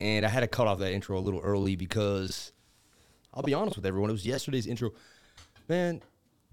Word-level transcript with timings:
And 0.00 0.26
I 0.26 0.28
had 0.28 0.40
to 0.40 0.46
cut 0.46 0.66
off 0.66 0.78
that 0.80 0.92
intro 0.92 1.18
a 1.18 1.20
little 1.20 1.40
early 1.40 1.76
because 1.76 2.52
I'll 3.32 3.42
be 3.42 3.54
honest 3.54 3.76
with 3.76 3.86
everyone, 3.86 4.10
it 4.10 4.14
was 4.14 4.26
yesterday's 4.26 4.66
intro. 4.66 4.90
Man, 5.68 6.02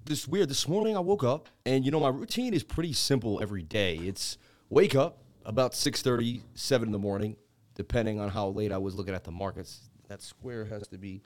this 0.05 0.27
weird. 0.27 0.49
This 0.49 0.67
morning 0.67 0.95
I 0.97 0.99
woke 0.99 1.23
up 1.23 1.49
and 1.65 1.85
you 1.85 1.91
know 1.91 1.99
my 1.99 2.09
routine 2.09 2.53
is 2.53 2.63
pretty 2.63 2.93
simple 2.93 3.41
every 3.41 3.63
day. 3.63 3.95
It's 3.97 4.37
wake 4.69 4.95
up 4.95 5.19
about 5.45 5.73
6:30, 5.73 6.41
7 6.53 6.87
in 6.87 6.91
the 6.91 6.99
morning, 6.99 7.35
depending 7.75 8.19
on 8.19 8.29
how 8.29 8.47
late 8.49 8.71
I 8.71 8.77
was 8.77 8.95
looking 8.95 9.13
at 9.13 9.23
the 9.23 9.31
markets. 9.31 9.89
That 10.07 10.21
square 10.21 10.65
has 10.65 10.87
to 10.89 10.97
be 10.97 11.21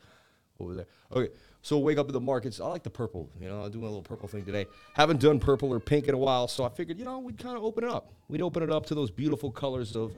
over 0.60 0.74
there. 0.74 0.88
Okay, 1.12 1.34
so 1.62 1.78
wake 1.78 1.98
up 1.98 2.08
in 2.08 2.14
the 2.14 2.20
markets. 2.20 2.60
I 2.60 2.68
like 2.68 2.84
the 2.84 2.90
purple. 2.90 3.30
You 3.40 3.48
know, 3.48 3.62
I'm 3.64 3.72
doing 3.72 3.86
a 3.86 3.88
little 3.88 4.02
purple 4.02 4.28
thing 4.28 4.44
today. 4.44 4.66
Haven't 4.94 5.20
done 5.20 5.40
purple 5.40 5.72
or 5.72 5.80
pink 5.80 6.08
in 6.08 6.16
a 6.16 6.18
while, 6.18 6.48
so 6.48 6.64
I 6.64 6.70
figured, 6.70 6.98
you 6.98 7.06
know, 7.06 7.20
we'd 7.20 7.38
kind 7.38 7.58
of 7.58 7.64
open 7.64 7.84
it 7.84 7.90
up. 7.90 8.12
We'd 8.28 8.42
open 8.42 8.64
it 8.64 8.72
up 8.72 8.86
to 8.88 8.96
those 8.96 9.12
beautiful 9.12 9.52
colors 9.52 9.96
of, 9.96 10.16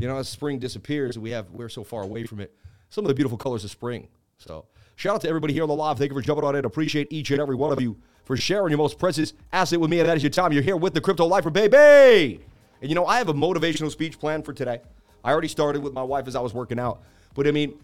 you 0.00 0.08
know, 0.08 0.16
as 0.16 0.28
spring 0.28 0.58
disappears, 0.58 1.18
we 1.18 1.30
have 1.30 1.50
we're 1.50 1.68
so 1.68 1.84
far 1.84 2.02
away 2.02 2.24
from 2.24 2.40
it. 2.40 2.52
Some 2.88 3.04
of 3.04 3.08
the 3.08 3.14
beautiful 3.14 3.38
colors 3.38 3.62
of 3.62 3.70
spring. 3.70 4.08
So 4.38 4.64
shout 4.96 5.14
out 5.14 5.20
to 5.20 5.28
everybody 5.28 5.52
here 5.52 5.62
on 5.62 5.68
the 5.68 5.74
live. 5.74 5.98
Thank 5.98 6.10
you 6.10 6.16
for 6.16 6.22
jumping 6.22 6.44
on 6.44 6.56
in. 6.56 6.64
Appreciate 6.64 7.08
each 7.12 7.30
and 7.30 7.40
every 7.40 7.54
one 7.54 7.70
of 7.70 7.80
you 7.80 7.96
for 8.24 8.36
sharing 8.36 8.70
your 8.70 8.78
most 8.78 8.98
precious 8.98 9.34
asset 9.52 9.78
with 9.78 9.90
me, 9.90 10.00
and 10.00 10.08
that 10.08 10.16
is 10.16 10.22
your 10.22 10.30
time. 10.30 10.52
You're 10.52 10.62
here 10.62 10.76
with 10.76 10.94
the 10.94 11.00
Crypto 11.00 11.26
Lifer, 11.26 11.50
baby. 11.50 12.40
And 12.80 12.88
you 12.88 12.94
know, 12.94 13.06
I 13.06 13.18
have 13.18 13.28
a 13.28 13.34
motivational 13.34 13.90
speech 13.90 14.18
planned 14.18 14.46
for 14.46 14.54
today. 14.54 14.80
I 15.22 15.32
already 15.32 15.48
started 15.48 15.82
with 15.82 15.92
my 15.92 16.02
wife 16.02 16.26
as 16.26 16.34
I 16.34 16.40
was 16.40 16.54
working 16.54 16.78
out. 16.78 17.02
But 17.34 17.46
I 17.46 17.50
mean, 17.50 17.74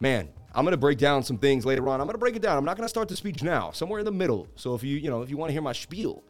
man, 0.00 0.28
I'm 0.52 0.66
to 0.66 0.76
break 0.76 0.98
down 0.98 1.22
some 1.22 1.38
things 1.38 1.64
later 1.64 1.88
on. 1.88 2.00
I'm 2.00 2.08
to 2.08 2.18
break 2.18 2.34
it 2.34 2.42
down. 2.42 2.58
I'm 2.58 2.64
not 2.64 2.76
to 2.76 2.88
start 2.88 3.08
the 3.08 3.16
speech 3.16 3.44
now. 3.44 3.70
Somewhere 3.70 4.00
in 4.00 4.04
the 4.04 4.10
middle. 4.10 4.48
So 4.56 4.74
if 4.74 4.82
you, 4.82 4.96
you 4.96 5.08
know, 5.08 5.22
if 5.22 5.30
you 5.30 5.36
want 5.36 5.50
to 5.50 5.52
hear 5.52 5.62
my 5.62 5.72
spiel, 5.72 6.24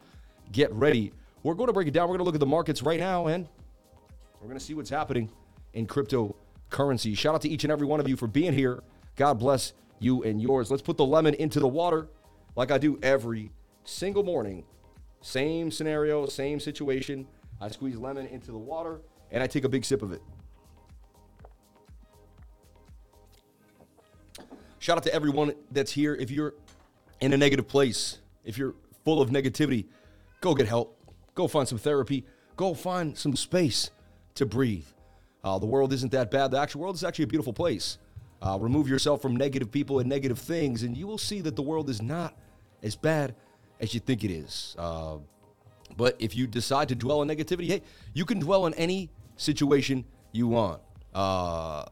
get 0.51 0.71
ready. 0.71 1.11
We're 1.41 1.55
going 1.55 1.67
to 1.67 1.73
break 1.73 1.87
it 1.87 1.91
down. 1.91 2.03
We're 2.03 2.17
going 2.17 2.19
to 2.19 2.25
look 2.25 2.35
at 2.35 2.39
the 2.39 2.45
markets 2.45 2.83
right 2.83 2.99
now 2.99 3.25
and 3.25 3.47
we're 4.41 4.47
going 4.47 4.57
to 4.57 4.65
see 4.65 4.73
what's 4.73 4.89
happening 4.89 5.29
in 5.73 5.85
cryptocurrency. 5.85 7.15
Shout 7.15 7.35
out 7.35 7.41
to 7.41 7.49
each 7.49 7.63
and 7.63 7.71
every 7.71 7.85
one 7.85 7.99
of 7.99 8.09
you 8.09 8.17
for 8.17 8.27
being 8.27 8.53
here. 8.53 8.81
God 9.15 9.37
bless 9.37 9.73
you 9.99 10.23
and 10.23 10.41
yours. 10.41 10.71
Let's 10.71 10.81
put 10.81 10.97
the 10.97 11.05
lemon 11.05 11.35
into 11.35 11.59
the 11.59 11.67
water 11.67 12.07
like 12.55 12.71
I 12.71 12.79
do 12.79 12.99
every 13.03 13.51
single 13.83 14.23
morning. 14.23 14.63
Same 15.21 15.69
scenario, 15.69 16.25
same 16.25 16.59
situation. 16.59 17.27
I 17.61 17.69
squeeze 17.69 17.97
lemon 17.97 18.25
into 18.25 18.51
the 18.51 18.57
water 18.57 19.01
and 19.29 19.43
I 19.43 19.47
take 19.47 19.63
a 19.63 19.69
big 19.69 19.85
sip 19.85 20.01
of 20.01 20.11
it. 20.11 20.23
Shout 24.79 24.97
out 24.97 25.03
to 25.03 25.13
everyone 25.13 25.53
that's 25.69 25.91
here. 25.91 26.15
If 26.15 26.31
you're 26.31 26.55
in 27.19 27.33
a 27.33 27.37
negative 27.37 27.67
place, 27.67 28.17
if 28.43 28.57
you're 28.57 28.73
full 29.05 29.21
of 29.21 29.29
negativity, 29.29 29.85
go 30.41 30.55
get 30.55 30.67
help. 30.67 30.97
Go 31.35 31.47
find 31.47 31.67
some 31.67 31.77
therapy. 31.77 32.25
Go 32.55 32.73
find 32.73 33.15
some 33.15 33.35
space 33.35 33.91
to 34.41 34.45
breathe. 34.45 34.85
Uh, 35.43 35.57
the 35.57 35.65
world 35.65 35.93
isn't 35.93 36.11
that 36.11 36.29
bad. 36.29 36.51
The 36.51 36.59
actual 36.59 36.81
world 36.81 36.95
is 36.95 37.03
actually 37.03 37.23
a 37.23 37.27
beautiful 37.27 37.53
place. 37.53 37.97
Uh, 38.41 38.57
remove 38.59 38.87
yourself 38.87 39.21
from 39.21 39.35
negative 39.35 39.71
people 39.71 39.99
and 39.99 40.09
negative 40.09 40.39
things, 40.39 40.83
and 40.83 40.97
you 40.97 41.07
will 41.07 41.17
see 41.17 41.41
that 41.41 41.55
the 41.55 41.61
world 41.61 41.89
is 41.89 42.01
not 42.01 42.35
as 42.83 42.95
bad 42.95 43.35
as 43.79 43.93
you 43.93 43.99
think 43.99 44.23
it 44.23 44.31
is. 44.31 44.75
Uh, 44.77 45.17
but 45.95 46.15
if 46.19 46.35
you 46.35 46.47
decide 46.47 46.89
to 46.89 46.95
dwell 46.95 47.21
on 47.21 47.27
negativity, 47.27 47.67
hey, 47.67 47.81
you 48.13 48.25
can 48.25 48.39
dwell 48.39 48.65
on 48.65 48.73
any 48.75 49.09
situation 49.37 50.05
you 50.31 50.47
want. 50.47 50.81
Uh, 51.13 51.85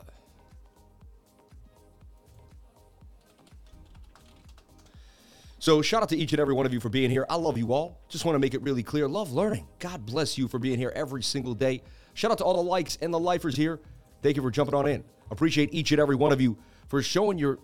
So 5.61 5.81
shout 5.81 6.01
out 6.01 6.09
to 6.09 6.17
each 6.17 6.31
and 6.31 6.39
every 6.39 6.53
one 6.53 6.65
of 6.65 6.73
you 6.73 6.79
for 6.79 6.87
being 6.87 7.11
here. 7.11 7.25
I 7.29 7.35
love 7.35 7.57
you 7.57 7.73
all. 7.73 7.99
Just 8.07 8.23
want 8.23 8.35
to 8.35 8.39
make 8.39 8.53
it 8.53 8.61
really 8.61 8.81
clear. 8.81 9.09
Love 9.09 9.33
learning. 9.33 9.67
God 9.79 10.05
bless 10.05 10.37
you 10.37 10.47
for 10.47 10.57
being 10.57 10.79
here 10.79 10.93
every 10.95 11.21
single 11.21 11.53
day. 11.53 11.83
Shout 12.13 12.31
out 12.31 12.37
to 12.39 12.43
all 12.43 12.55
the 12.55 12.69
likes 12.69 12.97
and 13.01 13.13
the 13.13 13.19
lifers 13.19 13.55
here. 13.55 13.79
Thank 14.21 14.35
you 14.35 14.41
for 14.41 14.51
jumping 14.51 14.75
on 14.75 14.87
in. 14.87 15.03
Appreciate 15.31 15.73
each 15.73 15.91
and 15.91 16.01
every 16.01 16.15
one 16.15 16.31
of 16.31 16.41
you 16.41 16.57
for 16.87 17.01
showing 17.01 17.37
your 17.37 17.59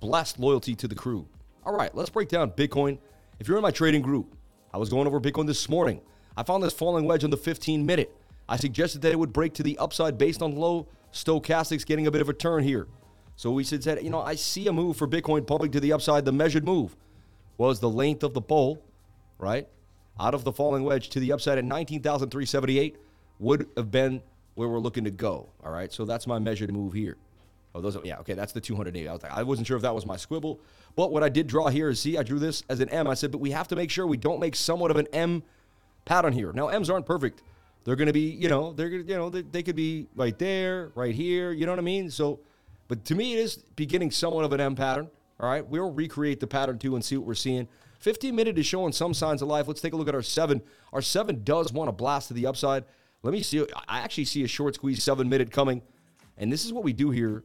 blessed 0.00 0.38
loyalty 0.38 0.74
to 0.74 0.88
the 0.88 0.94
crew. 0.94 1.26
All 1.64 1.74
right, 1.74 1.94
let's 1.94 2.10
break 2.10 2.28
down 2.28 2.50
Bitcoin. 2.50 2.98
If 3.38 3.48
you're 3.48 3.56
in 3.56 3.62
my 3.62 3.70
trading 3.70 4.02
group, 4.02 4.34
I 4.74 4.78
was 4.78 4.88
going 4.88 5.06
over 5.06 5.20
Bitcoin 5.20 5.46
this 5.46 5.68
morning. 5.68 6.00
I 6.36 6.42
found 6.42 6.62
this 6.62 6.72
falling 6.72 7.04
wedge 7.04 7.24
on 7.24 7.30
the 7.30 7.36
15 7.36 7.86
minute. 7.86 8.14
I 8.48 8.56
suggested 8.56 9.02
that 9.02 9.12
it 9.12 9.18
would 9.18 9.32
break 9.32 9.54
to 9.54 9.62
the 9.62 9.78
upside 9.78 10.18
based 10.18 10.42
on 10.42 10.56
low 10.56 10.88
stochastics 11.12 11.86
getting 11.86 12.06
a 12.06 12.10
bit 12.10 12.20
of 12.20 12.28
a 12.28 12.32
turn 12.32 12.64
here. 12.64 12.88
So 13.36 13.52
we 13.52 13.64
said, 13.64 14.02
you 14.02 14.10
know, 14.10 14.20
I 14.20 14.34
see 14.34 14.66
a 14.66 14.72
move 14.72 14.96
for 14.96 15.06
Bitcoin 15.06 15.46
pumping 15.46 15.70
to 15.72 15.80
the 15.80 15.92
upside. 15.92 16.24
The 16.24 16.32
measured 16.32 16.64
move 16.64 16.96
was 17.56 17.80
the 17.80 17.88
length 17.88 18.22
of 18.22 18.34
the 18.34 18.40
pole, 18.40 18.82
right? 19.38 19.68
Out 20.18 20.34
of 20.34 20.44
the 20.44 20.52
falling 20.52 20.84
wedge 20.84 21.08
to 21.10 21.20
the 21.20 21.32
upside 21.32 21.58
at 21.58 21.64
19,378 21.64 22.96
would 23.38 23.68
have 23.76 23.90
been 23.90 24.22
where 24.54 24.68
we're 24.68 24.78
looking 24.78 25.04
to 25.04 25.10
go. 25.10 25.48
All 25.64 25.72
right. 25.72 25.92
So 25.92 26.04
that's 26.04 26.26
my 26.26 26.38
measure 26.38 26.66
to 26.66 26.72
move 26.72 26.92
here. 26.92 27.16
Oh, 27.74 27.80
those 27.80 27.96
are, 27.96 28.02
yeah, 28.04 28.18
okay, 28.18 28.34
that's 28.34 28.52
the 28.52 28.60
280. 28.60 29.08
I, 29.08 29.12
was 29.12 29.22
like, 29.22 29.32
I 29.32 29.42
wasn't 29.42 29.66
sure 29.66 29.76
if 29.76 29.82
that 29.82 29.94
was 29.94 30.04
my 30.04 30.16
squibble, 30.16 30.60
but 30.94 31.10
what 31.10 31.22
I 31.22 31.30
did 31.30 31.46
draw 31.46 31.68
here 31.68 31.88
is 31.88 32.00
see, 32.00 32.18
I 32.18 32.22
drew 32.22 32.38
this 32.38 32.62
as 32.68 32.80
an 32.80 32.90
M. 32.90 33.06
I 33.06 33.14
said, 33.14 33.30
but 33.30 33.40
we 33.40 33.50
have 33.52 33.66
to 33.68 33.76
make 33.76 33.90
sure 33.90 34.06
we 34.06 34.18
don't 34.18 34.40
make 34.40 34.54
somewhat 34.54 34.90
of 34.90 34.98
an 34.98 35.06
M 35.12 35.42
pattern 36.04 36.34
here. 36.34 36.52
Now, 36.52 36.68
M's 36.68 36.90
aren't 36.90 37.06
perfect. 37.06 37.42
They're 37.84 37.96
going 37.96 38.08
to 38.08 38.12
be, 38.12 38.30
you 38.30 38.48
know, 38.48 38.72
they're 38.72 38.90
to, 38.90 39.02
you 39.02 39.16
know, 39.16 39.30
they, 39.30 39.42
they 39.42 39.62
could 39.62 39.74
be 39.74 40.06
right 40.14 40.38
there, 40.38 40.92
right 40.94 41.14
here. 41.14 41.52
You 41.52 41.64
know 41.64 41.72
what 41.72 41.78
I 41.78 41.82
mean? 41.82 42.10
So, 42.10 42.40
but 42.88 43.04
to 43.06 43.14
me, 43.14 43.34
it 43.34 43.38
is 43.38 43.56
beginning 43.74 44.10
somewhat 44.10 44.44
of 44.44 44.52
an 44.52 44.60
M 44.60 44.76
pattern. 44.76 45.08
All 45.40 45.48
right, 45.48 45.66
we'll 45.66 45.90
recreate 45.90 46.40
the 46.40 46.46
pattern 46.46 46.78
too 46.78 46.94
and 46.94 47.04
see 47.04 47.16
what 47.16 47.26
we're 47.26 47.34
seeing. 47.34 47.66
15 47.98 48.34
minute 48.34 48.58
is 48.58 48.66
showing 48.66 48.92
some 48.92 49.14
signs 49.14 49.42
of 49.42 49.48
life. 49.48 49.66
Let's 49.66 49.80
take 49.80 49.92
a 49.92 49.96
look 49.96 50.08
at 50.08 50.14
our 50.14 50.22
seven. 50.22 50.60
Our 50.92 51.02
seven 51.02 51.42
does 51.42 51.72
want 51.72 51.88
to 51.88 51.92
blast 51.92 52.28
to 52.28 52.34
the 52.34 52.46
upside. 52.46 52.84
Let 53.22 53.32
me 53.32 53.42
see. 53.42 53.64
I 53.88 54.00
actually 54.00 54.24
see 54.24 54.42
a 54.44 54.48
short 54.48 54.74
squeeze 54.74 55.02
seven 55.02 55.28
minute 55.28 55.50
coming. 55.50 55.82
And 56.36 56.52
this 56.52 56.64
is 56.64 56.72
what 56.72 56.84
we 56.84 56.92
do 56.92 57.10
here. 57.10 57.44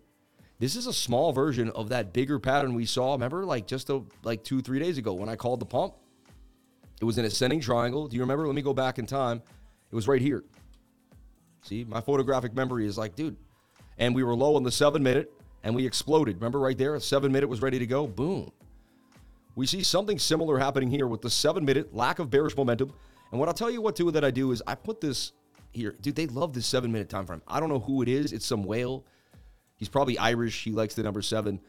This 0.59 0.75
is 0.75 0.88
a 0.88 0.93
small 0.93 1.33
version 1.33 1.69
of 1.71 1.89
that 1.89 2.13
bigger 2.13 2.39
pattern 2.39 2.73
we 2.73 2.85
saw. 2.85 3.11
Remember, 3.13 3.45
like 3.45 3.67
just 3.67 3.89
a, 3.89 4.01
like 4.23 4.43
two, 4.43 4.61
three 4.61 4.79
days 4.79 4.97
ago 4.97 5.13
when 5.13 5.29
I 5.29 5.35
called 5.35 5.59
the 5.59 5.66
pump? 5.66 5.93
It 6.99 7.05
was 7.05 7.19
an 7.19 7.25
ascending 7.25 7.59
triangle. 7.61 8.07
Do 8.07 8.16
you 8.16 8.23
remember? 8.23 8.47
Let 8.47 8.55
me 8.55 8.63
go 8.63 8.73
back 8.73 8.97
in 8.97 9.05
time. 9.05 9.43
It 9.91 9.95
was 9.95 10.07
right 10.07 10.21
here. 10.21 10.43
See, 11.61 11.83
my 11.83 12.01
photographic 12.01 12.55
memory 12.55 12.87
is 12.87 12.97
like, 12.97 13.16
dude. 13.16 13.37
And 13.99 14.16
we 14.16 14.23
were 14.23 14.35
low 14.35 14.55
on 14.55 14.63
the 14.63 14.71
seven 14.71 15.03
minute 15.03 15.31
and 15.63 15.75
we 15.75 15.85
exploded. 15.85 16.37
Remember 16.37 16.59
right 16.59 16.77
there? 16.77 16.95
A 16.95 17.01
seven 17.01 17.31
minute 17.31 17.49
was 17.49 17.61
ready 17.61 17.77
to 17.77 17.85
go. 17.85 18.07
Boom. 18.07 18.51
We 19.55 19.67
see 19.67 19.83
something 19.83 20.17
similar 20.17 20.57
happening 20.57 20.89
here 20.89 21.07
with 21.07 21.21
the 21.21 21.29
seven 21.29 21.66
minute 21.66 21.93
lack 21.93 22.19
of 22.19 22.29
bearish 22.29 22.55
momentum. 22.55 22.93
And 23.31 23.39
what 23.39 23.47
I'll 23.47 23.53
tell 23.53 23.69
you 23.69 23.81
what 23.81 23.95
too 23.95 24.09
that 24.11 24.23
I 24.23 24.31
do 24.31 24.51
is 24.51 24.63
I 24.66 24.75
put 24.75 25.01
this 25.01 25.33
here. 25.77 25.95
Dude, 26.01 26.15
they 26.15 26.27
love 26.27 26.53
this 26.53 26.65
seven 26.65 26.91
minute 26.91 27.09
time 27.09 27.25
frame. 27.25 27.41
I 27.47 27.59
don't 27.59 27.69
know 27.69 27.79
who 27.79 28.01
it 28.01 28.09
is. 28.09 28.33
It's 28.33 28.45
some 28.45 28.63
whale. 28.63 29.05
He's 29.77 29.89
probably 29.89 30.17
Irish. 30.17 30.63
He 30.63 30.71
likes 30.71 30.95
the 30.95 31.03
number 31.03 31.21
seven. 31.21 31.59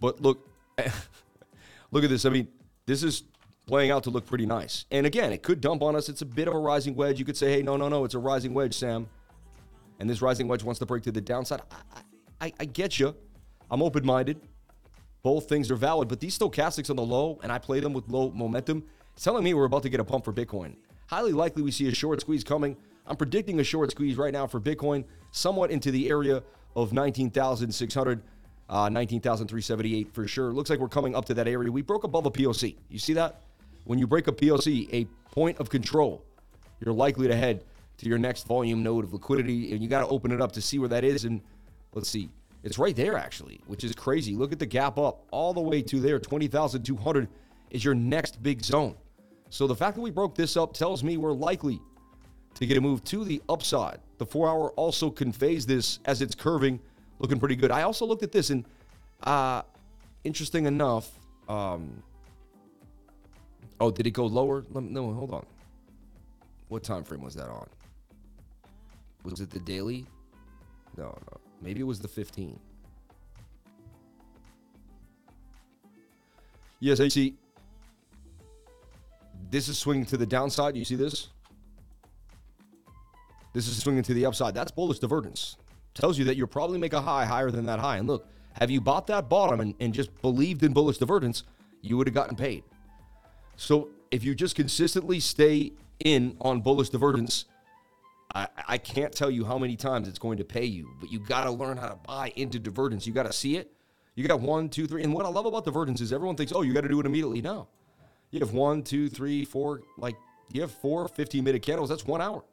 But 0.00 0.20
look, 0.20 0.48
look 1.90 2.04
at 2.04 2.10
this. 2.10 2.24
I 2.24 2.30
mean, 2.30 2.48
this 2.86 3.02
is 3.02 3.24
playing 3.66 3.90
out 3.90 4.04
to 4.04 4.10
look 4.10 4.26
pretty 4.26 4.46
nice. 4.46 4.86
And 4.90 5.06
again, 5.06 5.32
it 5.32 5.42
could 5.42 5.60
dump 5.60 5.82
on 5.82 5.94
us. 5.94 6.08
It's 6.08 6.22
a 6.22 6.26
bit 6.26 6.48
of 6.48 6.54
a 6.54 6.58
rising 6.58 6.94
wedge. 6.94 7.18
You 7.18 7.24
could 7.24 7.36
say, 7.36 7.52
hey, 7.52 7.62
no, 7.62 7.76
no, 7.76 7.88
no, 7.88 8.04
it's 8.04 8.14
a 8.14 8.18
rising 8.18 8.54
wedge, 8.54 8.74
Sam. 8.74 9.08
And 10.00 10.08
this 10.08 10.22
rising 10.22 10.48
wedge 10.48 10.62
wants 10.62 10.78
to 10.78 10.86
break 10.86 11.02
to 11.04 11.12
the 11.12 11.20
downside. 11.20 11.60
I, 11.70 12.46
I, 12.46 12.52
I 12.60 12.64
get 12.64 12.98
you. 12.98 13.14
I'm 13.70 13.82
open 13.82 14.06
minded. 14.06 14.40
Both 15.22 15.48
things 15.48 15.70
are 15.70 15.76
valid, 15.76 16.08
but 16.08 16.20
these 16.20 16.38
stochastics 16.38 16.88
on 16.88 16.96
the 16.96 17.02
low, 17.02 17.38
and 17.42 17.52
I 17.52 17.58
play 17.58 17.80
them 17.80 17.92
with 17.92 18.08
low 18.08 18.30
momentum, 18.30 18.84
telling 19.16 19.44
me 19.44 19.52
we're 19.52 19.64
about 19.64 19.82
to 19.82 19.88
get 19.90 20.00
a 20.00 20.04
pump 20.04 20.24
for 20.24 20.32
Bitcoin. 20.32 20.76
Highly 21.08 21.32
likely 21.32 21.62
we 21.62 21.70
see 21.70 21.88
a 21.88 21.94
short 21.94 22.20
squeeze 22.20 22.44
coming. 22.44 22.76
I'm 23.08 23.16
predicting 23.16 23.58
a 23.58 23.64
short 23.64 23.90
squeeze 23.90 24.16
right 24.16 24.32
now 24.32 24.46
for 24.46 24.60
Bitcoin, 24.60 25.04
somewhat 25.32 25.70
into 25.70 25.90
the 25.90 26.10
area 26.10 26.42
of 26.76 26.92
19,600, 26.92 28.22
uh, 28.68 28.88
19,378 28.90 30.12
for 30.12 30.28
sure. 30.28 30.52
Looks 30.52 30.68
like 30.68 30.78
we're 30.78 30.88
coming 30.88 31.14
up 31.14 31.24
to 31.24 31.34
that 31.34 31.48
area. 31.48 31.72
We 31.72 31.82
broke 31.82 32.04
above 32.04 32.26
a 32.26 32.30
POC. 32.30 32.76
You 32.90 32.98
see 32.98 33.14
that? 33.14 33.40
When 33.84 33.98
you 33.98 34.06
break 34.06 34.28
a 34.28 34.32
POC, 34.32 34.92
a 34.92 35.06
point 35.32 35.58
of 35.58 35.70
control, 35.70 36.22
you're 36.80 36.94
likely 36.94 37.26
to 37.28 37.34
head 37.34 37.64
to 37.96 38.08
your 38.08 38.18
next 38.18 38.46
volume 38.46 38.82
node 38.82 39.04
of 39.04 39.14
liquidity, 39.14 39.72
and 39.72 39.82
you 39.82 39.88
got 39.88 40.00
to 40.00 40.08
open 40.08 40.30
it 40.30 40.40
up 40.40 40.52
to 40.52 40.60
see 40.60 40.78
where 40.78 40.90
that 40.90 41.02
is. 41.02 41.24
And 41.24 41.40
let's 41.94 42.08
see. 42.08 42.28
It's 42.62 42.78
right 42.78 42.94
there, 42.94 43.16
actually, 43.16 43.60
which 43.66 43.84
is 43.84 43.94
crazy. 43.94 44.34
Look 44.34 44.52
at 44.52 44.58
the 44.58 44.66
gap 44.66 44.98
up 44.98 45.24
all 45.30 45.54
the 45.54 45.60
way 45.60 45.80
to 45.82 46.00
there. 46.00 46.18
20,200 46.18 47.28
is 47.70 47.84
your 47.84 47.94
next 47.94 48.42
big 48.42 48.62
zone. 48.62 48.94
So 49.48 49.66
the 49.66 49.74
fact 49.74 49.94
that 49.96 50.02
we 50.02 50.10
broke 50.10 50.34
this 50.34 50.56
up 50.56 50.74
tells 50.74 51.02
me 51.02 51.16
we're 51.16 51.32
likely 51.32 51.80
to 52.58 52.66
get 52.66 52.76
a 52.76 52.80
move 52.80 53.04
to 53.04 53.24
the 53.24 53.40
upside. 53.48 54.00
The 54.18 54.26
four 54.26 54.48
hour 54.48 54.70
also 54.72 55.10
conveys 55.10 55.64
this 55.64 56.00
as 56.06 56.20
it's 56.20 56.34
curving, 56.34 56.80
looking 57.20 57.38
pretty 57.38 57.54
good. 57.54 57.70
I 57.70 57.82
also 57.82 58.04
looked 58.04 58.24
at 58.24 58.32
this 58.32 58.50
and, 58.50 58.64
uh, 59.22 59.62
interesting 60.24 60.66
enough, 60.66 61.08
um, 61.48 62.02
oh, 63.80 63.92
did 63.92 64.08
it 64.08 64.10
go 64.10 64.26
lower? 64.26 64.64
No, 64.72 65.12
hold 65.12 65.32
on. 65.32 65.46
What 66.68 66.82
time 66.82 67.04
frame 67.04 67.22
was 67.22 67.34
that 67.36 67.48
on? 67.48 67.68
Was 69.22 69.40
it 69.40 69.50
the 69.50 69.60
daily? 69.60 70.04
No, 70.96 71.16
no. 71.30 71.40
Maybe 71.62 71.80
it 71.80 71.84
was 71.84 72.00
the 72.00 72.08
15. 72.08 72.58
Yes, 76.80 76.98
I 76.98 77.08
see. 77.08 77.36
This 79.50 79.68
is 79.68 79.78
swinging 79.78 80.06
to 80.06 80.16
the 80.16 80.26
downside. 80.26 80.76
You 80.76 80.84
see 80.84 80.96
this? 80.96 81.28
This 83.52 83.66
is 83.66 83.82
swinging 83.82 84.02
to 84.04 84.14
the 84.14 84.26
upside. 84.26 84.54
That's 84.54 84.70
bullish 84.70 84.98
divergence. 84.98 85.56
tells 85.94 86.18
you 86.18 86.24
that 86.26 86.36
you'll 86.36 86.46
probably 86.46 86.78
make 86.78 86.92
a 86.92 87.00
high 87.00 87.24
higher 87.24 87.50
than 87.50 87.66
that 87.66 87.78
high. 87.78 87.96
And 87.96 88.06
look, 88.06 88.26
have 88.52 88.70
you 88.70 88.80
bought 88.80 89.06
that 89.08 89.28
bottom 89.28 89.60
and, 89.60 89.74
and 89.80 89.94
just 89.94 90.14
believed 90.20 90.62
in 90.62 90.72
bullish 90.72 90.98
divergence, 90.98 91.44
you 91.80 91.96
would 91.96 92.06
have 92.06 92.14
gotten 92.14 92.36
paid. 92.36 92.64
So 93.56 93.88
if 94.10 94.24
you 94.24 94.34
just 94.34 94.54
consistently 94.54 95.20
stay 95.20 95.72
in 96.04 96.36
on 96.40 96.60
bullish 96.60 96.90
divergence, 96.90 97.46
I, 98.34 98.48
I 98.66 98.78
can't 98.78 99.12
tell 99.12 99.30
you 99.30 99.44
how 99.44 99.58
many 99.58 99.76
times 99.76 100.06
it's 100.06 100.18
going 100.18 100.38
to 100.38 100.44
pay 100.44 100.64
you, 100.64 100.90
but 101.00 101.10
you 101.10 101.18
got 101.18 101.44
to 101.44 101.50
learn 101.50 101.76
how 101.76 101.88
to 101.88 101.96
buy 102.06 102.32
into 102.36 102.58
divergence. 102.58 103.06
You 103.06 103.12
got 103.12 103.26
to 103.26 103.32
see 103.32 103.56
it. 103.56 103.72
You 104.14 104.26
got 104.26 104.40
one, 104.40 104.68
two, 104.68 104.86
three. 104.86 105.02
And 105.02 105.14
what 105.14 105.24
I 105.24 105.28
love 105.28 105.46
about 105.46 105.64
divergence 105.64 106.00
is 106.00 106.12
everyone 106.12 106.36
thinks, 106.36 106.52
oh, 106.54 106.62
you 106.62 106.74
got 106.74 106.82
to 106.82 106.88
do 106.88 107.00
it 107.00 107.06
immediately. 107.06 107.40
No. 107.40 107.68
You 108.30 108.40
have 108.40 108.52
one, 108.52 108.82
two, 108.82 109.08
three, 109.08 109.44
four, 109.44 109.82
like 109.96 110.16
you 110.52 110.60
have 110.60 110.70
four 110.70 111.08
15 111.08 111.42
minute 111.42 111.62
candles. 111.62 111.88
That's 111.88 112.04
one 112.04 112.20
hour 112.20 112.44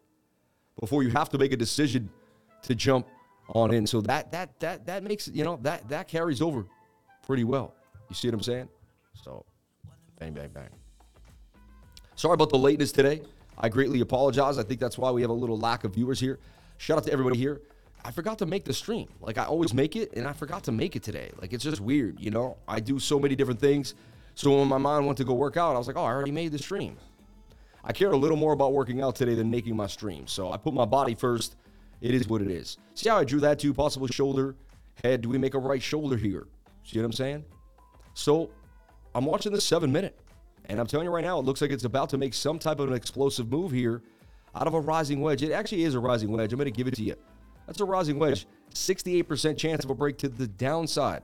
before 0.79 1.03
you 1.03 1.09
have 1.09 1.29
to 1.29 1.37
make 1.37 1.51
a 1.51 1.57
decision 1.57 2.09
to 2.63 2.75
jump 2.75 3.07
on 3.49 3.73
in. 3.73 3.85
So 3.87 4.01
that 4.01 4.31
that 4.31 4.59
that 4.59 4.85
that 4.85 5.03
makes 5.03 5.27
you 5.27 5.43
know 5.43 5.59
that 5.61 5.87
that 5.89 6.07
carries 6.07 6.41
over 6.41 6.65
pretty 7.25 7.43
well. 7.43 7.73
You 8.09 8.15
see 8.15 8.27
what 8.27 8.35
I'm 8.35 8.41
saying? 8.41 8.69
So 9.23 9.45
bang 10.19 10.33
bang 10.33 10.49
bang. 10.53 10.69
Sorry 12.15 12.33
about 12.33 12.49
the 12.49 12.57
lateness 12.57 12.91
today. 12.91 13.21
I 13.57 13.69
greatly 13.69 14.01
apologize. 14.01 14.57
I 14.57 14.63
think 14.63 14.79
that's 14.79 14.97
why 14.97 15.11
we 15.11 15.21
have 15.21 15.29
a 15.29 15.33
little 15.33 15.57
lack 15.57 15.83
of 15.83 15.93
viewers 15.93 16.19
here. 16.19 16.39
Shout 16.77 16.97
out 16.97 17.05
to 17.05 17.11
everybody 17.11 17.37
here. 17.37 17.61
I 18.03 18.11
forgot 18.11 18.37
to 18.39 18.45
make 18.45 18.65
the 18.65 18.73
stream. 18.73 19.07
Like 19.21 19.37
I 19.37 19.45
always 19.45 19.73
make 19.73 19.95
it, 19.95 20.13
and 20.13 20.27
I 20.27 20.33
forgot 20.33 20.63
to 20.65 20.71
make 20.71 20.95
it 20.95 21.03
today. 21.03 21.31
Like 21.41 21.53
it's 21.53 21.63
just 21.63 21.81
weird, 21.81 22.19
you 22.19 22.31
know. 22.31 22.57
I 22.67 22.79
do 22.79 22.99
so 22.99 23.19
many 23.19 23.35
different 23.35 23.59
things. 23.59 23.95
So 24.35 24.59
when 24.59 24.67
my 24.67 24.77
mind 24.77 25.05
went 25.05 25.17
to 25.19 25.23
go 25.23 25.33
work 25.33 25.57
out, 25.57 25.75
I 25.75 25.77
was 25.77 25.87
like, 25.87 25.95
oh, 25.95 26.03
I 26.03 26.11
already 26.11 26.31
made 26.31 26.51
the 26.51 26.59
stream. 26.59 26.97
I 27.87 27.93
care 27.93 28.11
a 28.11 28.17
little 28.17 28.37
more 28.37 28.51
about 28.51 28.73
working 28.73 29.01
out 29.01 29.15
today 29.15 29.35
than 29.35 29.49
making 29.49 29.75
my 29.75 29.85
stream. 29.85 30.25
So 30.25 30.51
I 30.51 30.57
put 30.57 30.73
my 30.73 30.85
body 30.85 31.13
first. 31.13 31.55
It 32.01 32.15
is 32.15 32.27
what 32.27 32.41
it 32.41 32.49
is. 32.49 32.77
See 32.95 33.09
how 33.09 33.17
I 33.17 33.23
drew 33.23 33.39
that 33.41 33.59
too? 33.59 33.73
Possible 33.73 34.07
shoulder, 34.07 34.55
head. 35.03 35.21
Do 35.21 35.29
we 35.29 35.37
make 35.37 35.53
a 35.53 35.59
right 35.59 35.81
shoulder 35.81 36.17
here? 36.17 36.47
See 36.83 36.97
what 36.97 37.05
I'm 37.05 37.13
saying? 37.13 37.45
So 38.15 38.49
I'm 39.13 39.25
watching 39.25 39.51
this 39.51 39.63
seven 39.63 39.91
minute. 39.91 40.17
And 40.67 40.79
I'm 40.79 40.87
telling 40.87 41.05
you 41.05 41.11
right 41.11 41.23
now, 41.23 41.37
it 41.37 41.45
looks 41.45 41.61
like 41.61 41.69
it's 41.69 41.83
about 41.83 42.09
to 42.09 42.17
make 42.17 42.33
some 42.33 42.57
type 42.57 42.79
of 42.79 42.87
an 42.89 42.95
explosive 42.95 43.51
move 43.51 43.71
here 43.71 44.01
out 44.55 44.65
of 44.65 44.73
a 44.73 44.79
rising 44.79 45.21
wedge. 45.21 45.43
It 45.43 45.51
actually 45.51 45.83
is 45.83 45.93
a 45.93 45.99
rising 45.99 46.31
wedge. 46.31 46.51
I'm 46.53 46.57
going 46.57 46.65
to 46.65 46.71
give 46.71 46.87
it 46.87 46.95
to 46.95 47.03
you. 47.03 47.15
That's 47.67 47.79
a 47.81 47.85
rising 47.85 48.17
wedge. 48.17 48.47
68% 48.73 49.57
chance 49.57 49.83
of 49.83 49.91
a 49.91 49.95
break 49.95 50.17
to 50.19 50.27
the 50.29 50.47
downside. 50.47 51.21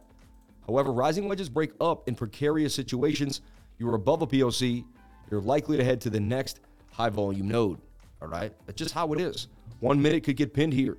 However, 0.67 0.91
rising 0.91 1.27
wedges 1.27 1.49
break 1.49 1.71
up 1.81 2.07
in 2.07 2.13
precarious 2.13 2.75
situations. 2.75 3.41
You're 3.79 3.95
above 3.95 4.21
a 4.21 4.27
POC, 4.27 4.85
you're 5.31 5.41
likely 5.41 5.77
to 5.77 5.83
head 5.83 6.01
to 6.01 6.09
the 6.09 6.19
next 6.19 6.59
high 6.91 7.09
volume 7.09 7.47
node. 7.47 7.79
All 8.21 8.27
right? 8.27 8.53
That's 8.65 8.77
just 8.77 8.93
how 8.93 9.11
it 9.13 9.21
is. 9.21 9.47
One 9.79 9.99
minute 9.99 10.23
could 10.23 10.35
get 10.35 10.53
pinned 10.53 10.73
here. 10.73 10.97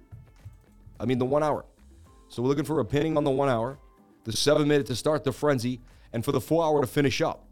I 0.99 1.05
mean, 1.05 1.19
the 1.19 1.25
one 1.25 1.43
hour. 1.43 1.64
So 2.29 2.43
we're 2.43 2.49
looking 2.49 2.64
for 2.64 2.81
a 2.81 2.84
pinning 2.84 3.17
on 3.17 3.25
the 3.25 3.31
one 3.31 3.50
hour, 3.50 3.79
the 4.25 4.32
seven 4.32 4.67
minute 4.67 4.87
to 4.87 4.96
start 4.96 5.23
the 5.23 5.32
frenzy, 5.32 5.81
and 6.12 6.25
for 6.25 6.32
the 6.32 6.40
four 6.40 6.64
hour 6.64 6.81
to 6.81 6.87
finish 6.87 7.20
up. 7.20 7.44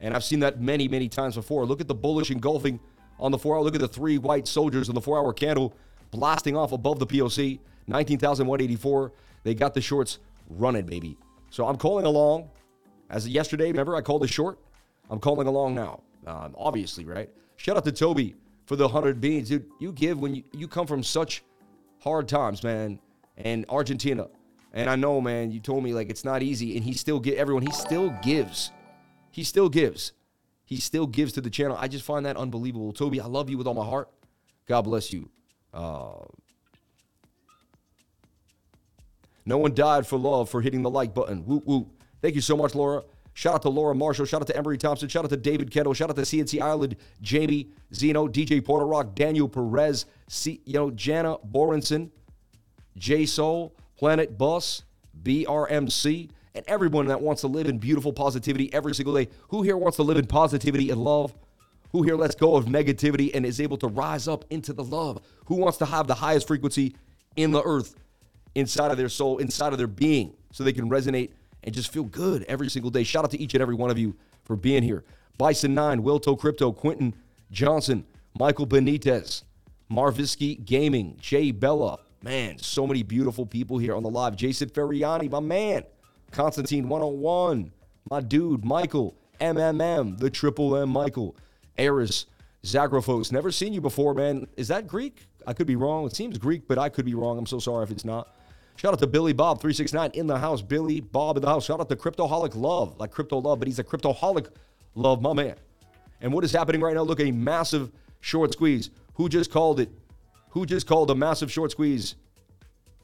And 0.00 0.14
I've 0.14 0.24
seen 0.24 0.40
that 0.40 0.60
many, 0.60 0.88
many 0.88 1.08
times 1.08 1.36
before. 1.36 1.64
Look 1.64 1.80
at 1.80 1.86
the 1.86 1.94
bullish 1.94 2.30
engulfing 2.30 2.80
on 3.20 3.30
the 3.30 3.38
four 3.38 3.56
hour. 3.56 3.62
Look 3.62 3.76
at 3.76 3.80
the 3.80 3.88
three 3.88 4.18
white 4.18 4.48
soldiers 4.48 4.88
on 4.88 4.96
the 4.96 5.00
four 5.00 5.16
hour 5.16 5.32
candle 5.32 5.74
blasting 6.10 6.56
off 6.56 6.72
above 6.72 6.98
the 6.98 7.06
POC. 7.06 7.60
19,184. 7.86 9.12
They 9.44 9.54
got 9.54 9.74
the 9.74 9.80
shorts 9.80 10.18
running, 10.48 10.86
baby. 10.86 11.16
So 11.50 11.66
I'm 11.66 11.76
calling 11.76 12.04
along. 12.04 12.50
As 13.08 13.28
yesterday, 13.28 13.66
remember 13.66 13.94
I 13.94 14.00
called 14.00 14.24
a 14.24 14.28
short? 14.28 14.58
I'm 15.10 15.20
calling 15.20 15.46
along 15.46 15.74
now. 15.74 16.02
Um, 16.26 16.54
obviously, 16.56 17.04
right? 17.04 17.30
Shout 17.56 17.76
out 17.76 17.84
to 17.84 17.92
Toby 17.92 18.34
for 18.66 18.76
the 18.76 18.84
100 18.84 19.20
beans. 19.20 19.48
Dude, 19.48 19.66
you 19.78 19.92
give 19.92 20.18
when 20.18 20.34
you, 20.34 20.44
you 20.52 20.68
come 20.68 20.86
from 20.86 21.02
such 21.02 21.42
hard 22.00 22.28
times, 22.28 22.62
man. 22.62 22.98
And 23.36 23.64
Argentina. 23.68 24.28
And 24.72 24.88
I 24.88 24.96
know, 24.96 25.20
man, 25.20 25.50
you 25.50 25.60
told 25.60 25.84
me 25.84 25.92
like 25.92 26.10
it's 26.10 26.24
not 26.24 26.42
easy. 26.42 26.76
And 26.76 26.84
he 26.84 26.92
still 26.92 27.20
get 27.20 27.36
everyone, 27.38 27.62
he 27.62 27.72
still 27.72 28.10
gives. 28.22 28.70
He 29.30 29.44
still 29.44 29.68
gives. 29.68 30.12
He 30.64 30.76
still 30.76 31.06
gives 31.06 31.32
to 31.34 31.40
the 31.40 31.50
channel. 31.50 31.76
I 31.78 31.88
just 31.88 32.04
find 32.04 32.24
that 32.26 32.36
unbelievable. 32.36 32.92
Toby, 32.92 33.20
I 33.20 33.26
love 33.26 33.50
you 33.50 33.58
with 33.58 33.66
all 33.66 33.74
my 33.74 33.84
heart. 33.84 34.08
God 34.66 34.82
bless 34.82 35.12
you. 35.12 35.28
Uh, 35.74 36.24
no 39.44 39.58
one 39.58 39.74
died 39.74 40.06
for 40.06 40.18
love 40.18 40.48
for 40.48 40.60
hitting 40.60 40.82
the 40.82 40.90
like 40.90 41.14
button. 41.14 41.44
Whoop, 41.44 41.66
whoop. 41.66 41.88
Thank 42.20 42.36
you 42.36 42.40
so 42.40 42.56
much, 42.56 42.74
Laura. 42.74 43.02
Shout 43.34 43.54
out 43.54 43.62
to 43.62 43.68
Laura 43.70 43.94
Marshall. 43.94 44.26
Shout 44.26 44.42
out 44.42 44.46
to 44.48 44.56
Emery 44.56 44.78
Thompson. 44.78 45.08
Shout 45.08 45.24
out 45.24 45.30
to 45.30 45.36
David 45.36 45.70
Kendall. 45.70 45.94
Shout 45.94 46.10
out 46.10 46.16
to 46.16 46.22
CNC 46.22 46.60
Island, 46.60 46.96
Jamie 47.22 47.70
Zeno, 47.94 48.28
DJ 48.28 48.64
Porter 48.64 48.86
Rock, 48.86 49.14
Daniel 49.14 49.48
Perez, 49.48 50.06
C, 50.28 50.60
you 50.64 50.74
know, 50.74 50.90
Jana 50.90 51.38
Borenson, 51.44 52.10
J 52.96 53.24
Soul, 53.24 53.74
Planet 53.96 54.36
Bus, 54.36 54.82
BRMC, 55.22 56.30
and 56.54 56.64
everyone 56.68 57.06
that 57.06 57.20
wants 57.20 57.40
to 57.40 57.46
live 57.46 57.66
in 57.66 57.78
beautiful 57.78 58.12
positivity 58.12 58.72
every 58.74 58.94
single 58.94 59.14
day. 59.14 59.28
Who 59.48 59.62
here 59.62 59.76
wants 59.76 59.96
to 59.96 60.02
live 60.02 60.18
in 60.18 60.26
positivity 60.26 60.90
and 60.90 61.02
love? 61.02 61.34
Who 61.92 62.02
here 62.02 62.16
lets 62.16 62.34
go 62.34 62.56
of 62.56 62.66
negativity 62.66 63.30
and 63.34 63.44
is 63.44 63.60
able 63.60 63.76
to 63.78 63.86
rise 63.86 64.28
up 64.28 64.44
into 64.50 64.72
the 64.72 64.84
love? 64.84 65.20
Who 65.46 65.56
wants 65.56 65.78
to 65.78 65.86
have 65.86 66.06
the 66.06 66.14
highest 66.14 66.46
frequency 66.46 66.96
in 67.36 67.50
the 67.50 67.62
earth 67.62 67.94
inside 68.54 68.90
of 68.90 68.98
their 68.98 69.08
soul, 69.08 69.38
inside 69.38 69.72
of 69.72 69.78
their 69.78 69.86
being, 69.86 70.34
so 70.52 70.64
they 70.64 70.72
can 70.72 70.90
resonate 70.90 71.32
and 71.62 71.74
just 71.74 71.92
feel 71.92 72.04
good 72.04 72.44
every 72.44 72.68
single 72.68 72.90
day? 72.90 73.04
Shout 73.04 73.24
out 73.24 73.30
to 73.32 73.40
each 73.40 73.54
and 73.54 73.62
every 73.62 73.74
one 73.74 73.90
of 73.90 73.98
you 73.98 74.16
for 74.44 74.56
being 74.56 74.82
here. 74.82 75.04
Bison9, 75.38 76.00
Wilto 76.00 76.38
Crypto, 76.38 76.72
Quentin 76.72 77.14
Johnson, 77.50 78.04
Michael 78.38 78.66
Benitez, 78.66 79.42
Marvisky 79.90 80.62
Gaming, 80.64 81.16
Jay 81.20 81.50
Bella. 81.50 81.98
Man, 82.22 82.58
so 82.58 82.86
many 82.86 83.02
beautiful 83.02 83.44
people 83.44 83.78
here 83.78 83.94
on 83.94 84.02
the 84.02 84.08
live. 84.10 84.36
Jason 84.36 84.68
Ferriani, 84.68 85.30
my 85.30 85.40
man. 85.40 85.82
Constantine 86.30 86.88
101, 86.88 87.72
my 88.10 88.20
dude, 88.20 88.64
Michael, 88.64 89.14
MMM, 89.40 90.18
the 90.18 90.30
triple 90.30 90.76
M 90.76 90.88
Michael, 90.88 91.36
Eris, 91.76 92.26
Zagrophos. 92.64 93.32
Never 93.32 93.50
seen 93.50 93.72
you 93.72 93.80
before, 93.80 94.14
man. 94.14 94.46
Is 94.56 94.68
that 94.68 94.86
Greek? 94.86 95.26
I 95.46 95.52
could 95.52 95.66
be 95.66 95.76
wrong. 95.76 96.06
It 96.06 96.14
seems 96.14 96.38
Greek, 96.38 96.66
but 96.68 96.78
I 96.78 96.88
could 96.88 97.04
be 97.04 97.14
wrong. 97.14 97.36
I'm 97.38 97.46
so 97.46 97.58
sorry 97.58 97.84
if 97.84 97.90
it's 97.90 98.04
not. 98.04 98.34
Shout 98.76 98.92
out 98.92 98.98
to 99.00 99.06
Billy 99.06 99.32
Bob 99.32 99.60
369 99.60 100.10
in 100.14 100.26
the 100.26 100.38
house. 100.38 100.62
Billy 100.62 101.00
Bob 101.00 101.36
in 101.36 101.42
the 101.42 101.48
house. 101.48 101.66
Shout 101.66 101.80
out 101.80 101.88
to 101.88 101.96
Cryptoholic 101.96 102.54
Love, 102.56 102.98
like 102.98 103.10
Crypto 103.10 103.38
Love, 103.38 103.58
but 103.58 103.68
he's 103.68 103.78
a 103.78 103.84
Cryptoholic 103.84 104.48
Love, 104.94 105.22
my 105.22 105.32
man. 105.32 105.56
And 106.20 106.32
what 106.32 106.44
is 106.44 106.52
happening 106.52 106.80
right 106.80 106.94
now? 106.94 107.02
Look, 107.02 107.20
a 107.20 107.30
massive 107.30 107.92
short 108.20 108.52
squeeze. 108.52 108.90
Who 109.14 109.28
just 109.28 109.50
called 109.50 109.80
it? 109.80 109.90
Who 110.50 110.66
just 110.66 110.86
called 110.86 111.10
a 111.10 111.14
massive 111.14 111.50
short 111.50 111.70
squeeze? 111.70 112.16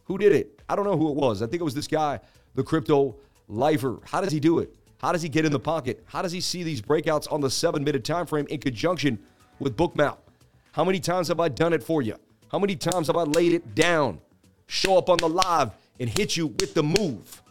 Who 0.04 0.18
did 0.18 0.32
it? 0.32 0.62
I 0.68 0.76
don't 0.76 0.84
know 0.84 0.96
who 0.96 1.10
it 1.10 1.16
was. 1.16 1.42
I 1.42 1.46
think 1.46 1.60
it 1.60 1.64
was 1.64 1.74
this 1.74 1.86
guy 1.86 2.20
the 2.54 2.62
crypto 2.64 3.16
lifer. 3.46 4.00
How 4.04 4.20
does 4.20 4.32
he 4.32 4.40
do 4.40 4.58
it? 4.58 4.74
How 5.00 5.12
does 5.12 5.22
he 5.22 5.28
get 5.28 5.44
in 5.44 5.52
the 5.52 5.60
pocket? 5.60 6.02
How 6.06 6.22
does 6.22 6.32
he 6.32 6.40
see 6.40 6.62
these 6.62 6.82
breakouts 6.82 7.30
on 7.32 7.40
the 7.40 7.50
seven 7.50 7.84
minute 7.84 8.04
time 8.04 8.26
frame 8.26 8.46
in 8.48 8.58
conjunction 8.58 9.18
with 9.60 9.76
Bookmap? 9.76 10.18
How 10.72 10.84
many 10.84 10.98
times 10.98 11.28
have 11.28 11.40
I 11.40 11.48
done 11.48 11.72
it 11.72 11.82
for 11.82 12.02
you? 12.02 12.16
How 12.50 12.58
many 12.58 12.74
times 12.74 13.06
have 13.06 13.16
I 13.16 13.22
laid 13.22 13.52
it 13.52 13.74
down, 13.74 14.20
show 14.68 14.96
up 14.96 15.10
on 15.10 15.18
the 15.18 15.28
live, 15.28 15.72
and 15.98 16.08
hit 16.08 16.36
you 16.36 16.46
with 16.46 16.74
the 16.74 16.82
move? 16.84 17.42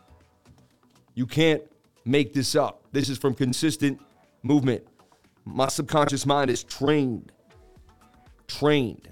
You 1.14 1.26
can't 1.26 1.62
make 2.06 2.34
this 2.34 2.56
up. 2.56 2.84
This 2.94 3.10
is 3.10 3.18
from 3.18 3.34
consistent 3.34 4.00
movement. 4.44 4.88
My 5.44 5.68
subconscious 5.68 6.26
mind 6.26 6.50
is 6.50 6.64
trained. 6.64 7.34
Trained. 8.48 9.10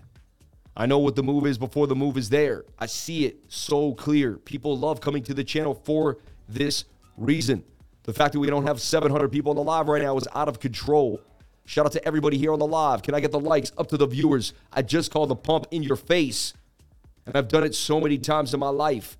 I 0.77 0.85
know 0.85 0.99
what 0.99 1.15
the 1.15 1.23
move 1.23 1.45
is 1.45 1.57
before 1.57 1.87
the 1.87 1.95
move 1.95 2.17
is 2.17 2.29
there. 2.29 2.65
I 2.77 2.85
see 2.85 3.25
it 3.25 3.37
so 3.47 3.93
clear. 3.93 4.37
People 4.37 4.77
love 4.77 5.01
coming 5.01 5.23
to 5.23 5.33
the 5.33 5.43
channel 5.43 5.73
for 5.73 6.17
this 6.47 6.85
reason. 7.17 7.63
The 8.03 8.13
fact 8.13 8.33
that 8.33 8.39
we 8.39 8.47
don't 8.47 8.67
have 8.67 8.79
700 8.79 9.31
people 9.31 9.49
on 9.51 9.55
the 9.55 9.63
live 9.63 9.87
right 9.87 10.01
now 10.01 10.15
is 10.17 10.27
out 10.35 10.47
of 10.47 10.59
control. 10.59 11.21
Shout 11.65 11.85
out 11.85 11.91
to 11.93 12.05
everybody 12.05 12.37
here 12.37 12.53
on 12.53 12.59
the 12.59 12.67
live. 12.67 13.01
Can 13.01 13.15
I 13.15 13.19
get 13.19 13.31
the 13.31 13.39
likes 13.39 13.71
up 13.77 13.87
to 13.87 13.97
the 13.97 14.05
viewers? 14.05 14.53
I 14.71 14.83
just 14.83 15.11
called 15.11 15.29
the 15.29 15.35
pump 15.35 15.67
in 15.71 15.81
your 15.81 15.95
face. 15.95 16.53
And 17.25 17.35
I've 17.35 17.47
done 17.47 17.63
it 17.63 17.75
so 17.75 17.99
many 17.99 18.17
times 18.17 18.53
in 18.53 18.59
my 18.59 18.69
life. 18.69 19.17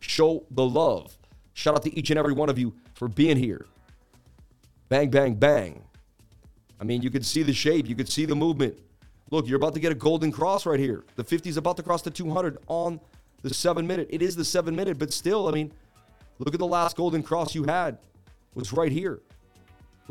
Show 0.00 0.44
the 0.50 0.64
love. 0.64 1.16
Shout 1.54 1.74
out 1.74 1.82
to 1.82 1.98
each 1.98 2.10
and 2.10 2.18
every 2.18 2.32
one 2.32 2.48
of 2.48 2.58
you 2.58 2.74
for 2.94 3.08
being 3.08 3.36
here. 3.36 3.66
Bang, 4.88 5.10
bang, 5.10 5.34
bang. 5.34 5.82
I 6.80 6.84
mean, 6.84 7.02
you 7.02 7.10
could 7.10 7.24
see 7.24 7.42
the 7.42 7.52
shape, 7.52 7.88
you 7.88 7.94
could 7.94 8.08
see 8.08 8.24
the 8.24 8.34
movement. 8.34 8.78
Look, 9.30 9.46
you're 9.46 9.56
about 9.56 9.74
to 9.74 9.80
get 9.80 9.92
a 9.92 9.94
golden 9.94 10.32
cross 10.32 10.66
right 10.66 10.80
here. 10.80 11.04
The 11.16 11.22
50 11.22 11.50
is 11.50 11.56
about 11.56 11.76
to 11.76 11.82
cross 11.82 12.02
the 12.02 12.10
200 12.10 12.58
on 12.66 13.00
the 13.42 13.54
seven 13.54 13.86
minute. 13.86 14.08
It 14.10 14.22
is 14.22 14.34
the 14.34 14.44
seven 14.44 14.74
minute, 14.74 14.98
but 14.98 15.12
still, 15.12 15.48
I 15.48 15.52
mean, 15.52 15.72
look 16.38 16.54
at 16.54 16.58
the 16.58 16.66
last 16.66 16.96
golden 16.96 17.22
cross 17.22 17.54
you 17.54 17.64
had. 17.64 17.94
It 17.94 18.56
was 18.56 18.72
right 18.72 18.90
here. 18.90 19.20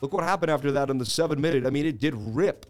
Look 0.01 0.13
what 0.13 0.23
happened 0.23 0.51
after 0.51 0.71
that 0.71 0.89
in 0.89 0.97
the 0.97 1.05
seven 1.05 1.41
minute. 1.41 1.65
I 1.65 1.69
mean, 1.69 1.85
it 1.85 1.99
did 1.99 2.13
rip. 2.15 2.65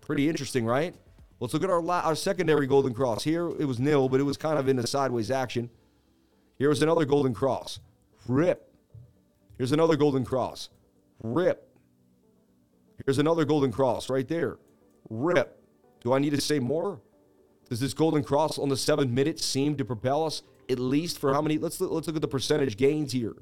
Pretty 0.00 0.28
interesting, 0.28 0.66
right? 0.66 0.94
Let's 1.40 1.52
look 1.52 1.64
at 1.64 1.70
our, 1.70 1.82
la- 1.82 2.00
our 2.00 2.14
secondary 2.14 2.66
golden 2.66 2.94
cross. 2.94 3.24
Here 3.24 3.48
it 3.48 3.66
was 3.66 3.78
nil, 3.78 4.08
but 4.08 4.20
it 4.20 4.24
was 4.24 4.36
kind 4.36 4.58
of 4.58 4.68
in 4.68 4.78
a 4.78 4.86
sideways 4.86 5.30
action. 5.30 5.70
Here 6.58 6.68
was 6.68 6.82
another 6.82 7.04
golden 7.04 7.34
cross. 7.34 7.80
Rip. 8.28 8.72
Here's 9.58 9.72
another 9.72 9.96
golden 9.96 10.24
cross. 10.24 10.68
Rip. 11.22 11.68
Here's 13.04 13.18
another 13.18 13.44
golden 13.44 13.72
cross 13.72 14.08
right 14.08 14.26
there. 14.26 14.58
Rip. 15.10 15.60
Do 16.02 16.12
I 16.12 16.18
need 16.18 16.30
to 16.30 16.40
say 16.40 16.58
more? 16.58 17.00
Does 17.68 17.80
this 17.80 17.94
golden 17.94 18.22
cross 18.22 18.58
on 18.58 18.68
the 18.68 18.76
seventh 18.76 19.10
minute 19.10 19.40
seem 19.40 19.76
to 19.76 19.84
propel 19.84 20.24
us 20.24 20.42
at 20.68 20.78
least 20.78 21.18
for 21.18 21.32
how 21.32 21.42
many? 21.42 21.58
Let's 21.58 21.80
let's 21.80 22.06
look 22.06 22.16
at 22.16 22.22
the 22.22 22.28
percentage 22.28 22.76
gains 22.76 23.12
here. 23.12 23.34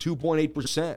2.8%. 0.00 0.96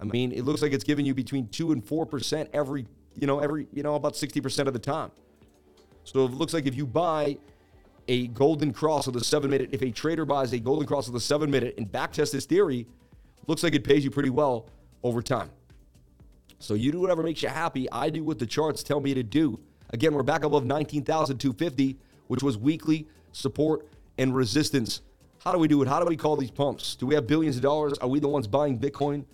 I 0.00 0.04
mean, 0.04 0.32
it 0.32 0.42
looks 0.44 0.62
like 0.62 0.72
it's 0.72 0.84
giving 0.84 1.06
you 1.06 1.14
between 1.14 1.48
2 1.48 1.72
and 1.72 1.84
4% 1.84 2.48
every, 2.52 2.86
you 3.18 3.26
know, 3.26 3.40
every, 3.40 3.66
you 3.72 3.82
know, 3.82 3.94
about 3.94 4.14
60% 4.14 4.66
of 4.66 4.72
the 4.72 4.78
time. 4.78 5.10
So 6.04 6.24
it 6.24 6.32
looks 6.32 6.52
like 6.52 6.66
if 6.66 6.74
you 6.74 6.86
buy 6.86 7.38
a 8.08 8.26
golden 8.28 8.72
cross 8.72 9.06
of 9.06 9.12
the 9.12 9.22
7 9.24 9.48
minute, 9.50 9.70
if 9.72 9.82
a 9.82 9.90
trader 9.90 10.24
buys 10.24 10.52
a 10.52 10.58
golden 10.58 10.86
cross 10.86 11.06
of 11.06 11.12
the 11.12 11.20
7 11.20 11.50
minute 11.50 11.74
and 11.78 11.90
backtest 11.90 12.32
this 12.32 12.46
theory, 12.46 12.86
looks 13.46 13.62
like 13.62 13.74
it 13.74 13.84
pays 13.84 14.04
you 14.04 14.10
pretty 14.10 14.30
well 14.30 14.66
over 15.02 15.22
time. 15.22 15.50
So 16.58 16.74
you 16.74 16.92
do 16.92 17.00
whatever 17.00 17.22
makes 17.22 17.42
you 17.42 17.48
happy. 17.48 17.90
I 17.90 18.10
do 18.10 18.24
what 18.24 18.38
the 18.38 18.46
charts 18.46 18.82
tell 18.82 19.00
me 19.00 19.14
to 19.14 19.22
do. 19.22 19.60
Again, 19.90 20.14
we're 20.14 20.22
back 20.22 20.44
above 20.44 20.64
19,250, 20.64 21.98
which 22.28 22.42
was 22.42 22.56
weekly 22.56 23.06
support 23.32 23.86
and 24.18 24.34
resistance 24.34 25.02
how 25.44 25.50
do 25.50 25.58
we 25.58 25.66
do 25.66 25.82
it? 25.82 25.88
How 25.88 25.98
do 25.98 26.06
we 26.06 26.16
call 26.16 26.36
these 26.36 26.52
pumps? 26.52 26.94
Do 26.94 27.04
we 27.04 27.16
have 27.16 27.26
billions 27.26 27.56
of 27.56 27.62
dollars? 27.62 27.98
Are 27.98 28.06
we 28.06 28.20
the 28.20 28.28
ones 28.28 28.46
buying 28.46 28.78
Bitcoin? 28.78 29.24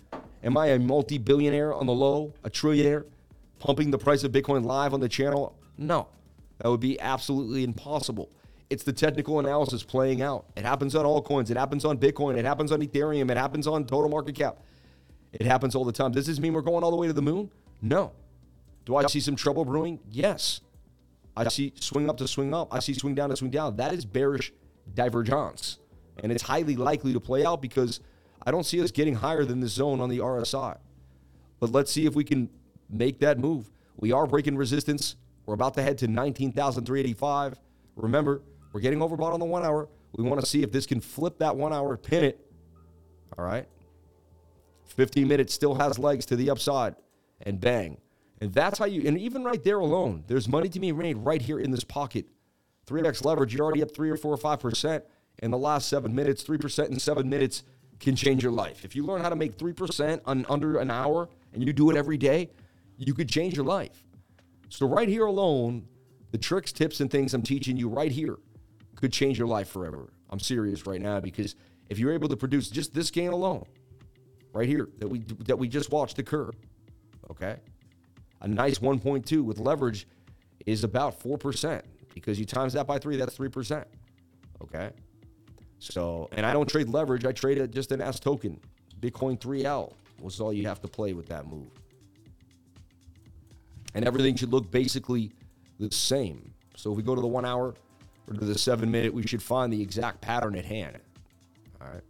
Am 0.43 0.57
I 0.57 0.67
a 0.67 0.79
multi 0.79 1.19
billionaire 1.19 1.71
on 1.71 1.85
the 1.85 1.93
low, 1.93 2.33
a 2.43 2.49
trillionaire, 2.49 3.05
pumping 3.59 3.91
the 3.91 3.97
price 3.97 4.23
of 4.23 4.31
Bitcoin 4.31 4.65
live 4.65 4.93
on 4.93 4.99
the 4.99 5.09
channel? 5.09 5.57
No, 5.77 6.07
that 6.59 6.69
would 6.69 6.79
be 6.79 6.99
absolutely 6.99 7.63
impossible. 7.63 8.31
It's 8.69 8.83
the 8.83 8.93
technical 8.93 9.39
analysis 9.39 9.83
playing 9.83 10.21
out. 10.21 10.45
It 10.55 10.63
happens 10.63 10.95
on 10.95 11.05
all 11.05 11.21
coins. 11.21 11.49
It 11.49 11.57
happens 11.57 11.85
on 11.85 11.97
Bitcoin. 11.97 12.37
It 12.37 12.45
happens 12.45 12.71
on 12.71 12.81
Ethereum. 12.81 13.31
It 13.31 13.37
happens 13.37 13.65
on 13.65 13.85
total 13.85 14.09
market 14.09 14.35
cap. 14.35 14.59
It 15.33 15.45
happens 15.45 15.75
all 15.75 15.85
the 15.85 15.91
time. 15.91 16.11
Does 16.11 16.27
this 16.27 16.39
mean 16.39 16.53
we're 16.53 16.61
going 16.61 16.83
all 16.83 16.91
the 16.91 16.97
way 16.97 17.07
to 17.07 17.13
the 17.13 17.21
moon? 17.21 17.51
No. 17.81 18.11
Do 18.85 18.95
I 18.95 19.05
see 19.07 19.19
some 19.19 19.35
trouble 19.35 19.65
brewing? 19.65 19.99
Yes. 20.11 20.61
I 21.35 21.47
see 21.47 21.73
swing 21.79 22.09
up 22.09 22.17
to 22.17 22.27
swing 22.27 22.53
up. 22.53 22.73
I 22.73 22.79
see 22.79 22.93
swing 22.93 23.15
down 23.15 23.29
to 23.29 23.35
swing 23.35 23.51
down. 23.51 23.77
That 23.77 23.93
is 23.93 24.05
bearish 24.05 24.51
divergence. 24.93 25.79
And 26.21 26.31
it's 26.31 26.43
highly 26.43 26.75
likely 26.75 27.13
to 27.13 27.19
play 27.19 27.45
out 27.45 27.61
because 27.61 28.01
I 28.45 28.51
don't 28.51 28.65
see 28.65 28.81
us 28.81 28.91
getting 28.91 29.15
higher 29.15 29.45
than 29.45 29.61
this 29.61 29.71
zone 29.71 30.01
on 30.01 30.09
the 30.09 30.19
RSI. 30.19 30.77
But 31.59 31.71
let's 31.71 31.91
see 31.91 32.05
if 32.05 32.15
we 32.15 32.23
can 32.23 32.49
make 32.89 33.19
that 33.19 33.39
move. 33.39 33.69
We 33.97 34.11
are 34.11 34.25
breaking 34.25 34.57
resistance. 34.57 35.15
We're 35.45 35.53
about 35.53 35.73
to 35.75 35.81
head 35.81 35.97
to 35.99 36.07
19,385. 36.07 37.59
Remember, 37.95 38.41
we're 38.71 38.81
getting 38.81 38.99
overbought 38.99 39.33
on 39.33 39.39
the 39.39 39.45
one 39.45 39.63
hour. 39.63 39.89
We 40.15 40.23
want 40.23 40.39
to 40.39 40.45
see 40.45 40.63
if 40.63 40.71
this 40.71 40.85
can 40.85 41.01
flip 41.01 41.39
that 41.39 41.55
one 41.55 41.73
hour, 41.73 41.97
pin 41.97 42.23
it. 42.23 42.39
All 43.37 43.45
right. 43.45 43.67
15 44.87 45.27
minutes 45.27 45.53
still 45.53 45.75
has 45.75 45.99
legs 45.99 46.25
to 46.27 46.35
the 46.35 46.49
upside. 46.49 46.95
And 47.41 47.59
bang. 47.59 47.97
And 48.41 48.53
that's 48.53 48.79
how 48.79 48.85
you, 48.85 49.07
and 49.07 49.17
even 49.17 49.43
right 49.43 49.63
there 49.63 49.79
alone, 49.79 50.23
there's 50.27 50.47
money 50.47 50.69
to 50.69 50.79
be 50.79 50.91
made 50.91 51.17
right 51.17 51.41
here 51.41 51.59
in 51.59 51.71
this 51.71 51.83
pocket. 51.83 52.25
3x 52.87 53.23
leverage, 53.23 53.53
you're 53.53 53.63
already 53.63 53.83
up 53.83 53.93
3 53.93 54.09
or 54.09 54.17
4 54.17 54.33
or 54.33 54.37
5% 54.37 55.01
in 55.39 55.51
the 55.51 55.57
last 55.57 55.89
seven 55.89 56.15
minutes. 56.15 56.43
3% 56.43 56.89
in 56.89 56.99
seven 56.99 57.29
minutes 57.29 57.63
can 57.99 58.15
change 58.15 58.43
your 58.43 58.51
life. 58.51 58.85
If 58.85 58.95
you 58.95 59.03
learn 59.05 59.21
how 59.21 59.29
to 59.29 59.35
make 59.35 59.57
3% 59.57 60.21
on 60.25 60.45
under 60.49 60.79
an 60.79 60.89
hour 60.89 61.29
and 61.53 61.65
you 61.65 61.73
do 61.73 61.89
it 61.89 61.97
every 61.97 62.17
day, 62.17 62.49
you 62.99 63.13
could 63.13 63.29
change 63.29 63.55
your 63.55 63.65
life. 63.65 64.03
So, 64.69 64.85
right 64.85 65.07
here 65.07 65.25
alone, 65.25 65.87
the 66.31 66.37
tricks, 66.37 66.71
tips, 66.71 66.99
and 66.99 67.09
things 67.09 67.33
I'm 67.33 67.41
teaching 67.41 67.77
you 67.77 67.89
right 67.89 68.11
here 68.11 68.37
could 68.95 69.11
change 69.11 69.39
your 69.39 69.47
life 69.47 69.69
forever. 69.69 70.13
I'm 70.29 70.39
serious 70.39 70.85
right 70.85 71.01
now 71.01 71.19
because 71.19 71.55
if 71.89 71.97
you're 71.97 72.13
able 72.13 72.29
to 72.29 72.37
produce 72.37 72.69
just 72.69 72.93
this 72.93 73.09
gain 73.09 73.31
alone, 73.31 73.65
right 74.53 74.67
here 74.67 74.89
that 74.99 75.07
we 75.07 75.19
that 75.45 75.57
we 75.57 75.67
just 75.67 75.91
watched 75.91 76.19
occur, 76.19 76.51
okay, 77.31 77.57
a 78.41 78.47
nice 78.47 78.79
1.2 78.79 79.43
with 79.43 79.57
leverage 79.57 80.07
is 80.65 80.83
about 80.83 81.19
four 81.19 81.37
percent 81.37 81.83
because 82.13 82.39
you 82.39 82.45
times 82.45 82.73
that 82.73 82.85
by 82.85 82.99
three, 82.99 83.15
that's 83.15 83.35
three 83.35 83.49
percent, 83.49 83.87
okay. 84.61 84.91
So, 85.79 86.27
and 86.33 86.45
I 86.45 86.51
don't 86.51 86.67
trade 86.67 86.89
leverage. 86.89 87.25
I 87.25 87.31
trade 87.31 87.57
it 87.57 87.71
just 87.71 87.93
an 87.93 88.01
S 88.01 88.19
token. 88.19 88.59
Bitcoin 88.99 89.39
3L 89.39 89.93
was 90.19 90.41
all 90.41 90.51
you 90.51 90.67
have 90.67 90.81
to 90.81 90.89
play 90.89 91.13
with 91.13 91.27
that 91.29 91.47
move. 91.47 91.71
And 93.95 94.05
everything 94.05 94.35
should 94.35 94.51
look 94.51 94.69
basically 94.69 95.31
the 95.79 95.91
same. 95.91 96.53
So 96.75 96.91
if 96.91 96.97
we 96.97 97.03
go 97.03 97.15
to 97.15 97.21
the 97.21 97.27
one 97.27 97.45
hour 97.45 97.73
or 98.27 98.33
to 98.33 98.45
the 98.45 98.57
seven 98.57 98.91
minute, 98.91 99.13
we 99.13 99.25
should 99.25 99.41
find 99.41 99.71
the 99.71 99.81
exact 99.81 100.21
pattern 100.21 100.55
at 100.55 100.65
hand. 100.65 100.99
All 101.81 101.87
right. 101.87 102.03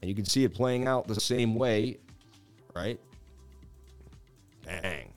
And 0.00 0.08
you 0.08 0.14
can 0.14 0.24
see 0.24 0.44
it 0.44 0.54
playing 0.54 0.86
out 0.86 1.06
the 1.06 1.20
same 1.20 1.54
way, 1.54 1.98
right? 2.74 2.98
Bang. 4.64 5.12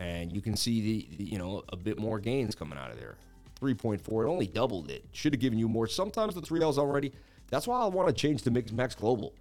And 0.00 0.32
you 0.32 0.40
can 0.40 0.56
see 0.56 0.80
the, 0.80 1.16
the 1.16 1.24
you 1.24 1.38
know, 1.38 1.62
a 1.70 1.76
bit 1.76 1.98
more 1.98 2.18
gains 2.18 2.54
coming 2.54 2.78
out 2.78 2.90
of 2.90 2.98
there. 2.98 3.16
3.4. 3.60 4.24
It 4.24 4.28
only 4.28 4.46
doubled 4.46 4.90
it. 4.90 5.04
Should 5.12 5.32
have 5.34 5.40
given 5.40 5.58
you 5.58 5.68
more. 5.68 5.86
Sometimes 5.86 6.34
the 6.34 6.40
3Ls 6.40 6.78
already. 6.78 7.12
That's 7.50 7.66
why 7.66 7.80
I 7.80 7.86
want 7.86 8.08
to 8.08 8.14
change 8.14 8.42
to 8.42 8.50
Max 8.72 8.94
Global. 8.94 9.34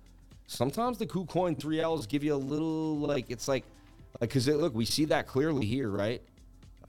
Sometimes 0.47 0.97
the 0.97 1.05
KuCoin 1.05 1.59
3Ls 1.59 2.07
give 2.07 2.23
you 2.23 2.33
a 2.33 2.35
little 2.35 2.97
like 2.97 3.29
it's 3.29 3.47
like 3.47 3.65
like 4.19 4.29
because 4.29 4.47
look 4.47 4.73
we 4.73 4.85
see 4.85 5.05
that 5.05 5.27
clearly 5.27 5.65
here 5.65 5.89
right. 5.89 6.21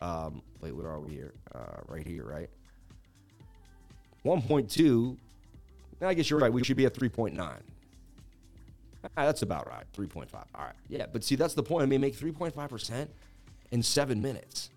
Um, 0.00 0.42
wait, 0.61 0.75
where 0.75 0.87
are 0.87 1.00
we 1.00 1.11
here? 1.11 1.35
Uh, 1.54 1.80
right 1.88 2.06
here, 2.06 2.25
right? 2.25 2.49
1.2. 4.25 5.16
I 6.00 6.14
guess 6.14 6.30
you're 6.30 6.38
right. 6.38 6.52
We 6.52 6.62
should 6.62 6.76
be 6.76 6.87
at 6.87 6.94
3.9. 6.94 7.38
Ah, 7.38 9.08
that's 9.16 9.42
about 9.42 9.66
right. 9.68 9.85
3.5. 9.97 10.35
All 10.35 10.47
right. 10.56 10.73
Yeah, 10.88 11.06
but 11.12 11.25
see, 11.25 11.35
that's 11.35 11.54
the 11.54 11.62
point. 11.62 11.82
I 11.82 11.87
mean, 11.87 12.00
make 12.00 12.16
3.5% 12.16 13.08
in 13.70 13.82
seven 13.82 14.23
minutes. 14.23 14.70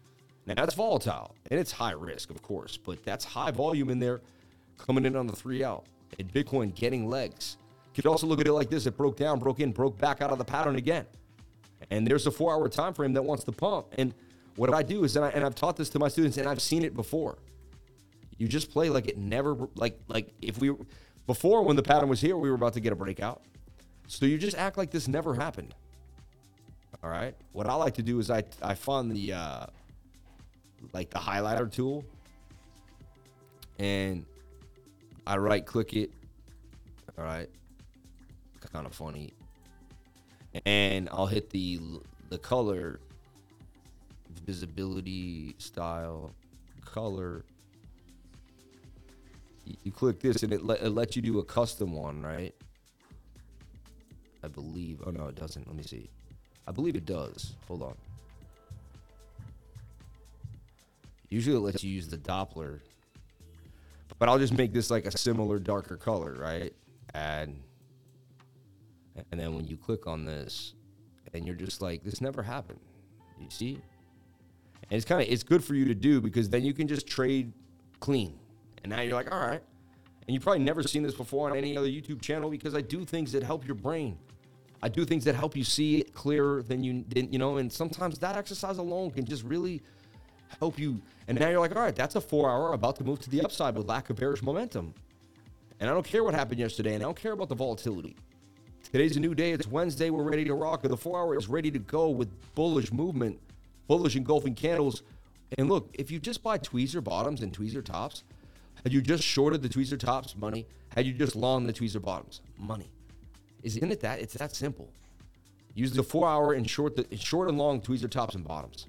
Now 0.48 0.56
that's 0.56 0.74
volatile 0.74 1.36
and 1.52 1.60
it's 1.60 1.72
high 1.72 1.92
risk, 1.92 2.32
of 2.32 2.42
course, 2.42 2.76
but 2.76 3.04
that's 3.06 3.24
high 3.24 3.52
volume 3.52 3.90
in 3.90 4.00
there 4.00 4.22
coming 4.78 5.06
in 5.06 5.16
on 5.16 5.28
the 5.28 5.34
3L. 5.34 5.84
And 6.18 6.34
Bitcoin 6.34 6.74
getting 6.74 7.08
legs. 7.08 7.58
Could 7.94 8.06
also 8.06 8.26
look 8.26 8.40
at 8.40 8.48
it 8.48 8.54
like 8.54 8.70
this: 8.70 8.86
it 8.86 8.98
broke 8.98 9.18
down, 9.18 9.40
broke 9.40 9.60
in, 9.60 9.72
broke 9.72 9.98
back 9.98 10.22
out 10.22 10.32
of 10.32 10.38
the 10.38 10.46
pattern 10.46 10.78
again. 10.78 11.06
And 11.92 12.08
there's 12.08 12.26
a 12.26 12.32
four-hour 12.32 12.70
time 12.70 12.94
frame 12.94 13.14
that 13.14 13.24
wants 13.24 13.44
to 13.44 13.52
pump. 13.52 13.88
And 13.98 14.16
what 14.56 14.74
I 14.74 14.82
do 14.82 15.04
is, 15.04 15.16
and, 15.16 15.26
I, 15.26 15.30
and 15.30 15.46
I've 15.46 15.56
taught 15.56 15.78
this 15.78 15.90
to 15.90 16.00
my 16.00 16.08
students, 16.08 16.38
and 16.38 16.48
I've 16.48 16.62
seen 16.62 16.84
it 16.84 16.96
before. 16.96 17.38
You 18.38 18.48
just 18.48 18.72
play 18.72 18.90
like 18.90 19.08
it 19.08 19.20
never, 19.20 19.56
like 19.76 20.00
like 20.08 20.34
if 20.42 20.58
we 20.60 20.74
before 21.28 21.62
when 21.64 21.76
the 21.76 21.84
pattern 21.84 22.10
was 22.10 22.20
here, 22.20 22.36
we 22.36 22.50
were 22.50 22.56
about 22.56 22.74
to 22.74 22.80
get 22.80 22.92
a 22.92 22.96
breakout. 22.96 23.44
So 24.08 24.26
you 24.26 24.40
just 24.40 24.58
act 24.58 24.78
like 24.78 24.90
this 24.90 25.08
never 25.08 25.36
happened. 25.36 25.76
All 27.04 27.10
right. 27.10 27.36
What 27.52 27.68
I 27.68 27.76
like 27.76 27.94
to 27.96 28.02
do 28.02 28.18
is 28.18 28.32
I 28.32 28.44
I 28.62 28.74
find 28.74 29.12
the 29.12 29.34
uh, 29.34 29.66
like 30.92 31.12
the 31.12 31.20
highlighter 31.20 31.72
tool 31.72 32.04
and 33.78 34.26
I 35.28 35.38
right 35.38 35.66
click 35.66 35.94
it. 35.94 36.12
All 37.18 37.24
right. 37.24 37.50
Kind 38.72 38.86
of 38.86 38.94
funny. 38.94 39.34
And 40.66 41.10
I'll 41.12 41.28
hit 41.28 41.50
the 41.50 41.80
the 42.30 42.38
color 42.38 43.00
visibility 44.46 45.56
style 45.58 46.34
color. 46.86 47.44
You 49.84 49.92
click 49.92 50.20
this 50.20 50.44
and 50.44 50.52
it, 50.52 50.66
let, 50.66 50.82
it 50.82 50.90
lets 50.90 51.16
you 51.16 51.22
do 51.22 51.40
a 51.40 51.44
custom 51.44 51.94
one 51.94 52.22
right? 52.22 52.54
I 54.44 54.48
believe 54.48 55.02
oh 55.06 55.12
no 55.12 55.28
it 55.28 55.36
doesn't. 55.36 55.68
Let 55.68 55.76
me 55.76 55.84
see. 55.84 56.10
I 56.68 56.72
believe 56.72 56.96
it 56.96 57.06
does. 57.06 57.54
Hold 57.68 57.84
on. 57.84 57.96
Usually 61.30 61.56
it 61.56 61.60
lets 61.60 61.84
you 61.84 61.92
use 61.92 62.08
the 62.10 62.18
Doppler. 62.18 62.80
But 64.20 64.30
I'll 64.30 64.38
just 64.38 64.54
make 64.54 64.74
this 64.74 64.92
like 64.92 65.06
a 65.06 65.18
similar 65.18 65.58
darker 65.58 65.98
color, 65.98 66.36
right? 66.38 66.74
And 67.14 67.60
and 69.32 69.40
then 69.40 69.56
when 69.56 69.68
you 69.68 69.78
click 69.78 70.08
on 70.08 70.26
this 70.26 70.74
and 71.34 71.46
you're 71.46 71.56
just 71.56 71.82
like 71.82 72.04
this 72.04 72.22
never 72.22 72.44
happened. 72.44 72.80
You 73.40 73.50
see? 73.50 73.74
And 74.84 74.98
it's 74.98 75.06
kind 75.06 75.22
of 75.22 75.28
it's 75.28 75.44
good 75.44 75.64
for 75.64 75.76
you 75.76 75.86
to 75.86 75.96
do 75.96 76.22
because 76.22 76.50
then 76.50 76.64
you 76.64 76.74
can 76.74 76.88
just 76.88 77.08
trade 77.08 77.54
clean. 78.00 78.40
And 78.84 78.92
now 78.92 79.02
you're 79.02 79.14
like, 79.14 79.32
"All 79.32 79.40
right." 79.40 79.62
And 80.28 80.34
you've 80.34 80.44
probably 80.44 80.64
never 80.64 80.84
seen 80.84 81.04
this 81.04 81.14
before 81.14 81.50
on 81.50 81.58
any 81.58 81.78
other 81.78 81.88
YouTube 81.88 82.22
channel 82.22 82.50
because 82.50 82.76
I 82.76 82.82
do 82.82 83.06
things 83.06 83.32
that 83.34 83.44
help 83.44 83.66
your 83.66 83.76
brain. 83.76 84.18
I 84.84 84.90
do 84.90 85.06
things 85.06 85.24
that 85.26 85.36
help 85.36 85.56
you 85.56 85.64
see 85.64 85.98
it 86.00 86.14
clearer 86.14 86.64
than 86.64 86.84
you 86.84 87.04
didn't, 87.08 87.32
you 87.32 87.40
know, 87.40 87.58
and 87.58 87.72
sometimes 87.72 88.18
that 88.20 88.36
exercise 88.36 88.78
alone 88.78 89.12
can 89.12 89.26
just 89.26 89.44
really 89.44 89.82
help 90.60 90.80
you. 90.80 91.02
And 91.28 91.40
now 91.40 91.50
you're 91.50 91.60
like, 91.60 91.76
all 91.76 91.82
right, 91.82 91.96
that's 91.96 92.16
a 92.16 92.22
four 92.22 92.50
hour 92.50 92.74
about 92.74 92.96
to 92.98 93.04
move 93.04 93.20
to 93.22 93.30
the 93.30 93.42
upside 93.42 93.76
with 93.76 93.88
lack 93.88 94.10
of 94.10 94.16
bearish 94.18 94.42
momentum. 94.42 94.94
And 95.80 95.90
I 95.90 95.94
don't 95.94 96.06
care 96.06 96.24
what 96.24 96.34
happened 96.34 96.60
yesterday, 96.60 96.94
and 96.94 97.04
I 97.04 97.06
don't 97.06 97.18
care 97.18 97.32
about 97.32 97.50
the 97.50 97.56
volatility. 97.56 98.16
Today's 98.84 99.16
a 99.16 99.20
new 99.22 99.34
day. 99.34 99.52
It's 99.52 99.68
Wednesday. 99.68 100.10
We're 100.10 100.24
ready 100.24 100.44
to 100.46 100.54
rock. 100.54 100.82
The 100.82 100.98
four 100.98 101.18
hour 101.18 101.38
is 101.38 101.48
ready 101.48 101.72
to 101.72 101.80
go 101.80 102.10
with 102.10 102.30
bullish 102.56 102.92
movement, 102.92 103.40
bullish 103.88 104.18
engulfing 104.18 104.54
candles. 104.54 105.04
And 105.58 105.70
look, 105.70 105.90
if 105.94 106.12
you 106.12 106.20
just 106.20 106.44
buy 106.44 106.58
tweezer 106.58 107.02
bottoms 107.02 107.42
and 107.42 107.58
tweezer 107.58 107.84
tops, 107.84 108.24
had 108.84 108.92
you 108.92 109.02
just 109.02 109.24
shorted 109.24 109.62
the 109.62 109.70
tweezer 109.70 109.98
tops, 109.98 110.36
money. 110.36 110.66
Had 110.96 111.06
you 111.06 111.14
just 111.14 111.38
long 111.38 111.66
the 111.66 111.72
tweezer 111.72 112.02
bottoms, 112.02 112.42
money. 112.58 112.92
Isn't 113.64 113.92
it 113.92 114.02
that? 114.02 114.20
It's 114.20 114.34
that 114.34 114.54
simple. 114.54 114.92
Use 115.74 115.94
the 115.94 116.04
four 116.04 116.28
hour 116.28 116.52
and 116.52 116.70
short 116.70 116.98
the 116.98 117.16
short 117.16 117.48
and 117.48 117.58
long 117.58 117.80
tweezer 117.80 118.10
tops 118.10 118.36
and 118.36 118.46
bottoms. 118.46 118.88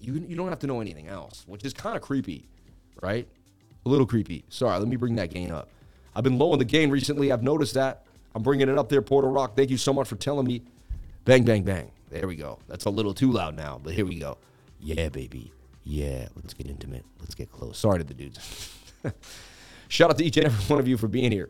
You, 0.00 0.14
you 0.26 0.34
don't 0.34 0.48
have 0.48 0.60
to 0.60 0.66
know 0.66 0.80
anything 0.80 1.08
else, 1.08 1.44
which 1.46 1.64
is 1.64 1.74
kind 1.74 1.94
of 1.94 2.02
creepy, 2.02 2.48
right? 3.02 3.28
A 3.84 3.88
little 3.88 4.06
creepy. 4.06 4.44
Sorry, 4.48 4.78
let 4.78 4.88
me 4.88 4.96
bring 4.96 5.16
that 5.16 5.30
gain 5.30 5.50
up. 5.50 5.68
I've 6.14 6.24
been 6.24 6.38
low 6.38 6.52
on 6.52 6.58
the 6.58 6.64
gain 6.64 6.88
recently. 6.88 7.32
I've 7.32 7.42
noticed 7.42 7.74
that. 7.74 8.05
I'm 8.36 8.42
bringing 8.42 8.68
it 8.68 8.76
up 8.76 8.90
there, 8.90 9.00
Porter 9.00 9.28
Rock. 9.28 9.56
Thank 9.56 9.70
you 9.70 9.78
so 9.78 9.94
much 9.94 10.08
for 10.08 10.16
telling 10.16 10.46
me. 10.46 10.60
Bang, 11.24 11.44
bang, 11.44 11.62
bang. 11.62 11.90
There 12.10 12.28
we 12.28 12.36
go. 12.36 12.58
That's 12.68 12.84
a 12.84 12.90
little 12.90 13.14
too 13.14 13.32
loud 13.32 13.56
now, 13.56 13.80
but 13.82 13.94
here 13.94 14.04
we 14.04 14.18
go. 14.18 14.36
Yeah, 14.78 15.08
baby. 15.08 15.54
Yeah, 15.84 16.28
let's 16.36 16.52
get 16.52 16.66
intimate. 16.66 17.06
Let's 17.18 17.34
get 17.34 17.50
close. 17.50 17.78
Sorry 17.78 17.98
to 17.98 18.04
the 18.04 18.12
dudes. 18.12 18.74
shout 19.88 20.10
out 20.10 20.18
to 20.18 20.24
each 20.24 20.36
and 20.36 20.44
every 20.46 20.62
one 20.66 20.78
of 20.78 20.86
you 20.86 20.98
for 20.98 21.08
being 21.08 21.32
here. 21.32 21.48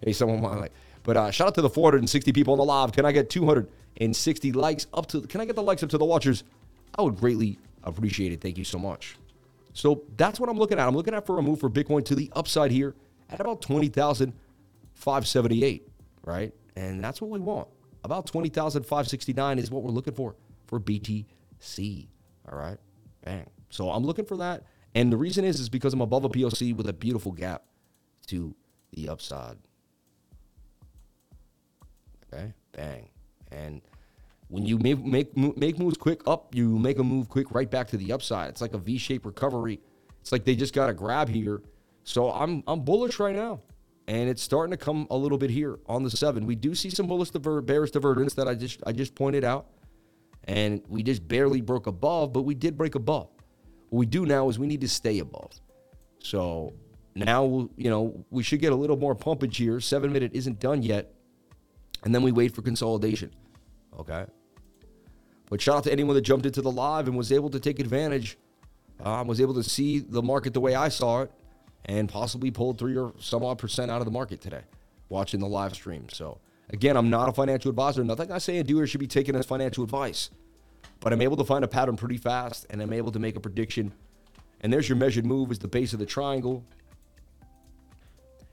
Hey, 0.00 0.12
someone 0.12 0.40
like, 0.40 0.70
but 1.02 1.16
uh, 1.16 1.32
shout 1.32 1.48
out 1.48 1.56
to 1.56 1.62
the 1.62 1.68
460 1.68 2.32
people 2.32 2.52
on 2.52 2.58
the 2.58 2.64
live. 2.64 2.92
Can 2.92 3.04
I 3.04 3.10
get 3.10 3.30
260 3.30 4.52
likes 4.52 4.86
up 4.94 5.08
to? 5.08 5.22
Can 5.22 5.40
I 5.40 5.44
get 5.44 5.56
the 5.56 5.62
likes 5.64 5.82
up 5.82 5.90
to 5.90 5.98
the 5.98 6.04
watchers? 6.04 6.44
I 6.96 7.02
would 7.02 7.16
greatly 7.16 7.58
appreciate 7.82 8.30
it. 8.30 8.40
Thank 8.40 8.58
you 8.58 8.64
so 8.64 8.78
much. 8.78 9.16
So 9.72 10.04
that's 10.16 10.38
what 10.38 10.48
I'm 10.48 10.56
looking 10.56 10.78
at. 10.78 10.86
I'm 10.86 10.94
looking 10.94 11.14
at 11.14 11.26
for 11.26 11.40
a 11.40 11.42
move 11.42 11.58
for 11.58 11.68
Bitcoin 11.68 12.04
to 12.04 12.14
the 12.14 12.30
upside 12.36 12.70
here 12.70 12.94
at 13.28 13.40
about 13.40 13.60
20,578, 13.60 15.87
right? 16.28 16.52
And 16.76 17.02
that's 17.02 17.20
what 17.20 17.30
we 17.30 17.40
want. 17.40 17.68
About 18.04 18.26
20,569 18.26 19.58
is 19.58 19.70
what 19.70 19.82
we're 19.82 19.90
looking 19.90 20.14
for 20.14 20.36
for 20.66 20.78
BTC. 20.78 22.06
All 22.50 22.58
right. 22.58 22.78
Bang. 23.24 23.48
So 23.70 23.90
I'm 23.90 24.04
looking 24.04 24.24
for 24.24 24.36
that. 24.36 24.64
And 24.94 25.12
the 25.12 25.16
reason 25.16 25.44
is 25.44 25.60
is 25.60 25.68
because 25.68 25.92
I'm 25.92 26.00
above 26.00 26.24
a 26.24 26.28
POC 26.28 26.76
with 26.76 26.88
a 26.88 26.92
beautiful 26.92 27.32
gap 27.32 27.64
to 28.28 28.54
the 28.92 29.08
upside. 29.08 29.56
Okay, 32.32 32.52
bang. 32.72 33.08
And 33.50 33.82
when 34.48 34.64
you 34.64 34.78
make 34.78 35.04
make 35.04 35.36
make 35.36 35.78
moves 35.78 35.96
quick 35.96 36.22
up, 36.26 36.54
you 36.54 36.78
make 36.78 36.98
a 36.98 37.04
move 37.04 37.28
quick 37.28 37.50
right 37.52 37.70
back 37.70 37.88
to 37.88 37.96
the 37.96 38.12
upside. 38.12 38.50
It's 38.50 38.60
like 38.60 38.74
a 38.74 38.78
V-shaped 38.78 39.24
recovery. 39.24 39.80
It's 40.20 40.32
like 40.32 40.44
they 40.44 40.56
just 40.56 40.74
got 40.74 40.90
a 40.90 40.94
grab 40.94 41.28
here. 41.28 41.62
So 42.04 42.30
I'm 42.30 42.62
I'm 42.66 42.80
bullish 42.80 43.18
right 43.18 43.36
now, 43.36 43.60
and 44.08 44.28
it's 44.28 44.42
starting 44.42 44.72
to 44.72 44.76
come 44.76 45.06
a 45.10 45.16
little 45.16 45.38
bit 45.38 45.50
here 45.50 45.78
on 45.86 46.02
the 46.02 46.10
seven. 46.10 46.46
We 46.46 46.56
do 46.56 46.74
see 46.74 46.90
some 46.90 47.06
bullish 47.06 47.30
diver- 47.30 47.62
bearish 47.62 47.92
divergence 47.92 48.34
that 48.34 48.48
I 48.48 48.56
just 48.56 48.82
I 48.84 48.90
just 48.90 49.14
pointed 49.14 49.44
out, 49.44 49.68
and 50.44 50.82
we 50.88 51.04
just 51.04 51.28
barely 51.28 51.60
broke 51.60 51.86
above, 51.86 52.32
but 52.32 52.42
we 52.42 52.56
did 52.56 52.76
break 52.76 52.96
above. 52.96 53.28
What 53.90 54.00
we 54.00 54.06
do 54.06 54.26
now 54.26 54.48
is 54.48 54.58
we 54.58 54.66
need 54.66 54.80
to 54.80 54.88
stay 54.88 55.20
above. 55.20 55.52
So 56.18 56.72
now 57.14 57.68
you 57.76 57.90
know 57.90 58.24
we 58.30 58.42
should 58.42 58.60
get 58.60 58.72
a 58.72 58.76
little 58.76 58.96
more 58.96 59.14
pumpage 59.14 59.54
here. 59.54 59.78
Seven 59.78 60.12
minute 60.12 60.32
isn't 60.34 60.58
done 60.58 60.82
yet 60.82 61.14
and 62.04 62.14
then 62.14 62.22
we 62.22 62.32
wait 62.32 62.54
for 62.54 62.62
consolidation. 62.62 63.30
Okay. 63.98 64.24
But 65.50 65.60
shout 65.60 65.78
out 65.78 65.84
to 65.84 65.92
anyone 65.92 66.14
that 66.14 66.22
jumped 66.22 66.46
into 66.46 66.62
the 66.62 66.70
live 66.70 67.08
and 67.08 67.16
was 67.16 67.32
able 67.32 67.50
to 67.50 67.60
take 67.60 67.78
advantage, 67.78 68.38
um, 69.00 69.26
was 69.26 69.40
able 69.40 69.54
to 69.54 69.62
see 69.62 70.00
the 70.00 70.22
market 70.22 70.52
the 70.52 70.60
way 70.60 70.74
I 70.74 70.88
saw 70.88 71.22
it, 71.22 71.32
and 71.84 72.08
possibly 72.08 72.50
pulled 72.50 72.78
three 72.78 72.96
or 72.96 73.12
some 73.18 73.44
odd 73.44 73.58
percent 73.58 73.90
out 73.90 74.00
of 74.00 74.04
the 74.04 74.10
market 74.10 74.40
today 74.40 74.62
watching 75.08 75.40
the 75.40 75.46
live 75.46 75.74
stream. 75.74 76.06
So, 76.10 76.38
again, 76.70 76.96
I'm 76.96 77.10
not 77.10 77.28
a 77.28 77.32
financial 77.32 77.70
advisor. 77.70 78.04
Nothing 78.04 78.30
I 78.30 78.38
say 78.38 78.58
and 78.58 78.66
do 78.66 78.76
here 78.76 78.86
should 78.86 79.00
be 79.00 79.06
taken 79.06 79.34
as 79.36 79.46
financial 79.46 79.84
advice. 79.84 80.30
But 81.00 81.12
I'm 81.12 81.22
able 81.22 81.36
to 81.36 81.44
find 81.44 81.64
a 81.64 81.68
pattern 81.68 81.96
pretty 81.96 82.16
fast, 82.16 82.66
and 82.70 82.82
I'm 82.82 82.92
able 82.92 83.12
to 83.12 83.18
make 83.18 83.36
a 83.36 83.40
prediction. 83.40 83.92
And 84.60 84.72
there's 84.72 84.88
your 84.88 84.96
measured 84.96 85.24
move 85.24 85.50
is 85.50 85.58
the 85.58 85.68
base 85.68 85.92
of 85.92 85.98
the 85.98 86.06
triangle. 86.06 86.64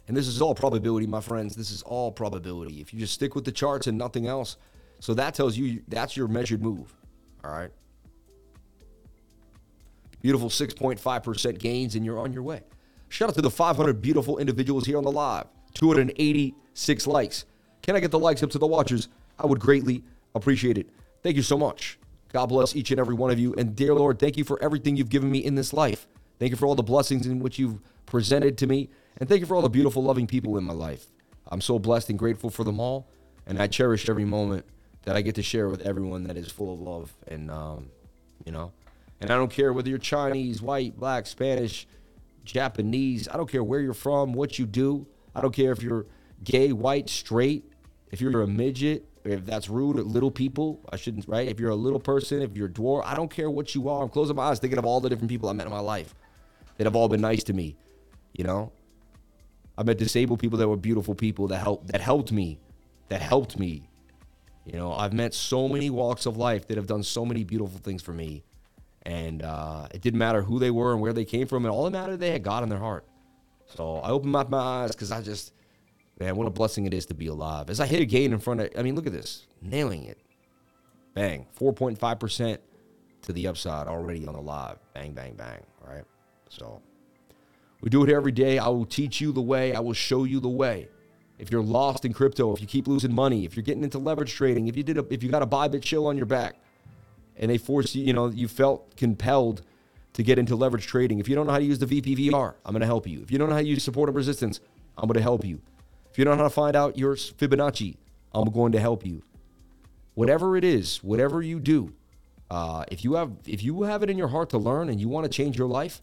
And 0.07 0.15
this 0.15 0.27
is 0.27 0.41
all 0.41 0.53
probability, 0.53 1.07
my 1.07 1.21
friends. 1.21 1.55
This 1.55 1.71
is 1.71 1.81
all 1.81 2.11
probability. 2.11 2.79
If 2.79 2.93
you 2.93 2.99
just 2.99 3.13
stick 3.13 3.33
with 3.33 3.43
the 3.43 3.51
charts 3.51 3.87
and 3.87 3.97
nothing 3.97 4.27
else, 4.27 4.57
so 4.99 5.13
that 5.15 5.33
tells 5.33 5.57
you 5.57 5.81
that's 5.87 6.15
your 6.15 6.27
measured 6.27 6.61
move. 6.61 6.93
All 7.43 7.51
right. 7.51 7.71
Beautiful 10.21 10.49
6.5% 10.49 11.59
gains, 11.59 11.95
and 11.95 12.05
you're 12.05 12.19
on 12.19 12.33
your 12.33 12.43
way. 12.43 12.63
Shout 13.09 13.29
out 13.29 13.35
to 13.35 13.41
the 13.41 13.51
500 13.51 14.01
beautiful 14.01 14.37
individuals 14.37 14.85
here 14.85 14.97
on 14.97 15.03
the 15.03 15.11
live. 15.11 15.45
286 15.75 17.07
likes. 17.07 17.45
Can 17.81 17.95
I 17.95 17.99
get 17.99 18.11
the 18.11 18.19
likes 18.19 18.41
up 18.43 18.49
to 18.51 18.57
the 18.57 18.67
watchers? 18.67 19.09
I 19.37 19.45
would 19.45 19.59
greatly 19.59 20.03
appreciate 20.33 20.77
it. 20.77 20.89
Thank 21.21 21.35
you 21.35 21.41
so 21.41 21.57
much. 21.57 21.99
God 22.33 22.47
bless 22.47 22.75
each 22.75 22.91
and 22.91 22.99
every 22.99 23.15
one 23.15 23.31
of 23.31 23.39
you. 23.39 23.53
And 23.55 23.75
dear 23.75 23.93
Lord, 23.93 24.19
thank 24.19 24.37
you 24.37 24.43
for 24.43 24.61
everything 24.61 24.97
you've 24.97 25.09
given 25.09 25.31
me 25.31 25.39
in 25.39 25.55
this 25.55 25.71
life. 25.71 26.07
Thank 26.39 26.51
you 26.51 26.57
for 26.57 26.65
all 26.65 26.75
the 26.75 26.83
blessings 26.83 27.25
in 27.25 27.39
which 27.39 27.57
you've 27.59 27.79
presented 28.05 28.57
to 28.57 28.67
me. 28.67 28.89
And 29.17 29.29
thank 29.29 29.39
you 29.39 29.45
for 29.45 29.55
all 29.55 29.61
the 29.61 29.69
beautiful, 29.69 30.03
loving 30.03 30.27
people 30.27 30.57
in 30.57 30.63
my 30.63 30.73
life. 30.73 31.05
I'm 31.47 31.61
so 31.61 31.79
blessed 31.79 32.09
and 32.09 32.19
grateful 32.19 32.49
for 32.49 32.63
them 32.63 32.79
all. 32.79 33.07
And 33.45 33.61
I 33.61 33.67
cherish 33.67 34.09
every 34.09 34.25
moment 34.25 34.65
that 35.03 35.15
I 35.15 35.21
get 35.21 35.35
to 35.35 35.43
share 35.43 35.69
with 35.69 35.81
everyone 35.81 36.23
that 36.23 36.35
is 36.35 36.51
full 36.51 36.73
of 36.73 36.81
love. 36.81 37.13
And, 37.27 37.49
um, 37.51 37.89
you 38.43 38.51
know, 38.51 38.71
and 39.21 39.31
I 39.31 39.35
don't 39.37 39.51
care 39.51 39.71
whether 39.71 39.89
you're 39.89 39.97
Chinese, 39.97 40.61
white, 40.61 40.97
black, 40.97 41.27
Spanish, 41.27 41.87
Japanese. 42.45 43.27
I 43.27 43.37
don't 43.37 43.49
care 43.49 43.63
where 43.63 43.79
you're 43.79 43.93
from, 43.93 44.33
what 44.33 44.57
you 44.57 44.65
do. 44.65 45.07
I 45.33 45.41
don't 45.41 45.53
care 45.53 45.71
if 45.71 45.81
you're 45.81 46.05
gay, 46.43 46.71
white, 46.71 47.09
straight, 47.09 47.65
if 48.11 48.21
you're 48.21 48.41
a 48.41 48.47
midget, 48.47 49.05
if 49.23 49.45
that's 49.45 49.69
rude, 49.69 49.97
little 49.97 50.31
people. 50.31 50.79
I 50.91 50.95
shouldn't, 50.95 51.27
right? 51.27 51.47
If 51.47 51.59
you're 51.59 51.71
a 51.71 51.75
little 51.75 51.99
person, 51.99 52.41
if 52.41 52.55
you're 52.55 52.67
a 52.67 52.71
dwarf, 52.71 53.03
I 53.05 53.15
don't 53.15 53.29
care 53.29 53.49
what 53.49 53.75
you 53.75 53.89
are. 53.89 54.03
I'm 54.03 54.09
closing 54.09 54.35
my 54.35 54.43
eyes 54.43 54.59
thinking 54.59 54.79
of 54.79 54.85
all 54.85 55.01
the 55.01 55.09
different 55.09 55.29
people 55.29 55.49
I 55.49 55.53
met 55.53 55.65
in 55.65 55.71
my 55.71 55.79
life 55.79 56.13
that 56.77 56.85
have 56.85 56.95
all 56.95 57.09
been 57.09 57.21
nice 57.21 57.43
to 57.45 57.53
me, 57.53 57.75
you 58.33 58.43
know? 58.43 58.71
I 59.77 59.83
met 59.83 59.97
disabled 59.97 60.39
people 60.39 60.57
that 60.59 60.67
were 60.67 60.77
beautiful 60.77 61.15
people 61.15 61.47
that 61.47 61.57
helped 61.57 61.87
that 61.87 61.99
helped 61.99 62.31
me, 62.31 62.59
that 63.09 63.21
helped 63.21 63.59
me. 63.59 63.89
You 64.65 64.77
know, 64.79 64.93
I've 64.93 65.13
met 65.13 65.33
so 65.33 65.67
many 65.67 65.89
walks 65.89 66.25
of 66.25 66.37
life 66.37 66.67
that 66.67 66.77
have 66.77 66.87
done 66.87 67.03
so 67.03 67.25
many 67.25 67.43
beautiful 67.43 67.79
things 67.79 68.01
for 68.01 68.13
me, 68.13 68.43
and 69.05 69.43
uh, 69.43 69.87
it 69.93 70.01
didn't 70.01 70.19
matter 70.19 70.41
who 70.41 70.59
they 70.59 70.71
were 70.71 70.91
and 70.91 71.01
where 71.01 71.13
they 71.13 71.25
came 71.25 71.47
from, 71.47 71.65
and 71.65 71.71
all 71.71 71.83
that 71.83 71.91
mattered 71.91 72.17
they 72.17 72.31
had 72.31 72.43
God 72.43 72.63
in 72.63 72.69
their 72.69 72.79
heart. 72.79 73.05
So 73.65 73.97
I 73.97 74.09
opened 74.09 74.35
up 74.35 74.49
my 74.49 74.57
eyes 74.57 74.91
because 74.91 75.11
I 75.11 75.21
just, 75.21 75.53
man, 76.19 76.35
what 76.35 76.47
a 76.47 76.51
blessing 76.51 76.85
it 76.85 76.93
is 76.93 77.05
to 77.07 77.13
be 77.13 77.27
alive. 77.27 77.69
As 77.69 77.79
I 77.79 77.85
hit 77.85 78.01
a 78.01 78.05
gain 78.05 78.33
in 78.33 78.39
front 78.39 78.61
of, 78.61 78.69
I 78.77 78.81
mean, 78.83 78.95
look 78.95 79.07
at 79.07 79.13
this, 79.13 79.47
nailing 79.61 80.03
it, 80.05 80.19
bang, 81.13 81.47
four 81.53 81.73
point 81.73 81.97
five 81.97 82.19
percent 82.19 82.61
to 83.23 83.33
the 83.33 83.47
upside 83.47 83.87
already 83.87 84.25
on 84.27 84.33
the 84.33 84.41
live, 84.41 84.77
bang, 84.93 85.13
bang, 85.13 85.33
bang, 85.33 85.63
right? 85.83 86.03
So 86.49 86.81
we 87.81 87.89
do 87.89 88.03
it 88.03 88.09
every 88.09 88.31
day. 88.31 88.59
I 88.59 88.67
will 88.67 88.85
teach 88.85 89.19
you 89.19 89.31
the 89.31 89.41
way. 89.41 89.73
I 89.73 89.79
will 89.79 89.93
show 89.93 90.23
you 90.23 90.39
the 90.39 90.49
way. 90.49 90.87
If 91.37 91.51
you're 91.51 91.63
lost 91.63 92.05
in 92.05 92.13
crypto, 92.13 92.53
if 92.53 92.61
you 92.61 92.67
keep 92.67 92.87
losing 92.87 93.13
money, 93.13 93.43
if 93.43 93.55
you're 93.55 93.63
getting 93.63 93.83
into 93.83 93.99
leverage 93.99 94.33
trading, 94.33 94.67
if 94.67 94.77
you 94.77 94.83
did 94.83 94.97
a, 94.97 95.05
if 95.09 95.21
you 95.21 95.29
got 95.29 95.41
a 95.41 95.47
Bybit 95.47 95.81
chill 95.81 96.07
on 96.07 96.15
your 96.15 96.25
back, 96.25 96.55
and 97.37 97.51
they 97.51 97.57
force 97.57 97.95
you, 97.95 98.03
you 98.05 98.13
know, 98.13 98.27
you 98.27 98.47
felt 98.47 98.95
compelled 98.95 99.61
to 100.13 100.23
get 100.23 100.39
into 100.39 100.55
leverage 100.55 100.87
trading. 100.87 101.19
If 101.19 101.27
you 101.27 101.35
don't 101.35 101.45
know 101.45 101.51
how 101.51 101.59
to 101.59 101.65
use 101.65 101.79
the 101.79 101.85
VPVR, 101.85 102.53
I'm 102.65 102.71
going 102.71 102.81
to 102.81 102.85
help 102.85 103.07
you. 103.07 103.21
If 103.21 103.31
you 103.31 103.37
don't 103.37 103.49
know 103.49 103.55
how 103.55 103.61
to 103.61 103.67
use 103.67 103.83
support 103.83 104.09
and 104.09 104.15
resistance, 104.15 104.61
I'm 104.97 105.07
going 105.07 105.17
to 105.17 105.21
help 105.21 105.43
you. 105.43 105.61
If 106.11 106.17
you 106.17 106.23
don't 106.23 106.37
know 106.37 106.43
how 106.43 106.49
to 106.49 106.53
find 106.53 106.75
out 106.75 106.97
your 106.97 107.15
Fibonacci, 107.15 107.97
I'm 108.33 108.49
going 108.49 108.71
to 108.71 108.79
help 108.79 109.05
you. 109.05 109.23
Whatever 110.13 110.55
it 110.55 110.63
is, 110.63 111.03
whatever 111.03 111.41
you 111.41 111.59
do, 111.59 111.93
uh, 112.49 112.85
if 112.89 113.03
you 113.03 113.15
have 113.15 113.31
if 113.45 113.63
you 113.63 113.83
have 113.83 114.03
it 114.03 114.09
in 114.09 114.17
your 114.17 114.29
heart 114.29 114.49
to 114.51 114.57
learn 114.57 114.87
and 114.87 115.01
you 115.01 115.09
want 115.09 115.25
to 115.25 115.29
change 115.29 115.57
your 115.57 115.67
life, 115.67 116.01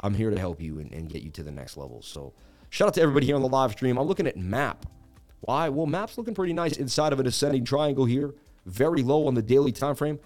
I'm 0.00 0.14
here 0.14 0.30
to 0.30 0.38
help 0.38 0.60
you 0.60 0.80
and, 0.80 0.92
and 0.92 1.08
get 1.08 1.22
you 1.22 1.30
to 1.30 1.42
the 1.42 1.52
next 1.52 1.76
level. 1.76 2.02
So 2.02 2.32
shout 2.70 2.88
out 2.88 2.94
to 2.94 3.02
everybody 3.02 3.26
here 3.26 3.36
on 3.36 3.42
the 3.42 3.48
live 3.48 3.72
stream. 3.72 3.98
I'm 3.98 4.06
looking 4.06 4.26
at 4.26 4.36
map. 4.36 4.86
Why? 5.42 5.68
Well, 5.68 5.86
map's 5.86 6.18
looking 6.18 6.34
pretty 6.34 6.52
nice 6.52 6.76
inside 6.76 7.12
of 7.12 7.20
an 7.20 7.26
ascending 7.26 7.64
triangle 7.64 8.06
here. 8.06 8.34
Very 8.66 9.02
low 9.02 9.26
on 9.26 9.34
the 9.34 9.42
daily 9.42 9.72
time 9.72 9.94
frame. 9.94 10.18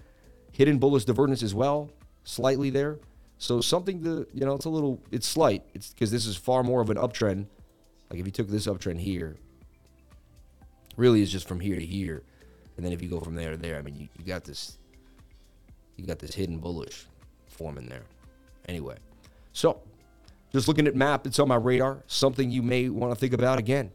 Hidden 0.55 0.77
bullish 0.77 1.03
divergence 1.03 1.43
as 1.43 1.53
well, 1.53 1.89
slightly 2.23 2.69
there. 2.69 2.97
So 3.39 3.59
something 3.59 4.01
to, 4.05 4.25
you 4.33 4.45
know, 4.45 4.53
it's 4.53 4.63
a 4.63 4.69
little, 4.69 5.01
it's 5.11 5.27
slight. 5.27 5.63
It's 5.73 5.89
because 5.89 6.11
this 6.11 6.25
is 6.25 6.37
far 6.37 6.63
more 6.63 6.79
of 6.79 6.89
an 6.89 6.95
uptrend. 6.95 7.47
Like 8.09 8.21
if 8.21 8.25
you 8.25 8.31
took 8.31 8.47
this 8.47 8.65
uptrend 8.65 9.01
here, 9.01 9.35
really 10.95 11.21
is 11.21 11.29
just 11.29 11.45
from 11.45 11.59
here 11.59 11.75
to 11.75 11.85
here. 11.85 12.23
And 12.77 12.85
then 12.85 12.93
if 12.93 13.01
you 13.01 13.09
go 13.09 13.19
from 13.19 13.35
there 13.35 13.51
to 13.51 13.57
there, 13.57 13.77
I 13.77 13.81
mean, 13.81 13.97
you, 13.97 14.07
you 14.17 14.23
got 14.23 14.45
this, 14.45 14.77
you 15.97 16.05
got 16.05 16.19
this 16.19 16.33
hidden 16.33 16.59
bullish 16.59 17.05
forming 17.47 17.87
there. 17.87 18.03
Anyway. 18.69 18.95
So, 19.51 19.81
just 20.53 20.69
looking 20.69 20.87
at 20.87 20.95
map, 20.95 21.27
it's 21.27 21.37
on 21.37 21.49
my 21.49 21.57
radar. 21.57 22.01
Something 22.07 22.49
you 22.49 22.63
may 22.63 22.87
want 22.87 23.13
to 23.13 23.19
think 23.19 23.33
about 23.33 23.59
again. 23.59 23.91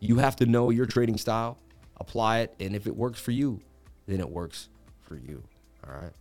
You 0.00 0.18
have 0.18 0.36
to 0.36 0.44
know 0.44 0.68
your 0.68 0.84
trading 0.84 1.16
style, 1.16 1.56
apply 1.96 2.40
it, 2.40 2.54
and 2.60 2.76
if 2.76 2.86
it 2.86 2.94
works 2.94 3.18
for 3.18 3.30
you, 3.30 3.62
then 4.06 4.20
it 4.20 4.28
works 4.28 4.68
for 5.00 5.16
you. 5.16 5.42
All 5.86 5.94
right. 5.94 6.12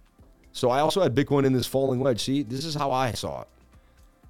So 0.51 0.69
I 0.69 0.79
also 0.79 1.01
had 1.01 1.15
Bitcoin 1.15 1.45
in 1.45 1.53
this 1.53 1.65
falling 1.65 1.99
wedge. 1.99 2.23
See, 2.23 2.43
this 2.43 2.63
is 2.63 2.75
how 2.75 2.91
I 2.91 3.11
saw 3.13 3.41
it. 3.41 3.47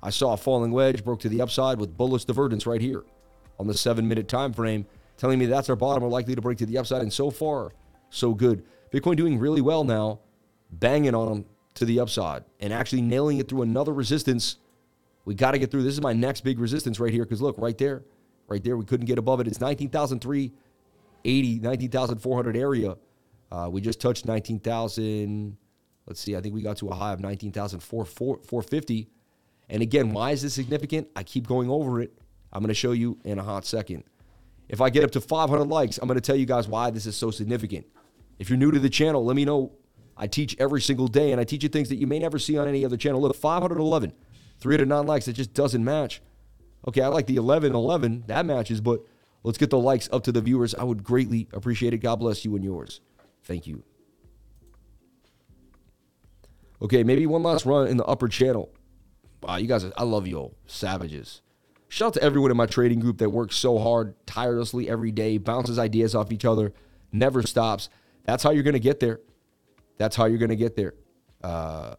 I 0.02 0.10
saw 0.10 0.34
a 0.34 0.38
falling 0.38 0.72
wedge 0.72 1.04
broke 1.04 1.20
to 1.22 1.30
the 1.30 1.42
upside 1.42 1.80
with 1.80 1.96
bullish 1.98 2.26
divergence 2.26 2.66
right 2.66 2.82
here 2.82 3.04
on 3.60 3.68
the 3.68 3.74
seven 3.74 4.08
minute 4.08 4.28
time 4.28 4.54
frame, 4.54 4.86
telling 5.18 5.40
me 5.40 5.46
that's 5.46 5.70
our 5.70 5.76
bottom. 5.76 6.04
We're 6.04 6.10
likely 6.10 6.36
to 6.36 6.42
break 6.42 6.58
to 6.60 6.66
the 6.66 6.78
upside. 6.78 7.02
And 7.02 7.12
so 7.12 7.30
far, 7.30 7.72
so 8.10 8.34
good. 8.34 8.64
Bitcoin 8.92 9.16
doing 9.16 9.40
really 9.40 9.62
well 9.62 9.84
now, 9.84 10.20
banging 10.72 11.16
on 11.16 11.30
them 11.30 11.46
to 11.76 11.86
the 11.86 12.00
upside 12.00 12.44
and 12.60 12.72
actually 12.74 13.02
nailing 13.02 13.40
it 13.40 13.48
through 13.48 13.64
another 13.64 13.94
resistance. 13.94 14.58
We 15.26 15.36
got 15.36 15.52
to 15.52 15.60
get 15.60 15.72
through. 15.72 15.84
This 15.84 15.94
is 15.94 16.02
my 16.02 16.14
next 16.14 16.42
big 16.42 16.60
resistance 16.60 17.00
right 17.00 17.12
here 17.12 17.24
because 17.24 17.42
look, 17.42 17.58
right 17.58 17.78
there, 17.78 18.04
right 18.48 18.64
there, 18.64 18.78
we 18.78 18.86
couldn't 18.86 19.06
get 19.08 19.18
above 19.18 19.40
it. 19.40 19.48
It's 19.48 19.62
19,380, 19.62 21.60
19,400 21.60 22.58
area. 22.58 22.98
Uh, 23.54 23.70
we 23.70 23.80
just 23.82 24.02
touched 24.02 24.26
19,000. 24.26 25.56
Let's 26.08 26.20
see. 26.20 26.36
I 26.36 26.42
think 26.42 26.56
we 26.56 26.64
got 26.64 26.78
to 26.78 26.90
a 26.90 26.96
high 26.96 27.14
of 27.14 27.20
19,450. 27.20 29.10
And 29.70 29.84
again, 29.84 30.12
why 30.12 30.32
is 30.32 30.42
this 30.42 30.56
significant? 30.56 31.08
I 31.16 31.22
keep 31.22 31.46
going 31.48 31.70
over 31.70 32.02
it. 32.02 32.18
I'm 32.52 32.62
going 32.62 32.70
to 32.70 32.74
show 32.74 32.94
you 32.94 33.20
in 33.24 33.38
a 33.38 33.44
hot 33.44 33.66
second. 33.66 34.06
If 34.70 34.82
I 34.82 34.90
get 34.90 35.04
up 35.04 35.12
to 35.12 35.22
500 35.22 35.66
likes, 35.66 36.00
I'm 36.00 36.08
going 36.08 36.20
to 36.20 36.22
tell 36.22 36.36
you 36.36 36.48
guys 36.48 36.68
why 36.68 36.90
this 36.90 37.06
is 37.06 37.16
so 37.16 37.30
significant. 37.30 37.86
If 38.40 38.50
you're 38.50 38.58
new 38.58 38.72
to 38.72 38.80
the 38.80 38.90
channel, 38.90 39.24
let 39.24 39.36
me 39.36 39.46
know. 39.46 39.74
I 40.18 40.26
teach 40.26 40.56
every 40.60 40.82
single 40.82 41.08
day, 41.08 41.32
and 41.32 41.40
I 41.40 41.44
teach 41.44 41.62
you 41.62 41.70
things 41.70 41.90
that 41.90 41.98
you 41.98 42.08
may 42.08 42.20
never 42.20 42.40
see 42.40 42.58
on 42.58 42.68
any 42.68 42.84
other 42.84 42.98
channel. 42.98 43.22
Look, 43.22 43.36
511, 43.36 44.14
309 44.60 45.08
likes. 45.08 45.28
It 45.28 45.34
just 45.34 45.54
doesn't 45.54 45.84
match. 45.84 46.22
Okay, 46.88 47.02
I 47.02 47.08
like 47.08 47.28
the 47.28 47.36
11 47.36 47.74
11. 47.74 48.24
That 48.28 48.46
matches, 48.46 48.82
but 48.82 49.02
let's 49.44 49.58
get 49.58 49.70
the 49.70 49.80
likes 49.80 50.10
up 50.12 50.24
to 50.24 50.32
the 50.32 50.42
viewers. 50.42 50.74
I 50.74 50.84
would 50.84 51.04
greatly 51.04 51.48
appreciate 51.54 51.94
it. 51.94 52.00
God 52.00 52.18
bless 52.18 52.46
you 52.46 52.56
and 52.56 52.64
yours. 52.64 53.00
Thank 53.44 53.68
you. 53.68 53.84
Okay, 56.82 57.04
maybe 57.04 57.26
one 57.26 57.44
last 57.44 57.66
run 57.66 57.88
in 57.88 57.98
the 57.98 58.06
upper 58.06 58.28
channel. 58.28 58.70
Wow, 59.42 59.58
you 59.58 59.68
guys, 59.68 59.86
I 59.98 60.04
love 60.04 60.28
you 60.28 60.38
all. 60.38 60.56
Savages. 60.66 61.42
Shout 61.88 62.08
out 62.08 62.14
to 62.16 62.24
everyone 62.24 62.52
in 62.52 62.58
my 62.58 62.66
trading 62.66 63.00
group 63.00 63.20
that 63.20 63.30
works 63.30 63.56
so 63.56 63.78
hard, 63.78 64.16
tirelessly 64.26 64.90
every 64.90 65.12
day, 65.12 65.38
bounces 65.38 65.78
ideas 65.78 66.16
off 66.16 66.32
each 66.32 66.46
other, 66.46 66.74
never 67.12 67.44
stops. 67.44 67.90
That's 68.26 68.44
how 68.44 68.52
you're 68.52 68.64
going 68.64 68.74
to 68.74 68.80
get 68.80 69.00
there. 69.00 69.20
That's 69.98 70.16
how 70.16 70.26
you're 70.26 70.40
going 70.40 70.50
to 70.50 70.56
get 70.56 70.76
there. 70.76 70.96
Uh, 71.44 71.96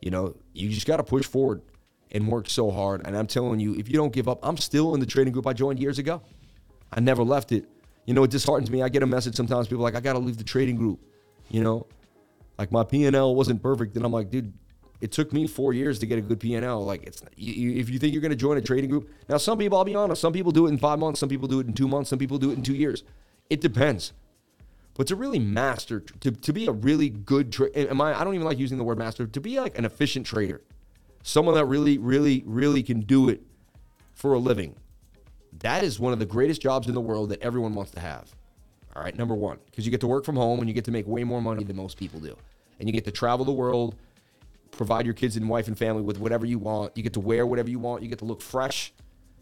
you 0.00 0.10
know, 0.10 0.36
you 0.52 0.68
just 0.68 0.86
got 0.86 0.96
to 0.96 1.04
push 1.04 1.26
forward 1.26 1.62
and 2.10 2.28
work 2.28 2.48
so 2.48 2.70
hard. 2.70 3.06
And 3.06 3.16
I'm 3.16 3.26
telling 3.26 3.60
you, 3.60 3.74
if 3.74 3.88
you 3.88 3.94
don't 3.94 4.12
give 4.12 4.28
up, 4.28 4.40
I'm 4.42 4.56
still 4.56 4.94
in 4.94 5.00
the 5.00 5.06
trading 5.06 5.32
group 5.32 5.46
I 5.46 5.52
joined 5.52 5.78
years 5.78 5.98
ago. 5.98 6.22
I 6.92 7.00
never 7.00 7.22
left 7.22 7.52
it. 7.52 7.68
You 8.06 8.14
know, 8.14 8.24
it 8.24 8.30
disheartens 8.30 8.70
me. 8.70 8.82
I 8.82 8.88
get 8.88 9.02
a 9.02 9.06
message 9.06 9.34
sometimes, 9.34 9.68
people 9.68 9.82
like, 9.82 9.96
I 9.96 10.00
got 10.00 10.14
to 10.14 10.18
leave 10.18 10.38
the 10.38 10.44
trading 10.44 10.76
group. 10.76 11.00
You 11.50 11.62
know, 11.62 11.86
like 12.58 12.72
my 12.72 12.84
P&L 12.84 13.34
wasn't 13.34 13.62
perfect. 13.62 13.96
And 13.96 14.04
I'm 14.04 14.12
like, 14.12 14.30
dude, 14.30 14.52
it 15.00 15.12
took 15.12 15.32
me 15.32 15.46
four 15.46 15.72
years 15.72 15.98
to 15.98 16.06
get 16.06 16.18
a 16.18 16.22
good 16.22 16.40
P&L. 16.40 16.84
Like, 16.84 17.04
it's 17.04 17.22
you, 17.36 17.74
if 17.74 17.90
you 17.90 17.98
think 17.98 18.12
you're 18.12 18.22
going 18.22 18.30
to 18.30 18.36
join 18.36 18.56
a 18.56 18.62
trading 18.62 18.88
group. 18.88 19.10
Now, 19.28 19.36
some 19.36 19.58
people, 19.58 19.76
I'll 19.76 19.84
be 19.84 19.94
honest, 19.94 20.20
some 20.20 20.32
people 20.32 20.52
do 20.52 20.66
it 20.66 20.70
in 20.70 20.78
five 20.78 20.98
months. 20.98 21.20
Some 21.20 21.28
people 21.28 21.48
do 21.48 21.60
it 21.60 21.66
in 21.66 21.74
two 21.74 21.88
months. 21.88 22.10
Some 22.10 22.18
people 22.18 22.38
do 22.38 22.50
it 22.50 22.54
in 22.54 22.62
two 22.62 22.74
years. 22.74 23.02
It 23.50 23.60
depends. 23.60 24.12
But 24.94 25.08
to 25.08 25.16
really 25.16 25.38
master, 25.38 26.00
to, 26.00 26.30
to 26.30 26.52
be 26.52 26.66
a 26.66 26.72
really 26.72 27.10
good 27.10 27.52
trader, 27.52 27.90
am 27.90 28.00
I, 28.00 28.18
I 28.18 28.24
don't 28.24 28.34
even 28.34 28.46
like 28.46 28.58
using 28.58 28.78
the 28.78 28.84
word 28.84 28.98
master, 28.98 29.26
to 29.26 29.40
be 29.40 29.60
like 29.60 29.78
an 29.78 29.84
efficient 29.84 30.24
trader, 30.26 30.62
someone 31.22 31.54
that 31.54 31.66
really, 31.66 31.98
really, 31.98 32.42
really 32.46 32.82
can 32.82 33.00
do 33.00 33.28
it 33.28 33.42
for 34.14 34.32
a 34.32 34.38
living. 34.38 34.74
That 35.66 35.82
is 35.82 35.98
one 35.98 36.12
of 36.12 36.20
the 36.20 36.26
greatest 36.26 36.62
jobs 36.62 36.86
in 36.86 36.94
the 36.94 37.00
world 37.00 37.30
that 37.30 37.42
everyone 37.42 37.74
wants 37.74 37.90
to 37.90 37.98
have. 37.98 38.32
All 38.94 39.02
right, 39.02 39.16
number 39.18 39.34
one, 39.34 39.58
because 39.68 39.84
you 39.84 39.90
get 39.90 40.00
to 40.02 40.06
work 40.06 40.24
from 40.24 40.36
home 40.36 40.60
and 40.60 40.68
you 40.68 40.74
get 40.74 40.84
to 40.84 40.92
make 40.92 41.08
way 41.08 41.24
more 41.24 41.42
money 41.42 41.64
than 41.64 41.74
most 41.74 41.96
people 41.96 42.20
do. 42.20 42.36
And 42.78 42.88
you 42.88 42.92
get 42.92 43.04
to 43.06 43.10
travel 43.10 43.44
the 43.44 43.50
world, 43.50 43.96
provide 44.70 45.06
your 45.06 45.14
kids 45.14 45.36
and 45.36 45.48
wife 45.48 45.66
and 45.66 45.76
family 45.76 46.02
with 46.02 46.20
whatever 46.20 46.46
you 46.46 46.60
want. 46.60 46.96
You 46.96 47.02
get 47.02 47.14
to 47.14 47.20
wear 47.20 47.48
whatever 47.48 47.68
you 47.68 47.80
want. 47.80 48.04
You 48.04 48.08
get 48.08 48.20
to 48.20 48.24
look 48.24 48.42
fresh. 48.42 48.92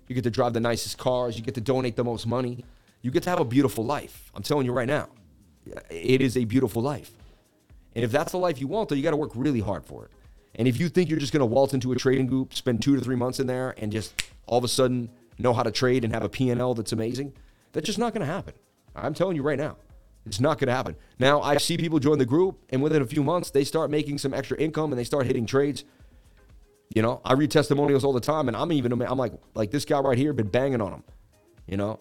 You 0.09 0.15
get 0.15 0.25
to 0.25 0.31
drive 0.31 0.55
the 0.55 0.61
nicest 0.61 0.97
cars. 0.97 1.37
You 1.37 1.45
get 1.45 1.57
to 1.57 1.61
donate 1.61 1.95
the 1.95 2.05
most 2.05 2.27
money. 2.27 2.65
You 3.03 3.11
get 3.11 3.25
to 3.25 3.29
have 3.29 3.41
a 3.41 3.45
beautiful 3.45 3.85
life. 3.85 4.33
I'm 4.35 4.43
telling 4.43 4.65
you 4.65 4.73
right 4.73 4.89
now 4.89 5.11
it 5.91 6.23
is 6.23 6.39
a 6.39 6.47
beautiful 6.47 6.81
life. 6.81 7.11
And 7.95 8.03
if 8.03 8.11
that's 8.11 8.33
the 8.33 8.39
life 8.39 8.63
you 8.63 8.67
want, 8.67 8.89
though, 8.89 8.95
you 8.95 9.03
got 9.03 9.11
to 9.11 9.19
work 9.19 9.33
really 9.35 9.61
hard 9.61 9.85
for 9.85 10.07
it. 10.07 10.11
And 10.55 10.67
if 10.67 10.81
you 10.81 10.89
think 10.89 11.11
you're 11.11 11.19
just 11.19 11.35
going 11.35 11.41
to 11.41 11.47
waltz 11.47 11.75
into 11.75 11.93
a 11.93 11.97
trading 11.97 12.29
group, 12.29 12.55
spend 12.55 12.81
two 12.81 12.97
to 12.97 13.03
three 13.03 13.15
months 13.15 13.41
in 13.41 13.47
there, 13.47 13.75
and 13.77 13.93
just 13.93 14.23
all 14.47 14.57
of 14.57 14.65
a 14.65 14.69
sudden 14.69 15.11
know 15.39 15.53
how 15.53 15.63
to 15.63 15.71
trade 15.71 16.05
and 16.05 16.13
have 16.13 16.23
a 16.23 16.29
P&L 16.29 16.75
that's 16.75 16.93
amazing, 16.93 17.33
that's 17.73 17.87
just 17.87 17.99
not 17.99 18.13
going 18.13 18.27
to 18.27 18.33
happen. 18.33 18.55
I'm 18.95 19.15
telling 19.15 19.37
you 19.37 19.43
right 19.43 19.59
now, 19.59 19.77
it's 20.27 20.41
not 20.41 20.59
going 20.59 20.69
to 20.69 20.75
happen. 20.75 20.97
Now, 21.19 21.43
I 21.43 21.59
see 21.59 21.77
people 21.77 21.99
join 21.99 22.19
the 22.19 22.27
group, 22.27 22.63
and 22.71 22.83
within 22.83 23.03
a 23.03 23.07
few 23.07 23.23
months, 23.23 23.51
they 23.51 23.65
start 23.65 23.91
making 23.91 24.19
some 24.19 24.33
extra 24.33 24.57
income 24.57 24.93
and 24.93 24.99
they 24.99 25.05
start 25.05 25.27
hitting 25.27 25.47
trades. 25.47 25.85
You 26.95 27.03
know, 27.03 27.21
I 27.25 27.33
read 27.33 27.51
testimonials 27.51 28.05
all 28.05 28.13
the 28.13 28.21
time, 28.21 28.49
and 28.49 28.57
I'm 28.57 28.71
even 28.73 28.93
I'm 28.93 29.19
like 29.19 29.33
like 29.55 29.71
this 29.71 29.85
guy 29.85 29.99
right 29.99 30.17
here, 30.17 30.33
been 30.33 30.49
banging 30.49 30.81
on 30.81 30.93
him. 30.93 31.03
You 31.67 31.77
know, 31.77 32.01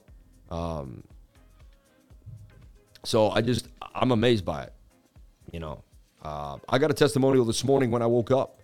um, 0.52 1.04
so 3.04 3.30
I 3.32 3.42
just, 3.42 3.68
I'm 3.96 4.12
amazed 4.12 4.46
by 4.46 4.64
it. 4.64 4.74
You 5.52 5.60
know, 5.60 5.84
uh, 6.22 6.58
I 6.70 6.78
got 6.78 6.92
a 6.92 6.94
testimonial 6.94 7.46
this 7.46 7.64
morning 7.64 7.92
when 7.92 8.02
I 8.02 8.06
woke 8.06 8.32
up. 8.32 8.60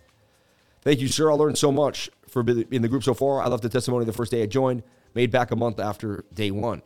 Thank 0.82 1.00
you, 1.00 1.08
sir. 1.08 1.30
I 1.30 1.34
learned 1.34 1.58
so 1.58 1.70
much 1.70 2.10
for 2.30 2.40
in 2.40 2.82
the 2.82 2.88
group 2.88 3.02
so 3.02 3.14
far. 3.14 3.42
I 3.42 3.48
left 3.48 3.62
the 3.62 3.68
testimony 3.68 4.04
the 4.04 4.12
first 4.12 4.32
day 4.32 4.42
I 4.42 4.46
joined, 4.46 4.82
made 5.14 5.30
back 5.30 5.50
a 5.50 5.56
month 5.56 5.78
after 5.80 6.24
day 6.32 6.50
one. 6.50 6.82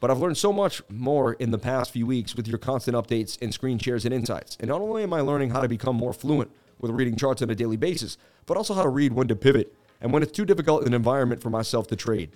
But 0.00 0.10
I've 0.10 0.18
learned 0.18 0.36
so 0.36 0.52
much 0.52 0.82
more 0.90 1.34
in 1.34 1.50
the 1.50 1.58
past 1.58 1.92
few 1.92 2.06
weeks 2.06 2.34
with 2.34 2.46
your 2.46 2.58
constant 2.58 2.96
updates 2.96 3.38
and 3.40 3.52
screen 3.52 3.78
shares 3.78 4.04
and 4.04 4.12
insights. 4.12 4.56
And 4.60 4.68
not 4.68 4.80
only 4.80 5.02
am 5.02 5.12
I 5.12 5.20
learning 5.20 5.50
how 5.50 5.62
to 5.62 5.68
become 5.68 5.96
more 5.96 6.12
fluent 6.12 6.50
with 6.78 6.90
reading 6.90 7.16
charts 7.16 7.40
on 7.40 7.48
a 7.50 7.54
daily 7.54 7.76
basis, 7.76 8.18
but 8.44 8.56
also 8.56 8.74
how 8.74 8.82
to 8.82 8.88
read 8.88 9.14
when 9.14 9.28
to 9.28 9.36
pivot 9.36 9.74
and 10.00 10.12
when 10.12 10.22
it's 10.22 10.32
too 10.32 10.44
difficult 10.44 10.86
an 10.86 10.92
environment 10.92 11.42
for 11.42 11.48
myself 11.48 11.86
to 11.88 11.96
trade. 11.96 12.30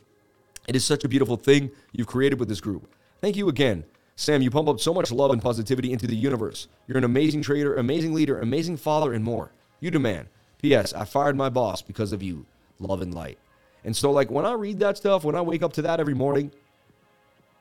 It 0.66 0.76
is 0.76 0.84
such 0.84 1.04
a 1.04 1.08
beautiful 1.08 1.36
thing 1.36 1.70
you've 1.92 2.06
created 2.06 2.38
with 2.38 2.48
this 2.48 2.60
group. 2.60 2.88
Thank 3.20 3.36
you 3.36 3.48
again. 3.48 3.84
Sam, 4.16 4.42
you 4.42 4.50
pump 4.50 4.68
up 4.68 4.80
so 4.80 4.92
much 4.92 5.10
love 5.10 5.30
and 5.30 5.42
positivity 5.42 5.92
into 5.92 6.06
the 6.06 6.16
universe. 6.16 6.68
You're 6.86 6.98
an 6.98 7.04
amazing 7.04 7.42
trader, 7.42 7.74
amazing 7.74 8.12
leader, 8.12 8.38
amazing 8.38 8.76
father, 8.76 9.12
and 9.12 9.24
more. 9.24 9.52
You 9.80 9.90
demand. 9.90 10.28
P.S. 10.60 10.92
I 10.92 11.06
fired 11.06 11.36
my 11.36 11.48
boss 11.48 11.80
because 11.80 12.12
of 12.12 12.22
you. 12.22 12.44
Love 12.80 13.02
and 13.02 13.14
light. 13.14 13.38
And 13.84 13.96
so, 13.96 14.10
like, 14.10 14.30
when 14.30 14.44
I 14.44 14.52
read 14.52 14.80
that 14.80 14.96
stuff, 14.96 15.24
when 15.24 15.34
I 15.34 15.40
wake 15.40 15.62
up 15.62 15.72
to 15.74 15.82
that 15.82 16.00
every 16.00 16.14
morning, 16.14 16.52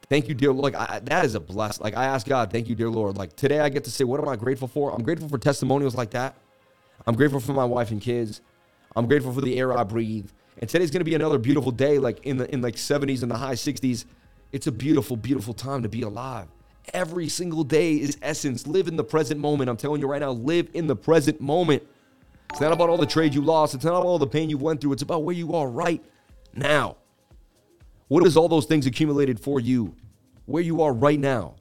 thank 0.09 0.27
you, 0.27 0.33
dear 0.33 0.51
Lord. 0.51 0.73
Like, 0.73 0.89
I, 0.89 0.99
that 0.99 1.25
is 1.25 1.35
a 1.35 1.39
blessing. 1.39 1.83
Like, 1.83 1.95
I 1.95 2.05
ask 2.05 2.27
God, 2.27 2.51
thank 2.51 2.67
you, 2.67 2.75
dear 2.75 2.89
Lord. 2.89 3.17
Like, 3.17 3.35
today 3.35 3.59
I 3.59 3.69
get 3.69 3.83
to 3.85 3.91
say, 3.91 4.03
what 4.03 4.19
am 4.19 4.27
I 4.27 4.35
grateful 4.35 4.67
for? 4.67 4.93
I'm 4.93 5.03
grateful 5.03 5.29
for 5.29 5.37
testimonials 5.37 5.95
like 5.95 6.11
that. 6.11 6.35
I'm 7.05 7.15
grateful 7.15 7.39
for 7.39 7.53
my 7.53 7.65
wife 7.65 7.91
and 7.91 8.01
kids. 8.01 8.41
I'm 8.95 9.07
grateful 9.07 9.33
for 9.33 9.41
the 9.41 9.57
air 9.57 9.77
I 9.77 9.83
breathe. 9.83 10.29
And 10.57 10.69
today's 10.69 10.91
going 10.91 10.99
to 10.99 11.05
be 11.05 11.15
another 11.15 11.37
beautiful 11.37 11.71
day, 11.71 11.99
like 11.99 12.25
in 12.25 12.37
the 12.37 12.51
in 12.53 12.61
like 12.61 12.75
70s 12.75 13.21
and 13.21 13.31
the 13.31 13.37
high 13.37 13.53
60s. 13.53 14.05
It's 14.51 14.67
a 14.67 14.71
beautiful, 14.71 15.15
beautiful 15.15 15.53
time 15.53 15.83
to 15.83 15.89
be 15.89 16.01
alive. 16.01 16.47
Every 16.93 17.29
single 17.29 17.63
day 17.63 17.95
is 17.95 18.17
essence. 18.21 18.67
Live 18.67 18.87
in 18.87 18.95
the 18.95 19.03
present 19.03 19.39
moment. 19.39 19.69
I'm 19.69 19.77
telling 19.77 20.01
you 20.01 20.07
right 20.07 20.21
now, 20.21 20.31
live 20.31 20.69
in 20.73 20.87
the 20.87 20.95
present 20.95 21.39
moment. 21.39 21.83
It's 22.49 22.61
not 22.61 22.71
about 22.71 22.89
all 22.89 22.97
the 22.97 23.05
trade 23.05 23.33
you 23.33 23.41
lost. 23.41 23.75
It's 23.75 23.85
not 23.85 23.91
about 23.91 24.05
all 24.05 24.19
the 24.19 24.27
pain 24.27 24.49
you 24.49 24.57
went 24.57 24.81
through. 24.81 24.93
It's 24.93 25.01
about 25.01 25.23
where 25.23 25.35
you 25.35 25.53
are 25.53 25.67
right 25.67 26.03
now. 26.53 26.97
What 28.07 28.25
is 28.25 28.35
all 28.35 28.47
those 28.47 28.65
things 28.65 28.85
accumulated 28.85 29.39
for 29.39 29.59
you? 29.59 29.95
Where 30.45 30.63
you 30.63 30.81
are 30.81 30.91
right 30.91 31.19
now. 31.19 31.55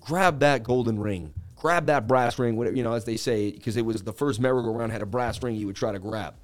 Grab 0.00 0.40
that 0.40 0.62
golden 0.62 0.98
ring. 0.98 1.34
Grab 1.54 1.86
that 1.86 2.08
brass 2.08 2.38
ring, 2.38 2.56
whatever, 2.56 2.76
you 2.76 2.82
know, 2.82 2.94
as 2.94 3.04
they 3.04 3.16
say, 3.16 3.52
because 3.52 3.76
it 3.76 3.84
was 3.84 4.02
the 4.02 4.12
first 4.12 4.40
merry-go-round 4.40 4.90
had 4.90 5.02
a 5.02 5.06
brass 5.06 5.40
ring 5.42 5.54
you 5.54 5.66
would 5.66 5.76
try 5.76 5.92
to 5.92 5.98
grab. 5.98 6.34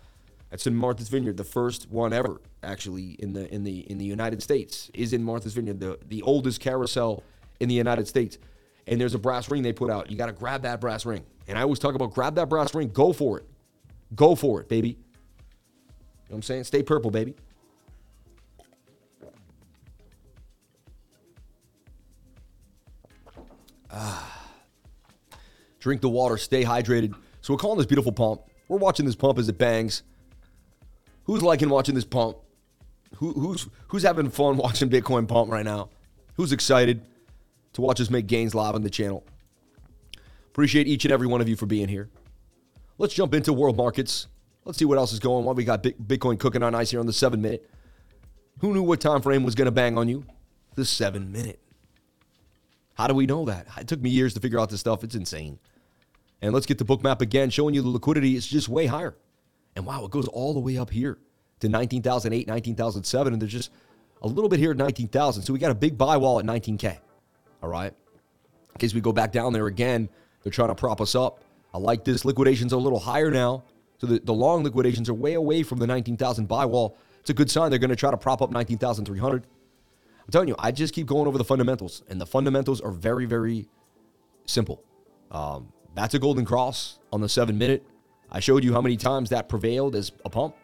That's 0.50 0.66
in 0.66 0.76
Martha's 0.76 1.08
Vineyard, 1.08 1.36
the 1.36 1.44
first 1.44 1.90
one 1.90 2.12
ever, 2.12 2.40
actually, 2.62 3.16
in 3.18 3.32
the 3.32 3.52
in 3.52 3.64
the 3.64 3.80
in 3.90 3.98
the 3.98 4.04
United 4.04 4.42
States, 4.42 4.90
is 4.94 5.12
in 5.12 5.24
Martha's 5.24 5.54
Vineyard, 5.54 5.80
the 5.80 5.98
the 6.06 6.22
oldest 6.22 6.60
carousel 6.60 7.22
in 7.58 7.68
the 7.68 7.74
United 7.74 8.06
States. 8.06 8.38
And 8.86 9.00
there's 9.00 9.14
a 9.14 9.18
brass 9.18 9.50
ring 9.50 9.62
they 9.62 9.72
put 9.72 9.90
out. 9.90 10.10
You 10.10 10.16
got 10.16 10.26
to 10.26 10.32
grab 10.32 10.62
that 10.62 10.80
brass 10.80 11.04
ring. 11.04 11.24
And 11.48 11.58
I 11.58 11.62
always 11.62 11.78
talk 11.78 11.94
about 11.94 12.14
grab 12.14 12.36
that 12.36 12.48
brass 12.48 12.74
ring, 12.74 12.88
go 12.88 13.12
for 13.12 13.38
it. 13.38 13.46
Go 14.14 14.34
for 14.34 14.60
it, 14.60 14.68
baby. 14.68 14.90
You 14.90 14.94
know 14.94 15.00
what 16.28 16.36
I'm 16.36 16.42
saying? 16.42 16.64
Stay 16.64 16.82
purple, 16.82 17.10
baby. 17.10 17.34
Ah. 23.90 24.34
Drink 25.80 26.00
the 26.00 26.08
water, 26.08 26.36
stay 26.36 26.64
hydrated. 26.64 27.14
So 27.40 27.54
we're 27.54 27.58
calling 27.58 27.78
this 27.78 27.86
beautiful 27.86 28.12
pump. 28.12 28.42
We're 28.68 28.78
watching 28.78 29.06
this 29.06 29.14
pump 29.14 29.38
as 29.38 29.48
it 29.48 29.56
bangs. 29.56 30.02
Who's 31.24 31.42
liking 31.42 31.68
watching 31.68 31.94
this 31.94 32.04
pump? 32.04 32.36
Who, 33.16 33.32
who's 33.32 33.68
who's 33.88 34.02
having 34.02 34.30
fun 34.30 34.56
watching 34.58 34.90
Bitcoin 34.90 35.26
pump 35.26 35.50
right 35.50 35.64
now? 35.64 35.88
Who's 36.34 36.52
excited 36.52 37.02
to 37.72 37.80
watch 37.80 38.00
us 38.00 38.10
make 38.10 38.26
gains 38.26 38.54
live 38.54 38.74
on 38.74 38.82
the 38.82 38.90
channel? 38.90 39.24
Appreciate 40.48 40.86
each 40.86 41.04
and 41.04 41.12
every 41.12 41.26
one 41.26 41.40
of 41.40 41.48
you 41.48 41.56
for 41.56 41.66
being 41.66 41.88
here. 41.88 42.08
Let's 42.98 43.14
jump 43.14 43.32
into 43.32 43.52
world 43.52 43.76
markets. 43.76 44.26
Let's 44.64 44.78
see 44.78 44.84
what 44.84 44.98
else 44.98 45.12
is 45.12 45.20
going 45.20 45.46
on. 45.46 45.54
We 45.56 45.64
got 45.64 45.82
Bitcoin 45.82 46.38
cooking 46.38 46.62
on 46.62 46.74
ice 46.74 46.90
here 46.90 47.00
on 47.00 47.06
the 47.06 47.12
seven 47.12 47.40
minute. 47.40 47.68
Who 48.58 48.74
knew 48.74 48.82
what 48.82 49.00
time 49.00 49.22
frame 49.22 49.44
was 49.44 49.54
going 49.54 49.66
to 49.66 49.72
bang 49.72 49.96
on 49.96 50.08
you? 50.08 50.24
The 50.74 50.84
seven 50.84 51.30
minute. 51.32 51.60
How 52.94 53.06
do 53.06 53.14
we 53.14 53.26
know 53.26 53.44
that? 53.44 53.68
It 53.78 53.86
took 53.86 54.00
me 54.02 54.10
years 54.10 54.34
to 54.34 54.40
figure 54.40 54.58
out 54.58 54.68
this 54.68 54.80
stuff. 54.80 55.04
It's 55.04 55.14
insane. 55.14 55.60
And 56.42 56.52
let's 56.52 56.66
get 56.66 56.78
the 56.78 56.84
Bookmap 56.84 57.20
again, 57.20 57.50
showing 57.50 57.74
you 57.74 57.82
the 57.82 57.88
liquidity 57.88 58.34
is 58.34 58.46
just 58.46 58.68
way 58.68 58.86
higher. 58.86 59.16
And 59.76 59.86
wow, 59.86 60.04
it 60.04 60.10
goes 60.10 60.26
all 60.26 60.52
the 60.52 60.60
way 60.60 60.76
up 60.76 60.90
here 60.90 61.18
to 61.60 61.68
19,008, 61.68 62.48
19,007. 62.48 63.32
And 63.32 63.40
there's 63.40 63.52
just 63.52 63.70
a 64.22 64.26
little 64.26 64.48
bit 64.48 64.58
here 64.58 64.72
at 64.72 64.76
19,000. 64.76 65.44
So 65.44 65.52
we 65.52 65.60
got 65.60 65.70
a 65.70 65.76
big 65.76 65.96
buy 65.96 66.16
wall 66.16 66.40
at 66.40 66.44
19K. 66.44 66.98
All 67.62 67.68
right. 67.68 67.92
In 68.74 68.78
case 68.78 68.92
we 68.92 69.00
go 69.00 69.12
back 69.12 69.30
down 69.30 69.52
there 69.52 69.68
again, 69.68 70.08
they're 70.42 70.52
trying 70.52 70.68
to 70.68 70.74
prop 70.74 71.00
us 71.00 71.14
up. 71.14 71.42
I 71.72 71.78
like 71.78 72.04
this. 72.04 72.24
Liquidation's 72.24 72.72
a 72.72 72.76
little 72.76 72.98
higher 72.98 73.30
now. 73.30 73.64
So 73.98 74.06
the, 74.06 74.20
the 74.20 74.32
long 74.32 74.62
liquidations 74.62 75.08
are 75.08 75.14
way 75.14 75.34
away 75.34 75.62
from 75.62 75.78
the 75.78 75.86
19,000 75.86 76.46
buy 76.46 76.64
wall. 76.64 76.96
It's 77.20 77.30
a 77.30 77.34
good 77.34 77.50
sign. 77.50 77.70
They're 77.70 77.78
going 77.78 77.90
to 77.90 77.96
try 77.96 78.10
to 78.10 78.16
prop 78.16 78.40
up 78.40 78.50
19,300. 78.50 79.44
I'm 79.44 80.32
telling 80.32 80.48
you, 80.48 80.56
I 80.58 80.72
just 80.72 80.94
keep 80.94 81.06
going 81.06 81.26
over 81.26 81.38
the 81.38 81.44
fundamentals, 81.44 82.02
and 82.08 82.20
the 82.20 82.26
fundamentals 82.26 82.80
are 82.80 82.90
very, 82.90 83.24
very 83.24 83.66
simple. 84.46 84.82
Um, 85.30 85.72
that's 85.94 86.14
a 86.14 86.18
golden 86.18 86.44
cross 86.44 86.98
on 87.12 87.20
the 87.20 87.28
seven 87.28 87.58
minute. 87.58 87.84
I 88.30 88.40
showed 88.40 88.62
you 88.62 88.72
how 88.72 88.80
many 88.80 88.96
times 88.96 89.30
that 89.30 89.48
prevailed 89.48 89.96
as 89.96 90.12
a 90.24 90.30
pump. 90.30 90.54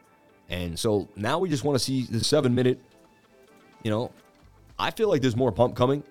And 0.49 0.79
so 0.79 1.09
now 1.17 1.39
we 1.39 1.49
just 1.49 1.65
want 1.65 1.77
to 1.77 1.85
see 1.85 2.03
the 2.03 2.23
seven 2.23 2.55
minute. 2.55 2.79
You 3.83 3.91
know, 3.91 4.13
I 4.79 4.91
feel 4.91 5.09
like 5.09 5.23
there's 5.23 5.37
more 5.37 5.51
pump 5.51 5.77
coming, 5.77 6.03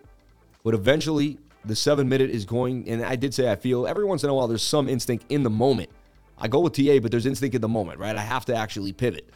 but 0.63 0.73
eventually 0.73 1.37
the 1.65 1.75
seven 1.75 2.09
minute 2.09 2.29
is 2.29 2.45
going. 2.45 2.87
And 2.89 3.03
I 3.03 3.15
did 3.15 3.33
say 3.33 3.51
I 3.51 3.55
feel 3.55 3.87
every 3.87 4.05
once 4.05 4.23
in 4.23 4.29
a 4.29 4.33
while 4.33 4.47
there's 4.47 4.63
some 4.63 4.89
instinct 4.89 5.25
in 5.29 5.43
the 5.43 5.49
moment. 5.49 5.89
I 6.37 6.47
go 6.47 6.59
with 6.59 6.73
TA, 6.73 6.99
but 6.99 7.11
there's 7.11 7.25
instinct 7.25 7.55
in 7.55 7.61
the 7.61 7.67
moment, 7.67 7.99
right? 7.99 8.15
I 8.15 8.21
have 8.21 8.45
to 8.45 8.55
actually 8.55 8.91
pivot. 8.91 9.29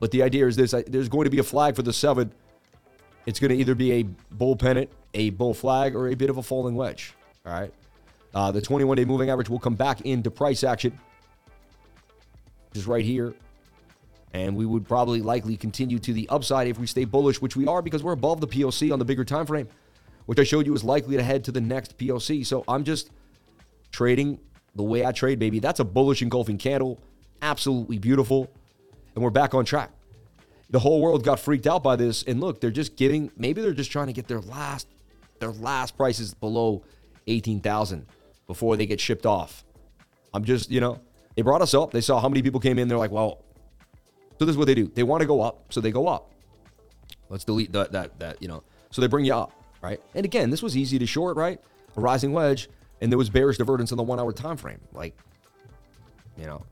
But 0.00 0.10
the 0.10 0.22
idea 0.22 0.46
is 0.46 0.56
this 0.56 0.74
there's 0.88 1.08
going 1.08 1.24
to 1.24 1.30
be 1.30 1.38
a 1.38 1.44
flag 1.44 1.76
for 1.76 1.82
the 1.82 1.92
seven. 1.92 2.32
It's 3.26 3.38
going 3.38 3.50
to 3.50 3.56
either 3.56 3.74
be 3.74 3.92
a 3.92 4.02
bull 4.32 4.56
pennant, 4.56 4.90
a 5.14 5.30
bull 5.30 5.54
flag, 5.54 5.94
or 5.94 6.08
a 6.08 6.14
bit 6.14 6.28
of 6.28 6.38
a 6.38 6.42
falling 6.42 6.74
wedge. 6.74 7.14
All 7.46 7.52
right. 7.52 7.72
Uh, 8.34 8.50
the 8.50 8.60
21 8.60 8.96
day 8.96 9.04
moving 9.04 9.30
average 9.30 9.48
will 9.48 9.58
come 9.58 9.74
back 9.74 10.00
into 10.02 10.30
price 10.30 10.64
action, 10.64 10.98
just 12.72 12.86
right 12.86 13.04
here. 13.04 13.34
And 14.32 14.56
we 14.56 14.64
would 14.64 14.88
probably 14.88 15.20
likely 15.20 15.58
continue 15.58 15.98
to 15.98 16.12
the 16.14 16.26
upside 16.30 16.66
if 16.66 16.78
we 16.78 16.86
stay 16.86 17.04
bullish, 17.04 17.42
which 17.42 17.54
we 17.54 17.66
are 17.66 17.82
because 17.82 18.02
we're 18.02 18.12
above 18.12 18.40
the 18.40 18.48
POC 18.48 18.90
on 18.90 18.98
the 18.98 19.04
bigger 19.04 19.24
time 19.24 19.44
frame, 19.44 19.68
which 20.26 20.38
I 20.38 20.44
showed 20.44 20.66
you 20.66 20.74
is 20.74 20.84
likely 20.84 21.16
to 21.16 21.22
head 21.22 21.44
to 21.44 21.52
the 21.52 21.60
next 21.60 21.98
POC. 21.98 22.46
So 22.46 22.64
I'm 22.68 22.84
just 22.84 23.10
trading 23.90 24.40
the 24.74 24.82
way 24.82 25.04
I 25.04 25.12
trade, 25.12 25.38
baby. 25.38 25.58
That's 25.58 25.80
a 25.80 25.84
bullish 25.84 26.22
engulfing 26.22 26.58
candle. 26.58 27.00
Absolutely 27.40 27.98
beautiful. 27.98 28.50
And 29.14 29.22
we're 29.22 29.30
back 29.30 29.54
on 29.54 29.64
track. 29.64 29.90
The 30.70 30.78
whole 30.78 31.02
world 31.02 31.24
got 31.24 31.38
freaked 31.38 31.66
out 31.66 31.82
by 31.82 31.96
this. 31.96 32.22
And 32.22 32.40
look, 32.40 32.60
they're 32.60 32.70
just 32.70 32.96
giving, 32.96 33.30
maybe 33.36 33.60
they're 33.60 33.74
just 33.74 33.92
trying 33.92 34.06
to 34.06 34.12
get 34.12 34.26
their 34.26 34.40
last, 34.40 34.88
their 35.38 35.50
last 35.50 35.96
prices 35.96 36.34
below 36.34 36.82
18,000 37.26 38.06
before 38.46 38.76
they 38.76 38.86
get 38.86 39.00
shipped 39.00 39.26
off. 39.26 39.64
I'm 40.32 40.44
just, 40.44 40.70
you 40.70 40.80
know, 40.80 41.00
they 41.36 41.42
brought 41.42 41.62
us 41.62 41.74
up. 41.74 41.90
They 41.90 42.00
saw 42.00 42.20
how 42.20 42.28
many 42.28 42.42
people 42.42 42.60
came 42.60 42.78
in. 42.78 42.88
They're 42.88 42.98
like, 42.98 43.10
well, 43.10 43.42
so 44.38 44.46
this 44.46 44.54
is 44.54 44.56
what 44.56 44.66
they 44.66 44.74
do. 44.74 44.88
They 44.88 45.02
want 45.02 45.20
to 45.20 45.26
go 45.26 45.40
up, 45.40 45.72
so 45.72 45.80
they 45.80 45.92
go 45.92 46.08
up. 46.08 46.32
Let's 47.28 47.44
delete 47.44 47.72
that, 47.72 47.92
that, 47.92 48.18
that, 48.18 48.42
you 48.42 48.48
know. 48.48 48.62
So 48.90 49.00
they 49.00 49.06
bring 49.06 49.24
you 49.24 49.34
up, 49.34 49.52
right? 49.82 50.00
And 50.14 50.24
again, 50.24 50.50
this 50.50 50.62
was 50.62 50.76
easy 50.76 50.98
to 50.98 51.06
short, 51.06 51.36
right? 51.36 51.60
A 51.96 52.00
rising 52.00 52.32
wedge, 52.32 52.68
and 53.00 53.12
there 53.12 53.18
was 53.18 53.28
bearish 53.28 53.58
divergence 53.58 53.90
in 53.90 53.96
the 53.96 54.02
one 54.02 54.18
hour 54.18 54.32
time 54.32 54.56
frame. 54.56 54.80
Like, 54.92 55.14
you 56.38 56.46
know, 56.46 56.64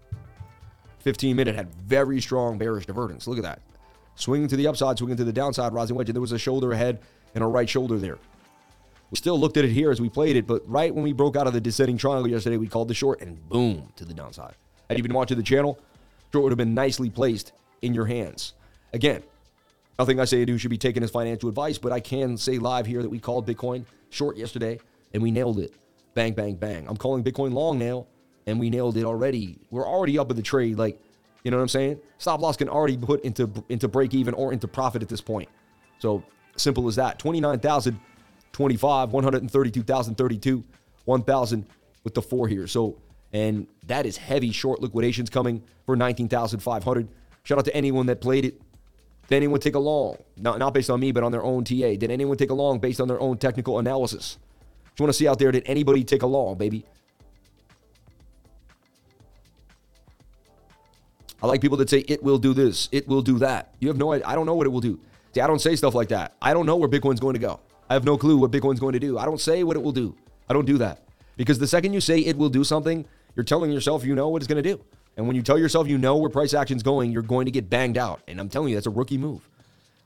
15 1.01 1.37
minute 1.37 1.55
had 1.55 1.75
very 1.75 2.21
strong 2.21 2.57
bearish 2.57 2.87
divergence. 2.87 3.27
Look 3.27 3.39
at 3.39 3.45
that. 3.45 3.61
Swinging 4.15 4.49
to 4.49 4.57
the 4.57 4.67
upside, 4.67 4.99
swinging 4.99 5.17
to 5.17 5.25
the 5.25 5.33
downside, 5.33 5.73
rising 5.73 5.97
wedge. 5.97 6.09
And 6.09 6.15
there 6.15 6.21
was 6.21 6.33
a 6.33 6.39
shoulder 6.39 6.73
ahead 6.73 7.01
and 7.35 7.43
a 7.43 7.47
right 7.47 7.69
shoulder 7.69 7.99
there. 7.99 8.19
We 9.11 9.17
still 9.17 9.39
looked 9.39 9.57
at 9.57 9.65
it 9.65 9.73
here 9.73 9.91
as 9.91 10.01
we 10.01 10.09
played 10.09 10.37
it, 10.37 10.47
but 10.47 10.63
right 10.71 10.95
when 10.95 11.03
we 11.03 11.13
broke 11.13 11.37
out 11.37 11.47
of 11.47 11.53
the 11.53 11.61
descending 11.61 11.99
triangle 11.99 12.31
yesterday, 12.31 12.59
we 12.59 12.69
called 12.69 12.89
the 12.89 12.95
short 12.95 13.21
and 13.21 13.49
boom 13.49 13.93
to 13.97 14.05
the 14.05 14.15
downside. 14.15 14.55
Had 14.89 14.99
you 14.99 15.03
been 15.03 15.15
watching 15.15 15.37
the 15.37 15.43
channel, 15.43 15.79
short 16.33 16.45
would 16.45 16.53
have 16.53 16.59
been 16.59 16.75
nicely 16.75 17.11
placed 17.11 17.53
in 17.83 17.93
your 17.93 18.07
hands. 18.07 18.55
Again, 18.93 19.23
nothing 19.99 20.21
I 20.21 20.25
say 20.25 20.39
to 20.39 20.47
do 20.47 20.59
should 20.59 20.71
be 20.71 20.79
taken 20.79 21.03
as 21.03 21.11
financial 21.11 21.49
advice, 21.49 21.79
but 21.79 21.93
I 21.93 22.01
can 22.01 22.37
say 22.37 22.59
live 22.59 22.87
here 22.87 23.03
that 23.03 23.09
we 23.09 23.19
called 23.19 23.47
Bitcoin 23.47 23.85
short 24.11 24.37
yesterday 24.37 24.79
and 25.13 25.23
we 25.23 25.31
nailed 25.31 25.59
it. 25.59 25.75
Bang, 26.15 26.33
bang, 26.33 26.57
bang. 26.57 26.87
I'm 26.89 26.97
calling 26.97 27.23
Bitcoin 27.23 27.53
long 27.53 27.79
now, 27.79 28.07
and 28.47 28.59
we 28.59 28.69
nailed 28.69 28.97
it 28.97 29.05
already. 29.05 29.59
We're 29.71 29.87
already 29.87 30.19
up 30.19 30.31
in 30.31 30.37
the 30.37 30.43
trade. 30.43 30.77
Like, 30.77 31.01
you 31.45 31.51
know 31.51 31.57
what 31.57 31.63
I'm 31.63 31.69
saying? 31.69 32.01
Stop 32.19 32.41
loss 32.41 32.57
can 32.57 32.69
already 32.69 32.97
put 32.97 33.23
into 33.23 33.51
into 33.69 33.89
break 33.89 34.13
even 34.13 34.35
or 34.35 34.53
into 34.53 34.67
profit 34.67 35.03
at 35.03 35.09
this 35.09 35.21
point. 35.21 35.49
So 35.99 36.25
simple 36.57 36.89
as 36.89 36.97
that. 36.97 37.19
29,000 37.19 38.01
25, 38.53 39.13
132,032, 39.13 40.65
1,000 41.05 41.67
with 42.05 42.15
the 42.15 42.23
four 42.23 42.49
here. 42.49 42.67
So, 42.67 42.99
and 43.33 43.67
that 43.87 44.07
is 44.07 44.17
heavy 44.17 44.51
short 44.51 44.81
liquidations 44.81 45.31
coming 45.31 45.63
for 45.87 45.97
19,500. 45.97 47.09
Shout 47.43 47.59
out 47.59 47.65
to 47.65 47.75
anyone 47.75 48.07
that 48.07 48.21
played 48.21 48.45
it. 48.45 48.61
Did 49.31 49.37
anyone 49.37 49.61
take 49.61 49.77
a 49.77 49.79
long? 49.79 50.17
Not, 50.37 50.59
not 50.59 50.75
based 50.75 50.91
on 50.91 50.99
me, 50.99 51.13
but 51.13 51.23
on 51.23 51.31
their 51.31 51.45
own 51.45 51.63
TA. 51.63 51.95
Did 51.95 52.11
anyone 52.11 52.37
take 52.37 52.51
a 52.51 52.55
long 52.55 52.81
based 52.81 53.01
on 53.01 53.07
their 53.07 53.21
own 53.21 53.39
technical 53.39 53.79
analysis? 53.79 54.39
Just 54.89 55.01
want 55.01 55.09
to 55.09 55.13
see 55.13 55.29
out 55.29 55.39
there, 55.39 55.53
did 55.53 55.63
anybody 55.67 56.03
take 56.03 56.23
a 56.23 56.27
long, 56.27 56.59
baby? 56.59 56.85
I 61.41 61.47
like 61.47 61.61
people 61.61 61.77
that 61.79 61.89
say 61.89 62.01
it 62.01 62.25
will 62.25 62.39
do 62.39 62.53
this, 62.53 62.89
it 62.91 63.07
will 63.07 63.23
do 63.23 63.39
that. 63.39 63.73
You 63.79 63.87
have 63.87 63.97
no 63.97 64.13
idea. 64.13 64.27
I 64.27 64.35
don't 64.35 64.47
know 64.47 64.57
what 64.57 64.67
it 64.67 64.71
will 64.71 64.81
do. 64.81 64.99
See, 65.33 65.41
I 65.41 65.47
don't 65.47 65.61
say 65.61 65.77
stuff 65.77 65.95
like 65.95 66.09
that. 66.09 66.35
I 66.43 66.53
don't 66.53 66.67
know 66.67 66.77
where 66.77 66.89
Bitcoin's 66.89 67.21
going 67.21 67.35
to 67.35 67.41
go. 67.41 67.61
I 67.89 67.95
have 67.95 68.05
no 68.05 68.19
clue 68.19 68.37
what 68.37 68.51
Bitcoin's 68.51 68.81
going 68.81 68.95
to 68.95 68.99
do. 68.99 69.17
I 69.17 69.25
don't 69.27 69.41
say 69.41 69.63
what 69.63 69.77
it 69.77 69.81
will 69.81 69.93
do. 69.93 70.17
I 70.49 70.55
don't 70.55 70.67
do 70.67 70.77
that. 70.79 71.05
Because 71.37 71.61
the 71.61 71.69
second 71.69 71.93
you 71.93 72.01
say 72.01 72.19
it 72.19 72.37
will 72.37 72.49
do 72.49 72.65
something, 72.65 73.07
you're 73.37 73.45
telling 73.45 73.71
yourself 73.71 74.05
you 74.05 74.17
know 74.17 74.29
what 74.29 74.43
it's 74.43 74.49
going 74.49 74.63
to 74.63 74.75
do. 74.75 74.85
And 75.17 75.27
when 75.27 75.37
you 75.37 75.43
tell 75.43 75.59
yourself 75.59 75.89
you 75.89 75.99
know 75.99 76.17
where 76.17 76.31
price 76.31 76.55
action's 76.55 76.83
going, 76.83 77.11
you're 77.11 77.23
going 77.23 77.47
to 77.47 77.51
get 77.51 77.69
banged 77.69 77.99
out. 77.99 78.23
And 78.29 78.41
I'm 78.41 78.49
telling 78.49 78.71
you, 78.71 78.77
that's 78.77 78.87
a 78.87 78.91
rookie 78.91 79.19
move. 79.19 79.49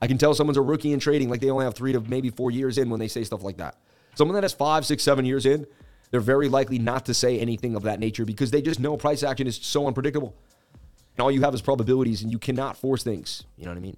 I 0.01 0.07
can 0.07 0.17
tell 0.17 0.33
someone's 0.33 0.57
a 0.57 0.61
rookie 0.61 0.93
in 0.93 0.99
trading 0.99 1.29
like 1.29 1.39
they 1.39 1.49
only 1.49 1.65
have 1.65 1.73
three 1.73 1.93
to 1.93 2.01
maybe 2.01 2.29
four 2.29 2.51
years 2.51 2.77
in 2.77 2.89
when 2.89 2.99
they 2.99 3.07
say 3.07 3.23
stuff 3.23 3.43
like 3.43 3.57
that. 3.57 3.77
Someone 4.15 4.35
that 4.35 4.43
has 4.43 4.53
five, 4.53 4.85
six, 4.85 5.03
seven 5.03 5.25
years 5.25 5.45
in, 5.45 5.65
they're 6.11 6.19
very 6.19 6.49
likely 6.49 6.79
not 6.79 7.05
to 7.05 7.13
say 7.13 7.39
anything 7.39 7.75
of 7.75 7.83
that 7.83 7.99
nature 7.99 8.25
because 8.25 8.51
they 8.51 8.61
just 8.61 8.79
know 8.79 8.97
price 8.97 9.23
action 9.23 9.47
is 9.47 9.57
so 9.57 9.87
unpredictable. 9.87 10.35
And 11.17 11.23
all 11.23 11.31
you 11.31 11.41
have 11.41 11.53
is 11.53 11.61
probabilities 11.61 12.21
and 12.21 12.31
you 12.31 12.39
cannot 12.39 12.77
force 12.77 13.03
things. 13.03 13.45
You 13.57 13.65
know 13.65 13.71
what 13.71 13.77
I 13.77 13.81
mean? 13.81 13.97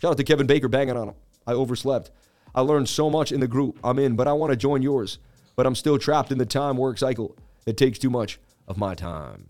Shout 0.00 0.12
out 0.12 0.16
to 0.16 0.24
Kevin 0.24 0.46
Baker 0.46 0.68
banging 0.68 0.96
on 0.96 1.08
him. 1.08 1.14
I 1.46 1.52
overslept. 1.52 2.10
I 2.54 2.60
learned 2.60 2.88
so 2.88 3.10
much 3.10 3.32
in 3.32 3.40
the 3.40 3.48
group 3.48 3.78
I'm 3.82 3.98
in, 3.98 4.16
but 4.16 4.28
I 4.28 4.32
want 4.32 4.50
to 4.50 4.56
join 4.56 4.82
yours. 4.82 5.18
But 5.56 5.66
I'm 5.66 5.74
still 5.74 5.98
trapped 5.98 6.32
in 6.32 6.38
the 6.38 6.46
time 6.46 6.76
work 6.76 6.98
cycle. 6.98 7.36
It 7.66 7.76
takes 7.76 7.98
too 7.98 8.10
much 8.10 8.38
of 8.68 8.78
my 8.78 8.94
time. 8.94 9.46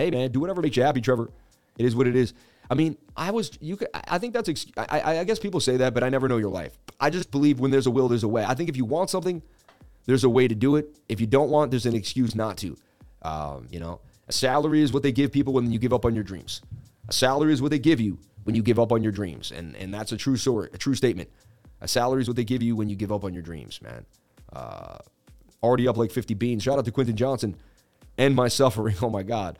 Hey, 0.00 0.10
man, 0.10 0.32
do 0.32 0.40
whatever 0.40 0.62
makes 0.62 0.78
you 0.78 0.82
happy, 0.82 1.02
Trevor. 1.02 1.30
It 1.76 1.84
is 1.84 1.94
what 1.94 2.06
it 2.06 2.16
is. 2.16 2.32
I 2.70 2.74
mean, 2.74 2.96
I 3.18 3.32
was, 3.32 3.50
you 3.60 3.76
could, 3.76 3.88
I 3.92 4.16
think 4.16 4.32
that's, 4.32 4.48
I, 4.78 5.18
I 5.18 5.24
guess 5.24 5.38
people 5.38 5.60
say 5.60 5.76
that, 5.76 5.92
but 5.92 6.02
I 6.02 6.08
never 6.08 6.26
know 6.26 6.38
your 6.38 6.48
life. 6.48 6.78
I 6.98 7.10
just 7.10 7.30
believe 7.30 7.60
when 7.60 7.70
there's 7.70 7.86
a 7.86 7.90
will, 7.90 8.08
there's 8.08 8.22
a 8.22 8.28
way. 8.28 8.42
I 8.42 8.54
think 8.54 8.70
if 8.70 8.78
you 8.78 8.86
want 8.86 9.10
something, 9.10 9.42
there's 10.06 10.24
a 10.24 10.30
way 10.30 10.48
to 10.48 10.54
do 10.54 10.76
it. 10.76 10.96
If 11.10 11.20
you 11.20 11.26
don't 11.26 11.50
want, 11.50 11.70
there's 11.70 11.84
an 11.84 11.94
excuse 11.94 12.34
not 12.34 12.56
to. 12.58 12.78
Um, 13.20 13.66
you 13.70 13.78
know, 13.78 14.00
a 14.26 14.32
salary 14.32 14.80
is 14.80 14.90
what 14.90 15.02
they 15.02 15.12
give 15.12 15.32
people 15.32 15.52
when 15.52 15.70
you 15.70 15.78
give 15.78 15.92
up 15.92 16.06
on 16.06 16.14
your 16.14 16.24
dreams. 16.24 16.62
A 17.08 17.12
salary 17.12 17.52
is 17.52 17.60
what 17.60 17.70
they 17.70 17.78
give 17.78 18.00
you 18.00 18.18
when 18.44 18.54
you 18.54 18.62
give 18.62 18.78
up 18.78 18.92
on 18.92 19.02
your 19.02 19.12
dreams. 19.12 19.52
And, 19.52 19.76
and 19.76 19.92
that's 19.92 20.12
a 20.12 20.16
true 20.16 20.38
story, 20.38 20.70
a 20.72 20.78
true 20.78 20.94
statement. 20.94 21.28
A 21.82 21.88
salary 21.88 22.22
is 22.22 22.26
what 22.26 22.36
they 22.36 22.44
give 22.44 22.62
you 22.62 22.74
when 22.74 22.88
you 22.88 22.96
give 22.96 23.12
up 23.12 23.22
on 23.22 23.34
your 23.34 23.42
dreams, 23.42 23.82
man. 23.82 24.06
Uh, 24.50 24.96
already 25.62 25.86
up 25.86 25.98
like 25.98 26.10
50 26.10 26.32
beans. 26.32 26.62
Shout 26.62 26.78
out 26.78 26.86
to 26.86 26.90
Quentin 26.90 27.16
Johnson 27.16 27.54
and 28.16 28.34
my 28.34 28.48
suffering. 28.48 28.96
Oh 29.02 29.10
my 29.10 29.22
God. 29.22 29.58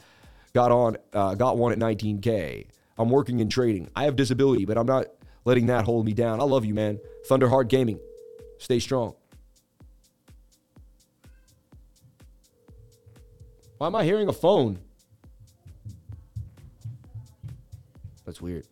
Got 0.52 0.72
on, 0.72 0.96
uh, 1.12 1.34
got 1.34 1.56
one 1.56 1.72
at 1.72 1.78
19K. 1.78 2.66
I'm 2.98 3.08
working 3.08 3.40
in 3.40 3.48
trading. 3.48 3.88
I 3.94 4.04
have 4.04 4.16
disability, 4.16 4.64
but 4.64 4.76
I'm 4.76 4.86
not 4.86 5.06
letting 5.44 5.66
that 5.66 5.84
hold 5.84 6.04
me 6.04 6.12
down. 6.12 6.40
I 6.40 6.44
love 6.44 6.64
you, 6.64 6.74
man. 6.74 6.98
Thunderheart 7.28 7.68
Gaming. 7.68 8.00
Stay 8.58 8.78
strong. 8.78 9.14
Why 13.78 13.86
am 13.86 13.96
I 13.96 14.04
hearing 14.04 14.28
a 14.28 14.32
phone? 14.32 14.78
That's 18.26 18.40
weird. 18.40 18.66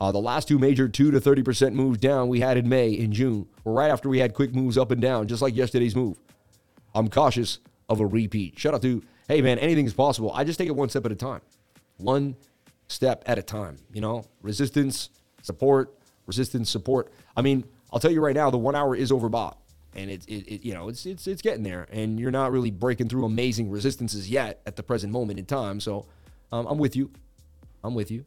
Uh, 0.00 0.10
the 0.10 0.18
last 0.18 0.48
two 0.48 0.58
major 0.58 0.88
2 0.88 1.12
to 1.12 1.20
30% 1.20 1.74
moves 1.74 1.98
down 1.98 2.28
we 2.28 2.40
had 2.40 2.56
in 2.56 2.68
May 2.68 2.98
and 2.98 3.12
June 3.12 3.46
were 3.62 3.72
right 3.72 3.90
after 3.90 4.08
we 4.08 4.18
had 4.18 4.34
quick 4.34 4.52
moves 4.52 4.76
up 4.76 4.90
and 4.90 5.00
down, 5.00 5.28
just 5.28 5.42
like 5.42 5.54
yesterday's 5.54 5.94
move. 5.94 6.18
I'm 6.92 7.08
cautious 7.08 7.60
of 7.88 8.00
a 8.00 8.06
repeat. 8.06 8.58
Shout 8.58 8.74
out 8.74 8.82
to, 8.82 9.02
hey 9.32 9.40
man, 9.40 9.58
anything 9.58 9.86
is 9.86 9.94
possible. 9.94 10.30
I 10.34 10.44
just 10.44 10.58
take 10.58 10.68
it 10.68 10.76
one 10.76 10.90
step 10.90 11.06
at 11.06 11.12
a 11.12 11.16
time. 11.16 11.40
One 11.96 12.36
step 12.88 13.22
at 13.24 13.38
a 13.38 13.42
time, 13.42 13.78
you 13.90 14.02
know? 14.02 14.26
Resistance, 14.42 15.08
support, 15.40 15.94
resistance, 16.26 16.68
support. 16.68 17.10
I 17.34 17.40
mean, 17.40 17.64
I'll 17.92 17.98
tell 17.98 18.10
you 18.10 18.20
right 18.20 18.34
now, 18.34 18.50
the 18.50 18.58
one 18.58 18.74
hour 18.74 18.94
is 18.94 19.10
overbought. 19.10 19.56
And 19.94 20.10
it, 20.10 20.26
it, 20.26 20.54
it, 20.54 20.64
you 20.64 20.74
know, 20.74 20.88
it's 20.88 21.04
it's 21.04 21.26
it's 21.26 21.42
getting 21.42 21.62
there, 21.62 21.86
and 21.92 22.18
you're 22.18 22.30
not 22.30 22.50
really 22.50 22.70
breaking 22.70 23.10
through 23.10 23.26
amazing 23.26 23.70
resistances 23.70 24.28
yet 24.30 24.62
at 24.64 24.74
the 24.74 24.82
present 24.82 25.12
moment 25.12 25.38
in 25.38 25.44
time. 25.44 25.80
So, 25.80 26.06
um, 26.50 26.66
I'm 26.66 26.78
with 26.78 26.96
you. 26.96 27.10
I'm 27.84 27.94
with 27.94 28.10
you. 28.10 28.24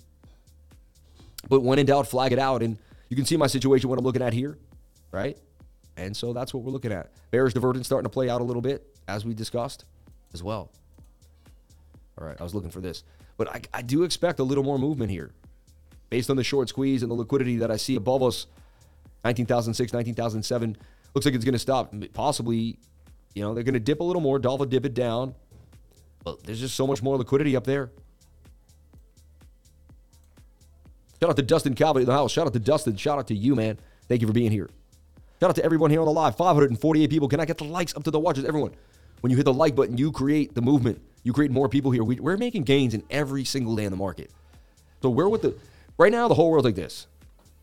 But 1.49 1.61
when 1.61 1.79
in 1.79 1.87
doubt, 1.87 2.07
flag 2.07 2.33
it 2.33 2.37
out. 2.37 2.61
And 2.61 2.77
you 3.09 3.15
can 3.15 3.25
see 3.25 3.35
my 3.35 3.47
situation, 3.47 3.89
what 3.89 3.97
I'm 3.97 4.05
looking 4.05 4.21
at 4.21 4.31
here, 4.31 4.59
right? 5.11 5.39
And 5.97 6.15
so 6.15 6.33
that's 6.33 6.53
what 6.53 6.63
we're 6.63 6.71
looking 6.71 6.91
at. 6.91 7.11
Bearish 7.31 7.53
divergence 7.53 7.87
starting 7.87 8.05
to 8.05 8.13
play 8.13 8.29
out 8.29 8.41
a 8.41 8.43
little 8.43 8.61
bit, 8.61 8.85
as 9.07 9.25
we 9.25 9.33
discussed 9.33 9.85
as 10.33 10.43
well. 10.43 10.71
All 12.19 12.25
right, 12.25 12.39
I 12.39 12.43
was 12.43 12.55
looking 12.55 12.69
for 12.69 12.81
this. 12.81 13.03
But 13.37 13.49
I, 13.49 13.61
I 13.73 13.81
do 13.81 14.03
expect 14.03 14.39
a 14.39 14.43
little 14.43 14.63
more 14.63 14.79
movement 14.79 15.11
here 15.11 15.31
based 16.09 16.29
on 16.29 16.37
the 16.37 16.43
short 16.43 16.69
squeeze 16.69 17.01
and 17.01 17.11
the 17.11 17.15
liquidity 17.15 17.57
that 17.57 17.71
I 17.71 17.77
see 17.77 17.95
above 17.95 18.23
us 18.23 18.47
19,006, 19.25 19.91
19,007. 19.91 20.77
Looks 21.13 21.25
like 21.25 21.35
it's 21.35 21.43
going 21.45 21.53
to 21.53 21.59
stop. 21.59 21.93
Possibly, 22.13 22.77
you 23.33 23.41
know, 23.41 23.53
they're 23.53 23.63
going 23.63 23.73
to 23.73 23.79
dip 23.79 23.99
a 23.99 24.03
little 24.03 24.21
more, 24.21 24.39
Dolphin 24.39 24.69
dip 24.69 24.85
it 24.85 24.93
down. 24.93 25.35
But 26.23 26.43
there's 26.43 26.59
just 26.59 26.75
so 26.75 26.87
much 26.87 27.01
more 27.03 27.17
liquidity 27.17 27.55
up 27.55 27.65
there. 27.65 27.91
Shout 31.21 31.29
out 31.29 31.35
to 31.37 31.43
Dustin 31.43 31.75
Calvin 31.75 32.01
in 32.01 32.07
the 32.07 32.13
house. 32.13 32.31
Shout 32.31 32.45
out 32.45 32.53
to 32.53 32.59
Dustin. 32.59 32.97
Shout 32.97 33.17
out 33.17 33.27
to 33.27 33.35
you, 33.35 33.55
man. 33.55 33.79
Thank 34.07 34.21
you 34.21 34.27
for 34.27 34.33
being 34.33 34.51
here. 34.51 34.69
Shout 35.39 35.49
out 35.49 35.55
to 35.55 35.65
everyone 35.65 35.91
here 35.91 35.99
on 36.01 36.05
the 36.05 36.11
live. 36.13 36.35
548 36.35 37.09
people. 37.09 37.27
Can 37.27 37.39
I 37.39 37.45
get 37.45 37.57
the 37.57 37.63
likes 37.63 37.95
up 37.95 38.03
to 38.03 38.11
the 38.11 38.19
watchers? 38.19 38.45
Everyone, 38.45 38.73
When 39.21 39.31
you 39.31 39.37
hit 39.37 39.45
the 39.45 39.53
like 39.53 39.75
button, 39.75 39.97
you 39.97 40.11
create 40.11 40.53
the 40.53 40.61
movement. 40.61 41.01
You 41.25 41.33
create 41.33 41.49
more 41.49 41.67
people 41.67 41.89
here. 41.89 42.03
We, 42.03 42.19
we're 42.19 42.37
making 42.37 42.63
gains 42.63 42.93
in 42.93 43.03
every 43.09 43.43
single 43.45 43.75
day 43.75 43.83
in 43.83 43.91
the 43.91 43.97
market. 43.97 44.29
So 45.01 45.09
we're 45.09 45.27
with 45.27 45.41
the 45.41 45.55
right 45.97 46.11
now. 46.11 46.27
The 46.27 46.35
whole 46.35 46.51
world's 46.51 46.65
like 46.65 46.75
this. 46.75 47.07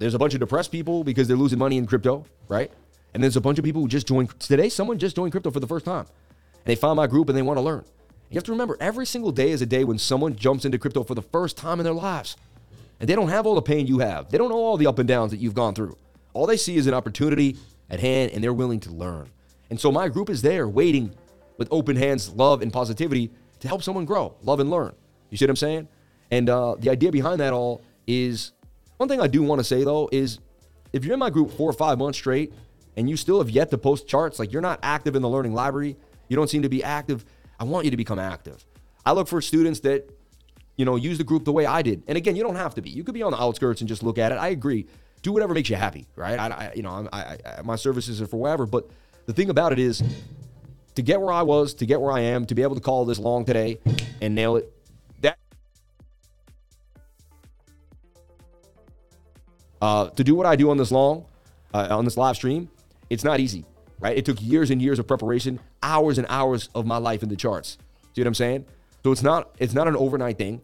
There's 0.01 0.15
a 0.15 0.19
bunch 0.19 0.35
of 0.35 0.41
depressed 0.41 0.73
people 0.73 1.05
because 1.05 1.29
they're 1.29 1.37
losing 1.37 1.61
money 1.61 1.79
in 1.79 1.87
crypto, 1.87 2.27
right? 2.49 2.73
And 3.15 3.23
there's 3.23 3.37
a 3.37 3.41
bunch 3.41 3.59
of 3.59 3.65
people 3.65 3.81
who 3.81 3.87
just 3.87 4.09
joined 4.09 4.39
today. 4.41 4.69
Someone 4.69 4.99
just 4.99 5.15
joined 5.15 5.31
crypto 5.31 5.53
for 5.53 5.61
the 5.61 5.67
first 5.69 5.85
time, 5.85 6.07
and 6.07 6.65
they 6.65 6.75
found 6.75 6.97
my 6.97 7.07
group 7.07 7.29
and 7.29 7.39
they 7.39 7.43
want 7.43 7.57
to 7.57 7.63
learn. 7.63 7.85
You 8.31 8.35
have 8.35 8.45
to 8.45 8.51
remember, 8.51 8.77
every 8.81 9.07
single 9.07 9.31
day 9.31 9.51
is 9.51 9.63
a 9.63 9.67
day 9.67 9.85
when 9.85 9.99
someone 9.99 10.35
jumps 10.35 10.65
into 10.65 10.79
crypto 10.79 11.05
for 11.05 11.15
the 11.15 11.23
first 11.23 11.57
time 11.57 11.79
in 11.79 11.85
their 11.85 11.93
lives. 11.93 12.37
And 12.99 13.09
they 13.09 13.15
don't 13.15 13.29
have 13.29 13.47
all 13.47 13.55
the 13.55 13.63
pain 13.63 13.87
you 13.87 14.01
have. 14.01 14.29
They 14.29 14.39
don't 14.39 14.49
know 14.49 14.57
all 14.57 14.77
the 14.77 14.89
up 14.89 14.99
and 14.99 15.07
downs 15.07 15.31
that 15.31 15.37
you've 15.37 15.55
gone 15.55 15.75
through. 15.75 15.97
All 16.33 16.47
they 16.47 16.57
see 16.57 16.77
is 16.77 16.89
an 16.89 16.95
opportunity 16.95 17.59
at 17.91 18.01
hand, 18.01 18.33
and 18.33 18.43
they're 18.43 18.53
willing 18.53 18.81
to 18.81 18.91
learn. 18.91 19.29
And 19.71 19.79
so 19.79 19.93
my 19.93 20.09
group 20.09 20.31
is 20.31 20.43
there 20.43 20.67
waiting 20.67 21.13
with 21.59 21.69
open 21.71 21.95
hands, 21.95 22.31
love, 22.31 22.61
and 22.61 22.73
positivity 22.73 23.31
to 23.63 23.69
help 23.69 23.83
someone 23.83 24.05
grow, 24.05 24.37
love, 24.43 24.61
and 24.61 24.71
learn. 24.71 24.95
You 25.31 25.39
see 25.39 25.45
what 25.45 25.51
I'm 25.51 25.57
saying? 25.57 25.89
And 26.31 26.49
uh, 26.49 26.77
the 26.79 26.91
idea 26.91 27.11
behind 27.11 27.41
that 27.41 27.53
all 27.53 27.83
is 28.07 28.53
one 28.99 29.09
thing 29.09 29.21
I 29.21 29.27
do 29.27 29.43
want 29.43 29.59
to 29.59 29.65
say, 29.65 29.83
though, 29.83 30.09
is 30.13 30.39
if 30.93 31.05
you're 31.05 31.15
in 31.15 31.21
my 31.21 31.31
group 31.31 31.53
four 31.53 31.71
or 31.71 31.73
five 31.73 31.99
months 31.99 32.19
straight 32.19 32.53
and 32.97 33.09
you 33.09 33.17
still 33.17 33.39
have 33.39 33.51
yet 33.51 33.71
to 33.71 33.79
post 33.79 34.07
charts, 34.07 34.39
like 34.39 34.53
you're 34.53 34.63
not 34.63 34.79
active 34.83 35.17
in 35.17 35.23
the 35.23 35.29
learning 35.29 35.55
library, 35.55 35.97
you 36.29 36.37
don't 36.37 36.49
seem 36.49 36.63
to 36.63 36.69
be 36.69 36.85
active 36.85 37.25
I 37.63 37.65
want 37.65 37.85
you 37.85 37.93
to 37.93 37.97
become 37.97 38.19
active. 38.19 38.67
I 39.07 39.13
look 39.13 39.29
for 39.29 39.41
students 39.41 39.79
that, 39.81 40.11
you 40.77 40.85
know, 40.85 40.97
use 40.97 41.17
the 41.17 41.23
group 41.23 41.45
the 41.45 41.53
way 41.53 41.65
I 41.65 41.81
did. 41.81 42.03
And 42.09 42.19
again, 42.19 42.35
you 42.35 42.43
don't 42.43 42.57
have 42.57 42.75
to 42.75 42.83
be. 42.83 42.91
You 42.91 43.05
could 43.05 43.15
be 43.15 43.23
on 43.23 43.31
the 43.31 43.41
outskirts 43.41 43.83
and 43.83 43.89
just 43.89 44.03
look 44.03 44.19
at 44.19 44.33
it. 44.33 44.35
I 44.35 44.49
agree. 44.49 44.87
Do 45.23 45.33
whatever 45.33 45.55
makes 45.55 45.71
you 45.71 45.77
happy, 45.77 46.09
right? 46.17 46.41
I, 46.41 46.47
I 46.49 46.73
you 46.75 46.83
know, 46.83 47.09
I, 47.13 47.39
I, 47.47 47.63
my 47.63 47.77
services 47.77 48.21
are 48.21 48.27
for 48.27 48.39
whatever. 48.39 48.67
But 48.67 48.91
the 49.27 49.33
thing 49.33 49.49
about 49.49 49.71
it 49.71 49.79
is, 49.79 50.03
to 50.95 51.03
get 51.03 51.21
where 51.21 51.33
I 51.33 51.43
was, 51.43 51.75
to 51.75 51.87
get 51.87 52.01
where 52.01 52.13
I 52.13 52.21
am, 52.21 52.45
to 52.47 52.55
be 52.55 52.63
able 52.63 52.75
to 52.75 52.81
call 52.81 53.05
this 53.05 53.19
long 53.19 53.45
today 53.45 53.79
and 54.21 54.35
nail 54.35 54.57
it, 54.57 54.73
that 55.21 55.39
uh, 59.81 60.09
to 60.11 60.25
do 60.25 60.35
what 60.35 60.47
I 60.47 60.57
do 60.57 60.71
on 60.71 60.77
this 60.77 60.91
long, 60.91 61.27
uh, 61.75 61.89
on 61.91 62.05
this 62.05 62.17
live 62.17 62.37
stream, 62.37 62.69
it's 63.11 63.25
not 63.25 63.41
easy 63.41 63.65
right? 64.03 64.19
It 64.19 64.27
took 64.27 64.43
years 64.43 64.71
and 64.71 64.83
years 64.83 64.99
of 64.99 65.07
preparation, 65.07 65.61
hours 65.83 66.19
and 66.19 66.27
hours 66.29 66.69
of 66.75 66.85
my 66.85 66.99
life 66.99 67.23
in 67.23 67.31
the 67.31 67.37
charts. 67.37 67.79
See 68.15 68.21
what 68.21 68.27
I'm 68.27 68.35
saying? 68.35 68.67
So 69.05 69.13
it's 69.13 69.23
not 69.23 69.55
it's 69.59 69.73
not 69.73 69.89
an 69.89 69.97
overnight 69.97 70.37
thing. 70.37 70.61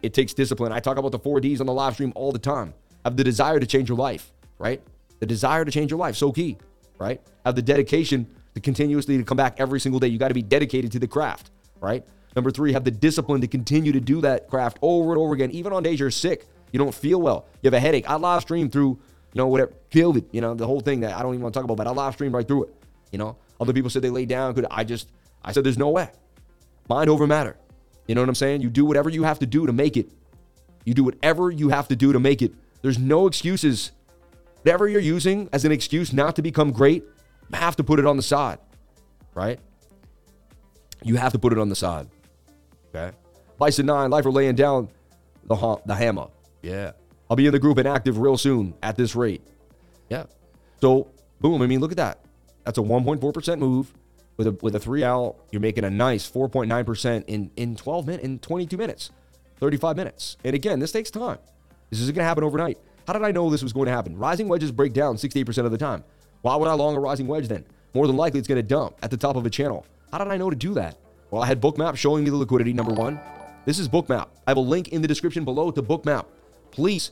It 0.00 0.14
takes 0.14 0.32
discipline. 0.32 0.72
I 0.72 0.80
talk 0.80 0.96
about 0.96 1.12
the 1.12 1.18
four 1.18 1.40
Ds 1.40 1.60
on 1.60 1.66
the 1.66 1.72
live 1.74 1.94
stream 1.94 2.12
all 2.14 2.32
the 2.32 2.38
time. 2.38 2.72
Have 3.04 3.16
the 3.16 3.24
desire 3.24 3.60
to 3.60 3.66
change 3.66 3.88
your 3.88 3.98
life, 3.98 4.32
right? 4.58 4.80
The 5.18 5.26
desire 5.26 5.64
to 5.64 5.70
change 5.70 5.90
your 5.90 5.98
life, 5.98 6.16
so 6.16 6.30
key, 6.32 6.56
right? 6.98 7.20
Have 7.44 7.56
the 7.56 7.62
dedication 7.62 8.28
to 8.58 8.64
continuously 8.64 9.16
to 9.16 9.24
come 9.24 9.36
back 9.36 9.54
every 9.58 9.80
single 9.80 10.00
day. 10.00 10.08
You 10.08 10.18
got 10.18 10.28
to 10.28 10.34
be 10.34 10.42
dedicated 10.42 10.92
to 10.92 10.98
the 10.98 11.08
craft, 11.08 11.50
right? 11.80 12.04
Number 12.36 12.50
three, 12.50 12.72
have 12.72 12.84
the 12.84 12.90
discipline 12.90 13.40
to 13.40 13.48
continue 13.48 13.92
to 13.92 14.00
do 14.00 14.20
that 14.20 14.48
craft 14.48 14.78
over 14.82 15.10
and 15.10 15.18
over 15.18 15.34
again, 15.34 15.50
even 15.52 15.72
on 15.72 15.82
days 15.82 15.98
you're 15.98 16.10
sick, 16.10 16.46
you 16.72 16.78
don't 16.78 16.94
feel 16.94 17.20
well, 17.20 17.46
you 17.62 17.68
have 17.68 17.74
a 17.74 17.80
headache. 17.80 18.08
I 18.08 18.16
live 18.16 18.42
stream 18.42 18.68
through 18.68 18.98
you 19.34 19.38
know, 19.38 19.46
whatever, 19.48 19.72
COVID, 19.90 20.24
you 20.32 20.40
know, 20.40 20.54
the 20.54 20.66
whole 20.66 20.80
thing 20.80 21.00
that 21.00 21.14
I 21.14 21.22
don't 21.22 21.34
even 21.34 21.42
want 21.42 21.54
to 21.54 21.58
talk 21.58 21.64
about, 21.64 21.76
but 21.76 21.86
I 21.86 21.90
live 21.90 22.14
streamed 22.14 22.34
right 22.34 22.46
through 22.46 22.64
it. 22.64 22.74
You 23.12 23.18
know, 23.18 23.36
other 23.60 23.72
people 23.72 23.90
said 23.90 24.02
they 24.02 24.10
lay 24.10 24.24
down. 24.24 24.54
Could 24.54 24.66
I 24.70 24.84
just, 24.84 25.10
I 25.44 25.52
said, 25.52 25.64
there's 25.64 25.78
no 25.78 25.90
way. 25.90 26.10
Mind 26.88 27.10
over 27.10 27.26
matter. 27.26 27.56
You 28.06 28.14
know 28.14 28.22
what 28.22 28.28
I'm 28.28 28.34
saying? 28.34 28.62
You 28.62 28.70
do 28.70 28.86
whatever 28.86 29.10
you 29.10 29.24
have 29.24 29.38
to 29.40 29.46
do 29.46 29.66
to 29.66 29.72
make 29.72 29.96
it. 29.96 30.10
You 30.84 30.94
do 30.94 31.04
whatever 31.04 31.50
you 31.50 31.68
have 31.68 31.88
to 31.88 31.96
do 31.96 32.12
to 32.12 32.20
make 32.20 32.40
it. 32.40 32.52
There's 32.80 32.98
no 32.98 33.26
excuses. 33.26 33.92
Whatever 34.62 34.88
you're 34.88 35.00
using 35.00 35.48
as 35.52 35.64
an 35.64 35.72
excuse 35.72 36.12
not 36.12 36.34
to 36.36 36.42
become 36.42 36.72
great, 36.72 37.04
have 37.52 37.76
to 37.76 37.84
put 37.84 37.98
it 37.98 38.06
on 38.06 38.16
the 38.16 38.22
side, 38.22 38.58
right? 39.34 39.58
You 41.02 41.16
have 41.16 41.32
to 41.32 41.38
put 41.38 41.52
it 41.52 41.58
on 41.58 41.68
the 41.68 41.76
side. 41.76 42.08
Okay. 42.94 43.16
Bison 43.58 43.86
9, 43.86 44.10
life 44.10 44.26
are 44.26 44.32
laying 44.32 44.54
down 44.54 44.88
the, 45.44 45.54
ha- 45.54 45.78
the 45.86 45.94
hammer. 45.94 46.28
Yeah. 46.62 46.92
I'll 47.30 47.36
be 47.36 47.46
in 47.46 47.52
the 47.52 47.58
group 47.58 47.78
and 47.78 47.86
active 47.86 48.18
real 48.18 48.36
soon 48.38 48.74
at 48.82 48.96
this 48.96 49.14
rate. 49.14 49.42
Yeah. 50.08 50.24
So, 50.80 51.10
boom. 51.40 51.60
I 51.62 51.66
mean, 51.66 51.80
look 51.80 51.90
at 51.90 51.96
that. 51.98 52.20
That's 52.64 52.78
a 52.78 52.82
1.4% 52.82 53.58
move 53.58 53.92
with 54.36 54.46
a 54.46 54.52
with 54.62 54.74
a 54.74 54.80
three 54.80 55.04
out. 55.04 55.36
You're 55.50 55.60
making 55.60 55.84
a 55.84 55.90
nice 55.90 56.30
4.9% 56.30 57.24
in 57.26 57.50
in 57.56 57.76
12 57.76 58.06
minutes, 58.06 58.24
in 58.24 58.38
22 58.38 58.76
minutes, 58.76 59.10
35 59.58 59.96
minutes. 59.96 60.36
And 60.44 60.54
again, 60.54 60.78
this 60.78 60.92
takes 60.92 61.10
time. 61.10 61.38
This 61.90 62.00
isn't 62.00 62.14
going 62.14 62.22
to 62.24 62.28
happen 62.28 62.44
overnight. 62.44 62.78
How 63.06 63.12
did 63.14 63.22
I 63.22 63.32
know 63.32 63.50
this 63.50 63.62
was 63.62 63.72
going 63.72 63.86
to 63.86 63.92
happen? 63.92 64.16
Rising 64.16 64.48
wedges 64.48 64.70
break 64.70 64.92
down 64.92 65.16
68% 65.16 65.64
of 65.64 65.70
the 65.70 65.78
time. 65.78 66.04
Why 66.42 66.56
would 66.56 66.68
I 66.68 66.74
long 66.74 66.96
a 66.96 67.00
rising 67.00 67.26
wedge 67.26 67.48
then? 67.48 67.64
More 67.94 68.06
than 68.06 68.16
likely, 68.16 68.38
it's 68.38 68.48
going 68.48 68.60
to 68.60 68.62
dump 68.62 68.96
at 69.02 69.10
the 69.10 69.16
top 69.16 69.36
of 69.36 69.44
a 69.46 69.50
channel. 69.50 69.84
How 70.12 70.18
did 70.18 70.28
I 70.28 70.36
know 70.36 70.50
to 70.50 70.56
do 70.56 70.74
that? 70.74 70.96
Well, 71.30 71.42
I 71.42 71.46
had 71.46 71.60
Bookmap 71.60 71.96
showing 71.96 72.24
me 72.24 72.30
the 72.30 72.36
liquidity, 72.36 72.72
number 72.72 72.92
one. 72.92 73.20
This 73.64 73.78
is 73.78 73.88
Bookmap. 73.88 74.28
I 74.46 74.50
have 74.50 74.56
a 74.56 74.60
link 74.60 74.88
in 74.88 75.02
the 75.02 75.08
description 75.08 75.44
below 75.44 75.70
to 75.70 75.82
Bookmap. 75.82 76.26
Please 76.70 77.10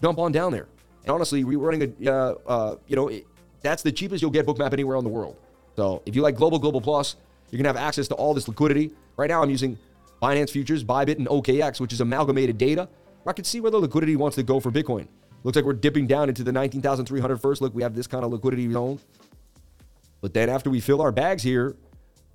jump 0.00 0.18
on 0.18 0.32
down 0.32 0.52
there. 0.52 0.68
And 1.02 1.10
honestly, 1.10 1.44
we're 1.44 1.58
running 1.58 1.94
a, 2.06 2.10
uh, 2.10 2.34
uh, 2.46 2.76
you 2.88 2.96
know, 2.96 3.08
it, 3.08 3.26
that's 3.60 3.82
the 3.82 3.92
cheapest 3.92 4.22
you'll 4.22 4.30
get 4.30 4.46
Bookmap 4.46 4.72
anywhere 4.72 4.96
in 4.96 5.04
the 5.04 5.10
world. 5.10 5.36
So 5.76 6.02
if 6.06 6.16
you 6.16 6.22
like 6.22 6.36
Global, 6.36 6.58
Global 6.58 6.80
Plus, 6.80 7.16
you're 7.50 7.62
going 7.62 7.72
to 7.72 7.78
have 7.78 7.88
access 7.88 8.08
to 8.08 8.14
all 8.14 8.34
this 8.34 8.48
liquidity. 8.48 8.90
Right 9.16 9.28
now, 9.28 9.42
I'm 9.42 9.50
using 9.50 9.78
Binance 10.20 10.50
Futures, 10.50 10.82
Bybit, 10.82 11.18
and 11.18 11.28
OKX, 11.28 11.80
which 11.80 11.92
is 11.92 12.00
amalgamated 12.00 12.58
data. 12.58 12.88
I 13.26 13.32
can 13.32 13.44
see 13.44 13.60
where 13.60 13.70
the 13.70 13.78
liquidity 13.78 14.16
wants 14.16 14.36
to 14.36 14.42
go 14.42 14.58
for 14.58 14.72
Bitcoin. 14.72 15.06
Looks 15.44 15.56
like 15.56 15.64
we're 15.64 15.72
dipping 15.72 16.06
down 16.06 16.28
into 16.28 16.44
the 16.44 16.52
19,300 16.52 17.36
first. 17.38 17.60
Look, 17.60 17.74
we 17.74 17.82
have 17.82 17.94
this 17.94 18.06
kind 18.06 18.24
of 18.24 18.32
liquidity 18.32 18.70
zone. 18.70 19.00
But 20.20 20.34
then 20.34 20.48
after 20.48 20.70
we 20.70 20.80
fill 20.80 21.02
our 21.02 21.10
bags 21.10 21.42
here, 21.42 21.76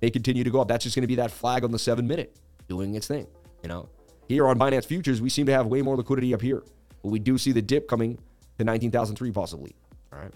they 0.00 0.10
continue 0.10 0.44
to 0.44 0.50
go 0.50 0.60
up. 0.60 0.68
That's 0.68 0.84
just 0.84 0.94
going 0.94 1.02
to 1.02 1.08
be 1.08 1.16
that 1.16 1.30
flag 1.30 1.64
on 1.64 1.70
the 1.70 1.78
seven 1.78 2.06
minute 2.06 2.36
doing 2.68 2.94
its 2.94 3.06
thing. 3.06 3.26
You 3.62 3.68
know, 3.68 3.88
here 4.28 4.46
on 4.46 4.58
Binance 4.58 4.84
Futures, 4.84 5.22
we 5.22 5.30
seem 5.30 5.46
to 5.46 5.52
have 5.52 5.66
way 5.66 5.82
more 5.82 5.96
liquidity 5.96 6.34
up 6.34 6.42
here. 6.42 6.62
But 7.02 7.08
we 7.08 7.18
do 7.18 7.38
see 7.38 7.52
the 7.52 7.62
dip 7.62 7.88
coming 7.88 8.18
to 8.58 8.64
19,003 8.64 9.32
possibly. 9.32 9.74
All 10.12 10.18
right. 10.18 10.32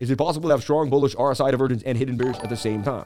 Is 0.00 0.10
it 0.10 0.16
possible 0.16 0.48
to 0.48 0.54
have 0.54 0.62
strong 0.62 0.88
bullish 0.90 1.14
RSI 1.14 1.50
divergence 1.50 1.82
and 1.82 1.98
hidden 1.98 2.16
bears 2.16 2.38
at 2.38 2.48
the 2.48 2.56
same 2.56 2.82
time? 2.82 3.04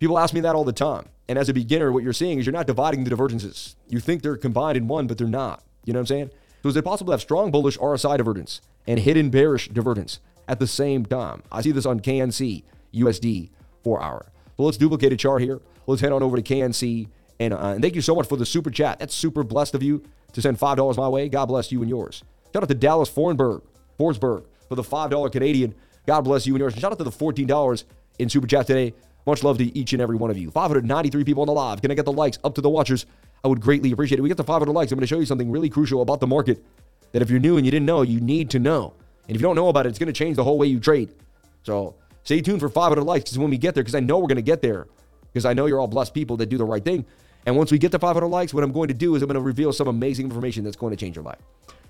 People 0.00 0.18
ask 0.18 0.32
me 0.32 0.40
that 0.40 0.54
all 0.54 0.64
the 0.64 0.72
time. 0.72 1.06
And 1.28 1.38
as 1.38 1.48
a 1.48 1.54
beginner, 1.54 1.92
what 1.92 2.02
you're 2.02 2.12
seeing 2.12 2.38
is 2.38 2.46
you're 2.46 2.54
not 2.54 2.66
dividing 2.66 3.04
the 3.04 3.10
divergences. 3.10 3.76
You 3.88 4.00
think 4.00 4.22
they're 4.22 4.36
combined 4.36 4.76
in 4.76 4.88
one, 4.88 5.06
but 5.06 5.18
they're 5.18 5.26
not. 5.26 5.62
You 5.84 5.92
know 5.92 5.98
what 5.98 6.02
I'm 6.02 6.06
saying? 6.06 6.30
So 6.62 6.68
is 6.68 6.76
it 6.76 6.84
possible 6.84 7.08
to 7.08 7.12
have 7.12 7.20
strong 7.20 7.50
bullish 7.50 7.78
RSI 7.78 8.16
divergence 8.16 8.60
and 8.86 8.98
hidden 8.98 9.30
bearish 9.30 9.68
divergence 9.68 10.20
at 10.48 10.58
the 10.58 10.66
same 10.66 11.06
time? 11.06 11.42
I 11.52 11.62
see 11.62 11.72
this 11.72 11.86
on 11.86 12.00
KNC 12.00 12.64
USD 12.94 13.50
four 13.82 14.02
hour. 14.02 14.26
So 14.56 14.64
let's 14.64 14.76
duplicate 14.76 15.12
a 15.12 15.16
chart 15.16 15.42
here. 15.42 15.60
Let's 15.86 16.02
head 16.02 16.12
on 16.12 16.22
over 16.22 16.36
to 16.36 16.42
KNC 16.42 17.08
and, 17.40 17.54
uh, 17.54 17.58
and 17.58 17.82
thank 17.82 17.94
you 17.94 18.02
so 18.02 18.14
much 18.14 18.28
for 18.28 18.36
the 18.36 18.46
super 18.46 18.70
chat. 18.70 18.98
That's 18.98 19.14
super 19.14 19.42
blessed 19.42 19.74
of 19.74 19.82
you 19.82 20.02
to 20.32 20.42
send 20.42 20.58
$5 20.58 20.96
my 20.96 21.08
way. 21.08 21.28
God 21.28 21.46
bless 21.46 21.70
you 21.70 21.80
and 21.80 21.88
yours. 21.88 22.22
Shout 22.52 22.62
out 22.62 22.68
to 22.68 22.74
Dallas 22.74 23.10
Forsberg, 23.10 23.62
Forsberg 23.98 24.44
for 24.68 24.74
the 24.74 24.82
$5 24.82 25.32
Canadian. 25.32 25.74
God 26.06 26.22
bless 26.22 26.46
you 26.46 26.54
and 26.54 26.60
yours. 26.60 26.72
And 26.72 26.80
shout 26.80 26.92
out 26.92 26.98
to 26.98 27.04
the 27.04 27.10
$14 27.10 27.84
in 28.18 28.28
Super 28.28 28.46
Chat 28.46 28.66
today. 28.66 28.94
Much 29.26 29.44
love 29.44 29.58
to 29.58 29.78
each 29.78 29.92
and 29.92 30.00
every 30.00 30.16
one 30.16 30.30
of 30.30 30.38
you. 30.38 30.50
593 30.50 31.22
people 31.22 31.42
on 31.42 31.46
the 31.46 31.52
live. 31.52 31.82
Can 31.82 31.90
I 31.90 31.94
get 31.94 32.06
the 32.06 32.12
likes 32.12 32.38
up 32.44 32.54
to 32.54 32.60
the 32.60 32.70
watchers? 32.70 33.04
I 33.44 33.48
would 33.48 33.60
greatly 33.60 33.92
appreciate 33.92 34.18
it. 34.18 34.22
We 34.22 34.28
get 34.28 34.36
to 34.38 34.44
500 34.44 34.72
likes. 34.72 34.92
I'm 34.92 34.96
going 34.98 35.06
to 35.06 35.06
show 35.06 35.20
you 35.20 35.26
something 35.26 35.50
really 35.50 35.68
crucial 35.68 36.02
about 36.02 36.20
the 36.20 36.26
market 36.26 36.64
that 37.12 37.22
if 37.22 37.30
you're 37.30 37.40
new 37.40 37.56
and 37.56 37.64
you 37.64 37.70
didn't 37.70 37.86
know, 37.86 38.02
you 38.02 38.20
need 38.20 38.50
to 38.50 38.58
know. 38.58 38.94
And 39.26 39.36
if 39.36 39.40
you 39.40 39.46
don't 39.46 39.56
know 39.56 39.68
about 39.68 39.86
it, 39.86 39.90
it's 39.90 39.98
going 39.98 40.08
to 40.08 40.12
change 40.12 40.36
the 40.36 40.44
whole 40.44 40.58
way 40.58 40.66
you 40.66 40.80
trade. 40.80 41.14
So 41.62 41.94
stay 42.24 42.40
tuned 42.40 42.60
for 42.60 42.68
500 42.68 43.02
likes 43.02 43.24
because 43.24 43.38
when 43.38 43.50
we 43.50 43.58
get 43.58 43.74
there, 43.74 43.82
because 43.82 43.94
I 43.94 44.00
know 44.00 44.18
we're 44.18 44.28
going 44.28 44.36
to 44.36 44.42
get 44.42 44.62
there, 44.62 44.86
because 45.32 45.44
I 45.44 45.52
know 45.52 45.66
you're 45.66 45.80
all 45.80 45.86
blessed 45.86 46.14
people 46.14 46.36
that 46.38 46.46
do 46.46 46.58
the 46.58 46.64
right 46.64 46.84
thing. 46.84 47.04
And 47.46 47.56
once 47.56 47.70
we 47.70 47.78
get 47.78 47.92
to 47.92 47.98
500 47.98 48.26
likes, 48.26 48.52
what 48.52 48.64
I'm 48.64 48.72
going 48.72 48.88
to 48.88 48.94
do 48.94 49.14
is 49.14 49.22
I'm 49.22 49.28
going 49.28 49.34
to 49.34 49.40
reveal 49.40 49.72
some 49.72 49.88
amazing 49.88 50.26
information 50.26 50.64
that's 50.64 50.76
going 50.76 50.90
to 50.90 50.96
change 50.96 51.16
your 51.16 51.24
life. 51.24 51.38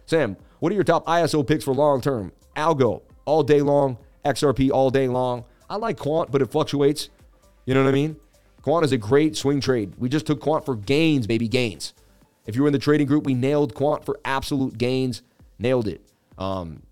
Sam, 0.07 0.37
what 0.61 0.73
are 0.73 0.75
your 0.75 0.85
top 0.85 1.07
ISO 1.07 1.47
picks 1.47 1.65
for 1.65 1.75
long 1.75 2.01
term? 2.01 2.33
Algo 2.57 3.03
all 3.25 3.43
day 3.43 3.61
long, 3.61 3.99
XRP 4.25 4.71
all 4.71 4.91
day 4.91 5.09
long. 5.09 5.45
I 5.69 5.77
like 5.77 5.99
quant, 5.99 6.31
but 6.31 6.43
it 6.43 6.51
fluctuates. 6.51 7.11
You 7.67 7.75
know 7.75 7.83
what 7.83 7.91
I 7.91 7.93
mean? 7.93 8.17
Quant 8.69 8.85
is 8.85 8.93
a 8.93 8.99
great 8.99 9.35
swing 9.35 9.63
trade. 9.63 9.95
We 9.97 10.11
just 10.11 10.27
took 10.27 10.41
quant 10.41 10.67
for 10.67 10.77
gains, 10.77 11.27
baby, 11.27 11.49
gains. 11.49 11.95
If 12.45 12.55
you 12.55 12.61
were 12.61 12.69
in 12.69 12.75
the 12.75 12.79
trading 12.79 13.07
group, 13.07 13.25
we 13.25 13.33
nailed 13.33 13.75
quant 13.75 14.05
for 14.05 14.21
absolute 14.27 14.77
gains. 14.77 15.23
Nailed 15.59 15.89
it. 15.89 16.03
Um, 16.37 16.83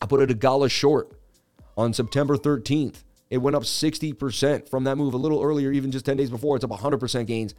I 0.00 0.06
put 0.06 0.20
it 0.20 0.32
a 0.32 0.34
gala 0.34 0.68
short 0.68 1.12
on 1.76 1.92
September 1.92 2.36
13th. 2.36 3.04
It 3.30 3.38
went 3.38 3.54
up 3.54 3.62
60% 3.62 4.68
from 4.68 4.82
that 4.82 4.96
move 4.96 5.14
a 5.14 5.16
little 5.16 5.40
earlier, 5.40 5.70
even 5.70 5.92
just 5.92 6.04
10 6.06 6.16
days 6.16 6.28
before. 6.28 6.56
It's 6.56 6.64
up 6.64 6.72
100% 6.72 7.26
gains. 7.28 7.54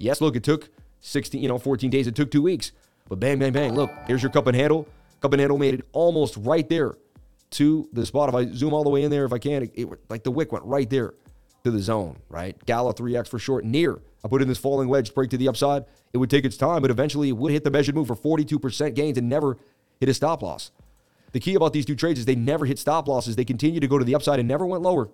Yes, 0.00 0.20
look, 0.20 0.34
it 0.34 0.42
took 0.42 0.68
16, 0.98 1.40
you 1.40 1.46
know, 1.46 1.56
14 1.56 1.90
days. 1.90 2.08
It 2.08 2.16
took 2.16 2.32
two 2.32 2.42
weeks. 2.42 2.72
But 3.08 3.20
bang, 3.20 3.38
bang, 3.38 3.52
bang. 3.52 3.76
Look, 3.76 3.92
here's 4.08 4.24
your 4.24 4.32
cup 4.32 4.48
and 4.48 4.56
handle. 4.56 4.88
Cup 5.20 5.32
and 5.32 5.38
handle 5.38 5.56
made 5.56 5.74
it 5.74 5.86
almost 5.92 6.36
right 6.38 6.68
there 6.68 6.96
to 7.50 7.88
the 7.92 8.04
spot. 8.06 8.28
If 8.30 8.34
I 8.34 8.46
zoom 8.46 8.74
all 8.74 8.82
the 8.82 8.90
way 8.90 9.04
in 9.04 9.12
there, 9.12 9.24
if 9.24 9.32
I 9.32 9.38
can, 9.38 9.62
it, 9.62 9.70
it 9.74 9.88
like 10.08 10.24
the 10.24 10.32
wick 10.32 10.50
went 10.50 10.64
right 10.64 10.90
there 10.90 11.14
to 11.64 11.70
the 11.70 11.80
zone, 11.80 12.18
right? 12.28 12.56
Gala 12.66 12.94
3X 12.94 13.28
for 13.28 13.38
short, 13.38 13.64
near. 13.64 13.98
I 14.22 14.28
put 14.28 14.42
in 14.42 14.48
this 14.48 14.58
falling 14.58 14.88
wedge 14.88 15.14
break 15.14 15.30
to 15.30 15.38
the 15.38 15.48
upside. 15.48 15.86
It 16.12 16.18
would 16.18 16.30
take 16.30 16.44
its 16.44 16.58
time, 16.58 16.82
but 16.82 16.90
eventually 16.90 17.30
it 17.30 17.36
would 17.36 17.52
hit 17.52 17.64
the 17.64 17.70
measured 17.70 17.94
move 17.94 18.06
for 18.06 18.14
42% 18.14 18.94
gains 18.94 19.18
and 19.18 19.28
never 19.28 19.56
hit 19.98 20.08
a 20.08 20.14
stop 20.14 20.42
loss. 20.42 20.70
The 21.32 21.40
key 21.40 21.54
about 21.54 21.72
these 21.72 21.86
two 21.86 21.96
trades 21.96 22.20
is 22.20 22.26
they 22.26 22.36
never 22.36 22.66
hit 22.66 22.78
stop 22.78 23.08
losses. 23.08 23.34
They 23.34 23.44
continue 23.44 23.80
to 23.80 23.88
go 23.88 23.98
to 23.98 24.04
the 24.04 24.14
upside 24.14 24.38
and 24.38 24.46
never 24.46 24.66
went 24.66 24.82
lower 24.82 25.08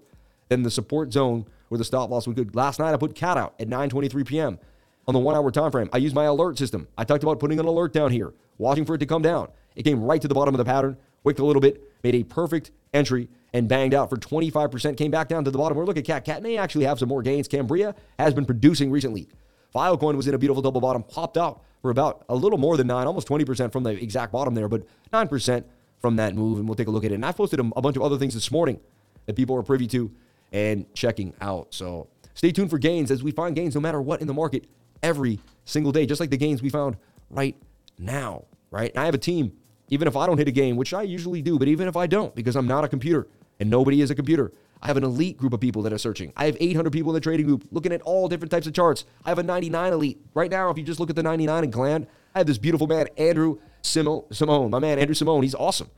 than 0.48 0.64
the 0.64 0.70
support 0.70 1.12
zone 1.12 1.46
where 1.68 1.78
the 1.78 1.84
stop 1.84 2.10
loss 2.10 2.26
was 2.26 2.34
good. 2.34 2.54
Last 2.54 2.80
night 2.80 2.92
I 2.92 2.96
put 2.96 3.14
cat 3.14 3.38
out 3.38 3.54
at 3.58 3.68
9:23 3.68 4.26
p.m. 4.26 4.58
on 5.06 5.14
the 5.14 5.20
one 5.20 5.36
hour 5.36 5.50
time 5.50 5.70
frame. 5.70 5.88
I 5.92 5.98
used 5.98 6.14
my 6.14 6.24
alert 6.24 6.58
system. 6.58 6.88
I 6.98 7.04
talked 7.04 7.22
about 7.22 7.38
putting 7.38 7.60
an 7.60 7.66
alert 7.66 7.92
down 7.92 8.10
here, 8.10 8.34
watching 8.58 8.84
for 8.84 8.96
it 8.96 8.98
to 8.98 9.06
come 9.06 9.22
down. 9.22 9.48
It 9.76 9.84
came 9.84 10.02
right 10.02 10.20
to 10.20 10.28
the 10.28 10.34
bottom 10.34 10.52
of 10.52 10.58
the 10.58 10.64
pattern, 10.64 10.98
wicked 11.22 11.40
a 11.40 11.44
little 11.44 11.62
bit, 11.62 11.80
made 12.02 12.16
a 12.16 12.24
perfect 12.24 12.72
entry, 12.92 13.28
and 13.52 13.68
banged 13.68 13.94
out 13.94 14.10
for 14.10 14.16
25%. 14.16 14.96
Came 14.96 15.10
back 15.10 15.28
down 15.28 15.44
to 15.44 15.50
the 15.50 15.58
bottom. 15.58 15.76
We 15.76 15.84
look 15.84 15.96
at 15.96 16.04
cat. 16.04 16.24
Cat 16.24 16.42
may 16.42 16.56
actually 16.56 16.84
have 16.84 16.98
some 16.98 17.08
more 17.08 17.22
gains. 17.22 17.48
Cambria 17.48 17.94
has 18.18 18.34
been 18.34 18.44
producing 18.44 18.90
recently. 18.90 19.28
Filecoin 19.74 20.16
was 20.16 20.26
in 20.26 20.34
a 20.34 20.38
beautiful 20.38 20.62
double 20.62 20.80
bottom, 20.80 21.02
popped 21.02 21.36
out 21.36 21.62
for 21.82 21.90
about 21.90 22.24
a 22.28 22.34
little 22.34 22.58
more 22.58 22.76
than 22.76 22.86
nine, 22.86 23.06
almost 23.06 23.28
20% 23.28 23.72
from 23.72 23.82
the 23.82 23.90
exact 23.90 24.32
bottom 24.32 24.54
there, 24.54 24.68
but 24.68 24.82
9% 25.12 25.64
from 25.98 26.16
that 26.16 26.34
move. 26.34 26.58
And 26.58 26.68
we'll 26.68 26.74
take 26.74 26.88
a 26.88 26.90
look 26.90 27.04
at 27.04 27.12
it. 27.12 27.14
And 27.14 27.24
I've 27.24 27.36
posted 27.36 27.60
a, 27.60 27.70
a 27.76 27.82
bunch 27.82 27.96
of 27.96 28.02
other 28.02 28.18
things 28.18 28.34
this 28.34 28.50
morning 28.50 28.80
that 29.26 29.36
people 29.36 29.56
are 29.56 29.62
privy 29.62 29.86
to 29.88 30.10
and 30.52 30.92
checking 30.94 31.34
out. 31.40 31.72
So 31.72 32.08
stay 32.34 32.52
tuned 32.52 32.70
for 32.70 32.78
gains 32.78 33.10
as 33.10 33.22
we 33.22 33.30
find 33.30 33.54
gains 33.54 33.74
no 33.74 33.80
matter 33.80 34.02
what 34.02 34.20
in 34.20 34.26
the 34.26 34.34
market 34.34 34.66
every 35.02 35.40
single 35.64 35.92
day, 35.92 36.06
just 36.06 36.20
like 36.20 36.30
the 36.30 36.36
gains 36.36 36.62
we 36.62 36.68
found 36.68 36.96
right 37.30 37.56
now, 37.98 38.44
right? 38.70 38.90
And 38.90 38.98
I 38.98 39.04
have 39.04 39.14
a 39.14 39.18
team, 39.18 39.52
even 39.88 40.08
if 40.08 40.16
I 40.16 40.26
don't 40.26 40.38
hit 40.38 40.48
a 40.48 40.52
game, 40.52 40.76
which 40.76 40.92
I 40.92 41.02
usually 41.02 41.42
do, 41.42 41.58
but 41.58 41.68
even 41.68 41.86
if 41.86 41.96
I 41.96 42.06
don't, 42.06 42.34
because 42.34 42.56
I'm 42.56 42.66
not 42.66 42.84
a 42.84 42.88
computer 42.88 43.28
and 43.60 43.70
nobody 43.70 44.00
is 44.00 44.10
a 44.10 44.14
computer, 44.14 44.52
I 44.82 44.86
have 44.86 44.96
an 44.96 45.04
elite 45.04 45.36
group 45.36 45.52
of 45.52 45.60
people 45.60 45.82
that 45.82 45.92
are 45.92 45.98
searching. 45.98 46.32
I 46.36 46.46
have 46.46 46.56
800 46.58 46.90
people 46.90 47.12
in 47.12 47.14
the 47.14 47.20
trading 47.20 47.46
group 47.46 47.68
looking 47.70 47.92
at 47.92 48.00
all 48.02 48.28
different 48.28 48.50
types 48.50 48.66
of 48.66 48.72
charts. 48.72 49.04
I 49.24 49.28
have 49.28 49.38
a 49.38 49.42
99 49.42 49.92
elite. 49.92 50.20
Right 50.34 50.50
now, 50.50 50.70
if 50.70 50.78
you 50.78 50.84
just 50.84 50.98
look 50.98 51.10
at 51.10 51.16
the 51.16 51.22
99 51.22 51.64
and 51.64 51.72
Gland, 51.72 52.06
I 52.34 52.38
have 52.38 52.46
this 52.46 52.58
beautiful 52.58 52.86
man, 52.86 53.08
Andrew 53.18 53.58
Simone. 53.82 54.70
My 54.70 54.78
man, 54.78 54.98
Andrew 54.98 55.14
Simone, 55.14 55.42
he's 55.42 55.54
awesome. 55.54 55.90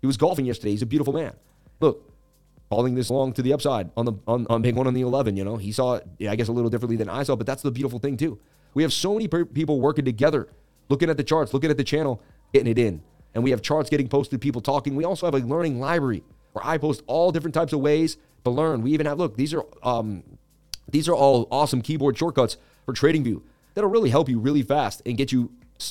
He 0.00 0.06
was 0.06 0.16
golfing 0.16 0.46
yesterday. 0.46 0.72
He's 0.72 0.82
a 0.82 0.86
beautiful 0.86 1.12
man. 1.12 1.32
Look, 1.80 2.10
falling 2.68 2.96
this 2.96 3.08
long 3.08 3.32
to 3.34 3.42
the 3.42 3.52
upside 3.52 3.90
on 3.96 4.04
the 4.04 4.14
on, 4.26 4.46
on 4.50 4.62
big 4.62 4.74
one 4.74 4.86
on 4.86 4.94
the 4.94 5.02
11. 5.02 5.36
You 5.36 5.44
know, 5.44 5.56
he 5.56 5.70
saw 5.70 5.94
it, 5.94 6.28
I 6.28 6.34
guess, 6.34 6.48
a 6.48 6.52
little 6.52 6.70
differently 6.70 6.96
than 6.96 7.08
I 7.08 7.22
saw, 7.22 7.36
but 7.36 7.46
that's 7.46 7.62
the 7.62 7.70
beautiful 7.70 8.00
thing 8.00 8.16
too. 8.16 8.38
We 8.74 8.82
have 8.82 8.92
so 8.92 9.14
many 9.14 9.28
people 9.28 9.80
working 9.80 10.04
together, 10.04 10.48
looking 10.88 11.08
at 11.08 11.16
the 11.16 11.22
charts, 11.22 11.54
looking 11.54 11.70
at 11.70 11.76
the 11.76 11.84
channel, 11.84 12.20
getting 12.52 12.70
it 12.70 12.78
in, 12.78 13.02
and 13.34 13.44
we 13.44 13.50
have 13.50 13.62
charts 13.62 13.88
getting 13.88 14.08
posted, 14.08 14.40
people 14.40 14.60
talking. 14.60 14.96
We 14.96 15.04
also 15.04 15.26
have 15.26 15.34
a 15.34 15.46
learning 15.46 15.78
library 15.78 16.24
where 16.54 16.64
I 16.64 16.78
post 16.78 17.02
all 17.06 17.30
different 17.32 17.54
types 17.54 17.72
of 17.72 17.80
ways 17.80 18.16
to 18.44 18.50
learn. 18.50 18.80
We 18.80 18.92
even 18.92 19.06
have 19.06 19.18
look, 19.18 19.36
these 19.36 19.52
are 19.52 19.64
um, 19.82 20.22
these 20.90 21.08
are 21.08 21.14
all 21.14 21.46
awesome 21.50 21.82
keyboard 21.82 22.16
shortcuts 22.16 22.56
for 22.86 22.94
TradingView 22.94 23.42
that'll 23.74 23.90
really 23.90 24.10
help 24.10 24.28
you 24.28 24.38
really 24.38 24.62
fast 24.62 25.02
and 25.04 25.18
get 25.18 25.32
you 25.32 25.50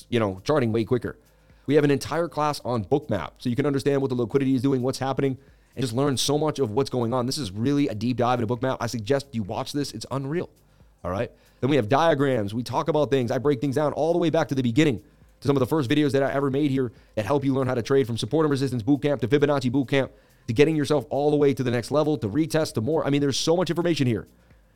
you 0.09 0.19
know 0.19 0.41
charting 0.43 0.71
way 0.71 0.83
quicker. 0.85 1.17
We 1.65 1.75
have 1.75 1.83
an 1.83 1.91
entire 1.91 2.27
class 2.27 2.59
on 2.65 2.83
Bookmap 2.83 3.31
so 3.37 3.49
you 3.49 3.55
can 3.55 3.65
understand 3.65 4.01
what 4.01 4.09
the 4.09 4.15
liquidity 4.15 4.55
is 4.55 4.61
doing, 4.61 4.81
what's 4.81 4.99
happening, 4.99 5.37
and 5.75 5.83
just 5.83 5.93
learn 5.93 6.17
so 6.17 6.37
much 6.37 6.59
of 6.59 6.71
what's 6.71 6.89
going 6.89 7.13
on. 7.13 7.25
This 7.25 7.37
is 7.37 7.51
really 7.51 7.87
a 7.87 7.95
deep 7.95 8.17
dive 8.17 8.41
into 8.41 8.53
Bookmap. 8.53 8.77
I 8.79 8.87
suggest 8.87 9.27
you 9.31 9.43
watch 9.43 9.71
this. 9.71 9.91
It's 9.91 10.05
unreal. 10.11 10.49
All 11.03 11.11
right. 11.11 11.31
Then 11.61 11.69
we 11.69 11.77
have 11.77 11.87
diagrams. 11.87 12.53
We 12.53 12.63
talk 12.63 12.89
about 12.89 13.09
things. 13.09 13.31
I 13.31 13.37
break 13.37 13.61
things 13.61 13.75
down 13.75 13.93
all 13.93 14.11
the 14.11 14.19
way 14.19 14.29
back 14.29 14.49
to 14.49 14.55
the 14.55 14.61
beginning 14.61 15.01
to 15.39 15.47
some 15.47 15.55
of 15.55 15.61
the 15.61 15.65
first 15.67 15.89
videos 15.89 16.11
that 16.11 16.23
I 16.23 16.31
ever 16.31 16.49
made 16.49 16.71
here 16.71 16.91
that 17.15 17.25
help 17.25 17.45
you 17.45 17.53
learn 17.53 17.67
how 17.67 17.75
to 17.75 17.81
trade 17.81 18.07
from 18.07 18.17
support 18.17 18.45
and 18.45 18.51
resistance 18.51 18.83
bootcamp 18.83 19.19
to 19.21 19.27
Fibonacci 19.27 19.71
bootcamp 19.71 20.09
to 20.47 20.53
getting 20.53 20.75
yourself 20.75 21.05
all 21.09 21.31
the 21.31 21.37
way 21.37 21.53
to 21.53 21.63
the 21.63 21.71
next 21.71 21.91
level 21.91 22.17
to 22.17 22.27
retest 22.27 22.73
to 22.73 22.81
more. 22.81 23.05
I 23.05 23.09
mean, 23.09 23.21
there's 23.21 23.39
so 23.39 23.55
much 23.55 23.69
information 23.69 24.07
here 24.07 24.27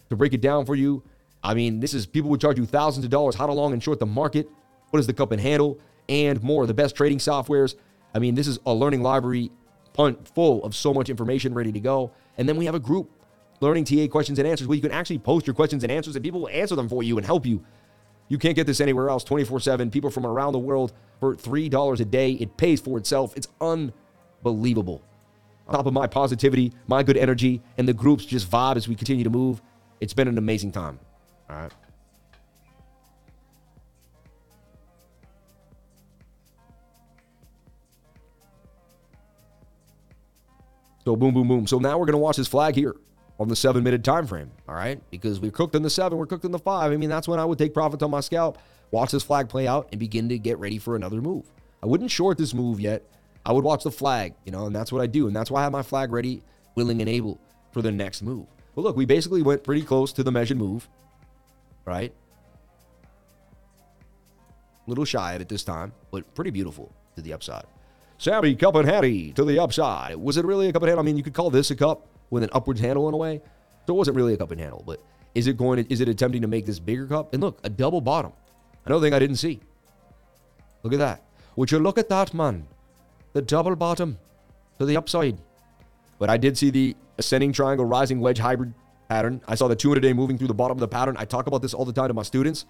to 0.10 0.16
break 0.16 0.34
it 0.34 0.42
down 0.42 0.66
for 0.66 0.76
you. 0.76 1.04
I 1.44 1.54
mean, 1.54 1.80
this 1.80 1.94
is 1.94 2.06
people 2.06 2.30
would 2.32 2.42
charge 2.42 2.58
you 2.58 2.66
thousands 2.66 3.06
of 3.06 3.12
dollars 3.12 3.36
how 3.36 3.46
to 3.46 3.54
long 3.54 3.74
and 3.74 3.84
short 3.84 4.00
the 4.00 4.06
market, 4.06 4.50
what 4.90 5.00
is 5.00 5.08
the 5.08 5.14
cup 5.14 5.32
and 5.32 5.42
handle, 5.42 5.80
and 6.10 6.42
more. 6.42 6.66
The 6.66 6.74
best 6.74 6.96
trading 6.96 7.20
softwares. 7.20 7.76
I 8.14 8.20
mean, 8.20 8.36
this 8.36 8.48
is 8.48 8.60
a 8.66 8.74
learning 8.74 9.04
library 9.04 9.52
full 9.96 10.64
of 10.64 10.76
so 10.76 10.94
much 10.94 11.10
information 11.10 11.54
ready 11.54 11.72
to 11.72 11.80
go. 11.80 12.12
And 12.38 12.48
then 12.48 12.56
we 12.56 12.66
have 12.66 12.76
a 12.76 12.80
group 12.80 13.10
learning 13.60 13.86
TA 13.86 14.08
questions 14.08 14.38
and 14.40 14.48
answers 14.48 14.68
where 14.68 14.76
you 14.76 14.82
can 14.82 14.92
actually 14.92 15.18
post 15.18 15.48
your 15.48 15.56
questions 15.56 15.84
and 15.84 15.92
answers 15.92 16.16
and 16.16 16.24
people 16.24 16.42
will 16.42 16.50
answer 16.50 16.76
them 16.76 16.88
for 16.88 17.02
you 17.02 17.18
and 17.18 17.26
help 17.26 17.46
you. 17.46 17.64
You 18.30 18.38
can't 18.38 18.56
get 18.56 18.68
this 18.68 18.80
anywhere 18.80 19.10
else 19.10 19.24
24 19.24 19.60
7. 19.60 19.90
People 19.90 20.12
from 20.12 20.26
around 20.26 20.54
the 20.54 20.60
world 20.60 20.94
for 21.20 21.36
$3 21.36 22.00
a 22.00 22.06
day. 22.06 22.32
It 22.34 22.58
pays 22.58 22.80
for 22.80 22.98
itself. 22.98 23.36
It's 23.36 23.48
unbelievable 23.60 25.02
on 25.68 25.76
top 25.76 25.86
of 25.86 25.94
my 25.94 26.08
positivity, 26.08 26.72
my 26.88 27.04
good 27.04 27.18
energy, 27.18 27.62
and 27.78 27.88
the 27.88 27.94
group's 27.94 28.26
just 28.26 28.50
vibe 28.50 28.78
as 28.78 28.88
we 28.88 28.96
continue 28.96 29.24
to 29.24 29.30
move. 29.30 29.62
It's 30.00 30.14
been 30.14 30.28
an 30.28 30.38
amazing 30.38 30.72
time. 30.72 31.00
All 31.50 31.58
right. 31.58 31.72
So 41.04 41.16
boom, 41.16 41.34
boom, 41.34 41.48
boom. 41.48 41.68
So 41.68 41.80
now 41.80 41.98
we're 41.98 42.06
gonna 42.06 42.18
watch 42.18 42.36
this 42.36 42.50
flag 42.50 42.76
here 42.76 42.96
on 43.40 43.48
the 43.48 43.56
seven 43.56 43.82
minute 43.82 44.04
time 44.04 44.28
frame. 44.28 44.52
All 44.68 44.76
right, 44.76 45.02
because 45.10 45.40
we're 45.40 45.52
cooked 45.52 45.74
in 45.74 45.82
the 45.82 45.90
seven, 45.90 46.18
we're 46.18 46.26
cooked 46.26 46.44
in 46.44 46.52
the 46.52 46.60
five. 46.60 46.92
I 46.92 46.98
mean, 46.98 47.10
that's 47.10 47.30
when 47.30 47.40
I 47.40 47.46
would 47.46 47.58
take 47.58 47.74
profits 47.74 48.04
on 48.04 48.12
my 48.12 48.20
scalp, 48.20 48.58
watch 48.92 49.12
this 49.12 49.24
flag 49.24 49.48
play 49.48 49.68
out, 49.68 49.88
and 49.92 50.00
begin 50.00 50.28
to 50.30 50.38
get 50.38 50.60
ready 50.60 50.78
for 50.78 50.98
another 50.98 51.22
move. 51.22 51.46
I 51.82 51.86
wouldn't 51.86 52.12
short 52.12 52.38
this 52.38 52.54
move 52.54 52.82
yet 52.82 53.04
I 53.48 53.54
would 53.54 53.64
watch 53.64 53.86
the 53.86 53.92
flag, 53.92 54.34
you 54.46 54.52
know, 54.52 54.66
and 54.66 54.76
that's 54.76 54.92
what 54.92 55.02
I 55.02 55.08
do. 55.08 55.28
And 55.28 55.36
that's 55.36 55.50
why 55.50 55.62
I 55.62 55.64
have 55.64 55.72
my 55.72 55.82
flag 55.82 56.12
ready, 56.12 56.44
willing, 56.76 57.00
and 57.00 57.10
able 57.10 57.40
for 57.72 57.82
the 57.82 57.94
next 57.94 58.22
move. 58.22 58.46
But 58.76 58.82
look, 58.82 58.98
we 58.98 59.06
basically 59.06 59.42
went 59.42 59.64
pretty 59.64 59.84
close 59.84 60.12
to 60.14 60.24
the 60.24 60.34
measured 60.34 60.58
move, 60.58 60.90
right? 61.86 62.14
A 64.86 64.90
little 64.90 65.06
shy 65.06 65.34
of 65.34 65.42
it 65.42 65.48
this 65.48 65.64
time, 65.64 65.94
but 66.12 66.36
pretty 66.36 66.52
beautiful 66.52 66.94
to 67.16 67.22
the 67.22 67.32
upside. 67.32 67.64
Sammy 68.18 68.54
Cup 68.54 68.76
and 68.76 68.86
Hattie 68.86 69.32
to 69.32 69.46
the 69.46 69.60
upside. 69.60 70.18
Was 70.18 70.36
it 70.36 70.44
really 70.44 70.68
a 70.68 70.74
cup 70.74 70.82
and 70.82 70.90
handle? 70.90 71.04
I 71.04 71.06
mean, 71.06 71.16
you 71.16 71.24
could 71.24 71.34
call 71.34 71.50
this 71.50 71.72
a 71.72 71.76
cup 71.76 72.06
with 72.30 72.44
an 72.44 72.50
upwards 72.52 72.82
handle 72.82 73.08
in 73.08 73.14
a 73.14 73.18
way. 73.18 73.42
So 73.86 73.94
it 73.94 73.98
wasn't 73.98 74.18
really 74.18 74.34
a 74.34 74.38
cup 74.38 74.52
and 74.52 74.60
handle, 74.60 74.84
but 74.86 75.02
is 75.36 75.48
it 75.48 75.56
going 75.56 75.82
to, 75.82 75.94
is 75.94 76.02
it 76.02 76.10
attempting 76.10 76.42
to 76.42 76.50
make 76.50 76.66
this 76.66 76.80
bigger 76.80 77.08
cup? 77.08 77.34
And 77.34 77.42
look, 77.42 77.62
a 77.64 77.70
double 77.70 78.02
bottom. 78.02 78.34
Another 78.86 79.06
thing 79.06 79.14
I 79.14 79.20
didn't 79.20 79.38
see. 79.38 79.62
Look 80.84 80.92
at 80.92 81.00
that. 81.00 81.24
Would 81.56 81.72
you 81.72 81.80
look 81.80 81.98
at 81.98 82.10
that, 82.10 82.34
man? 82.34 82.68
The 83.38 83.42
double 83.44 83.76
bottom 83.76 84.18
to 84.80 84.86
the 84.86 84.98
upside. 84.98 85.38
But 86.18 86.32
I 86.32 86.38
did 86.38 86.58
see 86.58 86.72
the 86.72 86.96
ascending 87.20 87.54
triangle 87.54 87.86
rising 87.86 88.20
wedge 88.20 88.40
hybrid 88.40 88.74
pattern. 89.10 89.42
I 89.48 89.54
saw 89.54 89.68
the 89.68 89.76
200 89.76 90.02
day 90.02 90.12
moving 90.12 90.40
through 90.40 90.48
the 90.48 90.56
bottom 90.56 90.76
of 90.76 90.80
the 90.80 90.88
pattern. 90.88 91.16
I 91.20 91.26
talk 91.26 91.46
about 91.46 91.62
this 91.62 91.76
all 91.76 91.86
the 91.86 91.94
time 91.94 92.08
to 92.08 92.16
my 92.16 92.24
students. 92.24 92.66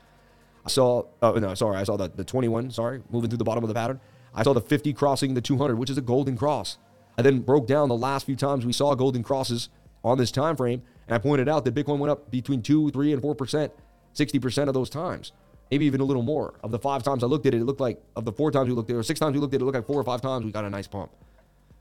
I 0.66 0.70
saw, 0.70 1.04
oh, 1.22 1.32
no, 1.36 1.54
sorry, 1.54 1.78
I 1.78 1.84
saw 1.84 1.96
the, 1.96 2.10
the 2.10 2.26
21, 2.26 2.72
sorry, 2.72 3.02
moving 3.10 3.30
through 3.30 3.38
the 3.38 3.46
bottom 3.46 3.64
of 3.64 3.70
the 3.70 3.74
pattern. 3.74 4.02
I 4.36 4.44
saw 4.44 4.52
the 4.52 4.60
50 4.60 4.92
crossing 4.92 5.36
the 5.36 5.42
200, 5.42 5.78
which 5.78 5.90
is 5.90 5.98
a 5.98 6.02
golden 6.02 6.36
cross. 6.36 6.78
I 7.18 7.22
then 7.22 7.40
broke 7.40 7.66
down 7.66 7.88
the 7.88 7.96
last 7.96 8.26
few 8.26 8.36
times 8.36 8.66
we 8.66 8.74
saw 8.74 8.94
golden 8.94 9.24
crosses 9.24 9.70
on 10.04 10.18
this 10.18 10.32
time 10.32 10.58
frame, 10.58 10.82
and 11.08 11.16
I 11.16 11.18
pointed 11.18 11.48
out 11.48 11.64
that 11.64 11.74
Bitcoin 11.76 12.00
went 12.00 12.12
up 12.12 12.30
between 12.30 12.62
2, 12.62 12.92
3, 12.92 13.14
and 13.14 13.22
4%, 13.22 13.72
60% 14.14 14.68
of 14.68 14.74
those 14.74 14.90
times 14.90 15.32
maybe 15.72 15.86
even 15.86 16.02
a 16.02 16.04
little 16.04 16.24
more. 16.24 16.56
Of 16.64 16.72
the 16.72 16.80
five 16.80 17.04
times 17.04 17.24
I 17.24 17.28
looked 17.28 17.46
at 17.46 17.54
it, 17.54 17.62
it 17.62 17.66
looked 17.66 17.82
like 17.82 18.02
of 18.16 18.26
the 18.26 18.32
four 18.32 18.52
times 18.52 18.70
we 18.70 18.76
looked 18.76 18.90
at 18.90 18.96
it, 18.96 19.00
or 19.00 19.04
six 19.04 19.20
times 19.20 19.34
we 19.34 19.40
looked 19.40 19.54
at 19.54 19.62
it, 19.62 19.64
it 19.64 19.66
looked 19.66 19.76
like 19.76 19.88
four 19.88 20.00
or 20.00 20.04
five 20.04 20.22
times 20.22 20.46
we 20.46 20.52
got 20.52 20.66
a 20.66 20.70
nice 20.70 20.88
pump. 20.88 21.12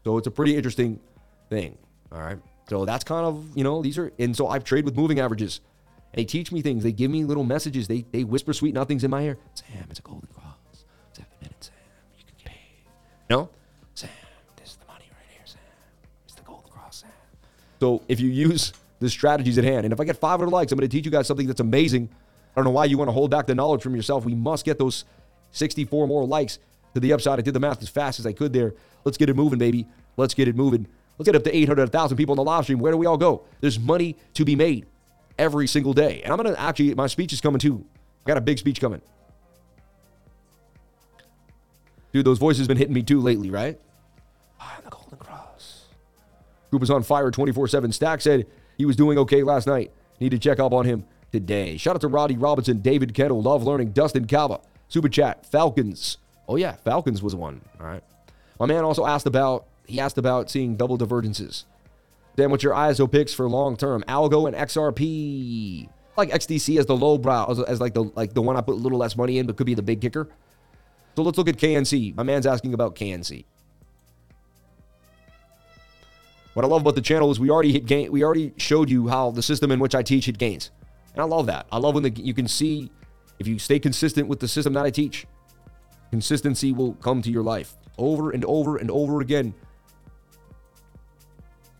So 0.04 0.18
it's 0.18 0.26
a 0.26 0.30
pretty 0.30 0.56
interesting 0.56 1.00
thing. 1.50 1.76
All 2.12 2.20
right. 2.20 2.38
So 2.68 2.84
that's 2.84 3.04
kind 3.04 3.26
of, 3.26 3.56
you 3.56 3.64
know, 3.64 3.82
these 3.82 3.98
are, 3.98 4.12
and 4.18 4.36
so 4.36 4.48
I've 4.48 4.64
traded 4.64 4.84
with 4.86 4.96
moving 4.96 5.20
averages. 5.20 5.60
They 6.14 6.24
teach 6.24 6.50
me 6.50 6.62
things. 6.62 6.82
They 6.82 6.92
give 6.92 7.10
me 7.10 7.24
little 7.24 7.44
messages. 7.44 7.88
They 7.88 8.04
they 8.10 8.24
whisper 8.24 8.52
sweet 8.52 8.74
nothings 8.74 9.04
in 9.04 9.10
my 9.10 9.22
ear. 9.22 9.38
Sam, 9.54 9.86
it's 9.90 9.98
a 9.98 10.02
golden 10.02 10.28
cross. 10.34 10.84
Seven 11.12 11.30
minutes, 11.40 11.66
Sam. 11.66 11.74
You 12.18 12.24
can 12.24 12.52
paid. 12.52 12.90
No? 13.28 13.50
Sam, 13.94 14.08
this 14.56 14.70
is 14.70 14.76
the 14.76 14.86
money 14.86 15.04
right 15.10 15.30
here, 15.30 15.42
Sam. 15.44 15.60
It's 16.24 16.34
the 16.34 16.42
golden 16.42 16.70
cross, 16.70 16.98
Sam. 17.02 17.10
So 17.80 18.02
if 18.08 18.18
you 18.18 18.30
use 18.30 18.72
the 18.98 19.10
strategies 19.10 19.58
at 19.58 19.64
hand, 19.64 19.84
and 19.84 19.92
if 19.92 20.00
I 20.00 20.04
get 20.04 20.16
500 20.16 20.50
likes, 20.50 20.72
I'm 20.72 20.78
going 20.78 20.88
to 20.88 20.96
teach 20.96 21.04
you 21.04 21.10
guys 21.10 21.26
something 21.26 21.46
that's 21.46 21.60
amazing 21.60 22.08
I 22.56 22.60
don't 22.60 22.64
know 22.64 22.70
why 22.70 22.86
you 22.86 22.96
want 22.96 23.08
to 23.08 23.12
hold 23.12 23.30
back 23.30 23.46
the 23.46 23.54
knowledge 23.54 23.82
from 23.82 23.94
yourself. 23.94 24.24
We 24.24 24.34
must 24.34 24.64
get 24.64 24.78
those 24.78 25.04
64 25.52 26.06
more 26.08 26.26
likes 26.26 26.58
to 26.94 27.00
the 27.00 27.12
upside. 27.12 27.38
I 27.38 27.42
did 27.42 27.52
the 27.52 27.60
math 27.60 27.82
as 27.82 27.90
fast 27.90 28.18
as 28.18 28.26
I 28.26 28.32
could 28.32 28.54
there. 28.54 28.74
Let's 29.04 29.18
get 29.18 29.28
it 29.28 29.36
moving, 29.36 29.58
baby. 29.58 29.86
Let's 30.16 30.32
get 30.32 30.48
it 30.48 30.56
moving. 30.56 30.86
Let's 31.18 31.26
get 31.26 31.36
up 31.36 31.44
to 31.44 31.54
800,000 31.54 32.16
people 32.16 32.32
in 32.32 32.36
the 32.36 32.44
live 32.44 32.64
stream. 32.64 32.78
Where 32.78 32.92
do 32.92 32.98
we 32.98 33.04
all 33.04 33.18
go? 33.18 33.44
There's 33.60 33.78
money 33.78 34.16
to 34.34 34.44
be 34.46 34.56
made 34.56 34.86
every 35.38 35.66
single 35.66 35.92
day. 35.92 36.22
And 36.22 36.32
I'm 36.32 36.38
going 36.38 36.54
to 36.54 36.58
actually, 36.58 36.94
my 36.94 37.06
speech 37.08 37.34
is 37.34 37.42
coming 37.42 37.58
too. 37.58 37.84
I 38.24 38.28
got 38.28 38.38
a 38.38 38.42
big 38.42 38.58
speech 38.58 38.80
coming. 38.80 39.02
Dude, 42.12 42.24
those 42.24 42.38
voices 42.38 42.66
been 42.66 42.78
hitting 42.78 42.94
me 42.94 43.02
too 43.02 43.20
lately, 43.20 43.50
right? 43.50 43.78
I'm 44.58 44.82
the 44.82 44.90
Golden 44.90 45.18
Cross. 45.18 45.84
Group 46.70 46.82
is 46.82 46.90
on 46.90 47.02
fire 47.02 47.30
24 47.30 47.68
7. 47.68 47.92
Stack 47.92 48.22
said 48.22 48.46
he 48.78 48.86
was 48.86 48.96
doing 48.96 49.18
okay 49.18 49.42
last 49.42 49.66
night. 49.66 49.92
Need 50.20 50.30
to 50.30 50.38
check 50.38 50.58
up 50.58 50.72
on 50.72 50.86
him 50.86 51.04
today. 51.38 51.76
Shout 51.76 51.96
out 51.96 52.00
to 52.00 52.08
Roddy 52.08 52.36
Robinson, 52.36 52.80
David 52.80 53.14
Kettle, 53.14 53.42
Love 53.42 53.62
Learning, 53.62 53.90
Dustin 53.90 54.26
Calva, 54.26 54.60
Super 54.88 55.08
Chat, 55.08 55.44
Falcons. 55.46 56.16
Oh 56.48 56.56
yeah, 56.56 56.76
Falcons 56.76 57.22
was 57.22 57.34
one. 57.34 57.60
All 57.78 57.86
right. 57.86 58.02
My 58.58 58.66
man 58.66 58.84
also 58.84 59.04
asked 59.06 59.26
about 59.26 59.66
he 59.86 60.00
asked 60.00 60.18
about 60.18 60.50
seeing 60.50 60.76
double 60.76 60.96
divergences. 60.96 61.64
Then 62.36 62.50
what's 62.50 62.62
your 62.62 62.74
ISO 62.74 63.10
picks 63.10 63.32
for 63.32 63.48
long 63.48 63.76
term? 63.76 64.02
Algo 64.08 64.46
and 64.46 64.56
XRP. 64.56 65.88
Like 66.16 66.30
XDC 66.30 66.78
as 66.78 66.86
the 66.86 66.96
low 66.96 67.18
brow, 67.18 67.46
as, 67.50 67.60
as 67.60 67.80
like 67.80 67.92
the 67.92 68.04
like 68.14 68.32
the 68.32 68.42
one 68.42 68.56
I 68.56 68.62
put 68.62 68.72
a 68.72 68.78
little 68.78 68.98
less 68.98 69.16
money 69.16 69.38
in, 69.38 69.46
but 69.46 69.56
could 69.56 69.66
be 69.66 69.74
the 69.74 69.82
big 69.82 70.00
kicker. 70.00 70.28
So 71.14 71.22
let's 71.22 71.36
look 71.38 71.48
at 71.48 71.56
KNC. 71.56 72.14
My 72.16 72.22
man's 72.22 72.46
asking 72.46 72.74
about 72.74 72.94
KNC. 72.94 73.44
What 76.54 76.64
I 76.64 76.68
love 76.68 76.80
about 76.80 76.94
the 76.94 77.02
channel 77.02 77.30
is 77.30 77.38
we 77.38 77.50
already 77.50 77.70
hit 77.70 77.84
gain. 77.84 78.10
We 78.10 78.24
already 78.24 78.54
showed 78.56 78.88
you 78.88 79.08
how 79.08 79.30
the 79.30 79.42
system 79.42 79.70
in 79.70 79.78
which 79.78 79.94
I 79.94 80.02
teach 80.02 80.24
hit 80.24 80.38
gains, 80.38 80.70
and 81.16 81.22
I 81.22 81.26
love 81.26 81.46
that. 81.46 81.66
I 81.72 81.78
love 81.78 81.94
when 81.94 82.02
the, 82.02 82.10
you 82.10 82.34
can 82.34 82.46
see 82.46 82.90
if 83.38 83.46
you 83.46 83.58
stay 83.58 83.78
consistent 83.78 84.28
with 84.28 84.38
the 84.38 84.48
system 84.48 84.74
that 84.74 84.84
I 84.84 84.90
teach, 84.90 85.26
consistency 86.10 86.72
will 86.72 86.92
come 86.94 87.22
to 87.22 87.30
your 87.30 87.42
life 87.42 87.76
over 87.98 88.30
and 88.30 88.44
over 88.44 88.76
and 88.76 88.90
over 88.90 89.22
again. 89.22 89.54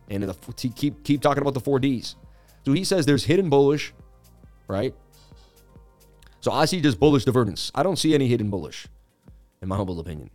And 0.09 0.23
the, 0.23 0.35
keep 0.55 1.05
keep 1.05 1.21
talking 1.21 1.43
about 1.43 1.55
the 1.55 1.61
four 1.61 1.79
Ds. 1.79 2.17
So 2.65 2.73
he 2.73 2.83
says 2.83 3.05
there's 3.05 3.25
hidden 3.25 3.51
bullish, 3.51 3.93
right? 4.69 4.95
So 6.41 6.53
I 6.53 6.65
see 6.65 6.81
just 6.81 6.99
bullish 6.99 7.25
divergence. 7.25 7.71
I 7.75 7.83
don't 7.83 7.97
see 7.97 8.15
any 8.15 8.29
hidden 8.29 8.51
bullish, 8.51 8.87
in 9.61 9.69
my 9.69 9.77
humble 9.77 10.01
opinion. 10.01 10.31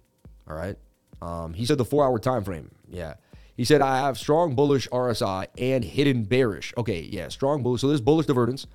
All 0.47 0.56
right. 0.56 0.76
Um, 1.22 1.54
he 1.54 1.66
said 1.66 1.78
the 1.78 1.86
four 1.86 2.04
hour 2.04 2.20
time 2.20 2.43
frame. 2.43 2.70
Yeah. 2.89 3.16
He 3.56 3.64
said 3.64 3.82
I 3.82 3.97
have 3.97 4.18
strong 4.18 4.56
bullish 4.56 4.88
RSI 4.89 5.47
and 5.58 5.84
hidden 5.84 6.24
bearish. 6.24 6.74
Okay, 6.78 7.02
yeah, 7.02 7.30
strong 7.30 7.64
bullish. 7.64 7.82
So 7.82 7.88
there's 7.88 8.02
bullish 8.02 8.26
divergence. 8.26 8.68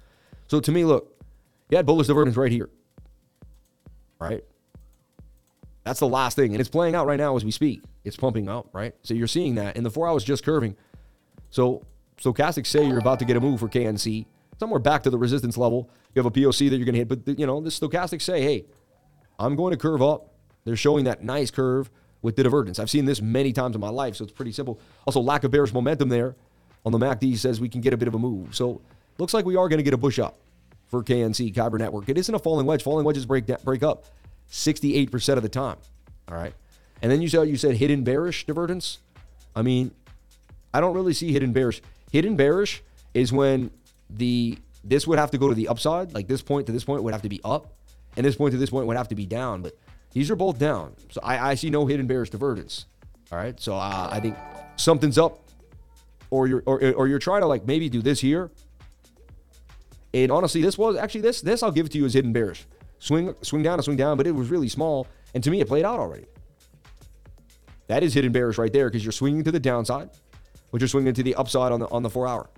So 0.49 0.61
to 0.61 0.72
me, 0.72 0.84
look, 0.84 1.12
you 1.70 1.76
had 1.76 1.86
bullish 1.86 2.07
divergence 2.07 2.36
right 2.36 2.53
here. 2.53 2.70
Right? 4.18 4.44
That's 5.84 6.01
the 6.01 6.09
last 6.09 6.36
thing. 6.36 6.53
And 6.53 6.61
it's 6.61 6.68
playing 6.68 6.94
out 6.94 7.07
right 7.07 7.18
now 7.18 7.36
as 7.36 7.44
we 7.44 7.51
speak. 7.51 7.82
It's 8.05 8.16
pumping 8.16 8.49
out, 8.49 8.68
right? 8.72 8.94
So 9.03 9.14
you're 9.14 9.26
seeing 9.26 9.57
that. 9.57 9.76
And 9.76 9.84
the 9.84 9.90
four 9.90 10.09
hours 10.09 10.24
just 10.24 10.44
curving. 10.44 10.76
So 11.51 11.82
stochastics 12.20 12.66
say 12.66 12.86
you're 12.86 12.99
about 12.99 13.18
to 13.20 13.24
get 13.24 13.36
a 13.36 13.40
move 13.40 13.61
for 13.61 13.68
KNC. 13.68 14.26
Somewhere 14.59 14.80
back 14.80 15.03
to 15.03 15.11
the 15.11 15.18
resistance 15.18 15.57
level. 15.57 15.90
You 16.14 16.20
have 16.22 16.26
a 16.26 16.30
POC 16.30 16.70
that 16.70 16.76
you're 16.76 16.86
going 16.86 16.94
to 16.94 16.99
hit. 16.99 17.09
But, 17.09 17.38
you 17.38 17.47
know, 17.47 17.61
the 17.61 17.70
stochastics 17.70 18.22
say, 18.22 18.40
hey, 18.40 18.64
I'm 19.38 19.55
going 19.55 19.72
to 19.72 19.76
curve 19.76 20.03
up. 20.03 20.32
They're 20.64 20.76
showing 20.76 21.05
that 21.05 21.22
nice 21.22 21.51
curve 21.51 21.90
with 22.22 22.36
the 22.36 22.42
divergence. 22.42 22.78
I've 22.78 22.90
seen 22.90 23.05
this 23.05 23.20
many 23.20 23.53
times 23.53 23.74
in 23.74 23.80
my 23.80 23.90
life, 23.90 24.16
so 24.16 24.24
it's 24.24 24.32
pretty 24.32 24.53
simple. 24.53 24.80
Also, 25.07 25.20
lack 25.20 25.44
of 25.44 25.51
bearish 25.51 25.72
momentum 25.72 26.09
there 26.09 26.34
on 26.84 26.92
the 26.92 26.99
MACD 26.99 27.36
says 27.36 27.61
we 27.61 27.68
can 27.68 27.80
get 27.80 27.92
a 27.92 27.97
bit 27.97 28.09
of 28.09 28.14
a 28.14 28.18
move. 28.18 28.55
So 28.55 28.80
looks 29.19 29.35
like 29.35 29.45
we 29.45 29.57
are 29.57 29.69
going 29.69 29.79
to 29.79 29.83
get 29.83 29.95
a 29.95 29.99
push 29.99 30.19
up 30.19 30.39
for 30.89 31.03
KNC 31.03 31.55
Kyber 31.55 31.79
Network. 31.79 32.09
It 32.09 32.19
isn't 32.19 32.35
a 32.35 32.39
falling 32.39 32.67
wedge. 32.67 32.83
Falling 32.83 33.05
wedges 33.05 33.27
break 33.27 33.47
break 33.64 33.83
up 33.83 34.07
68% 34.51 35.37
of 35.37 35.43
the 35.43 35.49
time. 35.49 35.77
All 36.29 36.37
right. 36.37 36.55
And 37.03 37.11
then 37.11 37.21
you 37.23 37.29
said 37.29 37.49
you 37.49 37.57
said 37.57 37.77
hidden 37.77 38.05
bearish 38.05 38.47
divergence. 38.47 38.99
I 39.55 39.62
mean, 39.62 39.91
I 40.73 40.81
don't 40.81 40.95
really 40.95 41.12
see 41.12 41.33
hidden 41.33 41.53
bearish. 41.53 41.83
Hidden 42.12 42.37
bearish 42.37 42.83
is 43.14 43.33
when 43.33 43.71
the 44.09 44.59
this 44.85 45.07
would 45.07 45.19
have 45.19 45.31
to 45.33 45.39
go 45.39 45.49
to 45.49 45.55
the 45.55 45.69
upside, 45.69 46.14
like 46.14 46.29
this 46.29 46.43
point 46.43 46.67
to 46.67 46.73
this 46.73 46.85
point 46.85 47.03
would 47.03 47.12
have 47.12 47.23
to 47.23 47.29
be 47.29 47.41
up, 47.45 47.75
and 48.17 48.25
this 48.25 48.37
point 48.37 48.53
to 48.53 48.59
this 48.59 48.71
point 48.71 48.87
would 48.87 48.97
have 48.97 49.09
to 49.09 49.14
be 49.14 49.27
down. 49.27 49.62
But 49.62 49.77
these 50.12 50.31
are 50.31 50.37
both 50.37 50.59
down, 50.59 50.95
so 51.11 51.21
I, 51.23 51.51
I 51.51 51.55
see 51.55 51.71
no 51.71 51.87
hidden 51.87 52.07
bearish 52.07 52.31
divergence. 52.31 52.87
All 53.33 53.39
right, 53.39 53.59
so 53.61 53.75
uh, 53.75 54.09
I 54.11 54.21
think 54.21 54.37
something's 54.77 55.19
up, 55.19 55.41
or 56.31 56.47
you're 56.47 56.62
or, 56.67 56.81
or 56.95 57.09
you're 57.09 57.19
trying 57.19 57.41
to 57.41 57.47
like 57.47 57.67
maybe 57.67 57.89
do 57.89 58.01
this 58.01 58.21
here 58.21 58.51
and 60.23 60.33
honestly, 60.33 60.62
this 60.62 60.79
was 60.79 60.97
actually 60.97 61.21
this 61.21 61.43
this 61.43 61.62
I'll 61.62 61.71
give 61.71 61.87
it 61.87 61.93
to 61.93 61.99
you 61.99 62.07
as 62.07 62.14
hidden 62.14 62.33
bearish. 62.33 62.67
Swing 62.99 63.35
swing 63.43 63.62
down 63.62 63.75
and 63.75 63.85
swing 63.85 63.99
down, 63.99 64.17
but 64.17 64.27
it 64.27 64.33
was 64.33 64.49
really 64.49 64.69
small. 64.69 65.07
And 65.35 65.45
to 65.45 65.51
me, 65.51 65.61
it 65.61 65.69
played 65.69 65.85
out 65.85 66.01
already. 66.01 66.25
That 67.89 68.03
is 68.03 68.14
hidden 68.14 68.33
bearish 68.33 68.57
right 68.57 68.73
there 68.73 68.89
because 68.89 69.05
you're 69.05 69.12
swinging 69.12 69.45
to 69.45 69.53
the 69.53 69.61
downside, 69.61 70.11
but 70.73 70.81
you're 70.81 70.89
swinging 70.89 71.12
to 71.12 71.23
the 71.23 71.35
upside 71.35 71.71
on 71.71 71.81
the 71.81 71.89
on 71.89 72.03
the 72.03 72.09
four 72.09 72.27
hour, 72.27 72.49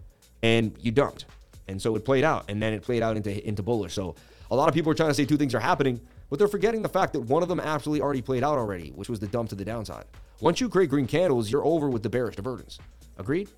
and 0.43 0.77
you 0.81 0.93
dumped. 0.93 1.25
And 1.67 1.83
so 1.83 1.97
it 1.97 2.05
played 2.05 2.25
out, 2.25 2.49
and 2.49 2.63
then 2.63 2.73
it 2.73 2.83
played 2.83 3.03
out 3.03 3.17
into 3.17 3.47
into 3.47 3.63
bullish. 3.63 3.93
So 3.93 4.15
a 4.53 4.57
lot 4.57 4.69
of 4.69 4.75
people 4.75 4.93
are 4.93 4.95
trying 4.95 5.11
to 5.11 5.15
say 5.15 5.25
two 5.25 5.37
things 5.37 5.53
are 5.53 5.61
happening, 5.61 6.01
but 6.31 6.39
they're 6.39 6.47
forgetting 6.47 6.83
the 6.83 6.89
fact 6.89 7.13
that 7.15 7.21
one 7.23 7.43
of 7.43 7.49
them 7.49 7.59
absolutely 7.59 8.03
already 8.03 8.23
played 8.23 8.45
out 8.45 8.57
already, 8.57 8.91
which 8.91 9.09
was 9.09 9.19
the 9.19 9.27
dump 9.27 9.49
to 9.49 9.57
the 9.57 9.65
downside. 9.65 10.05
Once 10.41 10.61
you 10.61 10.69
create 10.69 10.91
green 10.91 11.09
candles, 11.09 11.51
you're 11.51 11.67
over 11.67 11.91
with 11.91 12.05
the 12.05 12.09
bearish 12.09 12.37
divergence. 12.37 12.79
Agreed? 13.19 13.49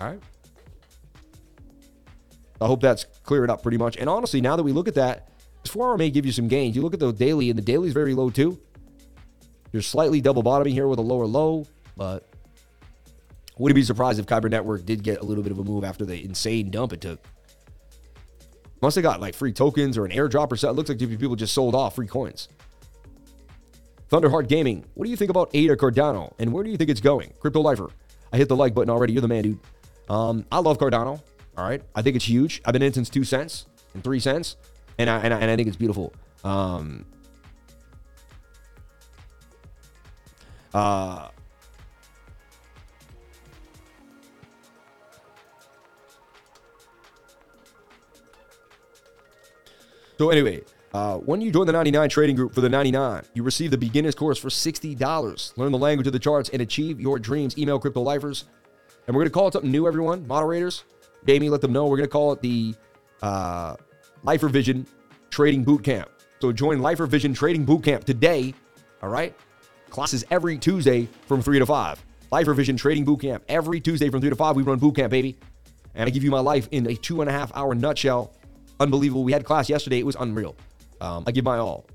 All 0.00 0.08
right. 0.08 0.20
I 2.62 2.66
hope 2.66 2.80
that's 2.80 3.04
cleared 3.24 3.50
up 3.50 3.62
pretty 3.62 3.78
much. 3.78 3.96
And 3.96 4.08
honestly, 4.08 4.40
now 4.40 4.56
that 4.56 4.62
we 4.62 4.72
look 4.72 4.88
at 4.88 4.94
that, 4.94 5.28
this 5.64 5.76
hour 5.76 5.96
may 5.96 6.10
give 6.10 6.26
you 6.26 6.32
some 6.32 6.48
gains. 6.48 6.76
You 6.76 6.82
look 6.82 6.94
at 6.94 7.00
the 7.00 7.12
daily, 7.12 7.50
and 7.50 7.58
the 7.58 7.62
daily 7.62 7.88
is 7.88 7.94
very 7.94 8.14
low 8.14 8.30
too. 8.30 8.60
You're 9.72 9.82
slightly 9.82 10.20
double 10.20 10.42
bottoming 10.42 10.74
here 10.74 10.86
with 10.86 10.98
a 10.98 11.02
lower 11.02 11.26
low, 11.26 11.66
but 11.96 12.28
wouldn't 13.58 13.76
be 13.76 13.82
surprised 13.82 14.18
if 14.18 14.26
Kyber 14.26 14.50
Network 14.50 14.84
did 14.84 15.02
get 15.02 15.20
a 15.20 15.24
little 15.24 15.42
bit 15.42 15.52
of 15.52 15.58
a 15.58 15.64
move 15.64 15.84
after 15.84 16.04
the 16.04 16.22
insane 16.24 16.70
dump 16.70 16.92
it 16.92 17.00
took. 17.00 17.20
Must 18.80 18.96
have 18.96 19.02
got 19.02 19.20
like 19.20 19.34
free 19.34 19.52
tokens 19.52 19.96
or 19.96 20.04
an 20.04 20.10
airdrop 20.10 20.50
or 20.50 20.56
something. 20.56 20.74
It 20.74 20.76
looks 20.76 20.88
like 20.88 20.98
people 20.98 21.36
just 21.36 21.54
sold 21.54 21.74
off 21.74 21.94
free 21.94 22.08
coins. 22.08 22.48
Thunderheart 24.10 24.48
Gaming, 24.48 24.84
what 24.94 25.04
do 25.04 25.10
you 25.10 25.16
think 25.16 25.30
about 25.30 25.50
ADA 25.54 25.76
Cardano 25.76 26.34
and 26.38 26.52
where 26.52 26.64
do 26.64 26.70
you 26.70 26.76
think 26.76 26.90
it's 26.90 27.00
going? 27.00 27.32
Crypto 27.40 27.60
Lifer, 27.60 27.88
I 28.32 28.36
hit 28.36 28.48
the 28.48 28.56
like 28.56 28.74
button 28.74 28.90
already. 28.90 29.12
You're 29.12 29.22
the 29.22 29.28
man, 29.28 29.42
dude. 29.44 29.58
Um, 30.08 30.44
I 30.50 30.58
love 30.58 30.78
Cardano. 30.78 31.22
All 31.56 31.64
right. 31.64 31.82
I 31.94 32.02
think 32.02 32.16
it's 32.16 32.28
huge. 32.28 32.62
I've 32.64 32.72
been 32.72 32.82
in 32.82 32.92
since 32.92 33.10
two 33.10 33.24
cents 33.24 33.66
and 33.94 34.02
three 34.02 34.20
cents. 34.20 34.56
And 34.98 35.08
I, 35.08 35.18
and 35.20 35.34
I, 35.34 35.38
and 35.40 35.50
I 35.50 35.56
think 35.56 35.68
it's 35.68 35.76
beautiful. 35.76 36.12
Um, 36.44 37.04
uh, 40.74 41.28
so 50.18 50.30
anyway, 50.30 50.62
uh, 50.94 51.16
when 51.16 51.40
you 51.40 51.50
join 51.50 51.66
the 51.66 51.72
99 51.72 52.08
trading 52.10 52.36
group 52.36 52.54
for 52.54 52.60
the 52.60 52.68
99, 52.68 53.24
you 53.34 53.42
receive 53.42 53.70
the 53.70 53.78
beginner's 53.78 54.14
course 54.14 54.38
for 54.38 54.48
$60. 54.48 55.56
Learn 55.56 55.72
the 55.72 55.78
language 55.78 56.06
of 56.06 56.12
the 56.12 56.18
charts 56.18 56.50
and 56.50 56.60
achieve 56.60 57.00
your 57.00 57.18
dreams. 57.18 57.56
Email 57.56 57.78
crypto 57.78 58.02
lifers. 58.02 58.44
And 59.06 59.16
we're 59.16 59.22
going 59.22 59.30
to 59.30 59.34
call 59.34 59.48
it 59.48 59.52
something 59.52 59.70
new, 59.70 59.86
everyone. 59.86 60.26
Moderators, 60.26 60.84
Jamie, 61.26 61.48
let 61.50 61.60
them 61.60 61.72
know. 61.72 61.86
We're 61.86 61.96
going 61.96 62.08
to 62.08 62.12
call 62.12 62.32
it 62.32 62.40
the 62.42 62.74
uh, 63.22 63.76
Lifer 64.22 64.48
Vision 64.48 64.86
Trading 65.30 65.64
Boot 65.64 65.84
Camp. 65.84 66.10
So 66.40 66.52
join 66.52 66.80
Lifer 66.80 67.06
Vision 67.06 67.34
Trading 67.34 67.64
Boot 67.64 67.84
Camp 67.84 68.04
today. 68.04 68.54
All 69.02 69.08
right. 69.08 69.34
Classes 69.90 70.24
every 70.30 70.58
Tuesday 70.58 71.08
from 71.26 71.42
3 71.42 71.58
to 71.58 71.66
5. 71.66 72.04
Lifer 72.30 72.54
Vision 72.54 72.76
Trading 72.76 73.04
Boot 73.04 73.20
Camp. 73.20 73.44
Every 73.48 73.80
Tuesday 73.80 74.08
from 74.08 74.20
3 74.20 74.30
to 74.30 74.36
5, 74.36 74.56
we 74.56 74.62
run 74.62 74.78
boot 74.78 74.96
camp, 74.96 75.10
baby. 75.10 75.38
And 75.94 76.06
I 76.06 76.10
give 76.10 76.24
you 76.24 76.30
my 76.30 76.40
life 76.40 76.66
in 76.70 76.88
a 76.88 76.94
two 76.94 77.20
and 77.20 77.28
a 77.28 77.32
half 77.32 77.54
hour 77.54 77.74
nutshell. 77.74 78.32
Unbelievable. 78.80 79.22
We 79.22 79.32
had 79.32 79.44
class 79.44 79.68
yesterday. 79.68 79.98
It 79.98 80.06
was 80.06 80.16
unreal. 80.18 80.56
Um, 81.00 81.24
I 81.26 81.32
give 81.32 81.44
my 81.44 81.58
all. 81.58 81.86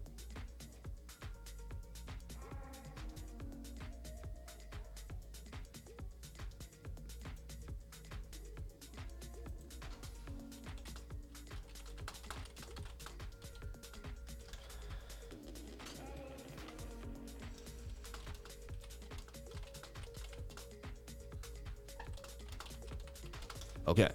Okay. 23.88 24.10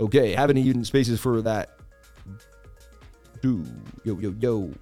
Okay, 0.00 0.32
have 0.32 0.48
any 0.48 0.64
Uden 0.64 0.86
spaces 0.86 1.18
for 1.20 1.42
that? 1.42 1.70
Do 3.42 3.64
yo 4.04 4.18
yo 4.18 4.34
yo. 4.40 4.72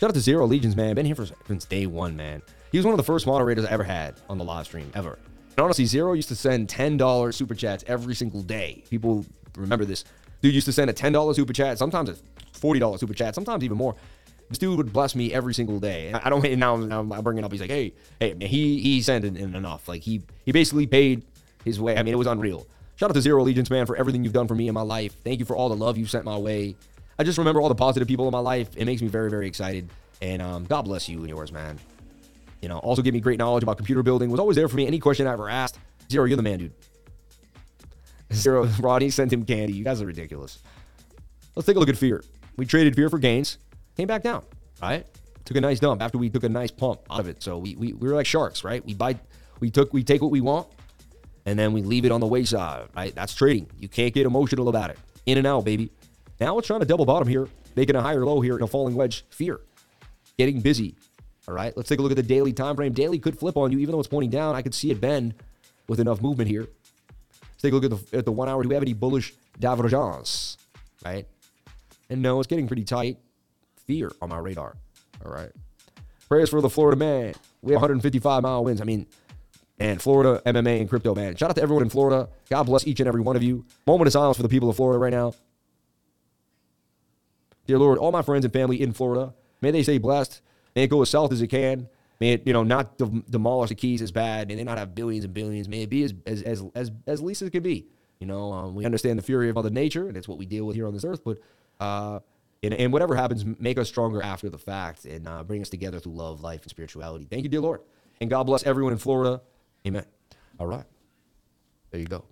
Shout 0.00 0.10
out 0.10 0.14
to 0.14 0.20
Zero 0.20 0.46
Legions, 0.46 0.74
man. 0.74 0.94
Been 0.94 1.06
here 1.06 1.14
for 1.14 1.26
since 1.46 1.64
day 1.64 1.86
one, 1.86 2.16
man. 2.16 2.42
He 2.72 2.78
was 2.78 2.84
one 2.84 2.92
of 2.92 2.98
the 2.98 3.04
first 3.04 3.26
moderators 3.26 3.64
I 3.64 3.70
ever 3.70 3.84
had 3.84 4.14
on 4.28 4.38
the 4.38 4.44
live 4.44 4.66
stream 4.66 4.90
ever. 4.94 5.18
And 5.56 5.64
honestly, 5.64 5.86
Zero 5.86 6.14
used 6.14 6.28
to 6.28 6.36
send 6.36 6.68
ten 6.68 6.96
dollars 6.96 7.36
super 7.36 7.54
chats 7.54 7.84
every 7.86 8.14
single 8.14 8.42
day. 8.42 8.84
People 8.90 9.24
remember 9.56 9.84
this. 9.84 10.04
Dude 10.42 10.54
used 10.54 10.66
to 10.66 10.72
send 10.72 10.90
a 10.90 10.92
ten 10.92 11.12
dollars 11.12 11.36
super 11.36 11.52
chat, 11.52 11.78
sometimes 11.78 12.08
a 12.08 12.16
forty 12.52 12.80
dollars 12.80 13.00
super 13.00 13.14
chat, 13.14 13.34
sometimes 13.34 13.64
even 13.64 13.76
more. 13.76 13.94
This 14.48 14.58
dude 14.58 14.76
would 14.76 14.92
bless 14.92 15.14
me 15.14 15.32
every 15.32 15.54
single 15.54 15.80
day. 15.80 16.12
I 16.12 16.30
don't 16.30 16.44
now. 16.58 16.76
Now 16.76 17.00
I'm 17.00 17.22
bringing 17.22 17.42
it 17.42 17.46
up. 17.46 17.52
He's 17.52 17.60
like, 17.60 17.70
hey, 17.70 17.92
hey, 18.20 18.36
he 18.40 18.80
he 18.80 19.02
sent 19.02 19.24
in, 19.24 19.36
in 19.36 19.54
enough. 19.54 19.88
Like 19.88 20.02
he 20.02 20.22
he 20.44 20.52
basically 20.52 20.86
paid 20.86 21.24
his 21.64 21.80
way. 21.80 21.96
I 21.96 22.02
mean, 22.02 22.14
it 22.14 22.18
was 22.18 22.28
unreal. 22.28 22.66
Shout 22.94 23.10
out 23.10 23.14
to 23.14 23.20
Zero 23.20 23.42
Allegiance, 23.42 23.70
man, 23.70 23.86
for 23.86 23.96
everything 23.96 24.24
you've 24.24 24.32
done 24.32 24.48
for 24.48 24.54
me 24.54 24.68
in 24.68 24.74
my 24.74 24.82
life. 24.82 25.14
Thank 25.22 25.40
you 25.40 25.44
for 25.44 25.56
all 25.56 25.68
the 25.68 25.76
love 25.76 25.98
you 25.98 26.06
sent 26.06 26.24
my 26.24 26.38
way. 26.38 26.76
I 27.18 27.24
just 27.24 27.38
remember 27.38 27.60
all 27.60 27.68
the 27.68 27.74
positive 27.74 28.08
people 28.08 28.26
in 28.26 28.32
my 28.32 28.38
life. 28.38 28.70
It 28.76 28.84
makes 28.84 29.02
me 29.02 29.08
very, 29.08 29.30
very 29.30 29.46
excited. 29.46 29.90
And 30.22 30.40
um, 30.40 30.64
God 30.64 30.82
bless 30.82 31.08
you 31.08 31.18
and 31.18 31.28
yours, 31.28 31.52
man. 31.52 31.78
You 32.62 32.68
know, 32.68 32.78
also 32.78 33.02
give 33.02 33.12
me 33.12 33.20
great 33.20 33.38
knowledge 33.38 33.62
about 33.62 33.76
computer 33.76 34.02
building. 34.02 34.30
Was 34.30 34.40
always 34.40 34.56
there 34.56 34.68
for 34.68 34.76
me. 34.76 34.86
Any 34.86 34.98
question 34.98 35.26
I 35.26 35.32
ever 35.32 35.48
asked. 35.48 35.78
Zero, 36.10 36.24
you're 36.24 36.36
the 36.36 36.42
man, 36.42 36.58
dude. 36.58 36.72
Zero, 38.32 38.64
Rodney 38.80 39.10
sent 39.10 39.32
him 39.32 39.44
candy. 39.44 39.74
You 39.74 39.84
guys 39.84 40.00
are 40.00 40.06
ridiculous. 40.06 40.58
Let's 41.54 41.66
take 41.66 41.76
a 41.76 41.78
look 41.78 41.88
at 41.88 41.96
fear. 41.96 42.22
We 42.56 42.64
traded 42.64 42.96
fear 42.96 43.10
for 43.10 43.18
gains. 43.18 43.58
Came 43.96 44.06
back 44.06 44.22
down, 44.22 44.44
right? 44.82 45.06
Took 45.44 45.56
a 45.56 45.60
nice 45.60 45.80
dump 45.80 46.02
after 46.02 46.18
we 46.18 46.28
took 46.28 46.44
a 46.44 46.48
nice 46.48 46.70
pump 46.70 47.00
out 47.10 47.20
of 47.20 47.28
it. 47.28 47.42
So 47.42 47.56
we, 47.58 47.76
we, 47.76 47.92
we 47.92 48.08
were 48.08 48.14
like 48.14 48.26
sharks, 48.26 48.64
right? 48.64 48.84
We 48.84 48.94
buy, 48.94 49.16
we 49.60 49.70
took, 49.70 49.92
we 49.92 50.02
take 50.02 50.20
what 50.20 50.30
we 50.30 50.40
want, 50.40 50.66
and 51.46 51.58
then 51.58 51.72
we 51.72 51.82
leave 51.82 52.04
it 52.04 52.12
on 52.12 52.20
the 52.20 52.26
wayside, 52.26 52.88
right? 52.94 53.14
That's 53.14 53.34
trading. 53.34 53.68
You 53.78 53.88
can't 53.88 54.12
get 54.12 54.26
emotional 54.26 54.68
about 54.68 54.90
it. 54.90 54.98
In 55.24 55.38
and 55.38 55.46
out, 55.46 55.64
baby. 55.64 55.90
Now 56.40 56.58
it's 56.58 56.66
trying 56.66 56.80
to 56.80 56.86
double 56.86 57.06
bottom 57.06 57.28
here. 57.28 57.48
making 57.76 57.94
a 57.94 58.02
higher 58.02 58.24
low 58.24 58.40
here 58.40 58.56
in 58.56 58.62
a 58.62 58.66
falling 58.66 58.94
wedge. 58.94 59.24
Fear, 59.30 59.60
getting 60.36 60.60
busy. 60.60 60.96
All 61.48 61.54
right, 61.54 61.76
let's 61.76 61.88
take 61.88 62.00
a 62.00 62.02
look 62.02 62.10
at 62.10 62.16
the 62.16 62.22
daily 62.22 62.52
time 62.52 62.74
frame. 62.74 62.92
Daily 62.92 63.18
could 63.18 63.38
flip 63.38 63.56
on 63.56 63.70
you, 63.70 63.78
even 63.78 63.92
though 63.92 64.00
it's 64.00 64.08
pointing 64.08 64.30
down. 64.30 64.56
I 64.56 64.62
could 64.62 64.74
see 64.74 64.90
it 64.90 65.00
bend 65.00 65.34
with 65.86 66.00
enough 66.00 66.20
movement 66.20 66.50
here. 66.50 66.66
Let's 67.40 67.62
take 67.62 67.72
a 67.72 67.76
look 67.76 67.84
at 67.84 68.10
the, 68.10 68.18
at 68.18 68.24
the 68.24 68.32
one 68.32 68.48
hour. 68.48 68.62
Do 68.62 68.68
we 68.68 68.74
have 68.74 68.82
any 68.82 68.94
bullish 68.94 69.32
divergence? 69.60 70.58
Right, 71.04 71.26
and 72.10 72.20
no, 72.20 72.40
it's 72.40 72.48
getting 72.48 72.66
pretty 72.66 72.84
tight. 72.84 73.18
Fear 73.86 74.12
on 74.20 74.28
my 74.28 74.38
radar. 74.38 74.76
All 75.24 75.32
right. 75.32 75.50
Prayers 76.28 76.50
for 76.50 76.60
the 76.60 76.70
Florida 76.70 76.96
man. 76.96 77.34
We 77.62 77.72
have 77.72 77.80
155 77.80 78.42
mile 78.42 78.64
winds. 78.64 78.80
I 78.80 78.84
mean, 78.84 79.06
and 79.78 80.00
Florida 80.00 80.42
MMA 80.46 80.80
and 80.80 80.88
crypto, 80.88 81.14
man. 81.14 81.36
Shout 81.36 81.50
out 81.50 81.56
to 81.56 81.62
everyone 81.62 81.82
in 81.82 81.90
Florida. 81.90 82.28
God 82.48 82.64
bless 82.64 82.86
each 82.86 83.00
and 83.00 83.08
every 83.08 83.20
one 83.20 83.36
of 83.36 83.42
you. 83.42 83.64
Moment 83.86 84.06
of 84.06 84.12
silence 84.12 84.36
for 84.36 84.42
the 84.42 84.48
people 84.48 84.70
of 84.70 84.76
Florida 84.76 84.98
right 84.98 85.12
now. 85.12 85.34
Dear 87.66 87.78
Lord, 87.78 87.98
all 87.98 88.12
my 88.12 88.22
friends 88.22 88.44
and 88.44 88.52
family 88.52 88.80
in 88.80 88.92
Florida, 88.92 89.34
may 89.60 89.70
they 89.70 89.82
stay 89.82 89.98
blessed. 89.98 90.40
May 90.74 90.84
it 90.84 90.88
go 90.88 91.02
as 91.02 91.10
south 91.10 91.32
as 91.32 91.42
it 91.42 91.48
can. 91.48 91.88
May 92.20 92.32
it, 92.32 92.46
you 92.46 92.52
know, 92.52 92.62
not 92.62 92.96
de- 92.96 93.22
demolish 93.28 93.68
the 93.68 93.74
keys 93.74 94.00
as 94.00 94.10
bad. 94.10 94.48
May 94.48 94.54
they 94.54 94.64
not 94.64 94.78
have 94.78 94.94
billions 94.94 95.24
and 95.24 95.34
billions. 95.34 95.68
May 95.68 95.82
it 95.82 95.90
be 95.90 96.02
as 96.04 96.14
as 96.26 96.42
as 96.42 96.62
as, 96.74 96.90
as 97.06 97.22
least 97.22 97.42
as 97.42 97.48
it 97.48 97.50
can 97.50 97.62
be. 97.62 97.86
You 98.20 98.26
know, 98.26 98.52
um, 98.52 98.74
we 98.74 98.86
understand 98.86 99.18
the 99.18 99.22
fury 99.22 99.50
of 99.50 99.56
Mother 99.56 99.68
Nature, 99.68 100.08
and 100.08 100.16
it's 100.16 100.26
what 100.26 100.38
we 100.38 100.46
deal 100.46 100.64
with 100.64 100.76
here 100.76 100.86
on 100.86 100.94
this 100.94 101.04
earth. 101.04 101.22
But 101.22 101.38
uh, 101.78 102.20
and, 102.62 102.74
and 102.74 102.92
whatever 102.92 103.14
happens, 103.14 103.44
make 103.60 103.78
us 103.78 103.88
stronger 103.88 104.22
after 104.22 104.48
the 104.48 104.58
fact, 104.58 105.04
and 105.04 105.28
uh, 105.28 105.42
bring 105.44 105.62
us 105.62 105.68
together 105.68 106.00
through 106.00 106.12
love, 106.12 106.42
life, 106.42 106.62
and 106.62 106.70
spirituality. 106.70 107.26
Thank 107.28 107.44
you, 107.44 107.48
dear 107.48 107.60
Lord, 107.60 107.80
and 108.20 108.30
God 108.30 108.44
bless 108.44 108.64
everyone 108.64 108.92
in 108.92 108.98
Florida. 108.98 109.40
Amen. 109.86 110.04
All 110.58 110.66
right, 110.66 110.84
there 111.90 112.00
you 112.00 112.06
go. 112.06 112.24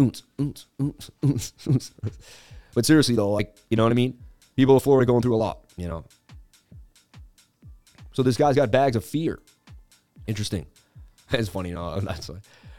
Oons, 0.00 0.22
oons. 0.40 0.66
But 2.74 2.86
seriously 2.86 3.14
though, 3.14 3.30
like 3.30 3.54
you 3.70 3.76
know 3.76 3.82
what 3.82 3.92
I 3.92 3.94
mean? 3.94 4.18
People 4.56 4.74
in 4.74 4.80
Florida 4.80 5.06
going 5.06 5.22
through 5.22 5.34
a 5.34 5.36
lot, 5.36 5.64
you 5.76 5.88
know. 5.88 6.04
So 8.12 8.22
this 8.22 8.36
guy's 8.36 8.56
got 8.56 8.70
bags 8.70 8.96
of 8.96 9.04
fear. 9.04 9.40
Interesting. 10.26 10.66
It's 11.34 11.48
funny. 11.48 11.72
That's 12.02 12.30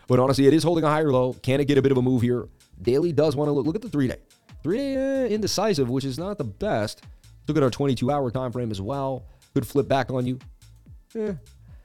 but 0.05 0.19
honestly, 0.19 0.45
it 0.45 0.53
is 0.53 0.61
holding 0.61 0.83
a 0.83 0.87
higher 0.87 1.11
low. 1.11 1.33
Can 1.33 1.59
it 1.59 1.65
get 1.65 1.79
a 1.79 1.81
bit 1.81 1.91
of 1.91 1.97
a 1.97 2.03
move 2.03 2.21
here? 2.21 2.47
Daily 2.79 3.11
does 3.11 3.35
want 3.35 3.47
to 3.47 3.51
look. 3.51 3.65
Look 3.65 3.75
at 3.75 3.81
the 3.81 3.89
three 3.89 4.07
day. 4.07 4.17
Three 4.63 4.95
uh, 4.95 5.25
indecisive, 5.25 5.89
which 5.89 6.05
is 6.05 6.17
not 6.17 6.37
the 6.37 6.45
best. 6.45 7.03
Look 7.47 7.57
at 7.57 7.63
our 7.63 7.69
22 7.69 8.09
hour 8.09 8.31
time 8.31 8.51
frame 8.51 8.71
as 8.71 8.81
well. 8.81 9.25
Could 9.53 9.67
flip 9.67 9.87
back 9.87 10.09
on 10.09 10.25
you. 10.25 10.39
Eh, 11.15 11.33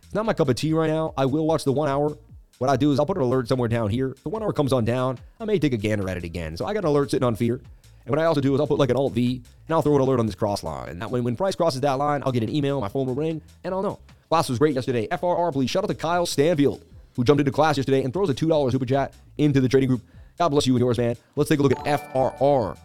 it's 0.03 0.15
not 0.15 0.25
my 0.25 0.33
cup 0.33 0.49
of 0.49 0.57
tea 0.57 0.73
right 0.73 0.89
now. 0.89 1.13
I 1.17 1.27
will 1.27 1.47
watch 1.47 1.65
the 1.65 1.73
one 1.73 1.89
hour. 1.89 2.17
What 2.59 2.71
I 2.71 2.77
do 2.77 2.93
is 2.93 2.99
I'll 2.99 3.07
put 3.07 3.17
an 3.17 3.23
alert 3.23 3.49
somewhere 3.49 3.69
down 3.69 3.91
here. 3.91 4.17
The 4.23 4.29
one 4.29 4.43
hour 4.43 4.53
comes 4.53 4.73
on 4.73 4.85
down, 4.85 5.19
I 5.39 5.45
may 5.45 5.59
take 5.59 5.73
a 5.73 5.77
gander 5.77 6.09
at 6.09 6.17
it 6.17 6.25
again. 6.25 6.57
So 6.57 6.67
I 6.67 6.73
got 6.73 6.85
an 6.85 6.91
alert 6.91 7.11
sitting 7.11 7.27
on 7.27 7.37
fear. 7.37 7.61
And 8.05 8.11
what 8.17 8.19
I 8.19 8.25
also 8.25 8.41
do 8.41 8.55
is 8.55 8.61
I'll 8.61 8.67
put 8.67 8.79
like 8.79 8.91
an 8.91 8.97
Alt 8.97 9.13
V 9.13 9.43
and 9.67 9.75
I'll 9.75 9.83
throw 9.83 9.95
an 9.95 10.01
alert 10.01 10.19
on 10.19 10.27
this 10.27 10.35
cross 10.35 10.63
line. 10.63 10.89
And 10.89 11.03
that 11.03 11.11
when, 11.11 11.25
when 11.25 11.37
price 11.37 11.55
crosses 11.55 11.81
that 11.83 11.99
line, 11.99 12.23
I'll 12.25 12.33
get 12.33 12.43
an 12.43 12.49
email, 12.49 12.81
my 12.81 12.89
phone 12.89 13.07
will 13.07 13.15
ring, 13.15 13.43
and 13.65 13.75
I'll 13.75 13.83
know. 13.83 14.01
Class 14.29 14.49
was 14.49 14.59
great 14.59 14.75
yesterday. 14.75 15.07
FRR, 15.09 15.53
please 15.53 15.71
shout 15.71 15.85
out 15.85 15.89
to 15.89 15.95
Kyle 15.95 16.27
Stanfield, 16.27 16.85
who 17.17 17.25
jumped 17.25 17.41
into 17.41 17.53
class 17.53 17.77
yesterday 17.77 18.03
and 18.03 18.13
throws 18.13 18.31
a 18.31 18.35
$2 18.35 18.73
super 18.73 18.87
chat 18.87 19.15
into 19.37 19.61
the 19.61 19.69
trading 19.69 19.89
group. 19.89 20.03
God 20.39 20.51
bless 20.51 20.67
you 20.67 20.75
and 20.75 20.81
yours, 20.81 20.99
man. 20.99 21.17
Let's 21.35 21.51
take 21.51 21.59
a 21.59 21.63
look 21.63 21.73
at 21.73 21.85
FRR. 21.85 22.79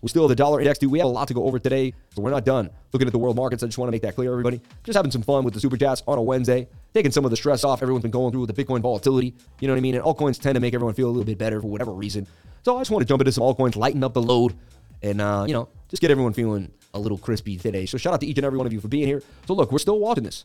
We 0.00 0.08
still 0.08 0.22
have 0.22 0.28
the 0.28 0.36
dollar 0.36 0.60
index, 0.60 0.78
dude. 0.78 0.90
We 0.90 0.98
have 1.00 1.08
a 1.08 1.10
lot 1.10 1.28
to 1.28 1.34
go 1.34 1.44
over 1.44 1.58
today, 1.58 1.92
so 2.14 2.22
we're 2.22 2.30
not 2.30 2.44
done 2.44 2.70
looking 2.92 3.08
at 3.08 3.12
the 3.12 3.18
world 3.18 3.36
markets. 3.36 3.62
I 3.62 3.66
just 3.66 3.78
want 3.78 3.88
to 3.88 3.92
make 3.92 4.02
that 4.02 4.14
clear, 4.14 4.30
everybody. 4.30 4.60
Just 4.84 4.96
having 4.96 5.10
some 5.10 5.22
fun 5.22 5.44
with 5.44 5.54
the 5.54 5.60
super 5.60 5.76
chats 5.76 6.02
on 6.06 6.18
a 6.18 6.22
Wednesday, 6.22 6.68
taking 6.94 7.10
some 7.10 7.24
of 7.24 7.30
the 7.30 7.36
stress 7.36 7.64
off 7.64 7.82
everyone's 7.82 8.02
been 8.02 8.12
going 8.12 8.30
through 8.30 8.42
with 8.42 8.54
the 8.54 8.64
Bitcoin 8.64 8.80
volatility. 8.80 9.34
You 9.60 9.66
know 9.66 9.74
what 9.74 9.78
I 9.78 9.80
mean? 9.80 9.96
And 9.96 10.04
altcoins 10.04 10.40
tend 10.40 10.54
to 10.54 10.60
make 10.60 10.72
everyone 10.72 10.94
feel 10.94 11.08
a 11.08 11.10
little 11.10 11.24
bit 11.24 11.36
better 11.36 11.60
for 11.60 11.66
whatever 11.66 11.92
reason. 11.92 12.26
So 12.64 12.76
I 12.76 12.80
just 12.80 12.90
want 12.90 13.02
to 13.02 13.08
jump 13.08 13.20
into 13.20 13.32
some 13.32 13.42
altcoins, 13.42 13.76
lighten 13.76 14.04
up 14.04 14.14
the 14.14 14.22
load, 14.22 14.54
and 15.02 15.20
uh, 15.20 15.44
you 15.46 15.52
know, 15.52 15.68
just 15.88 16.00
get 16.00 16.10
everyone 16.10 16.32
feeling 16.32 16.70
a 16.94 16.98
little 16.98 17.18
crispy 17.18 17.56
today. 17.56 17.84
So 17.84 17.98
shout 17.98 18.14
out 18.14 18.20
to 18.20 18.26
each 18.26 18.38
and 18.38 18.46
every 18.46 18.56
one 18.56 18.66
of 18.66 18.72
you 18.72 18.80
for 18.80 18.88
being 18.88 19.06
here. 19.06 19.22
So 19.46 19.54
look, 19.54 19.72
we're 19.72 19.78
still 19.78 19.98
watching 19.98 20.24
this, 20.24 20.44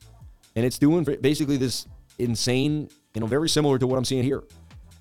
and 0.55 0.65
it's 0.65 0.79
doing 0.79 1.03
basically 1.21 1.57
this 1.57 1.87
insane, 2.17 2.89
you 3.13 3.21
know, 3.21 3.27
very 3.27 3.49
similar 3.49 3.77
to 3.77 3.85
what 3.85 3.97
I'm 3.97 4.05
seeing 4.05 4.23
here. 4.23 4.43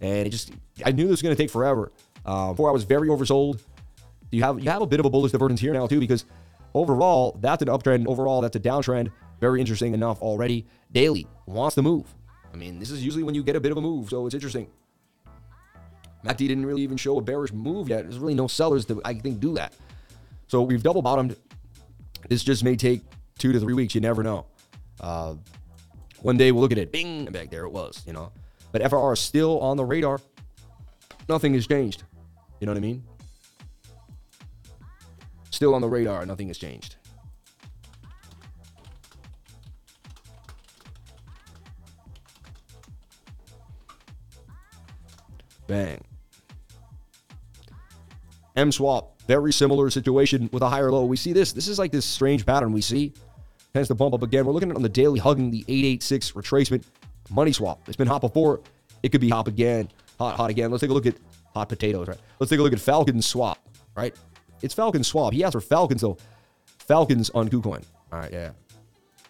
And 0.03 0.26
it 0.26 0.30
just, 0.30 0.53
I 0.84 0.92
knew 0.92 1.05
this 1.05 1.12
was 1.12 1.22
going 1.22 1.34
to 1.34 1.42
take 1.42 1.50
forever. 1.50 1.92
Uh, 2.26 2.50
before 2.50 2.68
I 2.68 2.72
was 2.72 2.84
very 2.84 3.09
oversold. 3.09 3.61
You 4.30 4.42
have 4.42 4.62
you 4.62 4.70
have 4.70 4.82
a 4.82 4.86
bit 4.86 5.00
of 5.00 5.07
a 5.07 5.11
bullish 5.11 5.32
divergence 5.32 5.61
here 5.61 5.72
now 5.72 5.86
too, 5.86 6.00
because 6.00 6.24
overall 6.74 7.36
that's 7.40 7.62
an 7.62 7.68
uptrend. 7.68 8.07
Overall 8.07 8.40
that's 8.40 8.57
a 8.57 8.61
downtrend. 8.61 9.11
Very 9.40 9.61
interesting 9.61 9.92
enough 9.92 10.22
already. 10.22 10.66
Daily 10.92 11.26
wants 11.46 11.74
to 11.74 11.82
move. 11.82 12.07
I 12.53 12.57
mean, 12.57 12.78
this 12.78 12.90
is 12.90 13.05
usually 13.05 13.24
when 13.24 13.34
you 13.34 13.42
get 13.42 13.57
a 13.57 13.61
bit 13.61 13.72
of 13.72 13.78
a 13.78 13.80
move, 13.80 14.09
so 14.09 14.24
it's 14.26 14.34
interesting. 14.34 14.68
MACD 16.24 16.36
didn't 16.36 16.66
really 16.66 16.82
even 16.82 16.96
show 16.96 17.18
a 17.18 17.20
bearish 17.20 17.53
move 17.53 17.88
yet. 17.88 18.05
There's 18.05 18.18
really 18.18 18.34
no 18.34 18.46
sellers 18.46 18.86
that 18.86 18.98
I 19.05 19.14
think 19.14 19.40
do 19.40 19.55
that. 19.55 19.74
So 20.46 20.62
we've 20.62 20.82
double 20.82 21.03
bottomed. 21.03 21.36
This 22.28 22.44
just 22.44 22.62
may 22.62 22.76
take 22.76 23.03
two 23.38 23.53
to 23.53 23.59
three 23.59 23.74
weeks. 23.74 23.94
You 23.94 24.00
never 24.00 24.22
know. 24.22 24.46
Uh, 25.00 25.34
one 26.20 26.36
day 26.36 26.53
we'll 26.53 26.62
look 26.62 26.72
at 26.72 26.78
it. 26.78 26.92
Bing, 26.92 27.24
back 27.26 27.50
there 27.50 27.64
it 27.64 27.72
was. 27.72 28.03
You 28.07 28.12
know, 28.12 28.32
but 28.73 28.83
FRR 28.83 29.12
is 29.12 29.20
still 29.20 29.61
on 29.61 29.77
the 29.77 29.85
radar. 29.85 30.20
Nothing 31.29 31.55
has 31.55 31.66
changed. 31.66 32.03
You 32.61 32.66
know 32.66 32.73
what 32.73 32.79
I 32.79 32.81
mean? 32.81 33.05
Still 35.51 35.75
on 35.75 35.83
the 35.83 35.89
radar. 35.89 36.25
Nothing 36.27 36.49
has 36.49 36.59
changed. 36.59 36.97
Bang. 45.66 46.03
M 48.57 48.70
swap, 48.70 49.23
very 49.27 49.53
similar 49.53 49.89
situation 49.89 50.51
with 50.53 50.62
a 50.62 50.68
higher 50.68 50.91
low. 50.91 51.07
We 51.07 51.16
see 51.16 51.33
this. 51.33 51.53
This 51.53 51.68
is 51.68 51.79
like 51.79 51.91
this 51.91 52.05
strange 52.05 52.45
pattern 52.45 52.73
we 52.73 52.83
see. 52.83 53.14
Tends 53.73 53.89
to 53.89 53.95
bump 53.95 54.12
up 54.12 54.23
again. 54.23 54.45
We're 54.45 54.53
looking 54.53 54.70
at 54.70 54.77
on 54.77 54.83
the 54.83 54.89
daily, 54.89 55.18
hugging 55.18 55.51
the 55.51 55.64
886 55.66 56.33
retracement 56.33 56.85
money 57.33 57.53
swap. 57.53 57.80
It's 57.87 57.97
been 57.97 58.09
hot 58.09 58.20
before. 58.20 58.61
It 59.03 59.11
could 59.11 59.20
be 59.20 59.30
hot 59.30 59.49
again. 59.49 59.89
Hot, 60.18 60.37
hot 60.37 60.51
again. 60.51 60.70
Let's 60.70 60.80
take 60.80 60.91
a 60.91 60.95
look 60.95 61.07
at 61.07 61.16
hot 61.55 61.68
potatoes, 61.68 62.09
right? 62.09 62.18
Let's 62.39 62.51
take 62.51 62.61
a 62.61 62.62
look 62.62 62.72
at 62.72 62.80
Falcon 62.80 63.20
swap, 63.22 63.59
right? 63.97 64.14
It's 64.62 64.74
Falcon 64.74 65.03
swap. 65.03 65.33
He 65.33 65.43
asked 65.43 65.55
for 65.55 65.61
Falcons, 65.61 66.03
though. 66.03 66.16
Falcons 66.78 67.30
on 67.30 67.49
KuCoin. 67.49 67.85
All 68.12 68.18
right, 68.18 68.33
yeah. 68.33 68.51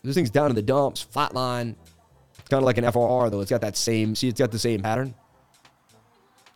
This 0.03 0.14
thing's 0.14 0.30
down 0.30 0.50
in 0.50 0.57
the 0.57 0.62
dumps, 0.62 1.00
flat 1.00 1.34
line. 1.34 1.76
It's 2.38 2.48
kind 2.48 2.62
of 2.62 2.64
like 2.64 2.78
an 2.78 2.84
FRR, 2.84 3.30
though. 3.30 3.40
It's 3.40 3.50
got 3.50 3.61
that 3.61 3.76
same, 3.76 4.14
see, 4.14 4.28
it's 4.28 4.40
got 4.40 4.50
the 4.50 4.59
same 4.59 4.82
pattern. 4.82 5.14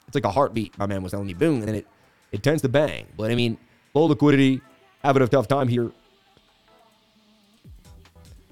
It's 0.07 0.15
like 0.15 0.25
a 0.25 0.31
heartbeat, 0.31 0.77
my 0.79 0.87
man 0.87 1.03
was 1.03 1.13
telling 1.13 1.27
me, 1.27 1.35
boom, 1.35 1.61
and 1.61 1.69
then 1.69 1.75
it, 1.77 1.87
it 2.33 2.43
tends 2.43 2.63
to 2.63 2.69
bang. 2.69 3.07
But 3.17 3.31
I 3.31 3.35
mean, 3.35 3.57
low 3.95 4.05
liquidity, 4.05 4.61
having 5.03 5.23
a 5.23 5.29
tough 5.29 5.49
time 5.49 5.69
here. 5.69 5.93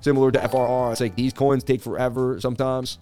Similar 0.05 0.33
to 0.33 0.39
FRR, 0.39 0.93
it's 0.93 1.01
like 1.01 1.17
these 1.17 1.33
coins 1.33 1.65
take 1.65 1.81
forever 1.81 2.39
sometimes. 2.39 2.99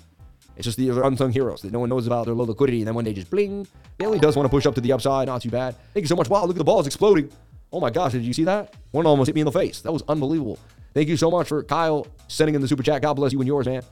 It's 0.57 0.65
just 0.65 0.79
the 0.79 0.91
unsung 1.05 1.33
heroes 1.33 1.61
that 1.63 1.73
no 1.73 1.81
one 1.81 1.89
knows 1.89 2.07
about 2.07 2.27
their 2.27 2.35
low 2.35 2.45
liquidity, 2.45 2.79
and 2.79 2.87
then 2.87 2.95
when 2.95 3.05
they 3.05 3.13
just 3.13 3.29
bling. 3.29 3.67
Bailey 3.99 4.21
does 4.21 4.37
want 4.37 4.45
to 4.47 4.49
push 4.49 4.67
up 4.67 4.77
to 4.77 4.81
the 4.81 4.93
upside, 4.93 5.27
not 5.27 5.43
too 5.43 5.51
bad. 5.51 5.75
Thank 5.95 6.05
you 6.05 6.07
so 6.07 6.15
much. 6.15 6.29
Wow, 6.29 6.45
look 6.45 6.55
at 6.55 6.59
the 6.59 6.65
balls 6.65 6.87
exploding. 6.87 7.29
Oh 7.73 7.81
my 7.81 7.91
gosh, 7.91 8.13
did 8.13 8.23
you 8.23 8.33
see 8.33 8.45
that? 8.45 8.77
One 8.93 9.05
almost 9.05 9.27
hit 9.27 9.35
me 9.35 9.41
in 9.41 9.47
the 9.47 9.51
face. 9.51 9.81
That 9.81 9.91
was 9.91 10.05
unbelievable. 10.09 10.61
Thank 10.95 11.09
you 11.09 11.17
so 11.17 11.29
much 11.29 11.49
for 11.49 11.65
Kyle 11.65 12.07
sending 12.29 12.55
in 12.55 12.61
the 12.61 12.69
super 12.69 12.85
chat. 12.85 13.03
God 13.03 13.15
bless 13.15 13.33
you 13.33 13.41
and 13.41 13.49
yours, 13.49 13.67
man. 13.67 13.83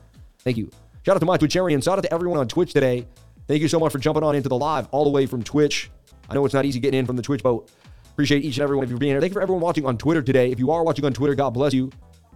Thank 0.45 0.55
you. 0.55 0.71
Shout 1.05 1.17
out 1.17 1.19
to 1.19 1.25
my 1.25 1.37
Twitcharian. 1.37 1.83
Shout 1.83 1.97
out 1.97 2.05
to 2.05 2.13
everyone 2.13 2.39
on 2.39 2.47
Twitch 2.47 2.71
today. 2.71 3.05
Thank 3.45 3.61
you 3.61 3.67
so 3.67 3.77
much 3.77 3.91
for 3.91 3.99
jumping 3.99 4.23
on 4.23 4.35
into 4.35 4.47
the 4.47 4.57
live 4.57 4.87
all 4.91 5.03
the 5.03 5.09
way 5.09 5.25
from 5.25 5.43
Twitch. 5.43 5.91
I 6.29 6.33
know 6.33 6.45
it's 6.45 6.53
not 6.53 6.63
easy 6.63 6.79
getting 6.79 7.01
in 7.01 7.05
from 7.05 7.17
the 7.17 7.23
Twitch 7.23 7.43
boat. 7.43 7.69
Appreciate 8.13 8.45
each 8.45 8.55
and 8.55 8.63
every 8.63 8.77
one 8.77 8.85
of 8.85 8.89
you 8.89 8.97
being 8.97 9.11
here. 9.11 9.19
Thank 9.19 9.31
you 9.31 9.33
for 9.33 9.41
everyone 9.41 9.61
watching 9.61 9.85
on 9.85 9.97
Twitter 9.97 10.21
today. 10.21 10.49
If 10.49 10.59
you 10.59 10.71
are 10.71 10.81
watching 10.85 11.03
on 11.03 11.11
Twitter, 11.11 11.35
God 11.35 11.49
bless 11.49 11.73
you. 11.73 11.91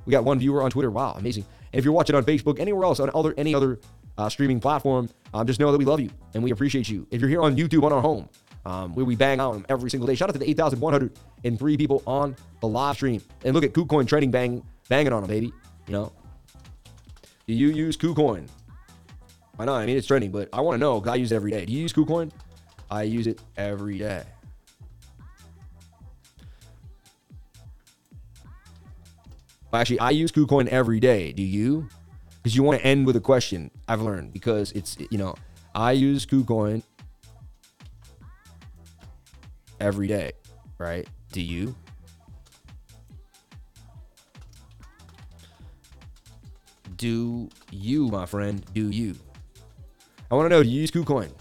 We 0.06 0.12
got 0.12 0.24
one 0.24 0.39
viewer 0.39 0.62
on 0.62 0.72
Twitter. 0.72 0.91
Wow, 0.91 1.14
amazing. 1.18 1.45
And 1.74 1.80
if 1.80 1.86
you're 1.86 1.93
watching 1.93 2.16
on 2.16 2.24
Facebook, 2.24 2.60
anywhere 2.60 2.86
else, 2.86 2.99
on 2.99 3.10
other 3.14 3.34
any 3.38 3.53
other 3.56 3.80
uh, 4.18 4.30
streaming 4.30 4.60
platform, 4.60 5.10
um, 5.34 5.45
just 5.45 5.60
know 5.60 5.72
that 5.72 5.78
we 5.78 5.86
love 5.86 5.99
you 5.99 6.10
and 6.34 6.43
we 6.43 6.51
appreciate 6.51 6.88
you. 6.88 7.08
If 7.12 7.20
you're 7.22 7.30
here 7.30 7.41
on 7.41 7.56
YouTube 7.56 7.84
on 7.84 7.91
our 7.91 8.01
home, 8.01 8.30
um, 8.66 8.93
where 8.95 9.06
we 9.06 9.16
bang 9.16 9.39
out 9.39 9.53
them 9.53 9.66
every 9.70 9.89
single 9.89 10.08
day. 10.08 10.16
Shout 10.16 10.30
out 10.30 10.34
to 10.34 10.39
the 10.39 10.49
8,103 10.49 11.78
people 11.78 12.01
on 12.08 12.36
the 12.62 12.68
live 12.68 12.95
stream. 12.95 13.22
And 13.43 13.53
look 13.53 13.64
at 13.64 13.74
KuCoin 13.74 14.08
trading 14.08 14.32
bang, 14.32 14.64
banging 14.89 15.14
on 15.14 15.22
them, 15.22 15.30
baby. 15.30 15.53
You 15.88 15.93
know, 15.93 16.14
do 17.47 17.53
you 17.53 17.68
use 17.68 17.95
KuCoin? 17.95 18.47
I 19.60 19.66
know, 19.66 19.74
I 19.74 19.86
mean, 19.86 19.97
it's 19.97 20.08
trending, 20.08 20.32
but 20.32 20.49
I 20.51 20.62
want 20.62 20.76
to 20.76 20.80
know 20.80 21.01
I 21.06 21.16
use 21.16 21.32
it 21.32 21.36
every 21.36 21.51
day. 21.51 21.66
Do 21.66 21.72
you 21.72 21.82
use 21.82 21.93
KuCoin? 21.93 22.32
I 22.89 23.03
use 23.03 23.28
it 23.28 23.41
every 23.56 23.97
day. 23.97 24.24
Actually, 29.76 29.99
I 29.99 30.11
use 30.11 30.32
KuCoin 30.32 30.67
every 30.67 30.99
day. 30.99 31.32
Do 31.32 31.43
you? 31.43 31.88
Because 32.41 32.55
you 32.55 32.63
want 32.63 32.80
to 32.80 32.86
end 32.86 33.05
with 33.05 33.15
a 33.15 33.21
question, 33.21 33.71
I've 33.88 34.01
learned, 34.01 34.32
because 34.32 34.71
it's, 34.73 34.97
you 35.09 35.17
know, 35.17 35.34
I 35.73 35.93
use 35.93 36.26
KuCoin 36.26 36.84
every 39.80 40.07
day, 40.07 40.34
right? 40.78 41.07
Do 41.32 41.41
you? 41.41 41.76
Do 46.97 47.49
you, 47.71 48.07
my 48.09 48.26
friend? 48.26 48.63
Do 48.73 48.89
you? 48.89 49.15
I 50.30 50.36
want 50.36 50.45
to 50.45 50.49
know, 50.49 50.63
do 50.63 50.69
you 50.69 50.82
use 50.82 50.91
KuCoin? 50.91 51.32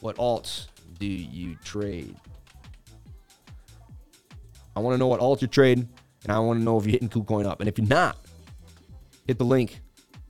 What 0.00 0.16
alts 0.16 0.66
do 0.98 1.06
you 1.06 1.56
trade? 1.64 2.14
I 4.76 4.80
want 4.80 4.94
to 4.94 4.98
know 4.98 5.08
what 5.08 5.20
alt 5.20 5.40
you're 5.42 5.48
trading, 5.48 5.88
and 6.24 6.32
I 6.32 6.38
want 6.38 6.60
to 6.60 6.64
know 6.64 6.78
if 6.78 6.84
you're 6.84 6.92
hitting 6.92 7.08
KuCoin 7.08 7.46
up. 7.46 7.60
And 7.60 7.68
if 7.68 7.78
you're 7.78 7.86
not, 7.86 8.18
hit 9.26 9.38
the 9.38 9.44
link, 9.44 9.80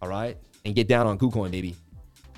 all 0.02 0.08
right, 0.08 0.36
and 0.64 0.74
get 0.74 0.88
down 0.88 1.06
on 1.06 1.18
KuCoin, 1.18 1.50
baby. 1.50 1.76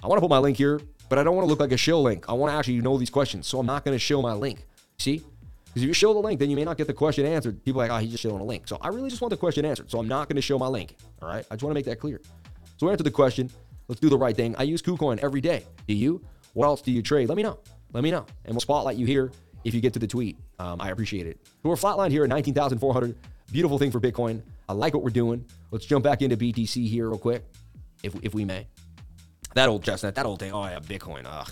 I 0.02 0.06
want 0.06 0.18
to 0.18 0.20
put 0.20 0.30
my 0.30 0.38
link 0.38 0.56
here, 0.56 0.80
but 1.08 1.18
I 1.18 1.24
don't 1.24 1.36
want 1.36 1.46
to 1.46 1.48
look 1.48 1.60
like 1.60 1.72
a 1.72 1.76
shill 1.76 2.02
link. 2.02 2.26
I 2.28 2.32
want 2.32 2.52
to 2.52 2.56
actually 2.56 2.80
know 2.80 2.96
these 2.96 3.10
questions, 3.10 3.46
so 3.46 3.58
I'm 3.58 3.66
not 3.66 3.84
going 3.84 3.94
to 3.94 3.98
show 3.98 4.22
my 4.22 4.32
link. 4.32 4.66
See? 4.98 5.22
Because 5.66 5.82
if 5.82 5.88
you 5.88 5.94
show 5.94 6.12
the 6.12 6.18
link, 6.18 6.40
then 6.40 6.50
you 6.50 6.56
may 6.56 6.64
not 6.64 6.76
get 6.76 6.88
the 6.88 6.92
question 6.92 7.24
answered. 7.24 7.64
People 7.64 7.80
are 7.80 7.88
like, 7.88 7.96
oh, 7.96 8.00
he's 8.02 8.10
just 8.10 8.22
showing 8.22 8.40
a 8.40 8.44
link. 8.44 8.66
So 8.66 8.76
I 8.80 8.88
really 8.88 9.08
just 9.08 9.22
want 9.22 9.30
the 9.30 9.36
question 9.36 9.64
answered. 9.64 9.88
So 9.90 10.00
I'm 10.00 10.08
not 10.08 10.28
going 10.28 10.36
to 10.36 10.42
show 10.42 10.58
my 10.58 10.66
link. 10.66 10.96
All 11.22 11.28
right. 11.28 11.46
I 11.48 11.54
just 11.54 11.62
want 11.62 11.70
to 11.70 11.74
make 11.74 11.84
that 11.84 12.00
clear. 12.00 12.20
So 12.76 12.88
answer 12.88 13.04
the 13.04 13.10
question. 13.10 13.50
Let's 13.86 14.00
do 14.00 14.08
the 14.08 14.18
right 14.18 14.36
thing. 14.36 14.56
I 14.58 14.64
use 14.64 14.82
KuCoin 14.82 15.18
every 15.18 15.40
day. 15.40 15.64
Do 15.86 15.94
you? 15.94 16.24
What 16.54 16.66
else 16.66 16.82
do 16.82 16.90
you 16.90 17.02
trade? 17.02 17.28
Let 17.28 17.36
me 17.36 17.44
know. 17.44 17.60
Let 17.92 18.02
me 18.02 18.10
know. 18.10 18.26
And 18.44 18.54
we'll 18.54 18.60
spotlight 18.60 18.96
you 18.96 19.06
here 19.06 19.30
if 19.64 19.74
you 19.74 19.80
get 19.80 19.92
to 19.92 19.98
the 20.00 20.06
tweet. 20.06 20.38
Um, 20.58 20.80
I 20.80 20.90
appreciate 20.90 21.26
it. 21.26 21.40
We're 21.62 21.76
flatlined 21.76 22.10
here 22.10 22.24
at 22.24 22.30
19,400. 22.30 23.16
Beautiful 23.52 23.78
thing 23.78 23.90
for 23.90 24.00
Bitcoin. 24.00 24.42
I 24.68 24.72
like 24.72 24.94
what 24.94 25.02
we're 25.02 25.10
doing. 25.10 25.44
Let's 25.70 25.84
jump 25.84 26.04
back 26.04 26.22
into 26.22 26.36
BTC 26.36 26.88
here 26.88 27.08
real 27.08 27.18
quick, 27.18 27.44
if, 28.02 28.14
if 28.22 28.34
we 28.34 28.44
may. 28.44 28.66
That 29.54 29.68
old 29.68 29.82
chestnut, 29.82 30.14
that 30.14 30.26
old 30.26 30.38
thing. 30.38 30.52
Oh, 30.52 30.64
yeah, 30.64 30.78
Bitcoin. 30.78 31.24
Ugh. 31.26 31.50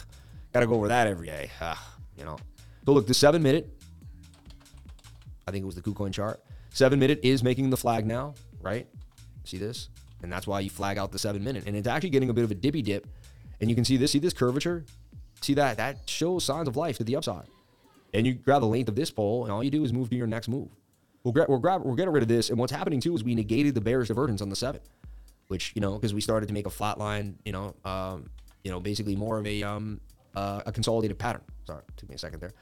Got 0.52 0.60
to 0.60 0.66
go 0.66 0.74
over 0.74 0.88
that 0.88 1.08
every 1.08 1.26
day. 1.26 1.50
Ugh, 1.60 1.76
you 2.16 2.24
know. 2.24 2.36
So 2.86 2.92
look, 2.92 3.06
the 3.06 3.14
seven 3.14 3.42
minute, 3.42 3.68
I 5.46 5.50
think 5.50 5.62
it 5.62 5.66
was 5.66 5.74
the 5.74 5.82
KuCoin 5.82 6.12
chart. 6.12 6.42
Seven 6.70 6.98
minute 6.98 7.20
is 7.22 7.42
making 7.42 7.70
the 7.70 7.76
flag 7.76 8.06
now, 8.06 8.34
right? 8.62 8.86
See 9.44 9.58
this? 9.58 9.88
And 10.22 10.32
that's 10.32 10.46
why 10.46 10.60
you 10.60 10.70
flag 10.70 10.98
out 10.98 11.12
the 11.12 11.18
seven 11.18 11.42
minute. 11.42 11.64
And 11.66 11.76
it's 11.76 11.88
actually 11.88 12.10
getting 12.10 12.30
a 12.30 12.32
bit 12.32 12.44
of 12.44 12.50
a 12.50 12.54
dippy 12.54 12.82
dip. 12.82 13.06
And 13.60 13.68
you 13.68 13.74
can 13.74 13.84
see 13.84 13.96
this, 13.96 14.12
see 14.12 14.18
this 14.20 14.32
curvature? 14.32 14.84
See 15.40 15.54
that? 15.54 15.76
That 15.76 16.08
shows 16.08 16.44
signs 16.44 16.68
of 16.68 16.76
life 16.76 16.98
to 16.98 17.04
the 17.04 17.16
upside. 17.16 17.46
And 18.14 18.26
you 18.26 18.34
grab 18.34 18.60
the 18.60 18.66
length 18.66 18.88
of 18.88 18.94
this 18.94 19.10
pole, 19.10 19.44
and 19.44 19.52
all 19.52 19.62
you 19.62 19.70
do 19.70 19.84
is 19.84 19.92
move 19.92 20.10
to 20.10 20.16
your 20.16 20.26
next 20.26 20.48
move. 20.48 20.70
We'll 21.28 21.34
grab, 21.34 21.50
we're, 21.50 21.58
grab, 21.58 21.82
we're 21.82 21.94
getting 21.94 22.14
rid 22.14 22.22
of 22.22 22.28
this. 22.30 22.48
And 22.48 22.58
what's 22.58 22.72
happening 22.72 23.02
too 23.02 23.14
is 23.14 23.22
we 23.22 23.34
negated 23.34 23.74
the 23.74 23.82
bearish 23.82 24.08
divergence 24.08 24.40
on 24.40 24.48
the 24.48 24.56
seven, 24.56 24.80
which, 25.48 25.72
you 25.74 25.82
know, 25.82 25.92
because 25.92 26.14
we 26.14 26.22
started 26.22 26.46
to 26.46 26.54
make 26.54 26.64
a 26.64 26.70
flat 26.70 26.96
line, 26.96 27.36
you 27.44 27.52
know, 27.52 27.74
um, 27.84 28.30
you 28.64 28.70
know, 28.70 28.80
basically 28.80 29.14
more 29.14 29.36
of 29.38 29.46
a 29.46 29.62
um, 29.62 30.00
uh, 30.34 30.62
a 30.64 30.72
consolidated 30.72 31.18
pattern. 31.18 31.42
Sorry, 31.66 31.82
took 31.98 32.08
me 32.08 32.14
a 32.14 32.18
second 32.18 32.40
there. 32.40 32.52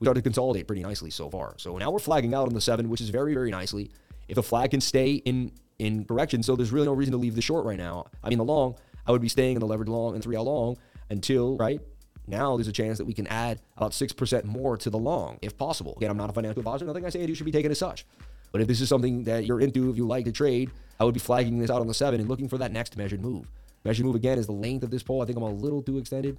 We 0.00 0.06
started 0.06 0.22
to 0.22 0.24
consolidate 0.24 0.66
pretty 0.66 0.82
nicely 0.82 1.08
so 1.08 1.30
far. 1.30 1.54
So 1.58 1.78
now 1.78 1.92
we're 1.92 2.00
flagging 2.00 2.34
out 2.34 2.48
on 2.48 2.54
the 2.54 2.60
seven, 2.60 2.88
which 2.88 3.00
is 3.00 3.10
very, 3.10 3.32
very 3.32 3.52
nicely. 3.52 3.92
If 4.26 4.34
the 4.34 4.42
flag 4.42 4.72
can 4.72 4.80
stay 4.80 5.12
in 5.24 5.52
in 5.78 6.04
correction, 6.04 6.42
so 6.42 6.56
there's 6.56 6.72
really 6.72 6.86
no 6.86 6.94
reason 6.94 7.12
to 7.12 7.18
leave 7.18 7.36
the 7.36 7.42
short 7.42 7.64
right 7.64 7.78
now. 7.78 8.06
I 8.24 8.28
mean, 8.28 8.38
the 8.38 8.44
long, 8.44 8.74
I 9.06 9.12
would 9.12 9.22
be 9.22 9.28
staying 9.28 9.54
in 9.54 9.60
the 9.60 9.68
leverage 9.68 9.88
long 9.88 10.14
and 10.14 10.24
three 10.24 10.36
hour 10.36 10.42
long 10.42 10.78
until 11.10 11.56
right 11.58 11.80
now 12.26 12.56
there's 12.56 12.68
a 12.68 12.72
chance 12.72 12.98
that 12.98 13.04
we 13.04 13.14
can 13.14 13.26
add 13.28 13.60
about 13.76 13.92
6% 13.92 14.44
more 14.44 14.76
to 14.76 14.90
the 14.90 14.98
long 14.98 15.38
if 15.42 15.56
possible. 15.56 15.94
Again, 15.96 16.10
I'm 16.10 16.16
not 16.16 16.30
a 16.30 16.32
financial 16.32 16.60
advisor. 16.60 16.84
Nothing 16.84 17.04
I 17.04 17.10
say 17.10 17.22
I 17.22 17.26
do 17.26 17.34
should 17.34 17.46
be 17.46 17.52
taken 17.52 17.70
as 17.70 17.78
such. 17.78 18.06
But 18.52 18.60
if 18.60 18.68
this 18.68 18.80
is 18.80 18.88
something 18.88 19.24
that 19.24 19.44
you're 19.46 19.60
into, 19.60 19.90
if 19.90 19.96
you 19.96 20.06
like 20.06 20.24
to 20.24 20.32
trade, 20.32 20.70
I 20.98 21.04
would 21.04 21.14
be 21.14 21.20
flagging 21.20 21.58
this 21.58 21.70
out 21.70 21.80
on 21.80 21.86
the 21.86 21.94
seven 21.94 22.20
and 22.20 22.28
looking 22.28 22.48
for 22.48 22.58
that 22.58 22.72
next 22.72 22.96
measured 22.96 23.20
move. 23.20 23.50
Measured 23.84 24.06
move 24.06 24.14
again 24.16 24.38
is 24.38 24.46
the 24.46 24.52
length 24.52 24.82
of 24.82 24.90
this 24.90 25.02
pole. 25.02 25.22
I 25.22 25.26
think 25.26 25.36
I'm 25.36 25.44
a 25.44 25.50
little 25.50 25.82
too 25.82 25.98
extended. 25.98 26.38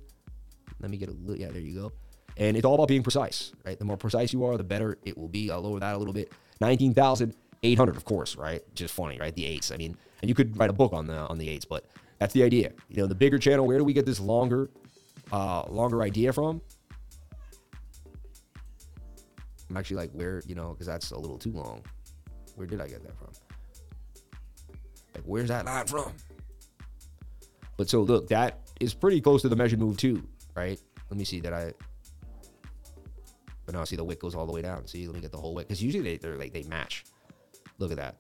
Let 0.80 0.92
me 0.92 0.98
get 0.98 1.10
a 1.10 1.14
little, 1.14 1.38
yeah, 1.38 1.52
there 1.52 1.62
you 1.62 1.80
go. 1.80 1.92
And 2.38 2.56
it's 2.56 2.66
all 2.66 2.76
about 2.76 2.88
being 2.88 3.04
precise, 3.04 3.52
right? 3.66 3.78
The 3.78 3.86
more 3.86 3.98
precise 3.98 4.32
you 4.32 4.46
are, 4.46 4.58
the 4.58 4.64
better 4.64 4.98
it 5.04 5.18
will 5.18 5.28
be. 5.28 5.50
I'll 5.50 5.62
lower 5.62 5.80
that 5.80 5.96
a 5.96 5.98
little 5.98 6.14
bit. 6.14 6.32
19,800, 6.62 7.96
of 7.96 8.06
course, 8.06 8.36
right? 8.36 8.62
Just 8.76 8.94
funny, 8.94 9.18
right? 9.18 9.34
The 9.34 9.46
eights. 9.46 9.72
I 9.72 9.78
mean, 9.78 9.98
and 10.22 10.30
you 10.30 10.36
could 10.36 10.58
write 10.58 10.70
a 10.70 10.74
book 10.74 10.94
on 10.94 11.08
the 11.08 11.18
on 11.18 11.38
the 11.38 11.50
eights, 11.50 11.66
but 11.66 11.86
that's 12.20 12.34
the 12.34 12.44
idea. 12.44 12.72
You 12.90 12.98
know, 12.98 13.08
the 13.08 13.16
bigger 13.16 13.40
channel, 13.40 13.66
where 13.66 13.78
do 13.78 13.84
we 13.84 13.94
get 13.94 14.06
this 14.06 14.20
longer, 14.20 14.70
uh, 15.32 15.64
longer 15.70 16.02
idea 16.02 16.34
from? 16.34 16.62
I'm 19.70 19.78
actually 19.78 19.98
like, 19.98 20.12
where, 20.12 20.42
you 20.46 20.56
know, 20.56 20.70
because 20.70 20.88
that's 20.88 21.12
a 21.12 21.18
little 21.18 21.38
too 21.38 21.52
long. 21.52 21.82
Where 22.56 22.68
did 22.68 22.82
I 22.82 22.88
get 22.88 23.04
that 23.04 23.18
from? 23.18 23.30
Like, 25.14 25.24
where's 25.26 25.50
that 25.50 25.66
line 25.66 25.86
from? 25.86 26.14
But 27.76 27.90
so 27.90 28.02
look, 28.02 28.28
that 28.30 28.60
is 28.80 28.94
pretty 28.94 29.22
close 29.22 29.42
to 29.44 29.50
the 29.50 29.56
measured 29.56 29.80
move 29.80 29.98
too, 29.98 30.28
right? 30.56 30.80
Let 31.10 31.18
me 31.18 31.26
see 31.26 31.40
that 31.42 31.54
I. 31.54 31.74
But 33.66 33.76
now 33.76 33.84
see 33.84 33.96
the 33.96 34.04
wick 34.04 34.20
goes 34.20 34.34
all 34.34 34.46
the 34.46 34.54
way 34.54 34.62
down. 34.62 34.88
See, 34.88 35.06
let 35.06 35.16
me 35.16 35.22
get 35.22 35.32
the 35.32 35.38
whole 35.38 35.54
wick 35.54 35.68
because 35.68 35.84
usually 35.84 36.04
they, 36.04 36.18
they're 36.18 36.38
like 36.38 36.54
they 36.54 36.64
match. 36.64 37.06
Look 37.78 37.92
at 37.92 37.98
that. 37.98 38.18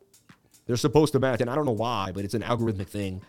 They're 0.66 0.76
supposed 0.76 1.14
to 1.14 1.20
match, 1.20 1.42
and 1.42 1.50
I 1.50 1.56
don't 1.56 1.66
know 1.66 1.72
why, 1.72 2.12
but 2.14 2.26
it's 2.26 2.34
an 2.34 2.42
algorithmic 2.42 2.88
thing 2.88 3.22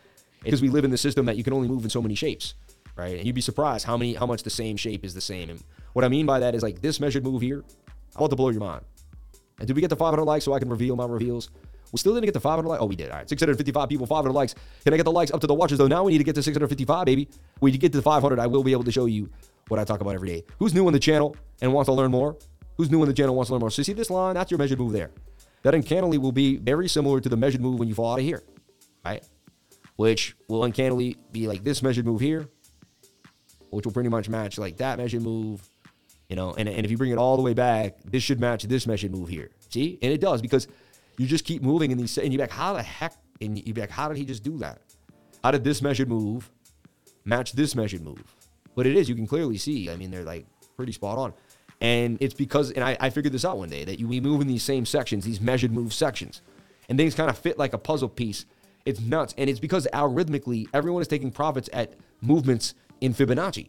because 0.43 0.61
we 0.61 0.69
live 0.69 0.85
in 0.85 0.91
the 0.91 0.99
system 0.99 1.27
that 1.27 1.37
you 1.37 1.45
can 1.45 1.53
only 1.53 1.69
move 1.69 1.85
in 1.85 1.91
so 1.91 2.03
many 2.03 2.15
shapes, 2.15 2.55
right? 2.99 3.17
And 3.17 3.27
you'd 3.27 3.35
be 3.35 3.41
surprised 3.41 3.87
how 3.87 3.97
many 3.97 4.15
how 4.15 4.27
much 4.27 4.43
the 4.43 4.51
same 4.51 4.77
shape 4.77 5.05
is 5.05 5.15
the 5.15 5.21
same. 5.21 5.49
And 5.51 5.63
what 5.93 6.05
I 6.05 6.09
mean 6.09 6.27
by 6.27 6.41
that 6.41 6.55
is 6.55 6.63
like 6.63 6.83
this 6.83 7.01
measured 7.01 7.25
move 7.25 7.41
here. 7.41 7.65
I 8.17 8.21
want 8.21 8.31
to 8.31 8.37
blow 8.37 8.51
your 8.51 8.61
mind. 8.61 8.85
And 9.59 9.67
did 9.67 9.75
we 9.75 9.81
get 9.81 9.91
the 9.91 9.97
500 9.97 10.25
likes 10.25 10.45
so 10.45 10.53
I 10.53 10.59
can 10.59 10.69
reveal 10.69 10.97
my 10.97 11.07
reveals? 11.07 11.51
We 11.93 11.99
still 11.99 12.13
didn't 12.13 12.27
get 12.27 12.35
the 12.35 12.41
500 12.41 12.69
likes. 12.69 12.83
Oh, 12.83 12.87
we 12.87 12.97
did. 12.97 13.11
All 13.11 13.17
right, 13.17 13.29
655 13.29 13.89
people, 13.89 14.07
500 14.07 14.33
likes. 14.33 14.55
Can 14.85 14.93
I 14.93 14.97
get 14.97 15.05
the 15.05 15.13
likes 15.13 15.31
up 15.31 15.41
to 15.41 15.47
the 15.47 15.55
watches 15.55 15.79
though? 15.79 15.87
Now 15.87 16.05
we 16.05 16.13
need 16.13 16.19
to 16.19 16.25
get 16.25 16.35
to 16.35 16.43
655, 16.43 17.07
baby. 17.07 17.29
We 17.61 17.71
get 17.73 17.93
to 17.93 17.99
the 17.99 18.03
500. 18.03 18.39
I 18.39 18.47
will 18.47 18.63
be 18.63 18.73
able 18.73 18.85
to 18.85 18.93
show 18.93 19.07
you 19.07 19.31
what 19.69 19.81
I 19.81 19.85
talk 19.85 20.01
about 20.01 20.15
every 20.15 20.29
day. 20.29 20.45
Who's 20.59 20.75
new 20.75 20.87
on 20.87 20.93
the 20.93 20.99
channel 20.99 21.37
and 21.63 21.73
wants 21.73 21.89
to 21.89 21.93
learn 21.93 22.11
more? 22.11 22.37
Who's 22.77 22.91
new 22.91 23.01
on 23.01 23.09
the 23.09 23.15
channel 23.15 23.35
wants 23.35 23.49
to 23.49 23.55
learn 23.55 23.61
more? 23.61 23.71
So 23.71 23.83
see 23.83 23.93
this 23.93 24.11
line? 24.11 24.35
That's 24.35 24.51
your 24.51 24.59
measured 24.59 24.79
move 24.79 24.93
there. 24.93 25.11
That 25.63 25.75
uncannily 25.75 26.19
will 26.19 26.33
be 26.33 26.57
very 26.57 26.89
similar 26.89 27.21
to 27.21 27.29
the 27.29 27.37
measured 27.37 27.61
move 27.61 27.79
when 27.79 27.89
you 27.89 27.95
fall 27.95 28.13
out 28.13 28.21
of 28.21 28.25
here, 28.25 28.43
right? 29.05 29.27
Which 29.97 30.37
will 30.49 30.63
uncannily 30.65 31.17
be 31.33 31.49
like 31.49 31.65
this 31.65 31.83
measured 31.83 32.07
move 32.07 32.21
here, 32.21 32.49
which 33.71 33.85
will 33.85 33.93
pretty 33.93 34.09
much 34.09 34.29
match 34.29 34.59
like 34.59 34.77
that 34.79 34.99
measured 34.99 35.23
move, 35.23 35.69
you 36.29 36.37
know. 36.37 36.55
And, 36.55 36.69
and 36.69 36.85
if 36.85 36.91
you 36.91 36.97
bring 36.97 37.11
it 37.11 37.19
all 37.19 37.37
the 37.37 37.43
way 37.43 37.55
back, 37.55 37.99
this 38.05 38.23
should 38.23 38.41
match 38.41 38.65
this 38.65 38.87
measured 38.87 39.13
move 39.13 39.29
here. 39.29 39.51
See? 39.71 39.99
And 40.03 40.13
it 40.13 40.21
does 40.21 40.43
because 40.43 40.69
you 41.17 41.27
just 41.27 41.45
keep 41.45 41.63
moving 41.63 41.91
in 41.91 41.99
these, 41.99 42.17
and 42.19 42.33
you're 42.33 42.41
like, 42.41 42.51
how 42.51 42.73
the 42.73 42.83
heck? 42.83 43.15
And 43.41 43.59
you're 43.67 43.77
like, 43.77 43.91
how 43.91 44.09
did 44.09 44.17
he 44.17 44.25
just 44.25 44.43
do 44.43 44.59
that? 44.59 44.81
How 45.43 45.51
did 45.51 45.65
this 45.65 45.83
measured 45.83 46.09
move 46.09 46.51
match 47.25 47.53
this 47.53 47.75
measured 47.75 48.03
move? 48.03 48.23
But 48.75 48.87
it 48.87 48.97
is, 48.97 49.09
you 49.09 49.15
can 49.15 49.27
clearly 49.27 49.59
see. 49.59 49.91
I 49.91 49.97
mean, 49.97 50.11
they're 50.11 50.25
like 50.25 50.47
pretty 50.77 50.93
spot 50.93 51.19
on. 51.19 51.35
And 51.81 52.19
it's 52.21 52.35
because, 52.35 52.73
and 52.73 52.83
I, 52.83 52.97
I 53.01 53.11
figured 53.11 53.33
this 53.33 53.45
out 53.45 53.59
one 53.59 53.69
day, 53.69 53.85
that 53.85 54.01
you, 54.01 54.09
we 54.09 54.21
move 54.21 54.41
in 54.41 54.49
these 54.49 54.63
same 54.63 54.85
sections, 54.85 55.25
these 55.25 55.41
measured 55.41 55.73
move 55.73 55.93
sections, 55.93 56.43
and 56.89 56.99
things 56.99 57.15
kind 57.15 57.31
of 57.31 57.39
fit 57.39 57.59
like 57.59 57.73
a 57.73 57.79
puzzle 57.79 58.09
piece. 58.09 58.47
It's 58.85 59.01
nuts. 59.01 59.35
And 59.37 59.51
it's 59.51 59.61
because 59.61 59.87
algorithmically, 59.93 60.67
everyone 60.73 61.03
is 61.03 61.09
taking 61.09 61.31
profits 61.31 61.69
at 61.73 61.95
movements 62.21 62.75
in 63.01 63.15
Fibonacci. 63.15 63.69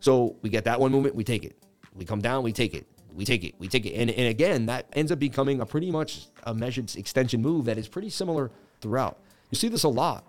So 0.00 0.36
we 0.42 0.50
get 0.50 0.64
that 0.64 0.78
one 0.78 0.92
movement, 0.92 1.14
we 1.14 1.24
take 1.24 1.44
it. 1.44 1.56
We 1.94 2.04
come 2.04 2.20
down, 2.20 2.42
we 2.42 2.52
take 2.52 2.74
it. 2.74 2.86
We 3.14 3.24
take 3.24 3.44
it. 3.44 3.54
We 3.58 3.68
take 3.68 3.86
it. 3.86 3.94
And, 3.94 4.10
and 4.10 4.28
again, 4.28 4.66
that 4.66 4.86
ends 4.92 5.10
up 5.10 5.18
becoming 5.18 5.60
a 5.60 5.66
pretty 5.66 5.90
much 5.90 6.26
a 6.44 6.52
measured 6.52 6.94
extension 6.96 7.40
move 7.40 7.64
that 7.64 7.78
is 7.78 7.88
pretty 7.88 8.10
similar 8.10 8.50
throughout. 8.80 9.18
You 9.50 9.56
see 9.56 9.68
this 9.68 9.84
a 9.84 9.88
lot. 9.88 10.24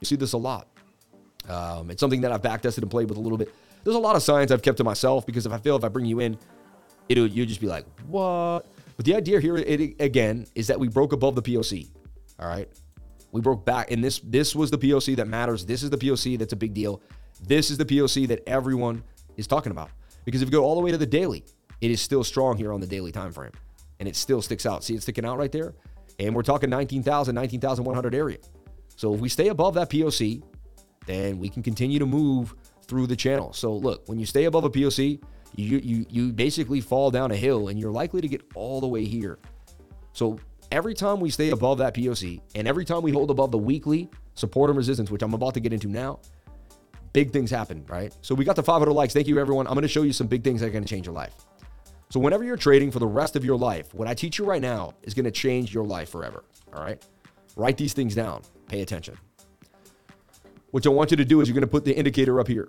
You 0.00 0.06
see 0.06 0.16
this 0.16 0.32
a 0.32 0.38
lot. 0.38 0.68
Um, 1.48 1.90
it's 1.90 2.00
something 2.00 2.22
that 2.22 2.32
I've 2.32 2.42
backtested 2.42 2.78
and 2.78 2.90
played 2.90 3.08
with 3.08 3.18
a 3.18 3.20
little 3.20 3.38
bit. 3.38 3.54
There's 3.84 3.96
a 3.96 4.00
lot 4.00 4.16
of 4.16 4.22
science 4.22 4.50
I've 4.50 4.62
kept 4.62 4.78
to 4.78 4.84
myself 4.84 5.26
because 5.26 5.46
if 5.46 5.52
I 5.52 5.58
feel 5.58 5.76
if 5.76 5.84
I 5.84 5.88
bring 5.88 6.06
you 6.06 6.20
in, 6.20 6.38
it'll 7.08 7.26
you 7.26 7.46
just 7.46 7.60
be 7.60 7.66
like, 7.66 7.84
what? 8.08 8.66
But 8.96 9.04
the 9.04 9.14
idea 9.14 9.40
here, 9.40 9.56
it, 9.56 10.00
again, 10.00 10.46
is 10.54 10.66
that 10.68 10.80
we 10.80 10.88
broke 10.88 11.12
above 11.12 11.34
the 11.34 11.42
POC. 11.42 11.90
All 12.40 12.48
right, 12.48 12.68
we 13.30 13.40
broke 13.40 13.64
back, 13.64 13.90
and 13.90 14.02
this 14.02 14.20
this 14.20 14.56
was 14.56 14.70
the 14.70 14.78
POC 14.78 15.16
that 15.16 15.28
matters. 15.28 15.64
This 15.64 15.82
is 15.82 15.90
the 15.90 15.98
POC 15.98 16.38
that's 16.38 16.52
a 16.52 16.56
big 16.56 16.74
deal. 16.74 17.00
This 17.42 17.70
is 17.70 17.78
the 17.78 17.84
POC 17.84 18.28
that 18.28 18.42
everyone 18.46 19.02
is 19.36 19.46
talking 19.46 19.72
about 19.72 19.90
because 20.24 20.42
if 20.42 20.48
you 20.48 20.52
go 20.52 20.64
all 20.64 20.74
the 20.74 20.80
way 20.80 20.90
to 20.90 20.98
the 20.98 21.06
daily, 21.06 21.44
it 21.80 21.90
is 21.90 22.00
still 22.00 22.24
strong 22.24 22.56
here 22.56 22.72
on 22.72 22.80
the 22.80 22.86
daily 22.86 23.12
time 23.12 23.32
frame, 23.32 23.52
and 24.00 24.08
it 24.08 24.16
still 24.16 24.42
sticks 24.42 24.66
out. 24.66 24.84
See, 24.84 24.94
it's 24.94 25.04
sticking 25.04 25.24
out 25.24 25.38
right 25.38 25.52
there, 25.52 25.74
and 26.18 26.34
we're 26.34 26.42
talking 26.42 26.70
19,000, 26.70 27.34
19,100 27.34 28.14
area. 28.14 28.38
So 28.96 29.14
if 29.14 29.20
we 29.20 29.28
stay 29.28 29.48
above 29.48 29.74
that 29.74 29.90
POC, 29.90 30.42
then 31.06 31.38
we 31.38 31.48
can 31.48 31.62
continue 31.62 31.98
to 31.98 32.06
move 32.06 32.54
through 32.86 33.06
the 33.06 33.16
channel. 33.16 33.52
So 33.52 33.74
look, 33.74 34.08
when 34.08 34.18
you 34.18 34.26
stay 34.26 34.44
above 34.44 34.64
a 34.64 34.70
POC, 34.70 35.22
you 35.54 35.78
you 35.78 36.06
you 36.10 36.32
basically 36.32 36.80
fall 36.80 37.10
down 37.10 37.30
a 37.30 37.36
hill 37.36 37.68
and 37.68 37.78
you're 37.78 37.92
likely 37.92 38.20
to 38.20 38.28
get 38.28 38.42
all 38.54 38.80
the 38.80 38.88
way 38.88 39.04
here. 39.04 39.38
So 40.12 40.38
every 40.70 40.94
time 40.94 41.20
we 41.20 41.30
stay 41.30 41.50
above 41.50 41.78
that 41.78 41.94
POC 41.94 42.40
and 42.54 42.66
every 42.66 42.84
time 42.84 43.02
we 43.02 43.12
hold 43.12 43.30
above 43.30 43.50
the 43.50 43.58
weekly 43.58 44.10
support 44.34 44.70
and 44.70 44.76
resistance, 44.76 45.10
which 45.10 45.22
I'm 45.22 45.34
about 45.34 45.54
to 45.54 45.60
get 45.60 45.72
into 45.72 45.88
now, 45.88 46.20
big 47.16 47.32
things 47.32 47.50
happen, 47.50 47.82
right? 47.88 48.14
So 48.20 48.34
we 48.34 48.44
got 48.44 48.56
the 48.56 48.62
500 48.62 48.92
likes. 48.92 49.14
Thank 49.14 49.26
you, 49.26 49.38
everyone. 49.38 49.66
I'm 49.66 49.72
going 49.72 49.80
to 49.80 49.88
show 49.88 50.02
you 50.02 50.12
some 50.12 50.26
big 50.26 50.44
things 50.44 50.60
that 50.60 50.66
are 50.66 50.70
going 50.70 50.84
to 50.84 50.88
change 50.88 51.06
your 51.06 51.14
life. 51.14 51.34
So 52.10 52.20
whenever 52.20 52.44
you're 52.44 52.58
trading 52.58 52.90
for 52.90 52.98
the 52.98 53.06
rest 53.06 53.36
of 53.36 53.42
your 53.42 53.56
life, 53.56 53.94
what 53.94 54.06
I 54.06 54.12
teach 54.12 54.36
you 54.38 54.44
right 54.44 54.60
now 54.60 54.92
is 55.02 55.14
going 55.14 55.24
to 55.24 55.30
change 55.30 55.72
your 55.72 55.86
life 55.86 56.10
forever. 56.10 56.44
All 56.74 56.82
right? 56.82 57.02
Write 57.56 57.78
these 57.78 57.94
things 57.94 58.14
down. 58.14 58.42
Pay 58.68 58.82
attention. 58.82 59.16
What 60.72 60.86
I 60.86 60.90
want 60.90 61.10
you 61.10 61.16
to 61.16 61.24
do 61.24 61.40
is 61.40 61.48
you're 61.48 61.54
going 61.54 61.62
to 61.62 61.66
put 61.66 61.86
the 61.86 61.96
indicator 61.96 62.38
up 62.38 62.48
here. 62.48 62.68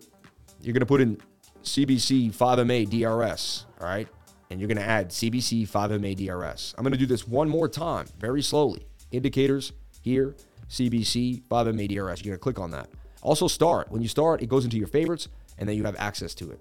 You're 0.62 0.72
going 0.72 0.80
to 0.80 0.86
put 0.86 1.02
in 1.02 1.18
CBC 1.64 2.34
5MA 2.34 2.90
DRS, 2.90 3.66
all 3.82 3.88
right? 3.90 4.08
And 4.50 4.62
you're 4.62 4.70
going 4.70 4.78
to 4.78 4.90
add 4.90 5.10
CBC 5.10 5.68
5MA 5.68 6.26
DRS. 6.26 6.74
I'm 6.78 6.86
going 6.86 6.94
to 6.94 6.98
do 6.98 7.06
this 7.06 7.28
one 7.28 7.50
more 7.50 7.68
time, 7.68 8.08
very 8.18 8.42
slowly. 8.42 8.88
Indicators 9.12 9.74
here, 10.04 10.38
CBC 10.70 11.44
5MA 11.50 11.90
DRS. 11.90 12.24
You're 12.24 12.32
going 12.32 12.38
to 12.38 12.38
click 12.38 12.60
on 12.60 12.72
that. 12.72 12.88
Also, 13.22 13.48
start. 13.48 13.92
When 13.92 14.02
you 14.02 14.08
start, 14.08 14.42
it 14.42 14.48
goes 14.48 14.64
into 14.64 14.78
your 14.78 14.88
favorites, 14.88 15.28
and 15.58 15.68
then 15.68 15.76
you 15.76 15.84
have 15.84 15.96
access 15.98 16.34
to 16.36 16.52
it. 16.52 16.60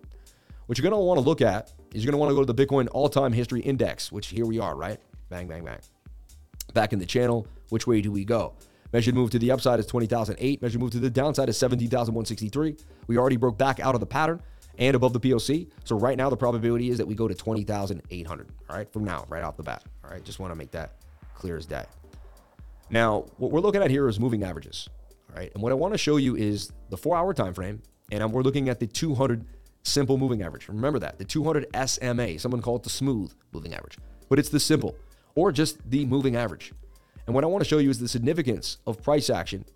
What 0.67 0.79
you're 0.79 0.89
going 0.89 1.01
to 1.01 1.05
want 1.05 1.19
to 1.19 1.25
look 1.25 1.41
at 1.41 1.73
is 1.95 2.03
you're 2.03 2.11
going 2.11 2.19
to 2.19 2.25
want 2.25 2.31
to 2.31 2.35
go 2.35 2.45
to 2.45 2.53
the 2.53 2.67
Bitcoin 2.67 2.89
all 2.93 3.09
time 3.09 3.33
history 3.33 3.61
index, 3.61 4.11
which 4.11 4.29
here 4.29 4.47
we 4.47 4.59
are, 4.59 4.75
right? 4.75 4.99
Bang, 5.29 5.47
bang, 5.47 5.65
bang. 5.65 5.79
Back 6.75 6.93
in 6.93 6.99
the 6.99 7.07
channel, 7.07 7.47
which 7.69 7.87
way 7.87 8.01
do 8.01 8.11
we 8.11 8.25
go? 8.25 8.55
Measured 8.93 9.15
move 9.15 9.31
to 9.31 9.39
the 9.39 9.51
upside 9.51 9.79
is 9.79 9.87
20,008. 9.87 10.63
Measured 10.63 10.81
move 10.81 10.91
to 10.93 10.99
the 10.99 11.11
downside 11.11 11.49
is 11.49 11.57
17,163. 11.59 12.77
We 13.07 13.19
already 13.19 13.37
broke 13.37 13.59
back 13.59 13.81
out 13.81 13.95
of 13.95 14.01
the 14.01 14.07
pattern 14.07 14.43
and 14.79 14.95
above 14.95 15.13
the 15.13 15.21
POC. 15.21 15.69
So 15.85 15.97
right 15.97 16.17
now, 16.17 16.31
the 16.31 16.37
probability 16.37 16.91
is 16.91 16.99
that 16.99 17.07
we 17.07 17.15
go 17.15 17.29
to 17.29 17.35
20,800. 17.35 18.49
All 18.69 18.77
right, 18.77 18.93
from 18.93 19.05
now, 19.05 19.25
right 19.29 19.43
off 19.43 19.57
the 19.57 19.63
bat. 19.63 19.85
All 20.05 20.11
right, 20.11 20.25
just 20.25 20.39
want 20.39 20.53
to 20.53 20.57
make 20.57 20.71
that 20.73 20.97
clear 21.35 21.57
as 21.57 21.67
day. 21.67 21.85
Now, 22.91 23.27
what 23.39 23.51
we're 23.51 23.61
looking 23.61 23.83
at 23.83 23.91
here 23.91 24.09
is 24.09 24.21
moving 24.21 24.43
averages. 24.43 24.89
Right, 25.37 25.53
and 25.53 25.63
what 25.63 25.71
I 25.71 25.75
want 25.75 25.93
to 25.93 25.99
show 25.99 26.17
you 26.17 26.35
is 26.35 26.73
the 26.89 26.97
four-hour 26.97 27.35
time 27.35 27.53
frame, 27.53 27.83
and 28.11 28.33
we're 28.33 28.43
looking 28.43 28.71
at 28.71 28.81
the 28.81 28.87
200 28.87 29.45
simple 29.83 30.17
moving 30.17 30.43
average. 30.43 30.67
Remember 30.69 30.99
that 30.99 31.19
the 31.19 31.25
200 31.25 31.67
SMA. 31.87 32.39
Someone 32.39 32.63
called 32.63 32.81
it 32.81 32.85
the 32.85 32.91
smooth 32.91 33.33
moving 33.53 33.75
average, 33.75 33.99
but 34.31 34.39
it's 34.39 34.49
the 34.49 34.61
simple 34.61 34.97
or 35.35 35.53
just 35.53 35.91
the 35.91 36.07
moving 36.07 36.37
average. 36.37 36.73
And 37.27 37.35
what 37.35 37.45
I 37.45 37.49
want 37.49 37.63
to 37.63 37.69
show 37.69 37.79
you 37.79 37.91
is 37.91 37.99
the 37.99 38.09
significance 38.09 38.79
of 38.87 39.03
price 39.03 39.29
action. 39.29 39.67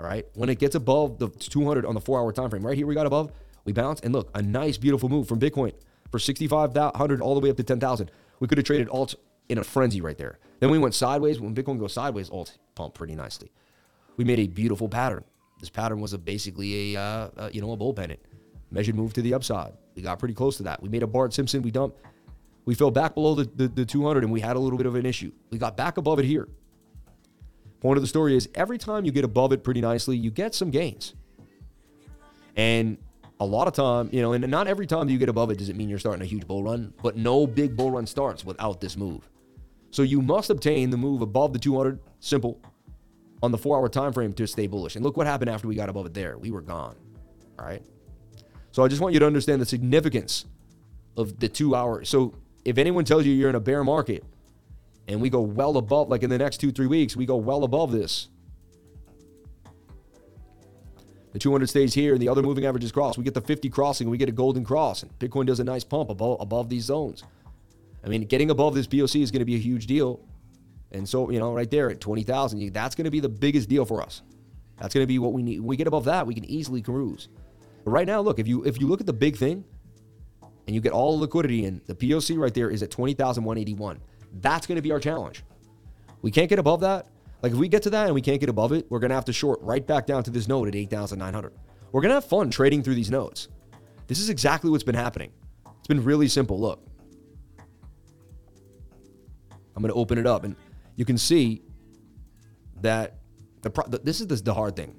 All 0.00 0.06
right, 0.06 0.26
when 0.34 0.48
it 0.48 0.58
gets 0.58 0.74
above 0.74 1.18
the 1.18 1.28
200 1.28 1.86
on 1.86 1.94
the 1.94 2.00
four-hour 2.00 2.32
time 2.32 2.50
frame, 2.50 2.66
right 2.66 2.76
here 2.76 2.86
we 2.86 2.94
got 2.94 3.06
above 3.06 3.30
we 3.66 3.72
bounce 3.72 4.00
and 4.00 4.14
look, 4.14 4.30
a 4.34 4.40
nice, 4.40 4.78
beautiful 4.78 5.08
move 5.08 5.28
from 5.28 5.38
Bitcoin 5.38 5.72
for 6.10 6.18
6,500 6.18 7.20
all 7.20 7.34
the 7.34 7.40
way 7.40 7.50
up 7.50 7.56
to 7.58 7.62
10,000. 7.62 8.10
We 8.40 8.48
could 8.48 8.58
have 8.58 8.64
traded 8.64 8.88
alt 8.88 9.16
in 9.48 9.58
a 9.58 9.64
frenzy 9.64 10.00
right 10.00 10.16
there. 10.16 10.38
Then 10.60 10.70
we 10.70 10.78
went 10.78 10.94
sideways. 10.94 11.40
When 11.40 11.54
Bitcoin 11.54 11.78
goes 11.78 11.92
sideways, 11.92 12.30
alt 12.30 12.56
pump 12.74 12.94
pretty 12.94 13.14
nicely. 13.14 13.50
We 14.16 14.24
made 14.24 14.38
a 14.38 14.46
beautiful 14.46 14.88
pattern. 14.88 15.24
This 15.60 15.70
pattern 15.70 16.00
was 16.00 16.12
a, 16.12 16.18
basically 16.18 16.94
a, 16.94 17.00
uh, 17.00 17.28
uh, 17.36 17.50
you 17.52 17.60
know, 17.60 17.72
a 17.72 17.76
bull 17.76 17.94
pennant. 17.94 18.20
Measured 18.70 18.94
move 18.94 19.12
to 19.14 19.22
the 19.22 19.34
upside. 19.34 19.72
We 19.94 20.02
got 20.02 20.18
pretty 20.18 20.34
close 20.34 20.56
to 20.58 20.64
that. 20.64 20.82
We 20.82 20.88
made 20.88 21.02
a 21.02 21.06
Bart 21.06 21.32
Simpson. 21.32 21.62
We 21.62 21.70
dumped. 21.70 22.00
We 22.64 22.74
fell 22.74 22.90
back 22.90 23.14
below 23.14 23.34
the, 23.34 23.44
the, 23.44 23.68
the 23.68 23.86
200 23.86 24.24
and 24.24 24.32
we 24.32 24.40
had 24.40 24.56
a 24.56 24.58
little 24.58 24.76
bit 24.76 24.86
of 24.86 24.96
an 24.96 25.06
issue. 25.06 25.32
We 25.50 25.58
got 25.58 25.76
back 25.76 25.96
above 25.98 26.18
it 26.18 26.24
here. 26.24 26.48
Point 27.80 27.96
of 27.96 28.02
the 28.02 28.08
story 28.08 28.36
is 28.36 28.48
every 28.54 28.78
time 28.78 29.04
you 29.04 29.12
get 29.12 29.24
above 29.24 29.52
it 29.52 29.62
pretty 29.62 29.80
nicely, 29.80 30.16
you 30.16 30.30
get 30.30 30.54
some 30.54 30.70
gains. 30.70 31.14
And 32.56 32.98
a 33.38 33.44
lot 33.44 33.68
of 33.68 33.74
time, 33.74 34.08
you 34.12 34.22
know, 34.22 34.32
and 34.32 34.48
not 34.48 34.66
every 34.66 34.86
time 34.86 35.08
you 35.08 35.18
get 35.18 35.28
above 35.28 35.50
it 35.50 35.58
does 35.58 35.68
it 35.68 35.76
mean 35.76 35.88
you're 35.88 35.98
starting 35.98 36.22
a 36.22 36.26
huge 36.26 36.46
bull 36.46 36.62
run, 36.62 36.92
but 37.02 37.16
no 37.16 37.46
big 37.46 37.76
bull 37.76 37.90
run 37.90 38.06
starts 38.06 38.44
without 38.44 38.80
this 38.80 38.96
move. 38.96 39.28
So 39.90 40.02
you 40.02 40.20
must 40.20 40.50
obtain 40.50 40.90
the 40.90 40.96
move 40.96 41.22
above 41.22 41.52
the 41.52 41.58
200, 41.58 42.00
simple, 42.18 42.60
on 43.46 43.52
the 43.52 43.58
four 43.58 43.78
hour 43.78 43.88
time 43.88 44.12
frame 44.12 44.34
to 44.34 44.46
stay 44.46 44.66
bullish. 44.66 44.96
And 44.96 45.04
look 45.04 45.16
what 45.16 45.26
happened 45.26 45.48
after 45.48 45.66
we 45.66 45.74
got 45.74 45.88
above 45.88 46.04
it 46.04 46.12
there. 46.12 46.36
We 46.36 46.50
were 46.50 46.60
gone. 46.60 46.96
All 47.58 47.64
right. 47.64 47.82
So 48.72 48.84
I 48.84 48.88
just 48.88 49.00
want 49.00 49.14
you 49.14 49.20
to 49.20 49.26
understand 49.26 49.62
the 49.62 49.66
significance 49.66 50.44
of 51.16 51.40
the 51.40 51.48
two 51.48 51.74
hour. 51.74 52.04
So 52.04 52.34
if 52.66 52.76
anyone 52.76 53.06
tells 53.06 53.24
you 53.24 53.32
you're 53.32 53.48
in 53.48 53.54
a 53.54 53.60
bear 53.60 53.82
market 53.82 54.22
and 55.08 55.20
we 55.22 55.30
go 55.30 55.40
well 55.40 55.78
above, 55.78 56.10
like 56.10 56.22
in 56.22 56.28
the 56.28 56.36
next 56.36 56.58
two, 56.58 56.72
three 56.72 56.86
weeks, 56.86 57.16
we 57.16 57.24
go 57.24 57.36
well 57.36 57.64
above 57.64 57.92
this, 57.92 58.28
the 61.32 61.38
200 61.38 61.68
stays 61.68 61.94
here 61.94 62.14
and 62.14 62.20
the 62.20 62.28
other 62.28 62.42
moving 62.42 62.66
averages 62.66 62.92
cross. 62.92 63.16
We 63.16 63.24
get 63.24 63.34
the 63.34 63.40
50 63.40 63.70
crossing, 63.70 64.10
we 64.10 64.18
get 64.18 64.28
a 64.28 64.32
golden 64.32 64.64
cross, 64.64 65.02
and 65.02 65.18
Bitcoin 65.18 65.46
does 65.46 65.60
a 65.60 65.64
nice 65.64 65.84
pump 65.84 66.10
above, 66.10 66.40
above 66.40 66.68
these 66.68 66.84
zones. 66.84 67.22
I 68.04 68.08
mean, 68.08 68.22
getting 68.22 68.50
above 68.50 68.74
this 68.74 68.86
POC 68.86 69.22
is 69.22 69.30
going 69.30 69.40
to 69.40 69.46
be 69.46 69.54
a 69.54 69.58
huge 69.58 69.86
deal. 69.86 70.20
And 70.92 71.08
so, 71.08 71.30
you 71.30 71.38
know, 71.38 71.52
right 71.52 71.70
there 71.70 71.90
at 71.90 72.00
20,000, 72.00 72.72
that's 72.72 72.94
going 72.94 73.04
to 73.04 73.10
be 73.10 73.20
the 73.20 73.28
biggest 73.28 73.68
deal 73.68 73.84
for 73.84 74.02
us. 74.02 74.22
That's 74.78 74.94
going 74.94 75.02
to 75.02 75.08
be 75.08 75.18
what 75.18 75.32
we 75.32 75.42
need. 75.42 75.60
When 75.60 75.68
we 75.68 75.76
get 75.76 75.86
above 75.86 76.04
that, 76.04 76.26
we 76.26 76.34
can 76.34 76.44
easily 76.44 76.82
cruise. 76.82 77.28
But 77.84 77.90
right 77.90 78.06
now, 78.06 78.20
look, 78.20 78.38
if 78.38 78.46
you 78.46 78.64
if 78.64 78.80
you 78.80 78.86
look 78.86 79.00
at 79.00 79.06
the 79.06 79.12
big 79.12 79.36
thing 79.36 79.64
and 80.66 80.74
you 80.74 80.80
get 80.80 80.92
all 80.92 81.16
the 81.16 81.22
liquidity 81.22 81.64
in, 81.64 81.80
the 81.86 81.94
POC 81.94 82.38
right 82.38 82.52
there 82.52 82.70
is 82.70 82.82
at 82.82 82.90
20,181. 82.90 84.00
That's 84.40 84.66
going 84.66 84.76
to 84.76 84.82
be 84.82 84.92
our 84.92 85.00
challenge. 85.00 85.44
We 86.22 86.30
can't 86.30 86.48
get 86.48 86.58
above 86.58 86.80
that. 86.80 87.06
Like 87.42 87.52
if 87.52 87.58
we 87.58 87.68
get 87.68 87.82
to 87.84 87.90
that 87.90 88.06
and 88.06 88.14
we 88.14 88.20
can't 88.20 88.40
get 88.40 88.48
above 88.48 88.72
it, 88.72 88.86
we're 88.90 88.98
going 88.98 89.10
to 89.10 89.14
have 89.14 89.26
to 89.26 89.32
short 89.32 89.60
right 89.62 89.86
back 89.86 90.06
down 90.06 90.24
to 90.24 90.30
this 90.30 90.48
node 90.48 90.68
at 90.68 90.74
8,900. 90.74 91.52
We're 91.92 92.00
going 92.00 92.10
to 92.10 92.14
have 92.14 92.24
fun 92.24 92.50
trading 92.50 92.82
through 92.82 92.96
these 92.96 93.10
nodes. 93.10 93.48
This 94.08 94.18
is 94.18 94.28
exactly 94.28 94.70
what's 94.70 94.84
been 94.84 94.94
happening. 94.94 95.30
It's 95.78 95.88
been 95.88 96.02
really 96.02 96.28
simple. 96.28 96.58
Look, 96.58 96.84
I'm 99.74 99.82
going 99.82 99.92
to 99.92 99.98
open 99.98 100.18
it 100.18 100.26
up 100.26 100.44
and 100.44 100.56
you 100.96 101.04
can 101.04 101.16
see 101.16 101.62
that 102.80 103.18
the 103.62 103.70
pro- 103.70 103.86
this 103.86 104.20
is 104.20 104.26
the, 104.26 104.36
the 104.36 104.54
hard 104.54 104.76
thing. 104.76 104.94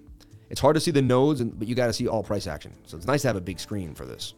It's 0.49 0.61
hard 0.61 0.75
to 0.75 0.79
see 0.79 0.91
the 0.91 1.01
nodes, 1.01 1.41
and, 1.41 1.57
but 1.57 1.67
you 1.67 1.75
got 1.75 1.87
to 1.87 1.93
see 1.93 2.07
all 2.07 2.23
price 2.23 2.47
action. 2.47 2.73
So 2.85 2.95
it's 2.95 3.05
nice 3.05 3.23
to 3.23 3.27
have 3.27 3.35
a 3.35 3.41
big 3.41 3.59
screen 3.59 3.93
for 3.93 4.05
this. 4.05 4.33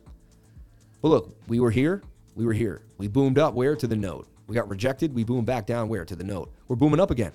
But 1.02 1.10
look, 1.10 1.36
we 1.48 1.60
were 1.60 1.72
here. 1.72 2.02
We 2.36 2.46
were 2.46 2.54
here. 2.54 2.82
We 2.98 3.08
boomed 3.08 3.38
up 3.38 3.54
where? 3.54 3.76
To 3.76 3.88
the 3.88 3.96
node. 3.96 4.26
We 4.48 4.56
got 4.56 4.68
rejected. 4.68 5.14
We 5.14 5.24
boomed 5.24 5.46
back 5.46 5.68
down 5.68 5.88
where? 5.88 6.06
To 6.06 6.16
the 6.16 6.24
node. 6.24 6.50
We're 6.68 6.76
booming 6.76 7.00
up 7.00 7.12
again 7.12 7.34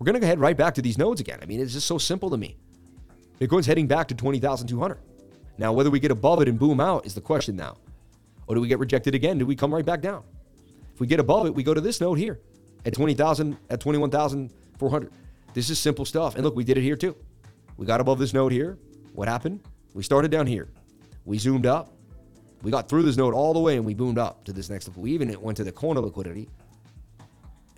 we're 0.00 0.06
going 0.06 0.20
to 0.20 0.26
head 0.26 0.40
right 0.40 0.56
back 0.56 0.74
to 0.74 0.82
these 0.82 0.96
nodes 0.96 1.20
again. 1.20 1.38
I 1.42 1.46
mean, 1.46 1.60
it's 1.60 1.74
just 1.74 1.86
so 1.86 1.98
simple 1.98 2.30
to 2.30 2.38
me. 2.38 2.56
Bitcoin's 3.38 3.66
heading 3.66 3.86
back 3.86 4.08
to 4.08 4.14
20,200. 4.14 4.98
Now, 5.58 5.74
whether 5.74 5.90
we 5.90 6.00
get 6.00 6.10
above 6.10 6.40
it 6.40 6.48
and 6.48 6.58
boom 6.58 6.80
out 6.80 7.04
is 7.04 7.14
the 7.14 7.20
question 7.20 7.54
now. 7.54 7.76
Or 8.46 8.54
do 8.54 8.62
we 8.62 8.68
get 8.68 8.78
rejected 8.78 9.14
again? 9.14 9.36
Do 9.36 9.44
we 9.44 9.54
come 9.54 9.72
right 9.72 9.84
back 9.84 10.00
down? 10.00 10.24
If 10.94 11.00
we 11.00 11.06
get 11.06 11.20
above 11.20 11.46
it, 11.46 11.54
we 11.54 11.62
go 11.62 11.74
to 11.74 11.82
this 11.82 12.00
node 12.00 12.18
here 12.18 12.40
at 12.84 12.94
20,000, 12.94 13.56
at 13.68 13.80
21,400. 13.80 15.12
This 15.54 15.70
is 15.70 15.78
simple 15.78 16.04
stuff. 16.04 16.34
And 16.34 16.44
look, 16.44 16.54
we 16.54 16.64
did 16.64 16.78
it 16.78 16.82
here 16.82 16.96
too. 16.96 17.16
We 17.76 17.86
got 17.86 18.00
above 18.00 18.18
this 18.18 18.32
node 18.32 18.52
here. 18.52 18.78
What 19.14 19.28
happened? 19.28 19.60
We 19.94 20.02
started 20.02 20.30
down 20.30 20.46
here. 20.46 20.68
We 21.24 21.38
zoomed 21.38 21.66
up. 21.66 21.92
We 22.62 22.70
got 22.70 22.88
through 22.88 23.02
this 23.02 23.16
node 23.16 23.34
all 23.34 23.54
the 23.54 23.60
way 23.60 23.76
and 23.76 23.84
we 23.84 23.94
boomed 23.94 24.18
up 24.18 24.44
to 24.44 24.52
this 24.52 24.68
next 24.68 24.86
level. 24.86 25.02
We 25.02 25.12
even 25.12 25.30
it 25.30 25.40
went 25.40 25.56
to 25.56 25.64
the 25.64 25.72
corner 25.72 26.00
liquidity 26.00 26.48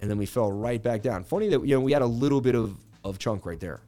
and 0.01 0.11
then 0.11 0.19
we 0.19 0.27
fell 0.27 0.51
right 0.51 0.83
back 0.83 1.01
down. 1.01 1.25
Funny 1.25 1.49
that 1.49 1.65
you 1.65 1.75
know 1.75 1.81
we 1.81 1.93
had 1.93 2.03
a 2.03 2.07
little 2.07 2.41
bit 2.41 2.55
of, 2.55 2.77
of 3.05 3.19
chunk 3.19 3.47
right 3.47 3.61
there. 3.61 3.81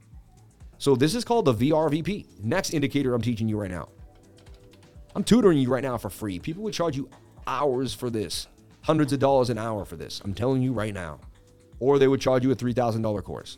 So 0.78 0.94
this 0.94 1.14
is 1.14 1.24
called 1.24 1.44
the 1.44 1.54
VRVP. 1.54 2.42
Next 2.42 2.72
indicator 2.72 3.14
I'm 3.14 3.22
teaching 3.22 3.48
you 3.48 3.60
right 3.60 3.70
now. 3.70 3.88
I'm 5.16 5.24
tutoring 5.24 5.58
you 5.58 5.68
right 5.68 5.82
now 5.82 5.98
for 5.98 6.10
free. 6.10 6.38
People 6.38 6.62
would 6.64 6.74
charge 6.74 6.96
you 6.96 7.08
hours 7.46 7.92
for 7.92 8.10
this, 8.10 8.48
hundreds 8.84 9.12
of 9.12 9.18
dollars 9.18 9.50
an 9.50 9.58
hour 9.58 9.84
for 9.84 9.96
this. 9.96 10.20
I'm 10.24 10.34
telling 10.34 10.62
you 10.62 10.72
right 10.72 10.94
now. 10.94 11.18
Or 11.80 11.98
they 11.98 12.06
would 12.06 12.20
charge 12.20 12.44
you 12.44 12.52
a 12.52 12.56
$3,000 12.56 13.24
course. 13.24 13.56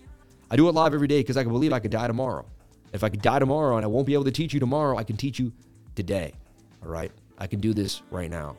I 0.50 0.56
do 0.56 0.68
it 0.68 0.72
live 0.72 0.94
every 0.94 1.08
day 1.08 1.20
because 1.20 1.36
I 1.36 1.42
can 1.42 1.52
believe 1.52 1.72
I 1.72 1.80
could 1.80 1.90
die 1.90 2.06
tomorrow. 2.06 2.46
If 2.92 3.04
I 3.04 3.08
could 3.08 3.22
die 3.22 3.40
tomorrow 3.40 3.76
and 3.76 3.84
I 3.84 3.88
won't 3.88 4.06
be 4.06 4.14
able 4.14 4.24
to 4.24 4.30
teach 4.30 4.54
you 4.54 4.60
tomorrow, 4.60 4.96
I 4.96 5.04
can 5.04 5.16
teach 5.16 5.38
you 5.38 5.52
today. 5.94 6.32
All 6.82 6.88
right? 6.88 7.10
I 7.38 7.46
can 7.46 7.60
do 7.60 7.74
this 7.74 8.02
right 8.10 8.30
now. 8.30 8.56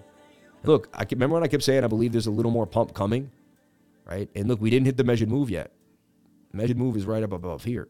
look, 0.63 0.89
I 0.93 1.05
can, 1.05 1.17
remember 1.17 1.35
when 1.35 1.43
I 1.43 1.47
kept 1.47 1.63
saying 1.63 1.83
I 1.83 1.87
believe 1.87 2.11
there's 2.11 2.27
a 2.27 2.31
little 2.31 2.51
more 2.51 2.67
pump 2.67 2.93
coming? 2.93 3.31
right? 4.07 4.29
And 4.35 4.47
look, 4.47 4.61
we 4.61 4.69
didn't 4.69 4.85
hit 4.85 4.97
the 4.97 5.03
measured 5.03 5.29
move 5.29 5.49
yet. 5.49 5.71
The 6.51 6.57
measured 6.57 6.77
move 6.77 6.95
is 6.95 7.05
right 7.05 7.23
up 7.23 7.33
above 7.33 7.63
here. 7.63 7.87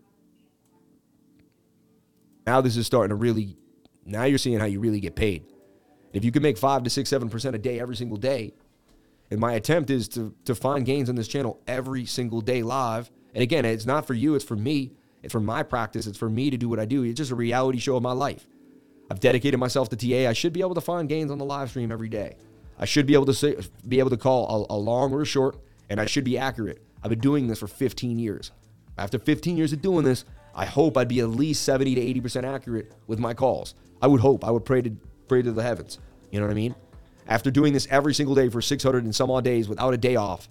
Now 2.46 2.62
this 2.62 2.76
is 2.78 2.86
starting 2.88 3.10
to 3.10 3.16
really, 3.16 3.58
now 4.06 4.24
you're 4.24 4.38
seeing 4.38 4.60
how 4.60 4.66
you 4.66 4.80
really 4.80 5.00
get 5.00 5.16
paid. 5.16 5.46
If 6.14 6.24
you 6.26 6.32
can 6.32 6.42
make 6.42 6.58
five 6.58 6.84
to 6.84 6.90
six, 6.90 7.10
seven 7.10 7.30
percent 7.30 7.56
a 7.56 7.60
day 7.60 7.80
every 7.80 7.96
single 7.96 8.18
day, 8.18 8.54
and 9.30 9.40
my 9.40 9.54
attempt 9.54 9.90
is 9.90 10.08
to 10.10 10.34
to 10.46 10.56
find 10.56 10.86
gains 10.86 11.10
on 11.10 11.16
this 11.16 11.28
channel 11.28 11.62
every 11.68 12.06
single 12.06 12.42
day 12.42 12.64
live. 12.64 13.12
And 13.34 13.44
again, 13.44 13.66
it's 13.66 13.86
not 13.86 14.06
for 14.06 14.14
you, 14.14 14.36
it's 14.36 14.46
for 14.46 14.56
me. 14.56 14.94
It's 15.24 15.32
for 15.32 15.40
my 15.40 15.64
practice. 15.64 16.08
It's 16.08 16.18
for 16.18 16.30
me 16.30 16.50
to 16.50 16.58
do 16.58 16.70
what 16.70 16.80
I 16.80 16.86
do. 16.86 17.04
It's 17.04 17.18
just 17.18 17.32
a 17.32 17.36
reality 17.36 17.80
show 17.80 17.98
of 17.98 18.04
my 18.04 18.14
life. 18.14 18.48
I've 19.10 19.20
dedicated 19.20 19.60
myself 19.60 19.90
to 19.90 19.96
TA. 19.96 20.30
I 20.30 20.34
should 20.34 20.54
be 20.54 20.62
able 20.62 20.76
to 20.76 20.82
find 20.82 21.10
gains 21.10 21.32
on 21.32 21.38
the 21.38 21.46
live 21.46 21.70
stream 21.70 21.92
every 21.92 22.10
day. 22.10 22.38
I 22.80 22.86
should 22.86 23.06
be 23.06 23.14
able 23.14 23.26
to 23.26 23.34
say, 23.34 23.56
be 23.88 24.00
able 24.00 24.12
to 24.12 24.18
call 24.18 24.68
a, 24.70 24.76
a 24.76 24.78
long 24.78 25.12
or 25.14 25.22
a 25.22 25.26
short 25.26 25.58
and 25.90 26.00
I 26.00 26.06
should 26.06 26.24
be 26.24 26.38
accurate. 26.38 26.82
I've 27.04 27.10
been 27.10 27.20
doing 27.20 27.48
this 27.48 27.60
for 27.60 27.68
15 27.68 28.20
years. 28.20 28.52
After 28.98 29.20
15 29.20 29.58
years 29.58 29.74
of 29.74 29.82
doing 29.82 30.04
this, 30.04 30.26
I 30.56 30.66
hope 30.66 30.98
I'd 30.98 31.08
be 31.08 31.20
at 31.20 31.30
least 31.30 31.64
70 31.64 31.96
to 31.96 32.22
80% 32.22 32.44
accurate 32.44 32.92
with 33.06 33.20
my 33.20 33.34
calls. 33.34 33.76
I 34.02 34.08
would 34.08 34.22
hope. 34.22 34.44
I 34.44 34.52
would 34.52 34.66
pray 34.66 34.82
to 34.82 34.92
pray 35.28 35.42
to 35.42 35.52
the 35.52 35.64
heavens. 35.64 36.00
You 36.32 36.40
know 36.40 36.46
what 36.46 36.52
I 36.52 36.56
mean? 36.56 36.76
After 37.28 37.52
doing 37.52 37.74
this 37.74 37.88
every 37.90 38.14
single 38.14 38.36
day 38.36 38.50
for 38.50 38.62
600 38.62 39.04
and 39.04 39.14
some 39.14 39.30
odd 39.30 39.44
days 39.44 39.68
without 39.68 39.94
a 39.94 39.98
day 39.98 40.16
off, 40.16 40.50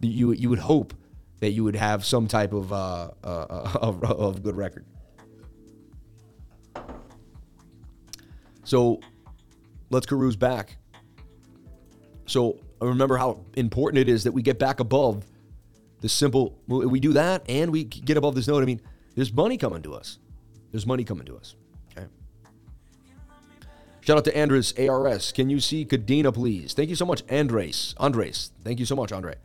you 0.00 0.32
you 0.32 0.48
would 0.48 0.58
hope 0.58 0.94
that 1.40 1.50
you 1.50 1.64
would 1.64 1.76
have 1.76 2.04
some 2.04 2.26
type 2.26 2.52
of 2.52 2.72
uh, 2.72 3.10
uh, 3.22 3.70
of, 3.80 4.02
of 4.04 4.42
good 4.42 4.56
record. 4.56 4.84
So 8.64 9.00
let's 9.90 10.06
cruise 10.06 10.36
back. 10.36 10.78
So 12.26 12.58
remember 12.80 13.16
how 13.16 13.44
important 13.54 13.98
it 14.00 14.08
is 14.08 14.24
that 14.24 14.32
we 14.32 14.42
get 14.42 14.58
back 14.58 14.80
above 14.80 15.26
the 16.00 16.08
simple. 16.08 16.58
We 16.66 17.00
do 17.00 17.12
that 17.12 17.44
and 17.48 17.70
we 17.70 17.84
get 17.84 18.16
above 18.16 18.34
this 18.34 18.48
note. 18.48 18.62
I 18.62 18.66
mean, 18.66 18.80
there's 19.14 19.32
money 19.32 19.58
coming 19.58 19.82
to 19.82 19.94
us. 19.94 20.18
There's 20.72 20.86
money 20.86 21.04
coming 21.04 21.26
to 21.26 21.36
us. 21.36 21.54
Shout 24.04 24.18
out 24.18 24.24
to 24.24 24.38
Andres 24.38 24.74
ARS. 24.78 25.32
Can 25.32 25.48
you 25.48 25.60
see 25.60 25.86
Kadena, 25.86 26.32
please? 26.32 26.74
Thank 26.74 26.90
you 26.90 26.94
so 26.94 27.06
much, 27.06 27.22
Andres. 27.30 27.94
Andres. 27.96 28.50
Thank 28.62 28.78
you 28.78 28.84
so 28.84 28.94
much, 28.94 29.12
Andre. 29.12 29.36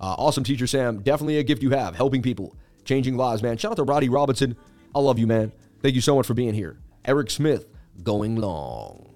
Uh, 0.00 0.16
awesome 0.18 0.42
teacher, 0.42 0.66
Sam. 0.66 1.00
Definitely 1.00 1.38
a 1.38 1.44
gift 1.44 1.62
you 1.62 1.70
have, 1.70 1.94
helping 1.94 2.20
people, 2.20 2.56
changing 2.84 3.16
lives, 3.16 3.40
man. 3.40 3.56
Shout 3.56 3.70
out 3.70 3.76
to 3.76 3.84
Roddy 3.84 4.08
Robinson. 4.08 4.56
I 4.96 4.98
love 4.98 5.16
you, 5.20 5.28
man. 5.28 5.52
Thank 5.80 5.94
you 5.94 6.00
so 6.00 6.16
much 6.16 6.26
for 6.26 6.34
being 6.34 6.54
here. 6.54 6.76
Eric 7.04 7.30
Smith, 7.30 7.66
going 8.02 8.34
long. 8.34 9.14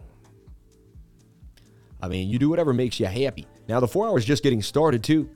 I 2.00 2.06
mean, 2.06 2.28
you 2.28 2.38
do 2.38 2.48
whatever 2.48 2.72
makes 2.72 3.00
you 3.00 3.06
happy. 3.06 3.48
Now, 3.66 3.80
the 3.80 3.88
four 3.88 4.06
hours 4.06 4.24
just 4.24 4.44
getting 4.44 4.62
started, 4.62 5.02
too. 5.02 5.28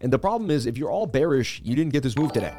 And 0.00 0.12
the 0.12 0.20
problem 0.20 0.52
is, 0.52 0.66
if 0.66 0.78
you're 0.78 0.90
all 0.90 1.06
bearish, 1.06 1.60
you 1.64 1.74
didn't 1.74 1.92
get 1.92 2.04
this 2.04 2.16
move 2.16 2.32
today. 2.32 2.54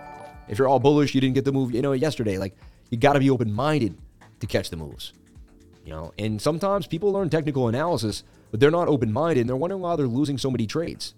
If 0.50 0.60
you're 0.60 0.68
all 0.68 0.80
bullish, 0.82 1.16
you 1.16 1.22
didn't 1.22 1.36
get 1.36 1.46
the 1.46 1.54
move, 1.54 1.72
you 1.72 1.82
know, 1.82 1.94
yesterday. 1.94 2.38
Like, 2.38 2.58
you 2.90 2.98
got 2.98 3.14
to 3.14 3.20
be 3.20 3.30
open 3.30 3.54
minded 3.54 3.98
to 4.42 4.48
catch 4.48 4.70
the 4.70 4.76
moves. 4.76 5.14
You 5.84 5.94
know, 5.94 6.14
and 6.18 6.42
sometimes 6.42 6.86
people 6.88 7.12
learn 7.12 7.30
technical 7.30 7.68
analysis, 7.68 8.24
but 8.52 8.60
they're 8.60 8.72
not 8.72 8.88
open 8.88 9.12
minded 9.12 9.42
and 9.42 9.50
they're 9.50 9.56
wondering 9.56 9.82
why 9.82 9.96
they're 9.96 10.08
losing 10.08 10.38
so 10.38 10.52
many 10.52 10.68
trades 10.68 11.16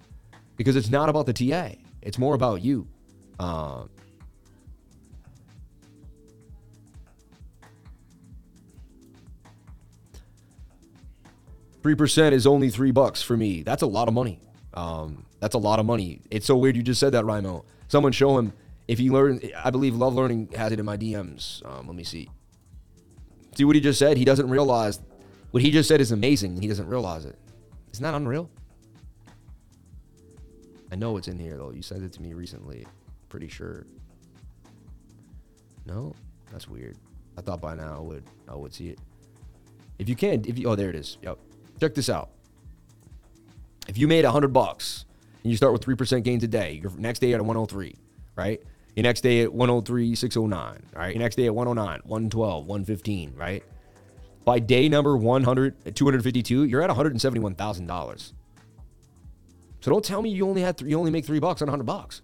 because 0.55 0.75
it's 0.75 0.89
not 0.89 1.09
about 1.09 1.25
the 1.25 1.33
TA, 1.33 1.75
it's 2.01 2.17
more 2.17 2.35
about 2.35 2.61
you. 2.61 2.87
Uh, 3.39 3.83
Three 11.81 11.95
percent 11.95 12.33
is 12.33 12.47
only 12.47 12.69
three 12.69 12.91
bucks 12.91 13.21
for 13.21 13.35
me. 13.35 13.61
That's 13.61 13.81
a 13.81 13.85
lot 13.85 14.07
of 14.07 14.13
money. 14.13 14.39
Um, 14.73 15.25
that's 15.41 15.53
a 15.53 15.57
lot 15.57 15.79
of 15.79 15.85
money. 15.85 16.21
It's 16.31 16.45
so 16.45 16.55
weird 16.55 16.77
you 16.77 16.81
just 16.81 16.97
said 16.99 17.11
that, 17.11 17.25
Rimo. 17.25 17.65
Someone 17.89 18.13
show 18.13 18.37
him 18.39 18.53
if 18.87 18.99
he 18.99 19.09
learned. 19.09 19.51
I 19.61 19.69
believe 19.69 19.93
Love 19.93 20.13
Learning 20.15 20.47
has 20.55 20.71
it 20.71 20.79
in 20.79 20.85
my 20.85 20.95
DMs. 20.95 21.63
Um, 21.65 21.85
let 21.87 21.95
me 21.97 22.05
see. 22.05 22.29
See 23.55 23.65
what 23.65 23.75
he 23.75 23.81
just 23.81 23.99
said? 23.99 24.17
He 24.17 24.25
doesn't 24.25 24.49
realize 24.49 24.99
what 25.51 25.61
he 25.61 25.71
just 25.71 25.87
said 25.87 26.01
is 26.01 26.11
amazing. 26.11 26.61
He 26.61 26.67
doesn't 26.67 26.87
realize 26.87 27.25
it. 27.25 27.37
Isn't 27.91 28.03
that 28.03 28.15
unreal? 28.15 28.49
I 30.91 30.95
know 30.95 31.17
it's 31.17 31.27
in 31.27 31.37
here 31.37 31.57
though. 31.57 31.71
You 31.71 31.81
sent 31.81 32.03
it 32.03 32.11
to 32.13 32.21
me 32.21 32.33
recently. 32.33 32.85
Pretty 33.29 33.47
sure. 33.47 33.85
No, 35.85 36.15
that's 36.51 36.67
weird. 36.67 36.97
I 37.37 37.41
thought 37.41 37.61
by 37.61 37.75
now 37.75 37.97
I 37.97 37.99
would 38.01 38.23
I 38.47 38.55
would 38.55 38.73
see 38.73 38.89
it. 38.89 38.99
If 39.99 40.09
you 40.09 40.15
can't, 40.15 40.45
if 40.47 40.57
you 40.57 40.69
oh 40.69 40.75
there 40.75 40.89
it 40.89 40.95
is. 40.95 41.17
Yep. 41.21 41.37
Check 41.79 41.93
this 41.95 42.09
out. 42.09 42.29
If 43.87 43.97
you 43.97 44.07
made 44.07 44.25
hundred 44.25 44.53
bucks 44.53 45.05
and 45.43 45.51
you 45.51 45.57
start 45.57 45.73
with 45.73 45.83
three 45.83 45.95
percent 45.95 46.23
gains 46.23 46.43
a 46.43 46.47
day, 46.47 46.79
your 46.81 46.91
next 46.97 47.19
day 47.19 47.29
you're 47.29 47.39
at 47.39 47.45
103, 47.45 47.95
right? 48.35 48.61
Your 48.95 49.03
next 49.03 49.21
day 49.21 49.41
at 49.41 49.53
103, 49.53 50.15
609, 50.15 50.83
right? 50.95 51.15
Your 51.15 51.21
next 51.21 51.35
day 51.35 51.47
at 51.47 51.55
109, 51.55 52.01
112, 52.03 52.65
115, 52.65 53.33
right? 53.35 53.63
By 54.45 54.59
day 54.59 54.89
number 54.89 55.17
100, 55.17 55.95
252, 55.95 56.65
you're 56.65 56.81
at 56.81 56.89
$171,000. 56.89 58.33
So 59.79 59.91
don't 59.91 60.05
tell 60.05 60.21
me 60.21 60.29
you 60.29 60.47
only 60.47 60.61
had 60.61 60.79
you 60.81 60.97
only 60.97 61.11
make 61.11 61.25
three 61.25 61.39
bucks 61.39 61.61
on 61.61 61.67
100 61.67 61.83
bucks. 61.83 62.21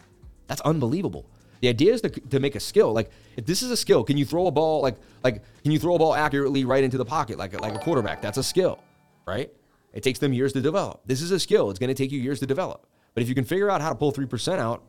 That's 0.47 0.61
unbelievable. 0.61 1.29
The 1.61 1.67
idea 1.67 1.93
is 1.93 2.01
to, 2.01 2.09
to 2.09 2.39
make 2.39 2.55
a 2.55 2.59
skill. 2.59 2.93
Like 2.93 3.11
if 3.35 3.45
this 3.45 3.61
is 3.61 3.71
a 3.71 3.75
skill, 3.75 4.03
can 4.03 4.15
you 4.15 4.25
throw 4.25 4.47
a 4.47 4.51
ball 4.51 4.81
like 4.81 4.95
like 5.25 5.43
can 5.63 5.71
you 5.73 5.79
throw 5.79 5.95
a 5.95 5.99
ball 5.99 6.13
accurately 6.13 6.63
right 6.63 6.83
into 6.83 6.97
the 6.97 7.03
pocket 7.03 7.37
like 7.37 7.59
like 7.59 7.75
a 7.75 7.79
quarterback? 7.79 8.21
That's 8.21 8.37
a 8.37 8.43
skill, 8.43 8.79
right? 9.27 9.51
It 9.91 10.03
takes 10.03 10.19
them 10.19 10.31
years 10.31 10.53
to 10.53 10.61
develop. 10.61 11.01
This 11.05 11.21
is 11.21 11.31
a 11.31 11.39
skill. 11.39 11.69
It's 11.69 11.79
going 11.79 11.89
to 11.89 11.95
take 11.95 12.11
you 12.11 12.19
years 12.19 12.39
to 12.39 12.45
develop. 12.45 12.85
But 13.13 13.23
if 13.23 13.29
you 13.29 13.35
can 13.35 13.43
figure 13.43 13.69
out 13.69 13.81
how 13.81 13.89
to 13.89 13.95
pull 13.95 14.13
3% 14.13 14.59
out, 14.59 14.83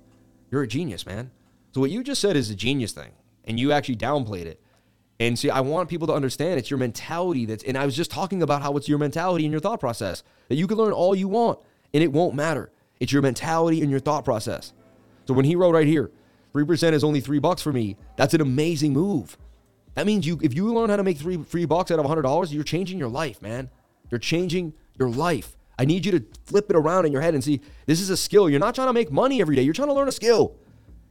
you're 0.50 0.62
a 0.62 0.68
genius, 0.68 1.06
man. 1.06 1.30
So 1.72 1.80
what 1.80 1.90
you 1.90 2.02
just 2.02 2.20
said 2.20 2.36
is 2.36 2.50
a 2.50 2.54
genius 2.54 2.92
thing, 2.92 3.12
and 3.44 3.58
you 3.58 3.72
actually 3.72 3.96
downplayed 3.96 4.46
it. 4.46 4.60
And 5.20 5.38
see, 5.38 5.50
I 5.50 5.60
want 5.60 5.90
people 5.90 6.06
to 6.06 6.14
understand 6.14 6.58
it's 6.58 6.70
your 6.70 6.78
mentality 6.78 7.44
that's, 7.44 7.62
and 7.64 7.76
I 7.76 7.84
was 7.84 7.94
just 7.94 8.10
talking 8.10 8.42
about 8.42 8.62
how 8.62 8.76
it's 8.76 8.88
your 8.88 8.98
mentality 8.98 9.44
and 9.44 9.52
your 9.52 9.60
thought 9.60 9.78
process 9.78 10.22
that 10.48 10.56
you 10.56 10.66
can 10.66 10.78
learn 10.78 10.92
all 10.92 11.14
you 11.14 11.28
want 11.28 11.58
and 11.92 12.02
it 12.02 12.10
won't 12.10 12.34
matter. 12.34 12.72
It's 13.00 13.12
your 13.12 13.20
mentality 13.20 13.82
and 13.82 13.90
your 13.90 14.00
thought 14.00 14.24
process. 14.24 14.72
So 15.26 15.34
when 15.34 15.44
he 15.44 15.56
wrote 15.56 15.72
right 15.72 15.86
here, 15.86 16.10
3% 16.54 16.92
is 16.94 17.04
only 17.04 17.20
three 17.20 17.38
bucks 17.38 17.60
for 17.60 17.72
me, 17.72 17.96
that's 18.16 18.32
an 18.32 18.40
amazing 18.40 18.94
move. 18.94 19.36
That 19.94 20.06
means 20.06 20.26
you, 20.26 20.40
if 20.42 20.54
you 20.54 20.72
learn 20.72 20.88
how 20.88 20.96
to 20.96 21.04
make 21.04 21.18
three 21.18 21.36
three 21.36 21.66
bucks 21.66 21.90
out 21.90 21.98
of 21.98 22.06
$100, 22.06 22.52
you're 22.52 22.64
changing 22.64 22.98
your 22.98 23.08
life, 23.08 23.42
man. 23.42 23.68
You're 24.10 24.18
changing 24.18 24.72
your 24.98 25.10
life. 25.10 25.56
I 25.78 25.84
need 25.84 26.06
you 26.06 26.12
to 26.12 26.24
flip 26.46 26.70
it 26.70 26.76
around 26.76 27.06
in 27.06 27.12
your 27.12 27.20
head 27.20 27.34
and 27.34 27.44
see 27.44 27.60
this 27.86 28.00
is 28.00 28.10
a 28.10 28.16
skill. 28.16 28.48
You're 28.48 28.60
not 28.60 28.74
trying 28.74 28.88
to 28.88 28.92
make 28.92 29.12
money 29.12 29.40
every 29.40 29.56
day, 29.56 29.62
you're 29.62 29.74
trying 29.74 29.88
to 29.88 29.94
learn 29.94 30.08
a 30.08 30.12
skill. 30.12 30.56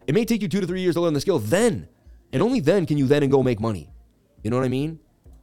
It 0.10 0.16
may 0.16 0.26
take 0.26 0.42
you 0.42 0.48
two 0.48 0.60
to 0.60 0.66
three 0.66 0.82
years 0.82 0.96
to 0.96 1.02
learn 1.02 1.14
the 1.14 1.22
skill. 1.22 1.38
Then, 1.38 1.88
and 2.34 2.42
only 2.42 2.62
then 2.62 2.88
can 2.88 2.98
you 2.98 3.06
then 3.06 3.22
and 3.22 3.32
go 3.32 3.44
make 3.44 3.60
money. 3.60 3.92
You 4.42 4.50
know 4.50 4.58
what 4.58 4.66
I 4.66 4.70
mean? 4.70 5.00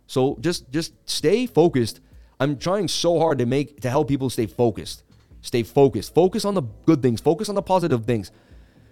So 0.08 0.36
just 0.40 0.68
just 0.72 0.92
stay 1.08 1.46
focused. 1.46 2.00
I'm 2.40 2.58
trying 2.58 2.88
so 2.88 3.20
hard 3.20 3.38
to 3.38 3.46
make 3.46 3.80
to 3.82 3.90
help 3.90 4.08
people 4.08 4.28
stay 4.28 4.46
focused. 4.46 5.04
Stay 5.40 5.62
focused. 5.62 6.12
Focus 6.14 6.44
on 6.44 6.54
the 6.54 6.62
good 6.84 7.00
things. 7.00 7.20
Focus 7.20 7.48
on 7.48 7.54
the 7.54 7.62
positive 7.62 8.06
things. 8.06 8.32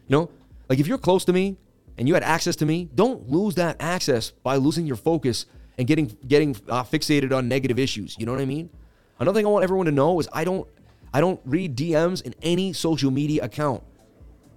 You 0.07 0.16
know, 0.16 0.31
like 0.68 0.79
if 0.79 0.87
you're 0.87 0.97
close 0.97 1.25
to 1.25 1.33
me 1.33 1.57
and 1.99 2.07
you 2.07 2.14
had 2.14 2.22
access 2.22 2.55
to 2.57 2.66
me, 2.66 2.89
don't 2.95 3.29
lose 3.29 3.57
that 3.57 3.75
access 3.81 4.31
by 4.31 4.55
losing 4.55 4.87
your 4.87 4.95
focus 4.95 5.47
and 5.77 5.89
getting 5.89 6.16
getting 6.29 6.55
uh, 6.68 6.85
fixated 6.85 7.37
on 7.37 7.49
negative 7.49 7.81
issues. 7.81 8.14
You 8.16 8.27
know 8.27 8.33
what 8.33 8.41
I 8.41 8.45
mean? 8.45 8.70
Another 9.18 9.41
thing 9.41 9.47
I 9.47 9.49
want 9.49 9.64
everyone 9.64 9.87
to 9.87 9.93
know 9.93 10.20
is 10.20 10.29
I 10.33 10.45
don't 10.45 10.68
I 11.12 11.20
don't 11.20 11.41
read 11.45 11.77
DMs 11.77 12.22
in 12.22 12.33
any 12.43 12.72
social 12.72 13.11
media 13.11 13.43
account. 13.43 13.83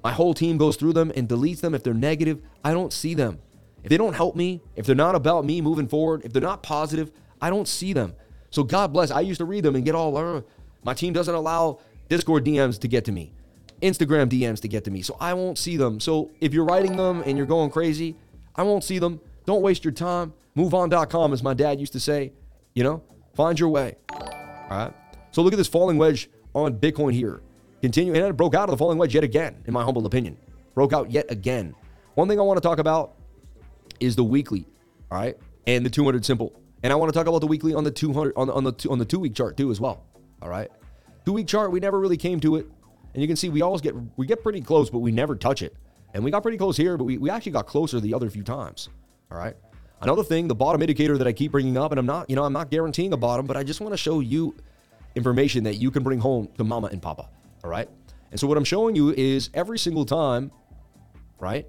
My 0.07 0.13
whole 0.13 0.33
team 0.33 0.57
goes 0.57 0.77
through 0.77 0.93
them 0.93 1.11
and 1.17 1.27
deletes 1.27 1.59
them 1.59 1.75
if 1.75 1.83
they're 1.83 1.93
negative. 1.93 2.41
I 2.63 2.71
don't 2.71 2.93
see 2.93 3.13
them. 3.13 3.39
If 3.83 3.89
they 3.89 3.97
don't 3.97 4.13
help 4.13 4.37
me, 4.37 4.61
if 4.77 4.85
they're 4.85 4.95
not 4.95 5.15
about 5.15 5.43
me 5.43 5.59
moving 5.59 5.89
forward, 5.89 6.21
if 6.23 6.31
they're 6.31 6.41
not 6.41 6.63
positive, 6.63 7.11
I 7.41 7.49
don't 7.49 7.67
see 7.67 7.91
them. 7.91 8.13
So 8.49 8.63
God 8.63 8.93
bless. 8.93 9.11
I 9.11 9.19
used 9.19 9.39
to 9.39 9.45
read 9.45 9.65
them 9.65 9.75
and 9.75 9.83
get 9.83 9.95
all 9.95 10.15
uh, 10.15 10.43
my 10.85 10.93
team 10.93 11.11
doesn't 11.11 11.35
allow 11.35 11.79
Discord 12.07 12.45
DMs 12.45 12.79
to 12.79 12.87
get 12.87 13.03
to 13.03 13.11
me, 13.11 13.33
Instagram 13.81 14.29
DMs 14.29 14.61
to 14.61 14.69
get 14.69 14.85
to 14.85 14.91
me. 14.91 15.01
So 15.01 15.17
I 15.19 15.33
won't 15.33 15.57
see 15.57 15.75
them. 15.75 15.99
So 15.99 16.31
if 16.39 16.53
you're 16.53 16.63
writing 16.63 16.95
them 16.95 17.21
and 17.25 17.37
you're 17.37 17.45
going 17.45 17.69
crazy, 17.69 18.15
I 18.55 18.63
won't 18.63 18.85
see 18.85 18.99
them. 18.99 19.19
Don't 19.45 19.61
waste 19.61 19.83
your 19.83 19.91
time. 19.91 20.31
MoveOn.com, 20.55 21.33
as 21.33 21.43
my 21.43 21.53
dad 21.53 21.81
used 21.81 21.91
to 21.91 21.99
say. 21.99 22.31
You 22.75 22.85
know, 22.85 23.03
find 23.35 23.59
your 23.59 23.67
way. 23.67 23.97
All 24.09 24.69
right. 24.69 24.93
So 25.31 25.41
look 25.41 25.51
at 25.51 25.57
this 25.57 25.67
falling 25.67 25.97
wedge 25.97 26.29
on 26.55 26.77
Bitcoin 26.77 27.11
here. 27.11 27.41
Continue, 27.81 28.13
and 28.13 28.23
it 28.23 28.37
broke 28.37 28.55
out 28.55 28.69
of 28.69 28.71
the 28.71 28.77
falling 28.77 28.97
wedge 28.97 29.13
yet 29.13 29.23
again, 29.23 29.63
in 29.65 29.73
my 29.73 29.83
humble 29.83 30.05
opinion. 30.05 30.37
Broke 30.73 30.93
out 30.93 31.11
yet 31.11 31.25
again. 31.29 31.75
One 32.15 32.27
thing 32.27 32.39
I 32.39 32.43
want 32.43 32.57
to 32.57 32.61
talk 32.61 32.79
about 32.79 33.15
is 33.99 34.15
the 34.15 34.23
weekly, 34.23 34.65
all 35.11 35.19
right, 35.19 35.37
and 35.67 35.85
the 35.85 35.89
200 35.89 36.25
simple. 36.25 36.53
And 36.83 36.93
I 36.93 36.95
want 36.95 37.11
to 37.11 37.17
talk 37.17 37.27
about 37.27 37.39
the 37.39 37.47
weekly 37.47 37.73
on 37.73 37.83
the 37.83 37.91
200 37.91 38.33
on 38.35 38.47
the 38.47 38.53
on 38.53 38.63
the 38.63 38.71
two, 38.71 38.91
on 38.91 38.99
the 38.99 39.05
two 39.05 39.19
week 39.19 39.35
chart 39.35 39.57
too 39.57 39.71
as 39.71 39.79
well. 39.79 40.03
All 40.41 40.49
right, 40.49 40.69
two 41.25 41.33
week 41.33 41.47
chart 41.47 41.71
we 41.71 41.79
never 41.79 41.99
really 41.99 42.17
came 42.17 42.39
to 42.41 42.55
it, 42.55 42.67
and 43.13 43.21
you 43.21 43.27
can 43.27 43.35
see 43.35 43.49
we 43.49 43.61
always 43.61 43.81
get 43.81 43.95
we 44.17 44.25
get 44.25 44.43
pretty 44.43 44.61
close, 44.61 44.89
but 44.89 44.99
we 44.99 45.11
never 45.11 45.35
touch 45.35 45.61
it. 45.61 45.75
And 46.13 46.23
we 46.23 46.31
got 46.31 46.41
pretty 46.41 46.57
close 46.57 46.77
here, 46.77 46.97
but 46.97 47.03
we, 47.03 47.17
we 47.17 47.29
actually 47.29 47.51
got 47.51 47.67
closer 47.67 47.99
the 47.99 48.13
other 48.13 48.29
few 48.29 48.43
times. 48.43 48.89
All 49.31 49.37
right. 49.37 49.55
Another 50.01 50.23
thing, 50.23 50.47
the 50.47 50.55
bottom 50.55 50.81
indicator 50.81 51.17
that 51.17 51.27
I 51.27 51.33
keep 51.33 51.51
bringing 51.51 51.77
up, 51.77 51.91
and 51.91 51.99
I'm 51.99 52.05
not, 52.05 52.29
you 52.29 52.35
know, 52.35 52.43
I'm 52.43 52.53
not 52.53 52.69
guaranteeing 52.69 53.13
a 53.13 53.17
bottom, 53.17 53.45
but 53.45 53.57
I 53.57 53.63
just 53.63 53.81
want 53.81 53.93
to 53.93 53.97
show 53.97 54.19
you 54.19 54.55
information 55.15 55.63
that 55.63 55.75
you 55.75 55.91
can 55.91 56.03
bring 56.03 56.19
home 56.19 56.47
to 56.57 56.63
mama 56.63 56.87
and 56.87 57.01
papa. 57.01 57.29
All 57.67 57.71
right. 57.71 57.89
And 58.31 58.39
so 58.39 58.47
what 58.47 58.57
I'm 58.57 58.63
showing 58.63 58.95
you 58.95 59.13
is 59.13 59.49
every 59.53 59.77
single 59.77 60.05
time, 60.05 60.51
right, 61.37 61.67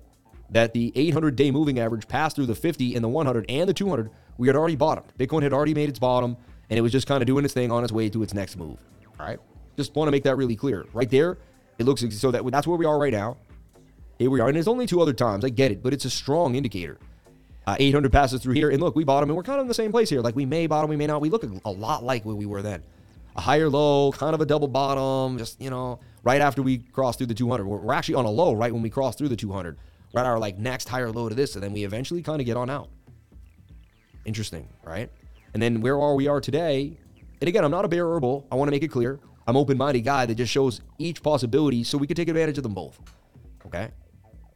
that 0.51 0.73
the 0.73 0.93
800 0.95 1.35
day 1.35 1.51
moving 1.51 1.81
average 1.81 2.07
passed 2.07 2.37
through 2.37 2.47
the 2.47 2.55
50 2.55 2.95
and 2.95 3.03
the 3.03 3.09
100 3.09 3.47
and 3.49 3.69
the 3.69 3.75
200, 3.75 4.09
we 4.37 4.47
had 4.47 4.55
already 4.55 4.77
bottomed. 4.77 5.13
Bitcoin 5.19 5.43
had 5.43 5.53
already 5.53 5.75
made 5.75 5.89
its 5.89 5.99
bottom 5.99 6.37
and 6.71 6.79
it 6.79 6.83
was 6.83 6.93
just 6.93 7.09
kind 7.09 7.21
of 7.21 7.27
doing 7.27 7.45
its 7.45 7.53
thing 7.53 7.73
on 7.73 7.83
its 7.83 7.93
way 7.93 8.09
to 8.11 8.23
its 8.23 8.33
next 8.33 8.57
move. 8.57 8.79
All 9.19 9.27
right. 9.27 9.41
Just 9.77 9.93
want 9.97 10.07
to 10.07 10.13
make 10.13 10.23
that 10.23 10.37
really 10.37 10.55
clear. 10.55 10.87
Right 10.93 11.11
there, 11.11 11.37
it 11.79 11.85
looks 11.85 12.05
so 12.17 12.31
that 12.31 12.49
that's 12.49 12.69
where 12.69 12.79
we 12.79 12.87
are 12.87 12.97
right 12.97 13.13
now. 13.13 13.37
Here 14.21 14.31
we 14.31 14.39
are. 14.39 14.47
And 14.47 14.55
there's 14.55 14.69
only 14.69 14.87
two 14.87 15.01
other 15.01 15.13
times. 15.13 15.45
I 15.45 15.49
get 15.49 15.73
it, 15.73 15.83
but 15.83 15.93
it's 15.93 16.05
a 16.05 16.11
strong 16.11 16.55
indicator. 16.55 16.99
Uh, 17.67 17.75
800 17.77 18.13
passes 18.13 18.41
through 18.41 18.55
here. 18.55 18.71
And 18.71 18.81
look, 18.81 18.95
we 18.95 19.03
bottom 19.03 19.31
and 19.31 19.37
we're 19.37 19.43
kind 19.43 19.59
of 19.59 19.63
in 19.63 19.69
the 19.69 19.75
same 19.75 19.91
place 19.91 20.09
here. 20.09 20.21
Like 20.21 20.37
we 20.37 20.47
may 20.47 20.69
bottom, 20.69 20.89
we 20.91 20.97
may 20.97 21.09
not. 21.09 21.21
We 21.21 21.29
look 21.29 21.43
a 21.43 21.71
lot 21.71 22.05
like 22.05 22.25
where 22.25 22.37
we 22.37 22.47
were 22.47 22.63
then 22.63 22.85
a 23.39 23.41
higher 23.41 23.69
low, 23.69 24.11
kind 24.11 24.35
of 24.35 24.41
a 24.41 24.47
double 24.47 24.67
bottom, 24.67 25.39
just, 25.39 25.61
you 25.63 25.71
know, 25.71 26.01
right 26.25 26.41
after 26.41 26.61
we 26.61 26.79
cross 26.79 27.17
through 27.17 27.29
the 27.29 27.35
200. 27.35 27.65
We're, 27.65 27.79
we're 27.79 27.93
actually 27.93 28.17
on 28.17 28.25
a 28.25 28.31
low 28.31 28.53
right 28.53 28.73
when 28.73 28.83
we 28.83 28.91
cross 28.91 29.15
through 29.15 29.29
the 29.29 29.37
200. 29.37 29.79
We're 30.13 30.21
at 30.21 30.27
our 30.27 30.41
like 30.41 30.59
next 30.59 30.89
higher 30.89 31.13
low 31.13 31.29
to 31.29 31.37
this, 31.37 31.55
and 31.55 31.63
then 31.63 31.73
we 31.73 31.85
eventually 31.85 32.21
kind 32.21 32.41
of 32.41 32.47
get 32.47 32.57
on 32.57 32.69
out. 32.69 32.89
Interesting, 34.25 34.69
right? 34.83 35.09
And 35.55 35.63
then 35.63 35.81
where 35.81 36.01
are 36.01 36.17
we 36.17 36.27
are 36.27 36.41
today? 36.41 36.99
And 37.41 37.47
again, 37.47 37.65
I'm 37.65 37.71
not 37.71 37.85
a 37.85 37.89
bear 37.89 38.09
herbal. 38.09 38.49
I 38.51 38.57
want 38.57 38.67
to 38.67 38.73
make 38.73 38.83
it 38.83 38.89
clear. 38.89 39.21
I'm 39.47 39.57
open-minded 39.57 40.01
guy 40.01 40.27
that 40.27 40.35
just 40.35 40.51
shows 40.51 40.81
each 40.99 41.23
possibility 41.23 41.85
so 41.85 41.97
we 41.97 42.09
can 42.09 42.17
take 42.17 42.29
advantage 42.29 42.59
of 42.59 42.65
them 42.65 42.75
both. 42.75 42.99
Okay? 43.65 43.93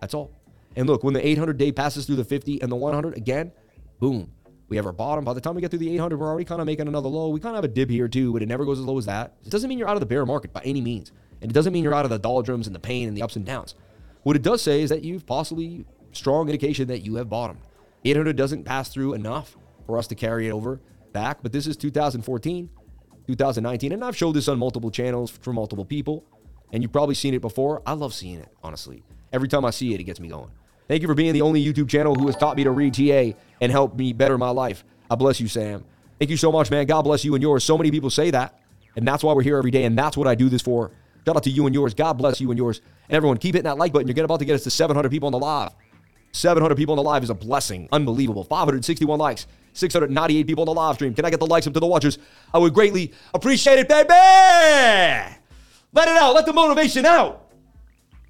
That's 0.00 0.12
all. 0.12 0.32
And 0.74 0.88
look, 0.88 1.04
when 1.04 1.14
the 1.14 1.24
800 1.24 1.56
day 1.56 1.70
passes 1.70 2.04
through 2.04 2.16
the 2.16 2.24
50 2.24 2.60
and 2.60 2.72
the 2.72 2.76
100, 2.76 3.16
again, 3.16 3.52
boom, 4.00 4.32
we 4.72 4.76
have 4.76 4.86
our 4.86 4.92
bottom. 4.92 5.22
By 5.22 5.34
the 5.34 5.40
time 5.40 5.54
we 5.54 5.60
get 5.60 5.70
through 5.70 5.80
the 5.80 5.94
800, 5.94 6.18
we're 6.18 6.26
already 6.26 6.46
kind 6.46 6.62
of 6.62 6.66
making 6.66 6.88
another 6.88 7.10
low. 7.10 7.28
We 7.28 7.40
kind 7.40 7.54
of 7.54 7.62
have 7.62 7.70
a 7.70 7.74
dip 7.74 7.90
here 7.90 8.08
too, 8.08 8.32
but 8.32 8.40
it 8.40 8.46
never 8.46 8.64
goes 8.64 8.78
as 8.78 8.86
low 8.86 8.96
as 8.96 9.04
that. 9.04 9.34
It 9.44 9.50
doesn't 9.50 9.68
mean 9.68 9.78
you're 9.78 9.86
out 9.86 9.96
of 9.96 10.00
the 10.00 10.06
bear 10.06 10.24
market 10.24 10.50
by 10.54 10.62
any 10.64 10.80
means. 10.80 11.12
And 11.42 11.50
it 11.50 11.54
doesn't 11.54 11.74
mean 11.74 11.84
you're 11.84 11.92
out 11.92 12.06
of 12.06 12.10
the 12.10 12.18
doldrums 12.18 12.66
and 12.66 12.74
the 12.74 12.80
pain 12.80 13.06
and 13.06 13.14
the 13.14 13.20
ups 13.20 13.36
and 13.36 13.44
downs. 13.44 13.74
What 14.22 14.34
it 14.34 14.40
does 14.40 14.62
say 14.62 14.80
is 14.80 14.88
that 14.88 15.02
you've 15.02 15.26
possibly 15.26 15.84
strong 16.12 16.48
indication 16.48 16.88
that 16.88 17.00
you 17.00 17.16
have 17.16 17.28
bottomed. 17.28 17.60
800 18.06 18.34
doesn't 18.34 18.64
pass 18.64 18.88
through 18.88 19.12
enough 19.12 19.58
for 19.84 19.98
us 19.98 20.06
to 20.06 20.14
carry 20.14 20.48
it 20.48 20.52
over 20.52 20.80
back, 21.12 21.42
but 21.42 21.52
this 21.52 21.66
is 21.66 21.76
2014, 21.76 22.70
2019, 23.26 23.92
and 23.92 24.02
I've 24.02 24.16
showed 24.16 24.32
this 24.32 24.48
on 24.48 24.58
multiple 24.58 24.90
channels 24.90 25.30
for 25.30 25.52
multiple 25.52 25.84
people, 25.84 26.24
and 26.72 26.82
you've 26.82 26.92
probably 26.92 27.14
seen 27.14 27.34
it 27.34 27.42
before. 27.42 27.82
I 27.84 27.92
love 27.92 28.14
seeing 28.14 28.38
it, 28.38 28.48
honestly. 28.62 29.04
Every 29.34 29.48
time 29.48 29.66
I 29.66 29.70
see 29.70 29.92
it, 29.92 30.00
it 30.00 30.04
gets 30.04 30.18
me 30.20 30.28
going. 30.28 30.50
Thank 30.92 31.00
you 31.00 31.08
for 31.08 31.14
being 31.14 31.32
the 31.32 31.40
only 31.40 31.64
YouTube 31.64 31.88
channel 31.88 32.14
who 32.14 32.26
has 32.26 32.36
taught 32.36 32.54
me 32.54 32.64
to 32.64 32.70
read 32.70 32.92
TA 32.92 33.34
and 33.62 33.72
help 33.72 33.96
me 33.96 34.12
better 34.12 34.36
my 34.36 34.50
life. 34.50 34.84
I 35.10 35.14
bless 35.14 35.40
you, 35.40 35.48
Sam. 35.48 35.86
Thank 36.18 36.30
you 36.30 36.36
so 36.36 36.52
much, 36.52 36.70
man. 36.70 36.84
God 36.84 37.00
bless 37.00 37.24
you 37.24 37.34
and 37.34 37.40
yours. 37.40 37.64
So 37.64 37.78
many 37.78 37.90
people 37.90 38.10
say 38.10 38.30
that, 38.30 38.60
and 38.94 39.08
that's 39.08 39.24
why 39.24 39.32
we're 39.32 39.40
here 39.40 39.56
every 39.56 39.70
day, 39.70 39.84
and 39.84 39.96
that's 39.96 40.18
what 40.18 40.28
I 40.28 40.34
do 40.34 40.50
this 40.50 40.60
for. 40.60 40.90
Shout 41.24 41.34
out 41.34 41.44
to 41.44 41.50
you 41.50 41.64
and 41.64 41.74
yours. 41.74 41.94
God 41.94 42.18
bless 42.18 42.42
you 42.42 42.50
and 42.50 42.58
yours. 42.58 42.82
And 43.08 43.16
everyone, 43.16 43.38
keep 43.38 43.54
hitting 43.54 43.64
that 43.64 43.78
like 43.78 43.94
button. 43.94 44.06
You're 44.06 44.22
about 44.22 44.40
to 44.40 44.44
get 44.44 44.54
us 44.54 44.64
to 44.64 44.70
700 44.70 45.08
people 45.08 45.28
on 45.28 45.32
the 45.32 45.38
live. 45.38 45.72
700 46.32 46.76
people 46.76 46.92
on 46.92 46.96
the 46.96 47.02
live 47.02 47.22
is 47.22 47.30
a 47.30 47.34
blessing. 47.34 47.88
Unbelievable. 47.90 48.44
561 48.44 49.18
likes. 49.18 49.46
698 49.72 50.46
people 50.46 50.60
on 50.60 50.66
the 50.66 50.74
live 50.74 50.96
stream. 50.96 51.14
Can 51.14 51.24
I 51.24 51.30
get 51.30 51.40
the 51.40 51.46
likes 51.46 51.66
up 51.66 51.72
to 51.72 51.80
the 51.80 51.86
watchers? 51.86 52.18
I 52.52 52.58
would 52.58 52.74
greatly 52.74 53.14
appreciate 53.32 53.78
it, 53.78 53.88
baby. 53.88 54.10
Let 55.94 56.08
it 56.08 56.18
out. 56.18 56.34
Let 56.34 56.44
the 56.44 56.52
motivation 56.52 57.06
out. 57.06 57.50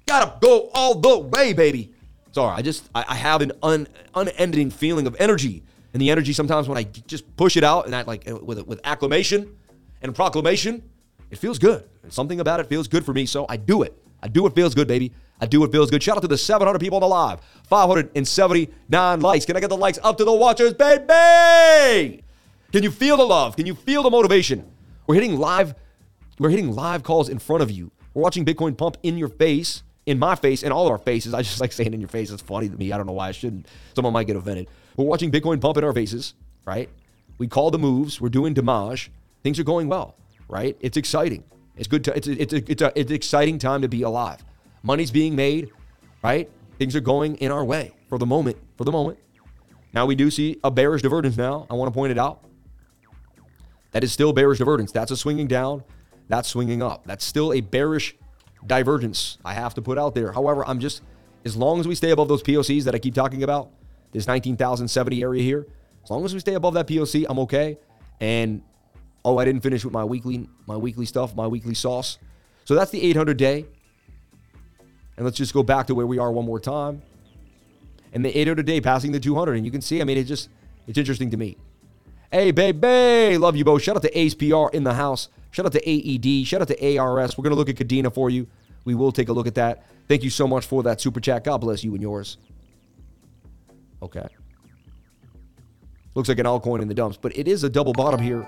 Gotta 0.05 0.39
go 0.39 0.69
all 0.73 0.95
the 0.95 1.19
way, 1.19 1.51
baby. 1.51 1.92
Sorry, 2.33 2.55
I 2.57 2.61
just 2.63 2.89
I, 2.95 3.05
I 3.09 3.15
have 3.15 3.41
an 3.41 3.51
un, 3.61 3.87
unending 4.15 4.71
feeling 4.71 5.05
of 5.05 5.15
energy, 5.19 5.63
and 5.93 6.01
the 6.01 6.09
energy 6.09 6.33
sometimes 6.33 6.67
when 6.67 6.77
I 6.79 6.83
just 6.83 7.35
push 7.37 7.55
it 7.55 7.63
out 7.63 7.85
and 7.85 7.95
I 7.95 8.01
like 8.01 8.29
uh, 8.29 8.37
with 8.37 8.65
with 8.65 8.81
acclamation 8.83 9.55
and 10.01 10.15
proclamation, 10.15 10.81
it 11.29 11.37
feels 11.37 11.59
good. 11.59 11.87
Something 12.09 12.39
about 12.39 12.59
it 12.59 12.67
feels 12.67 12.87
good 12.87 13.05
for 13.05 13.13
me, 13.13 13.27
so 13.27 13.45
I 13.47 13.57
do 13.57 13.83
it. 13.83 13.95
I 14.21 14.27
do 14.27 14.41
what 14.41 14.55
feels 14.55 14.73
good, 14.73 14.87
baby. 14.87 15.11
I 15.39 15.45
do 15.45 15.59
what 15.59 15.71
feels 15.71 15.91
good. 15.91 16.01
Shout 16.01 16.17
out 16.17 16.21
to 16.21 16.27
the 16.27 16.37
700 16.37 16.79
people 16.79 16.95
on 16.97 17.01
the 17.01 17.07
live. 17.07 17.39
579 17.67 19.19
likes. 19.19 19.45
Can 19.45 19.55
I 19.55 19.59
get 19.59 19.69
the 19.69 19.77
likes 19.77 19.99
up 20.01 20.17
to 20.17 20.25
the 20.25 20.33
watchers, 20.33 20.73
baby? 20.73 22.23
Can 22.71 22.81
you 22.83 22.91
feel 22.91 23.17
the 23.17 23.25
love? 23.25 23.55
Can 23.55 23.65
you 23.65 23.75
feel 23.75 24.01
the 24.01 24.09
motivation? 24.09 24.65
We're 25.05 25.15
hitting 25.15 25.37
live. 25.37 25.75
We're 26.39 26.49
hitting 26.49 26.73
live 26.73 27.03
calls 27.03 27.29
in 27.29 27.37
front 27.39 27.61
of 27.61 27.69
you. 27.69 27.91
We're 28.13 28.23
watching 28.23 28.45
Bitcoin 28.45 28.77
pump 28.77 28.97
in 29.03 29.17
your 29.17 29.29
face 29.29 29.83
in 30.05 30.19
my 30.19 30.35
face, 30.35 30.63
in 30.63 30.71
all 30.71 30.85
of 30.85 30.91
our 30.91 30.97
faces. 30.97 31.33
I 31.33 31.41
just 31.41 31.59
like 31.61 31.71
saying 31.71 31.93
in 31.93 31.99
your 31.99 32.09
face. 32.09 32.31
It's 32.31 32.41
funny 32.41 32.69
to 32.69 32.77
me. 32.77 32.91
I 32.91 32.97
don't 32.97 33.05
know 33.05 33.13
why 33.13 33.29
I 33.29 33.31
shouldn't. 33.31 33.67
Someone 33.95 34.13
might 34.13 34.27
get 34.27 34.35
offended. 34.35 34.67
We're 34.95 35.05
watching 35.05 35.31
Bitcoin 35.31 35.59
pump 35.59 35.77
in 35.77 35.83
our 35.83 35.93
faces, 35.93 36.33
right? 36.65 36.89
We 37.37 37.47
call 37.47 37.71
the 37.71 37.79
moves. 37.79 38.21
We're 38.21 38.29
doing 38.29 38.53
damage. 38.53 39.11
Things 39.43 39.59
are 39.59 39.63
going 39.63 39.87
well, 39.87 40.15
right? 40.47 40.77
It's 40.79 40.97
exciting. 40.97 41.43
It's 41.75 41.87
good. 41.87 42.03
To, 42.05 42.15
it's 42.15 42.27
it's 42.27 42.53
a, 42.53 42.71
it's 42.71 42.81
a, 42.81 42.99
it's 42.99 43.09
an 43.09 43.15
exciting 43.15 43.57
time 43.57 43.81
to 43.81 43.87
be 43.87 44.03
alive. 44.03 44.43
Money's 44.83 45.11
being 45.11 45.35
made, 45.35 45.71
right? 46.23 46.49
Things 46.77 46.95
are 46.95 47.01
going 47.01 47.35
in 47.37 47.51
our 47.51 47.65
way 47.65 47.91
for 48.09 48.17
the 48.17 48.25
moment. 48.25 48.57
For 48.77 48.83
the 48.83 48.91
moment. 48.91 49.17
Now 49.93 50.05
we 50.05 50.15
do 50.15 50.29
see 50.29 50.59
a 50.63 50.71
bearish 50.71 51.01
divergence. 51.01 51.37
Now 51.37 51.67
I 51.69 51.73
want 51.73 51.91
to 51.91 51.93
point 51.93 52.11
it 52.11 52.17
out. 52.17 52.43
That 53.91 54.03
is 54.03 54.11
still 54.11 54.33
bearish 54.33 54.57
divergence. 54.57 54.91
That's 54.91 55.11
a 55.11 55.17
swinging 55.17 55.47
down. 55.47 55.83
That's 56.27 56.49
swinging 56.49 56.81
up. 56.81 57.05
That's 57.05 57.23
still 57.23 57.53
a 57.53 57.61
bearish 57.61 58.15
divergence 58.65 59.37
I 59.43 59.53
have 59.53 59.73
to 59.75 59.81
put 59.81 59.97
out 59.97 60.15
there. 60.15 60.31
However, 60.31 60.65
I'm 60.67 60.79
just, 60.79 61.01
as 61.45 61.55
long 61.55 61.79
as 61.79 61.87
we 61.87 61.95
stay 61.95 62.11
above 62.11 62.27
those 62.27 62.43
POCs 62.43 62.83
that 62.85 62.95
I 62.95 62.99
keep 62.99 63.13
talking 63.13 63.43
about, 63.43 63.69
this 64.11 64.27
19,070 64.27 65.21
area 65.23 65.43
here, 65.43 65.67
as 66.03 66.09
long 66.09 66.23
as 66.25 66.33
we 66.33 66.39
stay 66.39 66.53
above 66.53 66.73
that 66.75 66.87
POC, 66.87 67.25
I'm 67.29 67.39
okay. 67.39 67.77
And 68.19 68.61
oh, 69.25 69.37
I 69.37 69.45
didn't 69.45 69.61
finish 69.61 69.83
with 69.83 69.93
my 69.93 70.03
weekly, 70.03 70.47
my 70.67 70.77
weekly 70.77 71.05
stuff, 71.05 71.35
my 71.35 71.47
weekly 71.47 71.73
sauce. 71.73 72.17
So 72.65 72.75
that's 72.75 72.91
the 72.91 73.01
800 73.01 73.37
day. 73.37 73.65
And 75.15 75.25
let's 75.25 75.37
just 75.37 75.53
go 75.53 75.63
back 75.63 75.87
to 75.87 75.95
where 75.95 76.07
we 76.07 76.17
are 76.19 76.31
one 76.31 76.45
more 76.45 76.59
time. 76.59 77.01
And 78.13 78.23
the 78.23 78.37
800 78.37 78.65
day 78.65 78.81
passing 78.81 79.11
the 79.11 79.19
200. 79.19 79.53
And 79.55 79.65
you 79.65 79.71
can 79.71 79.81
see, 79.81 80.01
I 80.01 80.03
mean, 80.03 80.17
it 80.17 80.25
just, 80.25 80.49
it's 80.87 80.97
interesting 80.97 81.31
to 81.31 81.37
me. 81.37 81.57
Hey, 82.31 82.51
baby, 82.51 83.37
love 83.37 83.55
you 83.55 83.63
both. 83.63 83.83
Shout 83.83 83.95
out 83.95 84.01
to 84.01 84.17
Ace 84.17 84.33
PR 84.33 84.67
in 84.73 84.83
the 84.83 84.95
house. 84.95 85.29
Shout 85.53 85.67
out 85.67 85.71
to 85.73 85.87
AED. 85.87 86.47
Shout 86.47 86.61
out 86.63 86.67
to 86.67 86.97
ARS. 86.97 87.37
We're 87.37 87.43
going 87.43 87.51
to 87.51 87.55
look 87.55 87.69
at 87.69 87.75
Kadena 87.75 88.11
for 88.11 88.31
you. 88.31 88.47
We 88.85 88.95
will 88.95 89.11
take 89.11 89.29
a 89.29 89.33
look 89.33 89.45
at 89.45 89.53
that. 89.53 89.85
Thank 90.07 90.23
you 90.23 90.31
so 90.31 90.47
much 90.47 90.65
for 90.65 90.81
that 90.83 90.99
super 90.99 91.19
chat. 91.19 91.43
God 91.43 91.59
bless 91.59 91.83
you 91.83 91.93
and 91.93 92.01
yours. 92.01 92.37
Okay. 94.01 94.25
Looks 96.15 96.27
like 96.27 96.39
an 96.39 96.47
altcoin 96.47 96.81
in 96.81 96.87
the 96.87 96.95
dumps, 96.95 97.17
but 97.21 97.37
it 97.37 97.47
is 97.47 97.63
a 97.63 97.69
double 97.69 97.93
bottom 97.93 98.19
here. 98.19 98.47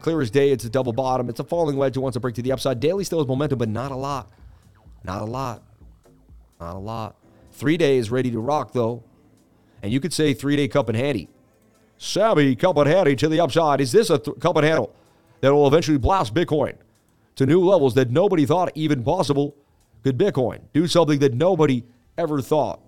Clear 0.00 0.20
as 0.20 0.30
day, 0.30 0.50
it's 0.50 0.64
a 0.64 0.68
double 0.68 0.92
bottom. 0.92 1.28
It's 1.28 1.38
a 1.38 1.44
falling 1.44 1.76
wedge 1.76 1.94
that 1.94 2.00
wants 2.00 2.14
to 2.14 2.20
break 2.20 2.34
to 2.34 2.42
the 2.42 2.50
upside. 2.50 2.80
Daily 2.80 3.04
still 3.04 3.20
has 3.20 3.28
momentum, 3.28 3.58
but 3.58 3.68
not 3.68 3.92
a 3.92 3.96
lot. 3.96 4.28
Not 5.04 5.22
a 5.22 5.26
lot. 5.26 5.62
Not 6.60 6.74
a 6.74 6.78
lot. 6.78 7.14
Three 7.52 7.76
days 7.76 8.10
ready 8.10 8.32
to 8.32 8.40
rock, 8.40 8.72
though. 8.72 9.04
And 9.84 9.92
you 9.92 10.00
could 10.00 10.12
say 10.12 10.34
three 10.34 10.56
day 10.56 10.66
cup 10.66 10.88
and 10.88 10.98
handy. 10.98 11.28
Savvy 11.96 12.56
cup 12.56 12.76
and 12.76 12.88
handy 12.88 13.14
to 13.14 13.28
the 13.28 13.38
upside. 13.38 13.80
Is 13.80 13.92
this 13.92 14.10
a 14.10 14.18
th- 14.18 14.40
cup 14.40 14.56
and 14.56 14.66
handle? 14.66 14.92
That 15.40 15.52
will 15.52 15.66
eventually 15.66 15.98
blast 15.98 16.34
Bitcoin 16.34 16.76
to 17.36 17.46
new 17.46 17.64
levels 17.64 17.94
that 17.94 18.10
nobody 18.10 18.46
thought 18.46 18.70
even 18.74 19.02
possible. 19.02 19.56
Could 20.02 20.18
Bitcoin 20.18 20.60
do 20.72 20.86
something 20.86 21.18
that 21.20 21.34
nobody 21.34 21.84
ever 22.16 22.40
thought? 22.40 22.80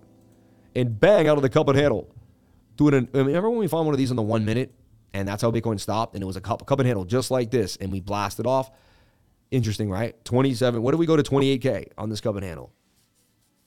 And 0.75 0.99
bang 0.99 1.27
out 1.27 1.37
of 1.37 1.43
the 1.43 1.49
cup 1.49 1.67
and 1.67 1.77
handle. 1.77 2.09
Doing 2.77 2.93
an, 2.95 3.09
remember 3.13 3.49
when 3.49 3.59
we 3.59 3.67
found 3.67 3.85
one 3.85 3.93
of 3.93 3.99
these 3.99 4.09
in 4.09 4.15
the 4.15 4.23
one 4.23 4.45
minute 4.45 4.73
and 5.13 5.27
that's 5.27 5.43
how 5.43 5.51
Bitcoin 5.51 5.79
stopped 5.79 6.15
and 6.15 6.23
it 6.23 6.25
was 6.25 6.35
a 6.35 6.41
cup, 6.41 6.65
cup 6.65 6.79
and 6.79 6.87
handle 6.87 7.05
just 7.05 7.29
like 7.29 7.51
this 7.51 7.75
and 7.75 7.91
we 7.91 7.99
blasted 7.99 8.47
off? 8.47 8.71
Interesting, 9.51 9.89
right? 9.89 10.23
27. 10.25 10.81
What 10.81 10.91
do 10.91 10.97
we 10.97 11.05
go 11.05 11.15
to 11.15 11.21
28K 11.21 11.89
on 11.97 12.09
this 12.09 12.21
cup 12.21 12.35
and 12.35 12.43
handle? 12.43 12.71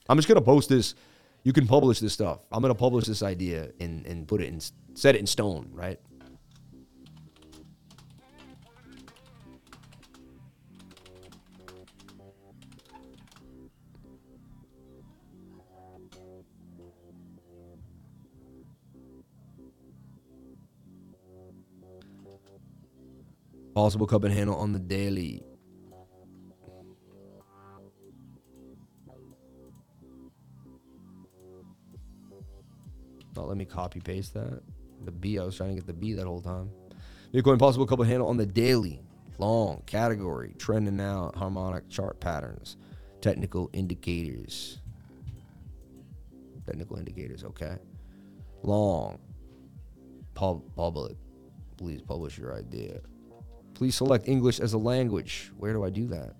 I'm 0.09 0.17
just 0.17 0.27
going 0.27 0.35
to 0.35 0.41
post 0.41 0.67
this. 0.69 0.95
You 1.43 1.53
can 1.53 1.67
publish 1.67 1.99
this 1.99 2.11
stuff. 2.11 2.45
I'm 2.51 2.61
going 2.61 2.73
to 2.73 2.79
publish 2.79 3.05
this 3.05 3.23
idea 3.23 3.71
and, 3.79 4.05
and 4.05 4.27
put 4.27 4.41
it 4.41 4.47
in, 4.47 4.59
set 4.95 5.15
it 5.15 5.19
in 5.19 5.27
stone, 5.27 5.69
right? 5.73 5.99
Possible 23.77 24.07
cup 24.07 24.23
and 24.23 24.33
handle 24.33 24.55
on 24.55 24.73
the 24.73 24.79
daily. 24.79 25.43
Not 33.35 33.47
let 33.47 33.55
me 33.55 33.65
copy 33.65 33.99
paste 33.99 34.33
that. 34.33 34.63
The 35.05 35.11
B, 35.11 35.37
I 35.37 35.43
was 35.43 35.55
trying 35.55 35.69
to 35.69 35.75
get 35.75 35.85
the 35.85 35.93
B 35.93 36.13
that 36.13 36.25
whole 36.25 36.41
time. 36.41 36.71
Bitcoin 37.31 37.59
possible 37.59 37.85
cup 37.85 37.99
and 37.99 38.09
handle 38.09 38.27
on 38.27 38.37
the 38.37 38.47
daily. 38.47 38.99
Long 39.37 39.83
category, 39.85 40.55
trending 40.57 40.97
now, 40.97 41.31
harmonic 41.35 41.87
chart 41.87 42.19
patterns, 42.19 42.77
technical 43.21 43.69
indicators. 43.73 44.79
Technical 46.65 46.97
indicators, 46.97 47.43
okay. 47.43 47.77
Long. 48.63 49.19
Pub, 50.33 50.63
public. 50.75 51.15
Please 51.77 52.01
publish 52.01 52.39
your 52.39 52.55
idea. 52.55 53.01
Please 53.77 53.95
select 53.95 54.27
English 54.27 54.59
as 54.59 54.73
a 54.73 54.77
language. 54.79 55.51
Where 55.55 55.71
do 55.71 55.83
I 55.83 55.91
do 55.91 56.07
that? 56.07 56.33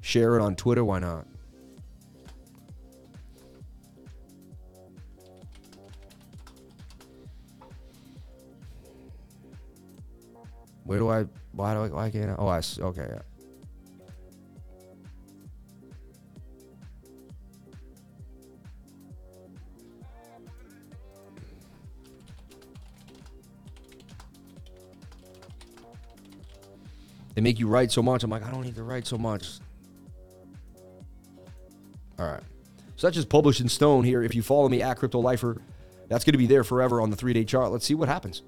Share 0.00 0.34
it 0.36 0.40
on 0.40 0.56
Twitter. 0.56 0.82
Why 0.82 0.98
not? 0.98 1.26
Where 10.84 10.98
do 10.98 11.10
I? 11.10 11.26
Why 11.52 11.74
do 11.74 11.80
I? 11.82 11.88
Why 11.88 12.10
can't 12.10 12.30
I? 12.30 12.34
Oh, 12.38 12.48
I. 12.48 12.62
Okay. 12.80 13.18
They 27.34 27.40
make 27.40 27.58
you 27.58 27.68
write 27.68 27.92
so 27.92 28.02
much. 28.02 28.22
I'm 28.22 28.30
like, 28.30 28.44
I 28.44 28.50
don't 28.50 28.62
need 28.62 28.74
to 28.76 28.82
write 28.82 29.06
so 29.06 29.16
much. 29.16 29.58
All 32.18 32.26
right. 32.26 32.42
So 32.96 33.06
that's 33.06 33.16
just 33.16 33.28
published 33.28 33.60
in 33.60 33.68
stone 33.68 34.04
here. 34.04 34.22
If 34.22 34.34
you 34.34 34.42
follow 34.42 34.68
me 34.68 34.82
at 34.82 34.98
Crypto 34.98 35.20
Lifer, 35.20 35.56
that's 36.08 36.24
going 36.24 36.32
to 36.32 36.38
be 36.38 36.46
there 36.46 36.64
forever 36.64 37.00
on 37.00 37.10
the 37.10 37.16
three 37.16 37.32
day 37.32 37.44
chart. 37.44 37.72
Let's 37.72 37.86
see 37.86 37.94
what 37.94 38.08
happens. 38.08 38.42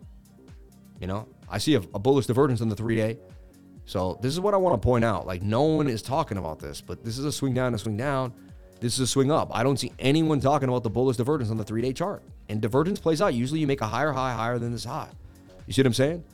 You 1.00 1.06
know, 1.06 1.26
I 1.48 1.58
see 1.58 1.74
a, 1.74 1.78
a 1.94 1.98
bullish 1.98 2.26
divergence 2.26 2.60
on 2.60 2.68
the 2.68 2.76
three 2.76 2.96
day. 2.96 3.18
So 3.86 4.18
this 4.20 4.32
is 4.32 4.40
what 4.40 4.54
I 4.54 4.58
want 4.58 4.80
to 4.80 4.84
point 4.84 5.04
out. 5.04 5.26
Like, 5.26 5.42
no 5.42 5.62
one 5.62 5.88
is 5.88 6.02
talking 6.02 6.38
about 6.38 6.58
this, 6.58 6.80
but 6.80 7.02
this 7.02 7.18
is 7.18 7.24
a 7.24 7.32
swing 7.32 7.54
down, 7.54 7.74
a 7.74 7.78
swing 7.78 7.96
down. 7.96 8.32
This 8.80 8.94
is 8.94 9.00
a 9.00 9.06
swing 9.06 9.30
up. 9.30 9.50
I 9.54 9.62
don't 9.62 9.78
see 9.78 9.92
anyone 9.98 10.40
talking 10.40 10.68
about 10.68 10.82
the 10.82 10.90
bullish 10.90 11.16
divergence 11.16 11.50
on 11.50 11.56
the 11.56 11.64
three 11.64 11.82
day 11.82 11.92
chart. 11.92 12.22
And 12.48 12.60
divergence 12.60 13.00
plays 13.00 13.22
out. 13.22 13.34
Usually 13.34 13.60
you 13.60 13.66
make 13.66 13.80
a 13.80 13.86
higher 13.86 14.12
high 14.12 14.32
higher 14.34 14.58
than 14.58 14.72
this 14.72 14.84
high. 14.84 15.08
You 15.66 15.72
see 15.72 15.82
what 15.82 15.86
I'm 15.86 15.94
saying? 15.94 16.24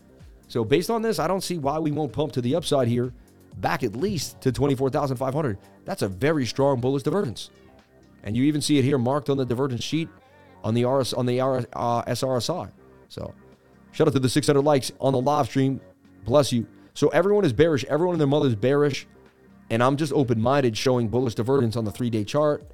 So 0.49 0.65
based 0.65 0.91
on 0.91 1.03
this, 1.03 1.19
I 1.19 1.29
don't 1.29 1.43
see 1.43 1.59
why 1.59 1.79
we 1.79 1.93
won't 1.93 2.13
pump 2.13 2.33
to 2.33 2.41
the 2.41 2.55
upside 2.55 2.89
here, 2.89 3.13
back 3.59 3.83
at 3.83 3.95
least 3.95 4.41
to 4.41 4.51
24,500. 4.51 5.59
That's 5.85 6.03
a 6.03 6.09
very 6.09 6.47
strong 6.47 6.81
bullish 6.81 7.03
divergence. 7.03 7.51
And 8.23 8.37
you 8.37 8.45
even 8.45 8.61
see 8.61 8.79
it 8.79 8.83
here 8.83 8.99
marked 8.99 9.31
on 9.31 9.37
the 9.37 9.45
divergence 9.45 9.85
sheet 9.85 10.09
on 10.65 10.75
the 10.75 10.85
RS 10.85 11.13
on 11.13 11.27
the 11.27 11.41
RS, 11.41 11.67
uh, 11.75 12.03
SRSI. 12.03 12.71
So 13.09 13.33
shout 13.93 14.09
out 14.09 14.15
to 14.15 14.19
the 14.19 14.29
600 14.29 14.61
likes 14.63 14.91
on 15.01 15.13
the 15.13 15.21
live 15.21 15.47
stream. 15.47 15.81
Bless 16.25 16.53
you. 16.53 16.67
So 16.95 17.09
everyone 17.09 17.45
is 17.45 17.53
bearish. 17.53 17.85
Everyone 17.85 18.15
and 18.15 18.21
their 18.21 18.27
mother 18.27 18.49
is 18.49 18.57
bearish. 18.57 19.07
And 19.71 19.83
I'm 19.83 19.97
just 19.97 20.13
open-minded 20.13 20.77
showing 20.77 21.09
bullish 21.09 21.35
divergence 21.35 21.77
on 21.77 21.85
the 21.85 21.93
three-day 21.93 22.25
chart. 22.25 22.65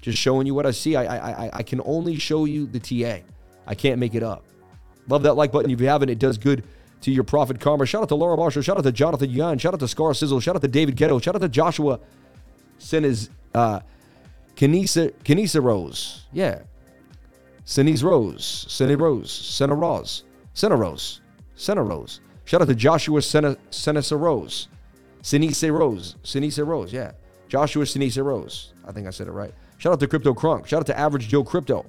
Just 0.00 0.18
showing 0.18 0.46
you 0.46 0.54
what 0.54 0.66
I 0.66 0.70
see. 0.70 0.96
I, 0.96 1.04
I, 1.04 1.46
I, 1.46 1.50
I 1.54 1.62
can 1.62 1.80
only 1.84 2.16
show 2.16 2.44
you 2.44 2.66
the 2.66 2.78
TA. 2.78 3.24
I 3.66 3.74
can't 3.74 3.98
make 3.98 4.14
it 4.14 4.22
up. 4.22 4.44
Love 5.08 5.24
that 5.24 5.34
like 5.34 5.52
button 5.52 5.70
if 5.70 5.80
you 5.80 5.88
haven't. 5.88 6.08
It 6.08 6.18
does 6.18 6.38
good 6.38 6.64
to 7.04 7.12
your 7.12 7.24
profit 7.24 7.60
karma. 7.60 7.84
Shout 7.84 8.02
out 8.02 8.08
to 8.08 8.14
Laura 8.14 8.34
Marshall. 8.34 8.62
Shout 8.62 8.78
out 8.78 8.84
to 8.84 8.92
Jonathan 8.92 9.28
Yan. 9.28 9.58
Shout 9.58 9.74
out 9.74 9.80
to 9.80 9.88
Scar 9.88 10.14
Sizzle. 10.14 10.40
Shout 10.40 10.56
out 10.56 10.62
to 10.62 10.68
David 10.68 10.96
Ketto. 10.96 11.22
Shout 11.22 11.34
out 11.34 11.42
to 11.42 11.50
Joshua 11.50 12.00
Seniz, 12.78 13.28
uh, 13.54 13.80
Rose. 15.60 16.22
Yeah. 16.32 16.62
Seniz 17.66 18.02
Rose. 18.02 18.64
Seni 18.68 18.94
Rose. 18.94 19.30
Sena 19.30 19.74
Rose. 19.74 20.22
Sena 20.54 20.76
Rose. 20.76 21.20
Sena 21.56 21.82
Rose. 21.82 22.20
Shout 22.46 22.62
out 22.62 22.68
to 22.68 22.74
Joshua 22.74 23.20
Sena, 23.20 23.56
Senisa 23.70 24.18
Rose. 24.18 24.68
Sinise 25.22 25.70
Rose. 25.70 26.16
Sinise 26.24 26.66
Rose. 26.66 26.90
Yeah. 26.90 27.12
Joshua 27.48 27.84
Sinise 27.84 28.24
Rose. 28.24 28.72
I 28.86 28.92
think 28.92 29.06
I 29.06 29.10
said 29.10 29.28
it 29.28 29.32
right. 29.32 29.52
Shout 29.76 29.92
out 29.92 30.00
to 30.00 30.08
Crypto 30.08 30.32
Crunk. 30.32 30.66
Shout 30.66 30.80
out 30.80 30.86
to 30.86 30.98
Average 30.98 31.28
Joe 31.28 31.44
Crypto. 31.44 31.84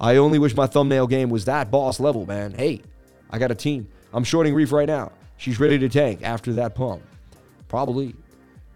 I 0.00 0.16
only 0.16 0.38
wish 0.38 0.54
my 0.54 0.68
thumbnail 0.68 1.08
game 1.08 1.28
was 1.28 1.46
that 1.46 1.72
boss 1.72 1.98
level, 1.98 2.24
man. 2.24 2.52
Hey, 2.52 2.82
I 3.30 3.38
got 3.38 3.50
a 3.50 3.54
team. 3.54 3.88
I'm 4.12 4.24
shorting 4.24 4.54
Reef 4.54 4.72
right 4.72 4.86
now. 4.88 5.12
She's 5.36 5.60
ready 5.60 5.78
to 5.78 5.88
tank 5.88 6.20
after 6.22 6.52
that 6.54 6.74
pump. 6.74 7.02
Probably. 7.68 8.14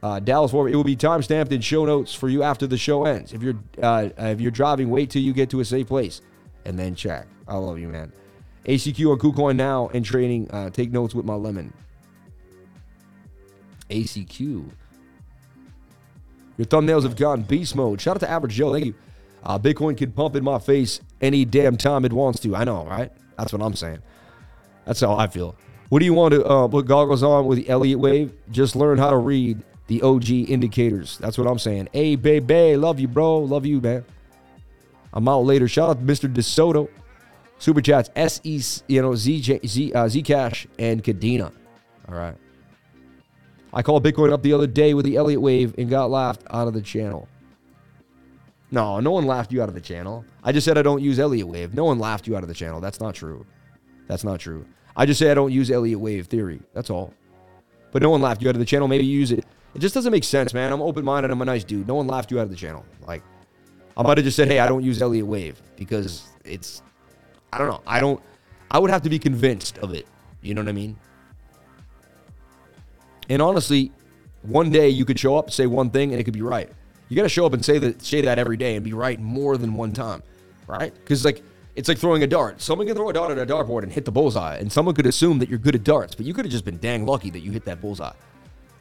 Uh, 0.02 0.18
Dallas 0.18 0.52
War, 0.52 0.68
it 0.68 0.74
will 0.74 0.84
be 0.84 0.96
time 0.96 1.22
stamped 1.22 1.52
in 1.52 1.60
show 1.60 1.84
notes 1.84 2.14
for 2.14 2.28
you 2.28 2.42
after 2.42 2.66
the 2.66 2.78
show 2.78 3.04
ends. 3.04 3.32
If 3.32 3.42
you're 3.42 3.56
uh, 3.82 4.08
if 4.16 4.40
you're 4.40 4.50
driving, 4.50 4.88
wait 4.88 5.10
till 5.10 5.22
you 5.22 5.32
get 5.32 5.50
to 5.50 5.60
a 5.60 5.64
safe 5.64 5.88
place 5.88 6.22
and 6.64 6.78
then 6.78 6.94
check. 6.94 7.26
I 7.46 7.56
love 7.56 7.78
you, 7.78 7.88
man. 7.88 8.12
ACQ 8.64 9.12
on 9.12 9.18
KuCoin 9.18 9.56
now 9.56 9.90
and 9.92 10.04
trading. 10.04 10.50
Uh, 10.50 10.70
take 10.70 10.90
notes 10.90 11.14
with 11.14 11.26
my 11.26 11.34
lemon. 11.34 11.72
ACQ. 13.90 14.70
Your 16.56 16.66
thumbnails 16.66 17.02
have 17.02 17.16
gone 17.16 17.42
beast 17.42 17.74
mode. 17.74 18.00
Shout 18.00 18.16
out 18.16 18.20
to 18.20 18.30
Average 18.30 18.54
Joe. 18.54 18.72
Thank 18.72 18.86
you. 18.86 18.94
Uh, 19.42 19.58
Bitcoin 19.58 19.96
can 19.96 20.12
pump 20.12 20.36
in 20.36 20.44
my 20.44 20.58
face 20.58 21.00
any 21.20 21.44
damn 21.44 21.76
time 21.76 22.04
it 22.04 22.12
wants 22.12 22.40
to. 22.40 22.54
I 22.54 22.64
know, 22.64 22.84
right? 22.84 23.10
That's 23.38 23.52
what 23.52 23.62
I'm 23.62 23.74
saying. 23.74 24.00
That's 24.84 25.00
how 25.00 25.16
I 25.16 25.26
feel. 25.26 25.56
What 25.88 25.98
do 25.98 26.04
you 26.04 26.14
want 26.14 26.34
to 26.34 26.44
uh, 26.44 26.68
put 26.68 26.86
goggles 26.86 27.22
on 27.22 27.46
with 27.46 27.58
the 27.58 27.68
Elliott 27.68 27.98
wave? 27.98 28.32
Just 28.50 28.76
learn 28.76 28.98
how 28.98 29.10
to 29.10 29.16
read 29.16 29.62
the 29.88 30.02
OG 30.02 30.30
indicators. 30.30 31.18
That's 31.18 31.36
what 31.36 31.48
I'm 31.48 31.58
saying. 31.58 31.88
Hey, 31.92 32.14
baby, 32.14 32.76
love 32.76 33.00
you, 33.00 33.08
bro. 33.08 33.38
Love 33.38 33.66
you, 33.66 33.80
man. 33.80 34.04
I'm 35.12 35.26
out 35.26 35.40
later. 35.40 35.66
Shout 35.66 35.90
out 35.90 35.98
to 35.98 36.04
Mr. 36.04 36.32
DeSoto. 36.32 36.88
Super 37.58 37.80
chats, 37.80 38.08
SE, 38.14 38.82
you 38.86 39.02
know, 39.02 39.10
ZJ, 39.10 39.66
Z, 39.66 39.92
uh, 39.92 40.04
Zcash, 40.04 40.66
and 40.78 41.02
Kadena. 41.02 41.52
All 42.08 42.14
right. 42.14 42.36
I 43.72 43.82
called 43.82 44.04
Bitcoin 44.04 44.32
up 44.32 44.42
the 44.42 44.52
other 44.52 44.66
day 44.66 44.94
with 44.94 45.04
the 45.04 45.16
Elliott 45.16 45.40
wave 45.40 45.74
and 45.76 45.90
got 45.90 46.10
laughed 46.10 46.42
out 46.50 46.68
of 46.68 46.74
the 46.74 46.80
channel. 46.80 47.28
No, 48.70 49.00
no 49.00 49.10
one 49.10 49.26
laughed 49.26 49.52
you 49.52 49.62
out 49.62 49.68
of 49.68 49.74
the 49.74 49.80
channel. 49.80 50.24
I 50.42 50.52
just 50.52 50.64
said 50.64 50.78
I 50.78 50.82
don't 50.82 51.02
use 51.02 51.18
Elliott 51.18 51.48
wave. 51.48 51.74
No 51.74 51.84
one 51.84 51.98
laughed 51.98 52.26
you 52.26 52.36
out 52.36 52.42
of 52.42 52.48
the 52.48 52.54
channel. 52.54 52.80
That's 52.80 53.00
not 53.00 53.14
true. 53.14 53.44
That's 54.10 54.24
not 54.24 54.40
true. 54.40 54.66
I 54.96 55.06
just 55.06 55.20
say 55.20 55.30
I 55.30 55.34
don't 55.34 55.52
use 55.52 55.70
Elliott 55.70 56.00
wave 56.00 56.26
theory. 56.26 56.60
That's 56.74 56.90
all. 56.90 57.14
But 57.92 58.02
no 58.02 58.10
one 58.10 58.20
laughed 58.20 58.42
you 58.42 58.48
out 58.48 58.56
of 58.56 58.58
the 58.58 58.64
channel. 58.64 58.88
Maybe 58.88 59.06
use 59.06 59.30
it. 59.30 59.44
It 59.72 59.78
just 59.78 59.94
doesn't 59.94 60.10
make 60.10 60.24
sense, 60.24 60.52
man. 60.52 60.72
I'm 60.72 60.82
open 60.82 61.04
minded. 61.04 61.30
I'm 61.30 61.40
a 61.40 61.44
nice 61.44 61.62
dude. 61.62 61.86
No 61.86 61.94
one 61.94 62.08
laughed 62.08 62.32
you 62.32 62.40
out 62.40 62.42
of 62.42 62.50
the 62.50 62.56
channel. 62.56 62.84
Like, 63.06 63.22
I 63.96 64.02
might 64.02 64.18
have 64.18 64.24
just 64.24 64.36
said, 64.36 64.48
hey, 64.48 64.58
I 64.58 64.66
don't 64.66 64.82
use 64.82 65.00
Elliott 65.00 65.28
wave 65.28 65.62
because 65.76 66.24
it's, 66.44 66.82
I 67.52 67.58
don't 67.58 67.68
know. 67.68 67.82
I 67.86 68.00
don't, 68.00 68.20
I 68.72 68.80
would 68.80 68.90
have 68.90 69.02
to 69.02 69.10
be 69.10 69.20
convinced 69.20 69.78
of 69.78 69.94
it. 69.94 70.08
You 70.42 70.54
know 70.54 70.62
what 70.62 70.68
I 70.68 70.72
mean? 70.72 70.96
And 73.28 73.40
honestly, 73.40 73.92
one 74.42 74.72
day 74.72 74.88
you 74.88 75.04
could 75.04 75.20
show 75.20 75.36
up, 75.36 75.52
say 75.52 75.66
one 75.66 75.88
thing, 75.90 76.10
and 76.10 76.20
it 76.20 76.24
could 76.24 76.34
be 76.34 76.42
right. 76.42 76.68
You 77.08 77.14
got 77.14 77.22
to 77.22 77.28
show 77.28 77.46
up 77.46 77.52
and 77.52 77.64
say 77.64 77.78
that, 77.78 78.02
say 78.02 78.22
that 78.22 78.40
every 78.40 78.56
day 78.56 78.74
and 78.74 78.84
be 78.84 78.92
right 78.92 79.20
more 79.20 79.56
than 79.56 79.74
one 79.74 79.92
time, 79.92 80.24
right? 80.66 80.92
Because 80.92 81.24
like 81.24 81.44
it's 81.80 81.88
like 81.88 81.96
throwing 81.96 82.22
a 82.22 82.26
dart. 82.26 82.60
Someone 82.60 82.86
can 82.86 82.94
throw 82.94 83.08
a 83.08 83.12
dart 83.14 83.30
at 83.30 83.38
a 83.38 83.46
dartboard 83.50 83.84
and 83.84 83.90
hit 83.90 84.04
the 84.04 84.12
bullseye, 84.12 84.58
and 84.58 84.70
someone 84.70 84.94
could 84.94 85.06
assume 85.06 85.38
that 85.38 85.48
you're 85.48 85.58
good 85.58 85.74
at 85.74 85.82
darts, 85.82 86.14
but 86.14 86.26
you 86.26 86.34
could 86.34 86.44
have 86.44 86.52
just 86.52 86.66
been 86.66 86.76
dang 86.76 87.06
lucky 87.06 87.30
that 87.30 87.40
you 87.40 87.52
hit 87.52 87.64
that 87.64 87.80
bullseye. 87.80 88.12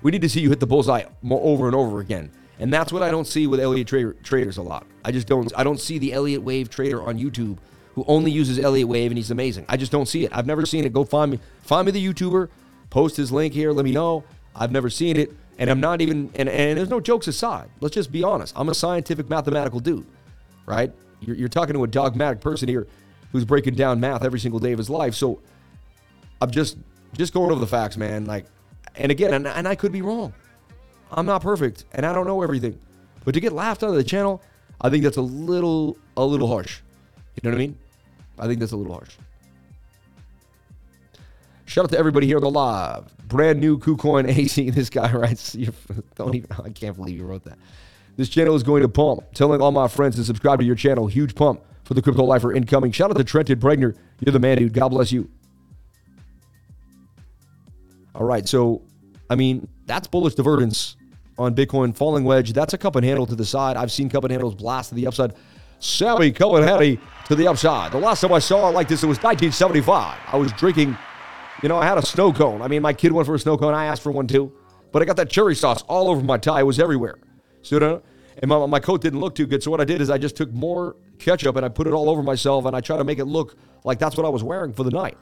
We 0.01 0.11
need 0.11 0.21
to 0.21 0.27
see 0.27 0.41
you 0.41 0.49
hit 0.49 0.59
the 0.59 0.67
bullseye 0.67 1.05
more 1.21 1.39
over 1.41 1.67
and 1.67 1.76
over 1.76 2.01
again, 2.01 2.30
and 2.59 2.73
that's 2.73 2.91
what 2.91 3.01
I 3.01 3.09
don't 3.09 3.26
see 3.26 3.47
with 3.47 3.61
Elliott 3.61 3.88
tra- 3.88 4.13
traders 4.15 4.57
a 4.57 4.61
lot. 4.61 4.85
I 5.05 5.13
just 5.13 5.27
don't. 5.27 5.49
I 5.55 5.63
don't 5.63 5.80
see 5.80 5.97
the 5.97 6.11
Elliott 6.11 6.43
Wave 6.43 6.69
trader 6.69 7.01
on 7.01 7.17
YouTube 7.17 7.57
who 7.95 8.03
only 8.05 8.31
uses 8.31 8.59
Elliott 8.59 8.89
Wave 8.89 9.11
and 9.11 9.17
he's 9.17 9.31
amazing. 9.31 9.65
I 9.69 9.77
just 9.77 9.93
don't 9.93 10.07
see 10.07 10.26
it. 10.26 10.31
I've 10.34 10.45
never 10.45 10.65
seen 10.65 10.84
it. 10.84 10.91
Go 10.91 11.05
find 11.05 11.31
me. 11.31 11.39
Find 11.61 11.85
me 11.85 11.93
the 11.93 12.05
YouTuber. 12.05 12.49
Post 12.89 13.15
his 13.15 13.31
link 13.31 13.53
here. 13.53 13.71
Let 13.71 13.85
me 13.85 13.91
know. 13.91 14.26
I've 14.55 14.71
never 14.71 14.89
seen 14.89 15.15
it. 15.15 15.31
And 15.57 15.69
I'm 15.69 15.80
not 15.80 16.01
even, 16.01 16.31
and, 16.35 16.47
and 16.47 16.77
there's 16.77 16.89
no 16.89 16.99
jokes 16.99 17.27
aside. 17.27 17.69
Let's 17.81 17.95
just 17.95 18.11
be 18.11 18.23
honest. 18.23 18.53
I'm 18.57 18.69
a 18.69 18.73
scientific 18.73 19.30
mathematical 19.30 19.80
dude, 19.80 20.05
right? 20.65 20.91
You're, 21.22 21.36
you're 21.36 21.50
talking 21.50 21.74
to 21.74 21.84
a 21.84 21.88
dogmatic 21.88 22.41
person 22.41 22.68
here 22.68 22.88
who's 23.32 23.46
breaking 23.46 23.76
down 23.76 24.00
math 24.00 24.24
every 24.24 24.40
single 24.40 24.60
day 24.60 24.72
of 24.72 24.78
his 24.78 24.90
life. 24.90 25.16
So 25.16 25.41
I'm 26.41 26.52
just, 26.52 26.78
just 27.18 27.34
going 27.34 27.52
over 27.52 27.60
the 27.60 27.68
facts, 27.68 27.98
man. 27.98 28.26
Like, 28.26 28.46
and 28.96 29.12
again, 29.12 29.34
and, 29.34 29.48
and 29.48 29.68
I 29.68 29.76
could 29.76 29.91
be 29.91 30.02
wrong. 30.02 30.34
I'm 31.12 31.26
not 31.26 31.41
perfect 31.41 31.86
and 31.94 32.06
I 32.06 32.14
don't 32.14 32.28
know 32.28 32.41
everything. 32.41 32.80
But 33.26 33.34
to 33.34 33.40
get 33.40 33.52
laughed 33.52 33.84
out 33.84 33.90
of 33.90 33.96
the 33.96 34.04
channel, 34.04 34.41
I 34.82 34.90
think 34.90 35.04
that's 35.04 35.18
a 35.18 35.22
little, 35.22 35.98
a 36.16 36.26
little 36.26 36.48
harsh. 36.48 36.82
You 37.36 37.50
know 37.50 37.56
what 37.56 37.62
I 37.62 37.66
mean? 37.66 37.78
I 38.38 38.48
think 38.48 38.60
that's 38.60 38.72
a 38.72 38.78
little 38.78 38.94
harsh. 38.94 39.16
Shout 41.66 41.84
out 41.84 41.91
to 41.91 42.00
everybody 42.00 42.26
here 42.26 42.38
on 42.38 42.44
the 42.44 42.50
live. 42.50 43.16
Brand 43.28 43.60
new 43.60 43.78
KuCoin 43.78 44.28
AC. 44.28 44.70
This 44.72 44.90
guy 44.90 45.12
writes, 45.12 45.54
don't 46.16 46.34
even, 46.34 46.50
I 46.64 46.70
can't 46.70 46.96
believe 46.96 47.18
you 47.18 47.26
wrote 47.26 47.44
that. 47.44 47.60
This 48.20 48.28
channel 48.28 48.54
is 48.54 48.64
going 48.64 48.82
to 48.82 48.90
pump. 48.90 49.24
Telling 49.34 49.62
all 49.62 49.72
my 49.72 49.88
friends 49.88 50.18
to 50.18 50.26
subscribe 50.26 50.60
to 50.60 50.66
your 50.66 50.76
channel. 50.76 51.08
Huge 51.08 51.36
pump 51.36 51.62
for 51.86 51.94
the 51.94 52.02
Crypto 52.02 52.26
Lifer 52.26 52.52
incoming. 52.52 52.91
Shout 52.91 53.10
out 53.10 53.16
to 53.16 53.24
Trenton 53.24 53.58
Bregner. 53.58 53.96
You're 54.20 54.34
the 54.34 54.40
man, 54.40 54.58
dude. 54.58 54.74
God 54.74 54.90
bless 54.90 55.10
you. 55.14 55.30
All 58.14 58.26
right. 58.26 58.46
So, 58.46 58.82
I 59.30 59.36
mean, 59.36 59.70
that's 59.86 60.06
bullish 60.06 60.36
divergence 60.36 60.98
on 61.38 61.56
Bitcoin. 61.56 61.96
Falling 61.96 62.26
wedge. 62.26 62.52
That's 62.52 62.74
a 62.74 62.78
cup 62.78 62.98
and 62.98 63.06
handle 63.06 63.26
to 63.26 63.36
the 63.36 63.46
side. 63.46 63.78
I've 63.78 63.90
seen 63.90 64.10
cup 64.10 64.26
and 64.26 64.32
handles 64.32 64.54
blast 64.54 64.90
to 64.90 64.96
the 64.96 65.08
upside. 65.08 65.34
Sammy 65.80 66.34
Cullenhatty 66.34 67.00
to 67.28 67.36
the 67.36 67.48
upside. 67.48 67.94
The 67.94 68.00
last 68.00 68.20
time 68.20 68.34
I 68.34 68.40
saw 68.40 68.68
it 68.68 68.74
like 68.74 68.90
this, 68.90 69.02
it 69.02 69.08
was 69.08 69.20
1975. 69.20 70.20
I 70.28 70.36
was 70.36 70.52
drinking 70.52 70.98
you 71.64 71.70
know, 71.70 71.78
I 71.78 71.86
had 71.86 71.98
a 71.98 72.06
snow 72.06 72.32
cone. 72.32 72.62
I 72.62 72.68
mean, 72.68 72.82
my 72.82 72.94
kid 72.94 73.12
went 73.12 73.26
for 73.26 73.36
a 73.36 73.40
snow 73.40 73.58
cone. 73.58 73.74
I 73.74 73.86
asked 73.86 74.02
for 74.02 74.12
one 74.12 74.28
too. 74.28 74.52
But 74.91 75.02
I 75.02 75.06
got 75.06 75.18
that 75.18 75.30
cherry 75.30 75.56
sauce 75.56 75.82
all 75.84 76.10
over 76.10 76.22
my 76.22 76.38
tie. 76.38 76.60
It 76.60 76.64
was 76.64 76.80
everywhere. 76.80 77.18
So, 77.62 78.02
and 78.40 78.49
my, 78.49 78.66
my 78.66 78.80
coat 78.80 79.02
didn't 79.02 79.20
look 79.20 79.36
too 79.36 79.45
good. 79.45 79.61
So 79.64 79.72
what 79.72 79.82
I 79.82 79.86
did 79.86 80.02
is 80.02 80.10
I 80.10 80.18
just 80.18 80.36
took 80.36 80.52
more 80.52 80.95
ketchup 81.18 81.56
and 81.56 81.66
I 81.66 81.70
put 81.70 81.88
it 81.88 81.94
all 81.94 82.10
over 82.10 82.24
myself 82.24 82.66
and 82.66 82.76
I 82.76 82.82
tried 82.82 82.98
to 82.98 83.03
make 83.03 83.20
it 83.20 83.26
look 83.26 83.57
like 83.84 83.99
that's 83.99 84.18
what 84.18 84.26
I 84.26 84.30
was 84.30 84.44
wearing 84.44 84.74
for 84.74 84.84
the 84.84 84.91
night. 84.91 85.18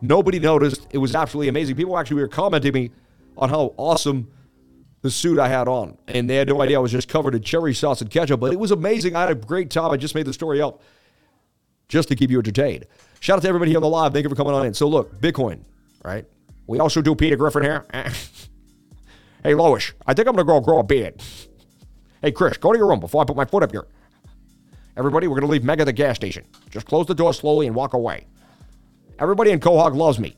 Nobody 0.00 0.38
noticed. 0.38 0.86
It 0.90 0.98
was 0.98 1.14
absolutely 1.14 1.48
amazing. 1.48 1.76
People 1.76 1.96
actually 1.98 2.20
were 2.20 2.28
commenting 2.28 2.72
me 2.72 2.90
on 3.36 3.48
how 3.48 3.74
awesome 3.76 4.30
the 5.02 5.10
suit 5.10 5.38
I 5.38 5.48
had 5.48 5.68
on. 5.68 5.98
And 6.08 6.28
they 6.28 6.36
had 6.36 6.48
no 6.48 6.60
idea 6.62 6.78
I 6.78 6.80
was 6.80 6.92
just 6.92 7.08
covered 7.08 7.34
in 7.34 7.42
cherry 7.42 7.74
sauce 7.74 8.00
and 8.00 8.10
ketchup. 8.10 8.40
But 8.40 8.52
it 8.52 8.58
was 8.58 8.70
amazing. 8.70 9.16
I 9.16 9.20
had 9.22 9.30
a 9.30 9.34
great 9.34 9.70
time. 9.70 9.90
I 9.90 9.96
just 9.96 10.14
made 10.14 10.26
the 10.26 10.32
story 10.32 10.60
up 10.60 10.82
just 11.88 12.08
to 12.08 12.16
keep 12.16 12.30
you 12.30 12.38
entertained. 12.38 12.86
Shout 13.20 13.38
out 13.38 13.42
to 13.42 13.48
everybody 13.48 13.70
here 13.70 13.78
on 13.78 13.82
the 13.82 13.88
live. 13.88 14.12
Thank 14.12 14.24
you 14.24 14.30
for 14.30 14.36
coming 14.36 14.54
on 14.54 14.66
in. 14.66 14.74
So 14.74 14.88
look, 14.88 15.20
Bitcoin 15.20 15.60
right? 16.04 16.26
We 16.66 16.78
also 16.78 17.02
do 17.02 17.14
Peter 17.14 17.36
Griffin 17.36 17.62
here. 17.62 17.84
hey, 19.42 19.54
Lois, 19.54 19.92
I 20.06 20.14
think 20.14 20.28
I'm 20.28 20.36
going 20.36 20.46
to 20.46 20.52
go 20.52 20.60
grow 20.60 20.78
a 20.78 20.84
beard. 20.84 21.20
Hey, 22.24 22.32
Chris, 22.32 22.56
go 22.56 22.72
to 22.72 22.78
your 22.78 22.88
room 22.88 23.00
before 23.00 23.20
I 23.20 23.26
put 23.26 23.36
my 23.36 23.44
foot 23.44 23.62
up 23.62 23.70
here. 23.70 23.86
Everybody, 24.96 25.26
we're 25.26 25.34
going 25.38 25.46
to 25.46 25.52
leave 25.52 25.62
Mega 25.62 25.84
the 25.84 25.92
gas 25.92 26.16
station. 26.16 26.46
Just 26.70 26.86
close 26.86 27.04
the 27.04 27.14
door 27.14 27.34
slowly 27.34 27.66
and 27.66 27.76
walk 27.76 27.92
away. 27.92 28.26
Everybody 29.18 29.50
in 29.50 29.60
Quahog 29.60 29.94
loves 29.94 30.18
me. 30.18 30.34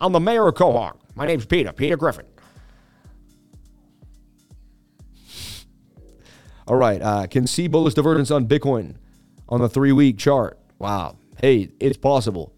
I'm 0.00 0.12
the 0.12 0.20
mayor 0.20 0.46
of 0.46 0.54
Quahog. 0.54 0.96
My 1.16 1.26
name's 1.26 1.44
Peter, 1.44 1.72
Peter 1.72 1.96
Griffin. 1.96 2.24
All 6.68 6.76
right, 6.76 7.02
uh, 7.02 7.26
can 7.26 7.48
see 7.48 7.66
bullish 7.66 7.94
divergence 7.94 8.30
on 8.30 8.46
Bitcoin 8.46 8.94
on 9.48 9.60
the 9.60 9.68
three 9.68 9.90
week 9.90 10.18
chart. 10.18 10.60
Wow. 10.78 11.16
Hey, 11.40 11.72
it's 11.80 11.96
possible. 11.96 12.54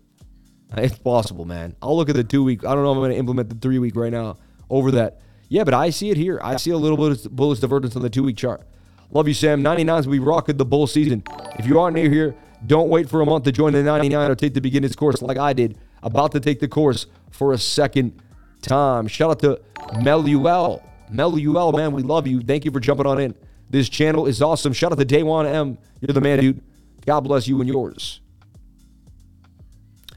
It's 0.76 0.98
possible, 0.98 1.46
man. 1.46 1.74
I'll 1.80 1.96
look 1.96 2.10
at 2.10 2.14
the 2.14 2.24
two 2.24 2.44
week. 2.44 2.62
I 2.62 2.74
don't 2.74 2.84
know 2.84 2.92
if 2.92 2.96
I'm 2.96 3.00
going 3.00 3.12
to 3.12 3.16
implement 3.16 3.48
the 3.48 3.54
three 3.54 3.78
week 3.78 3.96
right 3.96 4.12
now 4.12 4.36
over 4.68 4.90
that. 4.90 5.22
Yeah, 5.48 5.64
but 5.64 5.74
I 5.74 5.90
see 5.90 6.10
it 6.10 6.16
here. 6.16 6.40
I 6.43 6.56
see 6.56 6.70
a 6.70 6.77
little 6.77 6.97
bit 6.97 7.24
of 7.24 7.36
bullish 7.36 7.60
divergence 7.60 7.97
on 7.97 8.02
the 8.02 8.10
two 8.10 8.24
week 8.24 8.36
chart. 8.36 8.62
Love 9.10 9.28
you, 9.28 9.35
Sam. 9.35 9.62
99s, 9.62 10.06
we 10.06 10.18
rocking 10.18 10.56
the 10.56 10.64
bull 10.64 10.86
season. 10.86 11.23
If 11.59 11.66
you 11.66 11.78
aren't 11.78 11.94
new 11.94 12.10
here, 12.10 12.35
don't 12.66 12.89
wait 12.89 13.09
for 13.09 13.20
a 13.20 13.27
month 13.27 13.44
to 13.44 13.52
join 13.52 13.73
the 13.73 13.82
99 13.82 14.31
or 14.31 14.35
take 14.35 14.55
the 14.55 14.60
beginners 14.60 14.97
course 14.97 15.23
like 15.23 15.39
I 15.39 15.52
did. 15.52 15.78
About 16.02 16.32
to 16.32 16.40
take 16.40 16.60
the 16.60 16.68
course 16.68 17.06
for 17.31 17.52
a 17.52 17.59
second 17.59 18.20
time. 18.62 19.06
Shout 19.06 19.31
out 19.31 19.40
to 19.40 19.60
Meluel. 19.94 20.82
Meluel, 21.12 21.77
man, 21.77 21.93
we 21.93 22.02
love 22.02 22.27
you. 22.27 22.40
Thank 22.40 22.64
you 22.64 22.70
for 22.73 22.81
jumping 22.81 23.06
on 23.06 23.20
in. 23.20 23.35
This 23.70 23.89
channel 23.89 24.27
is 24.27 24.43
awesome. 24.43 24.73
Shout 24.73 24.93
out 24.93 24.98
to 24.98 25.05
Day 25.05 25.23
One 25.23 25.47
M. 25.47 25.78
You're 26.01 26.12
the 26.12 26.20
man, 26.20 26.40
dude. 26.40 26.62
God 27.05 27.20
bless 27.20 27.47
you 27.47 27.60
and 27.60 27.68
yours. 27.68 28.20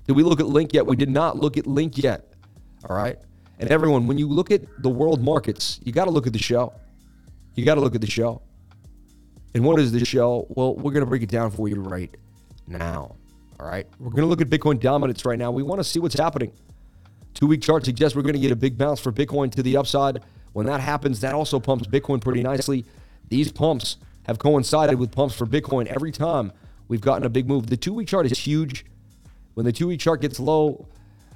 Did 0.08 0.16
we 0.16 0.24
look 0.24 0.40
at 0.40 0.48
Link 0.48 0.74
yet? 0.74 0.88
We 0.88 0.96
did 0.96 1.10
not 1.10 1.38
look 1.38 1.58
at 1.58 1.68
Link 1.68 1.98
yet. 1.98 2.34
All 2.88 2.96
right. 2.96 3.20
And 3.60 3.70
everyone, 3.70 4.08
when 4.08 4.18
you 4.18 4.28
look 4.28 4.52
at 4.52 4.62
the 4.82 4.90
world 4.90 5.22
markets, 5.22 5.80
you 5.84 5.92
got 5.92 6.06
to 6.06 6.12
look 6.12 6.26
at 6.26 6.34
the 6.34 6.40
show. 6.40 6.74
You 7.56 7.66
got 7.66 7.76
to 7.76 7.82
look 7.82 7.96
at 7.96 8.02
the 8.02 8.10
show. 8.10 8.42
And 9.54 9.66
what 9.66 9.80
is 9.80 9.92
the 9.92 10.06
show? 10.06 10.46
Well, 10.50 10.76
we're 10.76 10.92
going 10.92 11.04
to 11.04 11.10
break 11.10 11.24
it 11.24 11.30
down 11.30 11.52
for 11.52 11.68
you 11.68 11.76
right 11.76 12.16
now. 12.68 13.16
All 13.60 13.68
right. 13.68 13.86
We're 14.00 14.12
going 14.12 14.22
to 14.22 14.28
look 14.28 14.42
at 14.42 14.50
Bitcoin 14.50 14.80
dominance 14.80 15.26
right 15.26 15.38
now. 15.38 15.52
We 15.52 15.64
want 15.64 15.80
to 15.80 15.84
see 15.84 16.00
what's 16.00 16.18
happening. 16.18 16.54
Two 17.34 17.48
week 17.48 17.62
chart 17.62 17.86
suggests 17.86 18.16
we're 18.16 18.22
going 18.22 18.36
to 18.36 18.40
get 18.40 18.52
a 18.52 18.56
big 18.56 18.78
bounce 18.78 19.00
for 19.00 19.12
Bitcoin 19.12 19.52
to 19.52 19.64
the 19.64 19.76
upside. 19.76 20.22
When 20.54 20.66
that 20.68 20.80
happens, 20.80 21.20
that 21.22 21.34
also 21.34 21.60
pumps 21.60 21.88
Bitcoin 21.88 22.22
pretty 22.22 22.42
nicely. 22.42 22.86
These 23.28 23.52
pumps 23.52 23.98
have 24.24 24.40
coincided 24.40 24.98
with 24.98 25.12
pumps 25.12 25.36
for 25.36 25.46
Bitcoin 25.46 25.88
every 25.88 26.12
time 26.12 26.52
we've 26.88 27.02
gotten 27.02 27.26
a 27.26 27.30
big 27.30 27.48
move. 27.48 27.68
The 27.68 27.78
two 27.78 27.94
week 27.94 28.08
chart 28.08 28.26
is 28.26 28.38
huge. 28.38 28.86
When 29.54 29.66
the 29.66 29.72
two 29.72 29.88
week 29.88 30.00
chart 30.00 30.22
gets 30.22 30.40
low, 30.40 30.88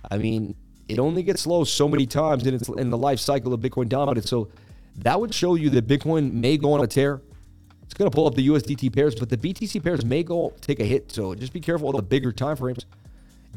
I 0.10 0.18
mean, 0.18 0.56
it 0.94 1.00
only 1.00 1.24
gets 1.24 1.48
low 1.48 1.64
so 1.64 1.90
many 1.90 2.06
times 2.06 2.46
in, 2.46 2.54
its, 2.54 2.70
in 2.70 2.92
the 2.92 2.98
life 2.98 3.20
cycle 3.20 3.52
of 3.52 3.60
Bitcoin 3.60 3.90
dominance. 3.90 4.30
So 4.30 4.50
that 4.98 5.20
would 5.20 5.34
show 5.34 5.56
you 5.56 5.72
that 5.72 5.88
Bitcoin 5.88 6.32
may 6.34 6.56
go 6.58 6.74
on 6.74 6.84
a 6.84 6.88
tear. 6.88 7.20
It's 7.82 7.96
going 7.96 8.10
to 8.10 8.14
pull 8.14 8.28
up 8.28 8.36
the 8.36 8.48
USDT 8.48 8.94
pairs, 8.94 9.16
but 9.16 9.30
the 9.30 9.38
BTC 9.38 9.84
pairs 9.84 10.06
may 10.06 10.22
go 10.22 10.54
take 10.62 10.80
a 10.80 10.84
hit. 10.84 11.12
So 11.12 11.34
just 11.34 11.52
be 11.52 11.60
careful 11.60 11.90
of 11.90 11.96
the 11.96 12.04
bigger 12.04 12.32
time 12.32 12.56
frames. 12.56 12.86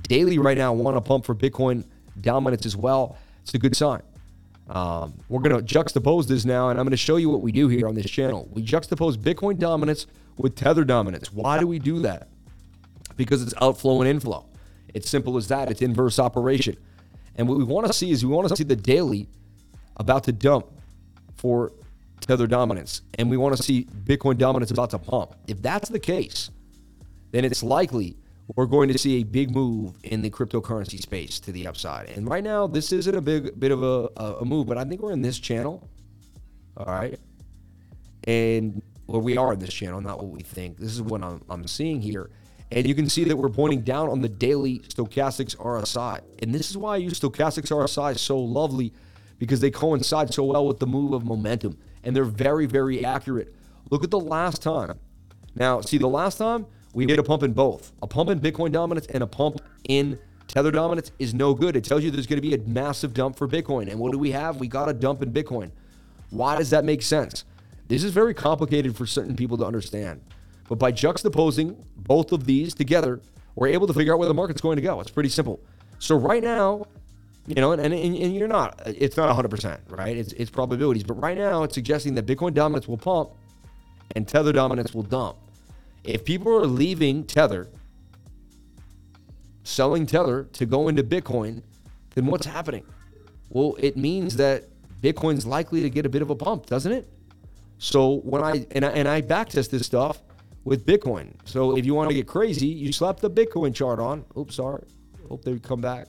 Daily 0.02 0.38
right 0.38 0.56
now 0.56 0.72
want 0.72 0.96
to 0.96 1.00
pump 1.02 1.26
for 1.26 1.34
Bitcoin 1.34 1.84
dominance 2.20 2.64
as 2.64 2.76
well. 2.76 3.18
It's 3.42 3.52
a 3.52 3.58
good 3.58 3.76
sign. 3.76 4.02
Um, 4.68 5.14
we're 5.28 5.42
going 5.42 5.64
to 5.64 5.78
juxtapose 5.78 6.26
this 6.26 6.44
now, 6.44 6.70
and 6.70 6.78
I'm 6.78 6.86
going 6.86 6.90
to 6.90 6.96
show 6.96 7.16
you 7.16 7.28
what 7.28 7.42
we 7.42 7.52
do 7.52 7.68
here 7.68 7.86
on 7.86 7.94
this 7.94 8.10
channel. 8.10 8.48
We 8.50 8.62
juxtapose 8.62 9.16
Bitcoin 9.16 9.58
dominance 9.58 10.06
with 10.38 10.56
Tether 10.56 10.84
dominance. 10.84 11.32
Why 11.32 11.58
do 11.58 11.66
we 11.66 11.78
do 11.78 12.00
that? 12.00 12.28
Because 13.16 13.42
it's 13.42 13.54
outflow 13.60 14.00
and 14.00 14.08
inflow. 14.08 14.46
It's 14.92 15.08
simple 15.10 15.36
as 15.36 15.48
that. 15.48 15.70
It's 15.70 15.82
inverse 15.82 16.18
operation. 16.18 16.76
And 17.36 17.48
what 17.48 17.58
we 17.58 17.64
want 17.64 17.86
to 17.86 17.92
see 17.92 18.10
is 18.10 18.24
we 18.24 18.32
want 18.32 18.48
to 18.48 18.56
see 18.56 18.64
the 18.64 18.76
daily 18.76 19.28
about 19.96 20.24
to 20.24 20.32
dump 20.32 20.66
for 21.36 21.72
Tether 22.20 22.46
dominance, 22.46 23.02
and 23.18 23.30
we 23.30 23.36
want 23.36 23.56
to 23.56 23.62
see 23.62 23.84
Bitcoin 23.84 24.38
dominance 24.38 24.70
about 24.70 24.90
to 24.90 24.98
pump. 24.98 25.34
If 25.46 25.62
that's 25.62 25.88
the 25.88 25.98
case, 25.98 26.50
then 27.30 27.44
it's 27.44 27.62
likely 27.62 28.16
we're 28.54 28.66
going 28.66 28.88
to 28.88 28.98
see 28.98 29.20
a 29.20 29.24
big 29.24 29.50
move 29.50 29.94
in 30.04 30.22
the 30.22 30.30
cryptocurrency 30.30 31.00
space 31.00 31.40
to 31.40 31.52
the 31.52 31.66
upside. 31.66 32.10
And 32.10 32.28
right 32.28 32.44
now, 32.44 32.66
this 32.66 32.92
isn't 32.92 33.14
a 33.14 33.20
big 33.20 33.58
bit 33.58 33.72
of 33.72 33.82
a, 33.82 34.08
a 34.40 34.44
move, 34.44 34.66
but 34.66 34.78
I 34.78 34.84
think 34.84 35.02
we're 35.02 35.12
in 35.12 35.22
this 35.22 35.38
channel. 35.38 35.88
All 36.76 36.86
right. 36.86 37.18
And 38.24 38.82
well, 39.06 39.20
we 39.20 39.36
are 39.36 39.52
in 39.52 39.58
this 39.58 39.72
channel, 39.72 40.00
not 40.00 40.18
what 40.18 40.28
we 40.28 40.40
think. 40.40 40.78
This 40.78 40.92
is 40.92 41.02
what 41.02 41.22
I'm, 41.22 41.42
I'm 41.48 41.66
seeing 41.66 42.00
here. 42.00 42.30
And 42.72 42.86
you 42.86 42.94
can 42.94 43.08
see 43.08 43.24
that 43.24 43.36
we're 43.36 43.48
pointing 43.48 43.82
down 43.82 44.08
on 44.08 44.22
the 44.22 44.28
daily 44.28 44.80
stochastics 44.80 45.56
RSI. 45.56 46.20
And 46.42 46.54
this 46.54 46.70
is 46.70 46.76
why 46.76 46.94
I 46.94 46.96
use 46.96 47.18
stochastics 47.18 47.70
RSI 47.70 48.18
so 48.18 48.38
lovely 48.38 48.92
because 49.38 49.60
they 49.60 49.70
coincide 49.70 50.34
so 50.34 50.44
well 50.44 50.66
with 50.66 50.78
the 50.78 50.86
move 50.86 51.12
of 51.12 51.24
momentum 51.24 51.78
and 52.02 52.14
they're 52.14 52.24
very, 52.24 52.66
very 52.66 53.04
accurate. 53.04 53.54
Look 53.90 54.02
at 54.02 54.10
the 54.10 54.20
last 54.20 54.62
time. 54.62 54.98
Now, 55.54 55.80
see, 55.80 55.98
the 55.98 56.08
last 56.08 56.38
time 56.38 56.66
we 56.92 57.06
did 57.06 57.18
a 57.18 57.22
pump 57.22 57.42
in 57.42 57.52
both. 57.52 57.92
A 58.02 58.06
pump 58.06 58.30
in 58.30 58.40
Bitcoin 58.40 58.72
dominance 58.72 59.06
and 59.08 59.22
a 59.22 59.26
pump 59.26 59.60
in 59.88 60.18
Tether 60.48 60.70
dominance 60.70 61.12
is 61.18 61.34
no 61.34 61.54
good. 61.54 61.76
It 61.76 61.84
tells 61.84 62.02
you 62.02 62.10
there's 62.10 62.26
going 62.26 62.40
to 62.40 62.48
be 62.48 62.54
a 62.54 62.58
massive 62.58 63.12
dump 63.14 63.36
for 63.36 63.46
Bitcoin. 63.46 63.90
And 63.90 64.00
what 64.00 64.12
do 64.12 64.18
we 64.18 64.30
have? 64.30 64.56
We 64.56 64.68
got 64.68 64.88
a 64.88 64.92
dump 64.92 65.22
in 65.22 65.32
Bitcoin. 65.32 65.70
Why 66.30 66.56
does 66.56 66.70
that 66.70 66.84
make 66.84 67.02
sense? 67.02 67.44
This 67.88 68.02
is 68.02 68.12
very 68.12 68.34
complicated 68.34 68.96
for 68.96 69.06
certain 69.06 69.36
people 69.36 69.58
to 69.58 69.64
understand. 69.66 70.20
But 70.68 70.78
by 70.78 70.92
juxtaposing 70.92 71.76
both 71.96 72.32
of 72.32 72.44
these 72.44 72.74
together, 72.74 73.20
we're 73.54 73.68
able 73.68 73.86
to 73.86 73.94
figure 73.94 74.12
out 74.12 74.18
where 74.18 74.28
the 74.28 74.34
market's 74.34 74.60
going 74.60 74.76
to 74.76 74.82
go. 74.82 75.00
It's 75.00 75.10
pretty 75.10 75.28
simple. 75.28 75.60
So 75.98 76.16
right 76.16 76.42
now, 76.42 76.86
you 77.46 77.54
know, 77.56 77.72
and, 77.72 77.80
and, 77.80 77.94
and 77.94 78.34
you're 78.34 78.48
not, 78.48 78.80
it's 78.86 79.16
not 79.16 79.34
100%, 79.34 79.78
right? 79.88 80.16
It's, 80.16 80.32
it's 80.32 80.50
probabilities. 80.50 81.04
But 81.04 81.14
right 81.14 81.38
now, 81.38 81.62
it's 81.62 81.74
suggesting 81.74 82.14
that 82.16 82.26
Bitcoin 82.26 82.54
dominance 82.54 82.88
will 82.88 82.98
pump 82.98 83.30
and 84.14 84.26
Tether 84.26 84.52
dominance 84.52 84.94
will 84.94 85.02
dump. 85.02 85.36
If 86.04 86.24
people 86.24 86.52
are 86.54 86.66
leaving 86.66 87.24
Tether, 87.24 87.68
selling 89.64 90.06
Tether 90.06 90.44
to 90.52 90.66
go 90.66 90.88
into 90.88 91.02
Bitcoin, 91.02 91.62
then 92.14 92.26
what's 92.26 92.46
happening? 92.46 92.84
Well, 93.50 93.76
it 93.78 93.96
means 93.96 94.36
that 94.36 94.64
Bitcoin's 95.02 95.46
likely 95.46 95.82
to 95.82 95.90
get 95.90 96.06
a 96.06 96.08
bit 96.08 96.22
of 96.22 96.30
a 96.30 96.34
pump, 96.36 96.66
doesn't 96.66 96.92
it? 96.92 97.08
So 97.78 98.16
when 98.20 98.42
I 98.42 98.66
and 98.70 98.84
I, 98.84 98.88
and 98.90 99.06
I 99.06 99.20
backtest 99.20 99.70
this 99.70 99.84
stuff 99.84 100.22
with 100.66 100.84
Bitcoin. 100.84 101.32
So 101.44 101.78
if 101.78 101.86
you 101.86 101.94
want 101.94 102.10
to 102.10 102.14
get 102.14 102.26
crazy, 102.26 102.66
you 102.66 102.92
slap 102.92 103.20
the 103.20 103.30
Bitcoin 103.30 103.72
chart 103.72 104.00
on. 104.00 104.24
Oops, 104.36 104.52
sorry. 104.52 104.84
Hope 105.28 105.44
they 105.44 105.56
come 105.60 105.80
back. 105.80 106.08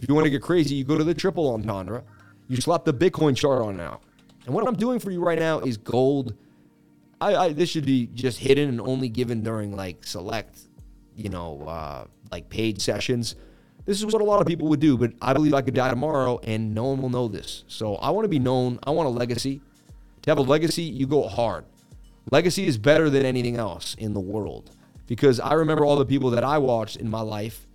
If 0.00 0.08
you 0.08 0.14
want 0.14 0.24
to 0.24 0.30
get 0.30 0.40
crazy, 0.40 0.74
you 0.74 0.84
go 0.84 0.96
to 0.96 1.04
the 1.04 1.12
triple 1.12 1.52
entendre. 1.52 2.02
You 2.48 2.56
slap 2.62 2.86
the 2.86 2.94
Bitcoin 2.94 3.36
chart 3.36 3.60
on 3.60 3.76
now. 3.76 4.00
And 4.46 4.54
what 4.54 4.66
I'm 4.66 4.74
doing 4.74 5.00
for 5.00 5.10
you 5.10 5.22
right 5.22 5.38
now 5.38 5.60
is 5.60 5.76
gold. 5.76 6.34
I, 7.20 7.36
I 7.36 7.52
this 7.52 7.68
should 7.68 7.84
be 7.84 8.06
just 8.14 8.38
hidden 8.38 8.70
and 8.70 8.80
only 8.80 9.10
given 9.10 9.42
during 9.42 9.76
like 9.76 10.02
select, 10.02 10.60
you 11.14 11.28
know, 11.28 11.62
uh, 11.68 12.06
like 12.32 12.48
paid 12.48 12.80
sessions. 12.80 13.36
This 13.84 13.98
is 13.98 14.06
what 14.06 14.22
a 14.22 14.24
lot 14.24 14.40
of 14.40 14.46
people 14.46 14.68
would 14.68 14.80
do, 14.80 14.96
but 14.96 15.12
I 15.20 15.34
believe 15.34 15.52
I 15.52 15.60
could 15.60 15.74
die 15.74 15.90
tomorrow 15.90 16.40
and 16.44 16.74
no 16.74 16.84
one 16.84 17.02
will 17.02 17.10
know 17.10 17.28
this. 17.28 17.64
So 17.68 17.96
I 17.96 18.08
want 18.10 18.24
to 18.24 18.30
be 18.30 18.38
known. 18.38 18.78
I 18.82 18.90
want 18.90 19.08
a 19.08 19.10
legacy. 19.10 19.60
To 20.22 20.30
have 20.30 20.38
a 20.38 20.42
legacy, 20.42 20.84
you 20.84 21.06
go 21.06 21.28
hard. 21.28 21.66
Legacy 22.30 22.66
is 22.66 22.78
better 22.78 23.10
than 23.10 23.24
anything 23.24 23.56
else 23.56 23.94
in 23.94 24.12
the 24.12 24.20
world 24.20 24.70
because 25.06 25.40
I 25.40 25.54
remember 25.54 25.84
all 25.84 25.96
the 25.96 26.06
people 26.06 26.30
that 26.30 26.44
I 26.44 26.58
watched 26.58 26.96
in 26.96 27.10
my 27.10 27.20
life 27.20 27.66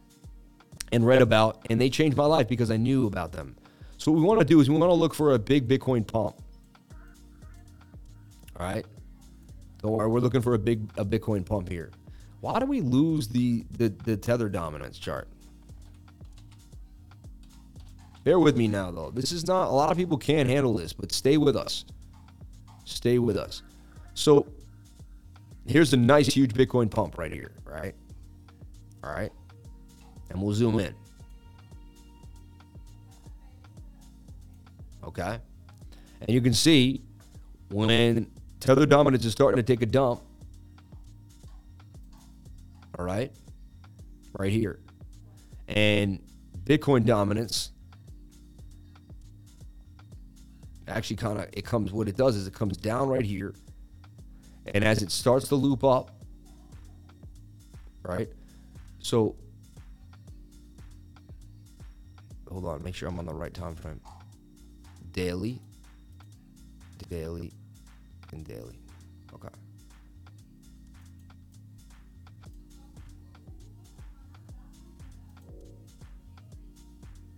and 0.91 1.05
read 1.05 1.21
about, 1.21 1.65
and 1.69 1.81
they 1.81 1.89
changed 1.89 2.15
my 2.15 2.25
life 2.25 2.47
because 2.47 2.71
I 2.71 2.77
knew 2.77 3.07
about 3.07 3.31
them. 3.31 3.55
So 3.97 4.11
what 4.11 4.19
we 4.19 4.25
want 4.25 4.39
to 4.39 4.45
do 4.45 4.59
is 4.59 4.69
we 4.69 4.77
want 4.77 4.89
to 4.89 4.93
look 4.93 5.13
for 5.13 5.33
a 5.33 5.39
big 5.39 5.67
Bitcoin 5.67 6.05
pump. 6.05 6.35
All 8.57 8.65
right. 8.65 8.85
Don't 9.81 9.91
worry, 9.91 10.07
we're 10.07 10.19
looking 10.19 10.41
for 10.41 10.53
a 10.53 10.59
big 10.59 10.89
a 10.97 11.05
Bitcoin 11.05 11.45
pump 11.45 11.69
here. 11.69 11.91
Why 12.41 12.59
do 12.59 12.65
we 12.65 12.81
lose 12.81 13.27
the 13.27 13.65
the, 13.77 13.89
the 13.89 14.15
tether 14.15 14.49
dominance 14.49 14.97
chart? 14.97 15.27
Bear 18.23 18.39
with 18.39 18.57
me 18.57 18.67
now, 18.67 18.89
though. 18.89 19.11
This 19.11 19.31
is 19.31 19.45
not 19.45 19.67
a 19.67 19.71
lot 19.71 19.91
of 19.91 19.97
people 19.97 20.17
can't 20.17 20.49
handle 20.49 20.73
this, 20.73 20.93
but 20.93 21.11
stay 21.11 21.37
with 21.37 21.55
us. 21.55 21.85
Stay 22.83 23.19
with 23.19 23.37
us. 23.37 23.61
So 24.15 24.47
here's 25.67 25.93
a 25.93 25.97
nice, 25.97 26.27
huge 26.27 26.53
Bitcoin 26.53 26.89
pump 26.89 27.17
right 27.17 27.31
here, 27.31 27.51
right? 27.65 27.93
All 29.03 29.11
right 29.11 29.31
and 30.29 30.41
we'll 30.41 30.53
zoom 30.53 30.79
in. 30.79 30.93
Okay. 35.03 35.39
And 36.21 36.29
you 36.29 36.41
can 36.41 36.53
see 36.53 37.01
when 37.69 38.27
tether 38.59 38.85
dominance 38.85 39.23
is 39.25 39.31
starting 39.31 39.57
to 39.57 39.63
take 39.63 39.81
a 39.81 39.85
dump. 39.85 40.21
All 42.97 43.05
right. 43.05 43.31
Right 44.37 44.51
here. 44.51 44.79
And 45.67 46.19
Bitcoin 46.63 47.05
dominance 47.05 47.71
actually 50.87 51.15
kind 51.15 51.39
of 51.39 51.47
it 51.53 51.65
comes 51.65 51.91
what 51.91 52.07
it 52.07 52.15
does 52.15 52.35
is 52.35 52.45
it 52.45 52.53
comes 52.53 52.77
down 52.77 53.07
right 53.07 53.25
here. 53.25 53.53
And 54.73 54.83
as 54.83 55.01
it 55.01 55.11
starts 55.11 55.47
to 55.49 55.55
loop 55.55 55.83
up, 55.83 56.11
right? 58.03 58.29
So 58.99 59.35
hold 62.49 62.65
on, 62.65 62.83
make 62.83 62.95
sure 62.95 63.07
I'm 63.09 63.19
on 63.19 63.25
the 63.25 63.33
right 63.33 63.53
time 63.53 63.75
frame. 63.75 64.01
Daily, 65.11 65.59
daily, 67.09 67.51
and 68.31 68.45
daily. 68.45 68.79
Okay. 69.33 69.49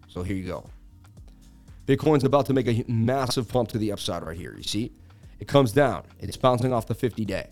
So 0.07 0.23
here 0.23 0.35
you 0.35 0.47
go. 0.47 0.65
Bitcoin's 1.85 2.23
about 2.23 2.45
to 2.47 2.53
make 2.53 2.67
a 2.67 2.83
massive 2.87 3.47
pump 3.47 3.69
to 3.69 3.77
the 3.77 3.91
upside 3.91 4.23
right 4.23 4.37
here. 4.37 4.53
You 4.57 4.63
see, 4.63 4.91
it 5.39 5.47
comes 5.47 5.71
down. 5.71 6.03
It's 6.19 6.37
bouncing 6.37 6.73
off 6.73 6.87
the 6.87 6.95
50 6.95 7.25
day. 7.25 7.49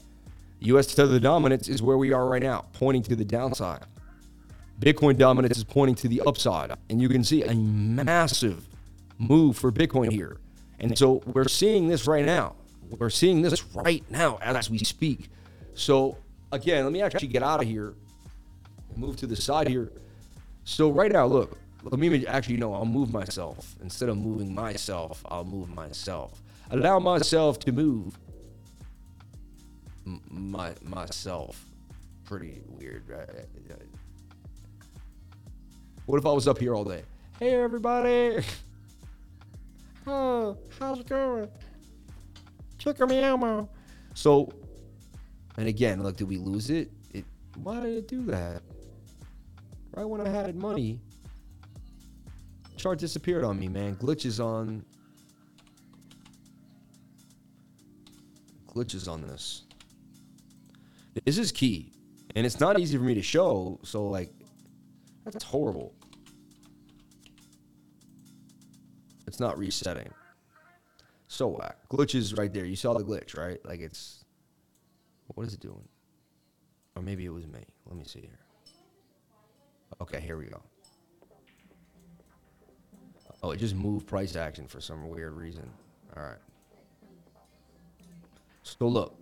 US 0.59 0.87
tether 0.87 1.19
dominance 1.19 1.67
is 1.67 1.81
where 1.81 1.97
we 1.97 2.13
are 2.13 2.27
right 2.27 2.41
now, 2.41 2.65
pointing 2.73 3.03
to 3.03 3.15
the 3.15 3.25
downside. 3.25 3.83
Bitcoin 4.79 5.17
dominance 5.17 5.57
is 5.57 5.63
pointing 5.63 5.95
to 5.95 6.07
the 6.07 6.21
upside. 6.25 6.71
And 6.89 7.01
you 7.01 7.09
can 7.09 7.23
see 7.23 7.43
a 7.43 7.53
massive 7.53 8.67
move 9.17 9.57
for 9.57 9.71
Bitcoin 9.71 10.11
here. 10.11 10.37
And 10.79 10.97
so 10.97 11.23
we're 11.25 11.47
seeing 11.47 11.87
this 11.87 12.07
right 12.07 12.25
now. 12.25 12.55
We're 12.89 13.09
seeing 13.09 13.41
this 13.41 13.63
right 13.73 14.03
now 14.09 14.37
as 14.41 14.69
we 14.69 14.79
speak. 14.79 15.29
So 15.73 16.17
again, 16.51 16.83
let 16.83 16.91
me 16.93 17.01
actually 17.01 17.27
get 17.27 17.43
out 17.43 17.61
of 17.61 17.67
here 17.67 17.95
move 18.97 19.17
to 19.17 19.27
the 19.27 19.35
side 19.35 19.67
here. 19.67 19.91
So 20.63 20.89
right 20.89 21.11
now, 21.11 21.25
look, 21.25 21.57
let 21.83 21.99
me 21.99 22.25
actually, 22.25 22.57
know 22.57 22.73
I'll 22.73 22.85
move 22.85 23.13
myself. 23.13 23.75
Instead 23.81 24.09
of 24.09 24.17
moving 24.17 24.53
myself, 24.53 25.23
I'll 25.29 25.43
move 25.43 25.69
myself. 25.69 26.41
Allow 26.71 26.99
myself 26.99 27.59
to 27.59 27.71
move 27.71 28.17
my 30.29 30.73
myself. 30.83 31.65
Pretty 32.23 32.61
weird, 32.67 33.07
right? 33.07 33.27
What 36.05 36.17
if 36.17 36.25
I 36.25 36.31
was 36.31 36.47
up 36.47 36.59
here 36.59 36.75
all 36.75 36.83
day? 36.83 37.03
Hey, 37.39 37.55
everybody. 37.55 38.43
oh, 40.07 40.57
how's 40.79 40.99
it 40.99 41.09
going? 41.09 41.49
Chicken 42.77 43.09
me 43.09 43.19
ammo. 43.19 43.69
So, 44.13 44.51
and 45.57 45.67
again, 45.67 46.03
look, 46.03 46.17
did 46.17 46.27
we 46.27 46.37
lose 46.37 46.69
it? 46.69 46.91
it? 47.13 47.25
Why 47.61 47.79
did 47.79 47.97
it 47.97 48.07
do 48.07 48.23
that? 48.25 48.61
right 49.95 50.03
when 50.05 50.21
I 50.21 50.29
had 50.29 50.55
money, 50.55 50.99
chart 52.75 52.99
disappeared 52.99 53.43
on 53.43 53.57
me, 53.57 53.67
man. 53.67 53.95
Glitches 53.95 54.43
on 54.43 54.83
glitches 58.75 59.09
on 59.09 59.21
this. 59.21 59.63
This 61.25 61.37
is 61.37 61.51
key. 61.51 61.93
And 62.35 62.45
it's 62.45 62.59
not 62.59 62.79
easy 62.79 62.97
for 62.97 63.03
me 63.03 63.15
to 63.15 63.21
show, 63.21 63.79
so 63.83 64.07
like 64.07 64.33
that's 65.23 65.43
horrible. 65.43 65.93
It's 69.25 69.39
not 69.39 69.57
resetting. 69.57 70.11
So 71.27 71.47
whack. 71.47 71.77
Glitches 71.89 72.37
right 72.37 72.53
there. 72.53 72.65
You 72.65 72.75
saw 72.75 72.93
the 72.93 73.03
glitch, 73.03 73.37
right? 73.37 73.59
Like 73.65 73.79
it's 73.79 74.25
what 75.27 75.47
is 75.47 75.53
it 75.53 75.61
doing? 75.61 75.87
Or 76.95 77.01
maybe 77.01 77.25
it 77.25 77.29
was 77.29 77.47
me. 77.47 77.65
Let 77.85 77.97
me 77.97 78.03
see 78.05 78.21
here. 78.21 78.39
Okay, 80.01 80.19
here 80.19 80.37
we 80.37 80.45
go. 80.45 80.61
Oh, 83.41 83.51
it 83.51 83.57
just 83.57 83.75
moved 83.75 84.07
price 84.07 84.35
action 84.35 84.67
for 84.67 84.81
some 84.81 85.07
weird 85.07 85.33
reason. 85.33 85.69
All 86.17 86.23
right. 86.23 86.44
So 88.65 88.87
look. 88.87 89.15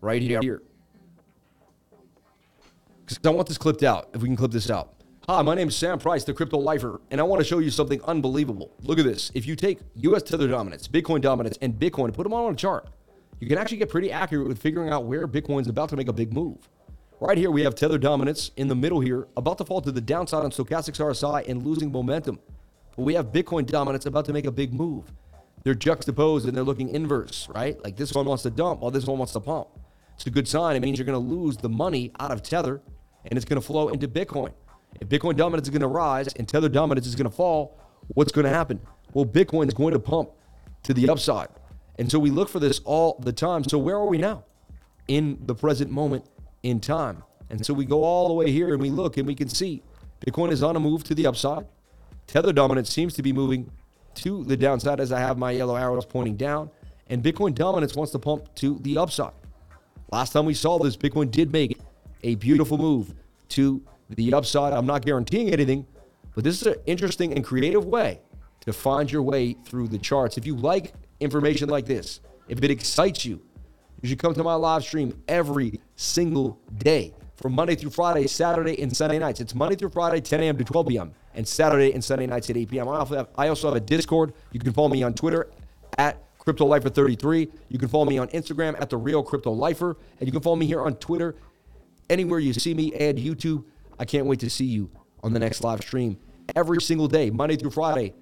Right 0.00 0.22
here. 0.22 0.62
Because 3.04 3.18
I 3.24 3.30
want 3.30 3.48
this 3.48 3.58
clipped 3.58 3.82
out, 3.82 4.10
if 4.14 4.20
we 4.20 4.28
can 4.28 4.36
clip 4.36 4.52
this 4.52 4.70
out. 4.70 4.94
Hi, 5.26 5.42
my 5.42 5.54
name 5.54 5.68
is 5.68 5.76
Sam 5.76 5.98
Price, 5.98 6.24
the 6.24 6.32
crypto 6.32 6.58
lifer, 6.58 7.00
and 7.10 7.20
I 7.20 7.24
want 7.24 7.40
to 7.40 7.44
show 7.44 7.58
you 7.58 7.70
something 7.70 8.00
unbelievable. 8.04 8.70
Look 8.82 8.98
at 8.98 9.04
this. 9.04 9.32
If 9.34 9.46
you 9.46 9.56
take 9.56 9.78
US 9.96 10.22
Tether 10.22 10.46
dominance, 10.46 10.86
Bitcoin 10.86 11.20
dominance, 11.20 11.58
and 11.60 11.74
Bitcoin, 11.74 12.12
put 12.14 12.22
them 12.22 12.32
all 12.32 12.46
on 12.46 12.52
a 12.52 12.56
chart, 12.56 12.88
you 13.40 13.48
can 13.48 13.58
actually 13.58 13.78
get 13.78 13.88
pretty 13.88 14.12
accurate 14.12 14.46
with 14.46 14.58
figuring 14.58 14.90
out 14.90 15.04
where 15.04 15.26
Bitcoin's 15.26 15.68
about 15.68 15.88
to 15.88 15.96
make 15.96 16.08
a 16.08 16.12
big 16.12 16.32
move. 16.32 16.68
Right 17.20 17.36
here, 17.36 17.50
we 17.50 17.62
have 17.62 17.74
Tether 17.74 17.98
dominance 17.98 18.52
in 18.56 18.68
the 18.68 18.76
middle 18.76 19.00
here, 19.00 19.26
about 19.36 19.58
to 19.58 19.64
fall 19.64 19.80
to 19.80 19.90
the 19.90 20.00
downside 20.00 20.44
on 20.44 20.50
stochastics 20.50 21.00
RSI 21.00 21.48
and 21.48 21.64
losing 21.64 21.90
momentum. 21.90 22.38
But 22.96 23.02
we 23.02 23.14
have 23.14 23.32
Bitcoin 23.32 23.66
dominance 23.66 24.06
about 24.06 24.26
to 24.26 24.32
make 24.32 24.44
a 24.44 24.52
big 24.52 24.72
move. 24.72 25.04
They're 25.64 25.74
juxtaposed 25.74 26.46
and 26.46 26.56
they're 26.56 26.64
looking 26.64 26.88
inverse, 26.88 27.48
right? 27.54 27.82
Like 27.82 27.96
this 27.96 28.12
one 28.12 28.26
wants 28.26 28.42
to 28.44 28.50
dump 28.50 28.80
while 28.80 28.90
this 28.90 29.06
one 29.06 29.18
wants 29.18 29.32
to 29.34 29.40
pump. 29.40 29.68
It's 30.14 30.26
a 30.26 30.30
good 30.30 30.48
sign. 30.48 30.76
It 30.76 30.80
means 30.80 30.98
you're 30.98 31.06
going 31.06 31.20
to 31.20 31.34
lose 31.34 31.56
the 31.58 31.68
money 31.68 32.12
out 32.18 32.30
of 32.30 32.42
Tether 32.42 32.80
and 33.24 33.36
it's 33.36 33.44
going 33.44 33.60
to 33.60 33.66
flow 33.66 33.88
into 33.88 34.08
Bitcoin. 34.08 34.52
If 35.00 35.08
Bitcoin 35.08 35.36
dominance 35.36 35.68
is 35.68 35.70
going 35.70 35.82
to 35.82 35.88
rise 35.88 36.28
and 36.34 36.48
Tether 36.48 36.68
dominance 36.68 37.06
is 37.06 37.14
going 37.14 37.30
to 37.30 37.36
fall, 37.36 37.78
what's 38.08 38.32
going 38.32 38.44
to 38.44 38.50
happen? 38.50 38.80
Well, 39.12 39.26
Bitcoin 39.26 39.68
is 39.68 39.74
going 39.74 39.92
to 39.92 40.00
pump 40.00 40.30
to 40.84 40.94
the 40.94 41.08
upside. 41.08 41.48
And 41.98 42.10
so 42.10 42.18
we 42.18 42.30
look 42.30 42.48
for 42.48 42.60
this 42.60 42.80
all 42.84 43.18
the 43.20 43.32
time. 43.32 43.64
So 43.64 43.78
where 43.78 43.96
are 43.96 44.06
we 44.06 44.18
now? 44.18 44.44
In 45.06 45.38
the 45.46 45.54
present 45.54 45.90
moment 45.90 46.24
in 46.62 46.80
time. 46.80 47.22
And 47.50 47.64
so 47.64 47.72
we 47.72 47.84
go 47.84 48.04
all 48.04 48.28
the 48.28 48.34
way 48.34 48.50
here 48.50 48.72
and 48.72 48.80
we 48.80 48.90
look 48.90 49.16
and 49.16 49.26
we 49.26 49.34
can 49.34 49.48
see 49.48 49.82
Bitcoin 50.26 50.50
is 50.50 50.62
on 50.62 50.76
a 50.76 50.80
move 50.80 51.04
to 51.04 51.14
the 51.14 51.26
upside. 51.26 51.66
Tether 52.26 52.52
dominance 52.52 52.90
seems 52.90 53.14
to 53.14 53.22
be 53.22 53.32
moving 53.32 53.70
to 54.16 54.44
the 54.44 54.56
downside 54.56 55.00
as 55.00 55.12
I 55.12 55.20
have 55.20 55.38
my 55.38 55.52
yellow 55.52 55.76
arrows 55.76 56.06
pointing 56.06 56.36
down. 56.36 56.70
And 57.08 57.22
Bitcoin 57.22 57.54
dominance 57.54 57.94
wants 57.94 58.12
to 58.12 58.18
pump 58.18 58.54
to 58.56 58.78
the 58.80 58.98
upside. 58.98 59.32
Last 60.10 60.32
time 60.32 60.46
we 60.46 60.54
saw 60.54 60.78
this, 60.78 60.96
Bitcoin 60.96 61.30
did 61.30 61.52
make 61.52 61.78
a 62.22 62.34
beautiful 62.36 62.78
move 62.78 63.14
to 63.50 63.82
the 64.10 64.34
upside. 64.34 64.72
I'm 64.72 64.86
not 64.86 65.04
guaranteeing 65.04 65.52
anything, 65.52 65.86
but 66.34 66.44
this 66.44 66.60
is 66.60 66.66
an 66.66 66.76
interesting 66.86 67.32
and 67.34 67.44
creative 67.44 67.84
way 67.84 68.20
to 68.60 68.72
find 68.72 69.10
your 69.10 69.22
way 69.22 69.54
through 69.64 69.88
the 69.88 69.98
charts. 69.98 70.36
If 70.36 70.46
you 70.46 70.56
like 70.56 70.94
information 71.20 71.68
like 71.68 71.86
this, 71.86 72.20
if 72.48 72.62
it 72.62 72.70
excites 72.70 73.24
you, 73.24 73.40
you 74.00 74.08
should 74.08 74.18
come 74.18 74.34
to 74.34 74.44
my 74.44 74.54
live 74.54 74.84
stream 74.84 75.22
every 75.28 75.80
single 75.96 76.58
day 76.78 77.14
from 77.38 77.52
Monday 77.52 77.76
through 77.76 77.90
Friday, 77.90 78.26
Saturday, 78.26 78.80
and 78.82 78.94
Sunday 78.94 79.18
nights. 79.18 79.40
It's 79.40 79.54
Monday 79.54 79.76
through 79.76 79.90
Friday, 79.90 80.20
10 80.20 80.40
a.m. 80.42 80.58
to 80.58 80.64
12 80.64 80.88
p.m., 80.88 81.12
and 81.34 81.46
Saturday 81.46 81.92
and 81.92 82.02
Sunday 82.02 82.26
nights 82.26 82.50
at 82.50 82.56
8 82.56 82.68
p.m. 82.68 82.88
I 82.88 83.48
also 83.48 83.68
have 83.68 83.76
a 83.76 83.80
Discord. 83.80 84.34
You 84.50 84.58
can 84.58 84.72
follow 84.72 84.88
me 84.88 85.04
on 85.04 85.14
Twitter 85.14 85.48
at 85.96 86.20
CryptoLifer33. 86.40 87.50
You 87.68 87.78
can 87.78 87.88
follow 87.88 88.06
me 88.06 88.18
on 88.18 88.26
Instagram 88.28 88.80
at 88.80 88.90
The 88.90 88.96
Real 88.96 89.22
Crypto 89.22 89.52
Lifer. 89.52 89.96
And 90.18 90.26
you 90.26 90.32
can 90.32 90.40
follow 90.40 90.56
me 90.56 90.66
here 90.66 90.82
on 90.82 90.96
Twitter, 90.96 91.36
anywhere 92.10 92.40
you 92.40 92.52
see 92.52 92.74
me, 92.74 92.92
and 92.94 93.16
YouTube. 93.16 93.64
I 94.00 94.04
can't 94.04 94.26
wait 94.26 94.40
to 94.40 94.50
see 94.50 94.64
you 94.64 94.90
on 95.22 95.32
the 95.32 95.38
next 95.38 95.62
live 95.62 95.80
stream 95.80 96.18
every 96.56 96.80
single 96.82 97.06
day, 97.06 97.30
Monday 97.30 97.56
through 97.56 97.70
Friday, 97.70 98.14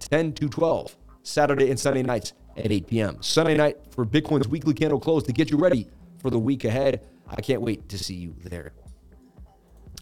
10 0.00 0.34
to 0.34 0.48
12, 0.48 0.94
Saturday 1.22 1.70
and 1.70 1.80
Sunday 1.80 2.02
nights 2.02 2.34
at 2.56 2.70
8 2.70 2.86
p.m. 2.86 3.22
Sunday 3.22 3.56
night 3.56 3.78
for 3.90 4.04
Bitcoin's 4.04 4.48
weekly 4.48 4.74
candle 4.74 5.00
close 5.00 5.22
to 5.22 5.32
get 5.32 5.50
you 5.50 5.56
ready 5.56 5.86
for 6.18 6.28
the 6.28 6.38
week 6.38 6.64
ahead. 6.64 7.00
I 7.28 7.40
can't 7.40 7.60
wait 7.62 7.88
to 7.90 7.98
see 7.98 8.14
you 8.14 8.34
there. 8.44 8.72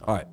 All 0.04 0.14
right. 0.14 0.26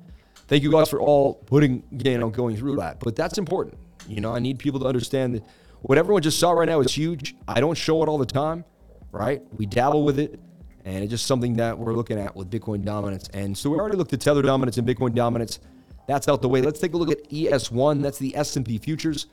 Thank 0.46 0.62
you 0.62 0.70
guys 0.70 0.88
for 0.88 1.00
all 1.00 1.34
putting, 1.34 1.82
you 1.90 2.18
know, 2.18 2.28
going 2.28 2.56
through 2.56 2.76
that. 2.76 3.00
But 3.00 3.16
that's 3.16 3.38
important. 3.38 3.78
You 4.06 4.20
know, 4.20 4.34
I 4.34 4.38
need 4.38 4.58
people 4.58 4.78
to 4.80 4.86
understand 4.86 5.34
that 5.34 5.44
what 5.82 5.98
everyone 5.98 6.22
just 6.22 6.38
saw 6.38 6.52
right 6.52 6.68
now 6.68 6.80
is 6.80 6.92
huge. 6.92 7.34
I 7.48 7.60
don't 7.60 7.76
show 7.76 8.02
it 8.02 8.08
all 8.08 8.18
the 8.18 8.26
time, 8.26 8.64
right? 9.12 9.42
We 9.56 9.66
dabble 9.66 10.04
with 10.04 10.18
it, 10.18 10.38
and 10.84 11.02
it's 11.02 11.10
just 11.10 11.26
something 11.26 11.54
that 11.56 11.78
we're 11.78 11.94
looking 11.94 12.18
at 12.18 12.36
with 12.36 12.50
Bitcoin 12.50 12.84
dominance. 12.84 13.28
And 13.32 13.56
so 13.56 13.70
we 13.70 13.78
already 13.78 13.96
looked 13.96 14.12
at 14.12 14.20
Tether 14.20 14.42
dominance 14.42 14.76
and 14.76 14.86
Bitcoin 14.86 15.14
dominance. 15.14 15.60
That's 16.06 16.28
out 16.28 16.42
the 16.42 16.48
way. 16.48 16.60
Let's 16.60 16.80
take 16.80 16.92
a 16.92 16.96
look 16.96 17.10
at 17.10 17.28
ES1. 17.30 18.02
That's 18.02 18.18
the 18.18 18.36
S&P 18.36 18.78
futures, 18.78 19.26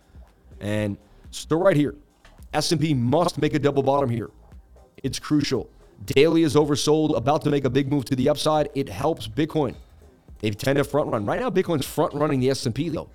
and 0.61 0.97
still 1.31 1.59
right 1.59 1.75
here. 1.75 1.95
S&P 2.53 2.93
must 2.93 3.41
make 3.41 3.53
a 3.53 3.59
double 3.59 3.83
bottom 3.83 4.09
here. 4.09 4.29
It's 5.03 5.19
crucial. 5.19 5.69
Daily 6.05 6.43
is 6.43 6.55
oversold, 6.55 7.15
about 7.15 7.43
to 7.43 7.49
make 7.49 7.65
a 7.65 7.69
big 7.69 7.91
move 7.91 8.05
to 8.05 8.15
the 8.15 8.29
upside. 8.29 8.69
It 8.73 8.89
helps 8.89 9.27
Bitcoin. 9.27 9.75
They 10.39 10.49
tend 10.49 10.77
to 10.77 10.83
front 10.83 11.11
run. 11.11 11.25
Right 11.25 11.39
now, 11.39 11.49
Bitcoin's 11.49 11.85
front 11.85 12.13
running 12.13 12.39
the 12.39 12.49
S&P 12.49 12.89
though. 12.89 13.09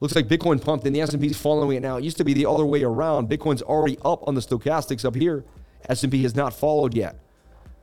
Looks 0.00 0.14
like 0.14 0.28
Bitcoin 0.28 0.62
pumped 0.62 0.86
and 0.86 0.94
the 0.94 1.00
S&P 1.00 1.26
is 1.26 1.36
following 1.36 1.76
it 1.76 1.80
now. 1.80 1.96
It 1.96 2.04
used 2.04 2.18
to 2.18 2.24
be 2.24 2.32
the 2.32 2.46
other 2.46 2.64
way 2.64 2.84
around. 2.84 3.28
Bitcoin's 3.28 3.62
already 3.62 3.98
up 4.04 4.26
on 4.28 4.36
the 4.36 4.40
stochastics 4.40 5.04
up 5.04 5.16
here. 5.16 5.44
S&P 5.88 6.22
has 6.22 6.36
not 6.36 6.54
followed 6.54 6.94
yet. 6.94 7.18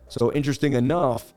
So 0.07 0.31
interesting 0.31 0.73
enough, 0.73 1.33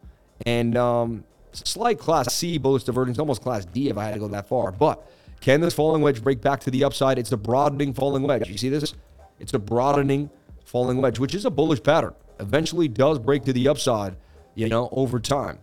and 0.47 0.77
um, 0.77 1.25
slight 1.53 1.99
Class 1.99 2.33
C 2.33 2.59
bullish 2.59 2.85
divergence, 2.85 3.19
almost 3.19 3.43
Class 3.43 3.65
D 3.65 3.89
if 3.89 3.97
I 3.97 4.05
had 4.05 4.15
to 4.15 4.21
go 4.21 4.29
that 4.29 4.49
far. 4.49 4.71
But 4.71 5.11
can 5.41 5.61
this 5.61 5.75
falling 5.75 6.03
wedge 6.03 6.23
break 6.23 6.41
back 6.41 6.61
to 6.61 6.71
the 6.71 6.85
upside? 6.85 7.19
It's 7.19 7.33
a 7.33 7.37
broadening 7.37 7.95
falling 7.95 8.23
wedge. 8.23 8.49
You 8.49 8.59
see 8.59 8.69
this? 8.69 8.95
It's 9.41 9.55
a 9.55 9.59
broadening 9.59 10.31
falling 10.65 11.01
wedge, 11.01 11.19
which 11.19 11.35
is 11.35 11.45
a 11.45 11.51
bullish 11.51 11.83
pattern. 11.83 12.15
Eventually 12.41 12.89
does 12.89 13.19
break 13.19 13.45
to 13.45 13.53
the 13.53 13.69
upside, 13.69 14.17
you 14.55 14.69
know, 14.69 14.89
over 14.93 15.19
time. 15.19 15.59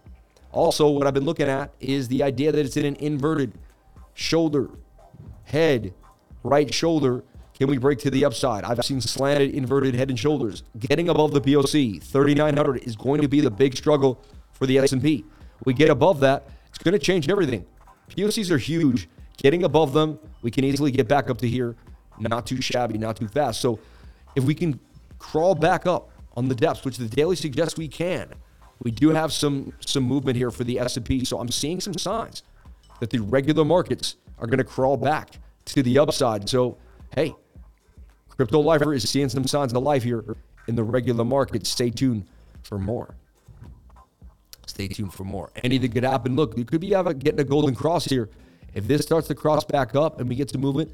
Also, 0.52 0.90
what 0.90 1.06
I've 1.06 1.14
been 1.14 1.26
looking 1.26 1.50
at 1.50 1.74
is 1.80 2.08
the 2.08 2.24
idea 2.24 2.52
that 2.52 2.66
it's 2.66 2.78
in 2.78 2.86
an 2.86 2.96
inverted 2.98 3.54
shoulder, 4.14 4.70
head, 5.44 5.94
right 6.44 6.74
shoulder. 6.74 7.24
Can 7.58 7.68
we 7.68 7.78
break 7.78 8.00
to 8.00 8.10
the 8.10 8.26
upside? 8.26 8.64
I've 8.64 8.84
seen 8.84 9.02
slanted, 9.02 9.54
inverted 9.54 9.96
head 9.96 10.10
and 10.10 10.20
shoulders. 10.20 10.64
Getting 10.80 11.10
above 11.10 11.32
the 11.32 11.42
POC, 11.42 12.02
3,900 12.04 12.84
is 12.84 12.96
going 12.96 13.22
to 13.22 13.28
be 13.28 13.42
the 13.42 13.52
big 13.52 13.76
struggle 13.76 14.22
for 14.52 14.66
the 14.66 14.78
S&P. 14.80 15.26
We 15.66 15.74
get 15.74 15.90
above 15.90 16.20
that, 16.22 16.48
it's 16.70 16.78
going 16.78 16.94
to 16.94 17.00
change 17.00 17.30
everything. 17.30 17.66
POCs 18.10 18.52
are 18.52 18.58
huge. 18.58 19.10
Getting 19.38 19.64
above 19.64 19.94
them, 19.94 20.20
we 20.42 20.52
can 20.52 20.64
easily 20.64 20.92
get 20.92 21.08
back 21.08 21.30
up 21.30 21.38
to 21.40 21.48
here 21.48 21.76
not 22.20 22.46
too 22.46 22.62
shabby, 22.62 22.98
not 22.98 23.18
too 23.18 23.28
fast. 23.28 23.62
So 23.62 23.80
if 24.36 24.44
we 24.44 24.56
can 24.56 24.80
crawl 25.20 25.56
back 25.56 25.86
up 25.86 26.10
on 26.36 26.48
the 26.48 26.56
depths, 26.56 26.84
which 26.84 26.98
the 26.98 27.08
daily 27.08 27.36
suggests 27.36 27.78
we 27.78 27.88
can, 27.88 28.34
we 28.84 28.92
do 28.92 29.10
have 29.10 29.32
some 29.32 29.74
some 29.80 30.04
movement 30.04 30.38
here 30.38 30.52
for 30.52 30.64
the 30.64 30.80
S&P. 30.80 31.26
So 31.26 31.40
I'm 31.40 31.50
seeing 31.50 31.80
some 31.80 31.94
signs 31.94 32.44
that 33.00 33.10
the 33.10 33.20
regular 33.20 33.66
markets 33.66 34.18
are 34.40 34.48
going 34.48 34.58
to 34.58 34.64
crawl 34.64 34.98
back 34.98 35.40
to 35.66 35.82
the 35.82 36.00
upside. 36.00 36.50
So 36.50 36.78
hey, 37.16 37.34
Crypto 38.30 38.60
Lifer 38.60 38.94
is 38.94 39.10
seeing 39.10 39.30
some 39.30 39.48
signs 39.48 39.74
of 39.74 39.82
life 39.82 40.04
here 40.04 40.36
in 40.68 40.76
the 40.76 40.84
regular 40.84 41.24
market. 41.24 41.66
Stay 41.66 41.90
tuned 41.90 42.26
for 42.64 42.78
more. 42.78 43.16
Stay 44.68 44.88
tuned 44.88 45.14
for 45.14 45.24
more. 45.24 45.52
Anything 45.64 45.92
could 45.92 46.04
happen. 46.04 46.36
Look, 46.36 46.58
you 46.58 46.66
could 46.66 46.82
be 46.82 46.90
getting 46.90 47.40
a 47.40 47.44
golden 47.44 47.76
cross 47.76 48.06
here. 48.06 48.30
If 48.74 48.88
this 48.88 49.04
starts 49.04 49.28
to 49.30 49.36
cross 49.36 49.64
back 49.64 49.96
up 49.96 50.20
and 50.20 50.28
we 50.28 50.36
get 50.36 50.50
some 50.50 50.60
movement, 50.60 50.92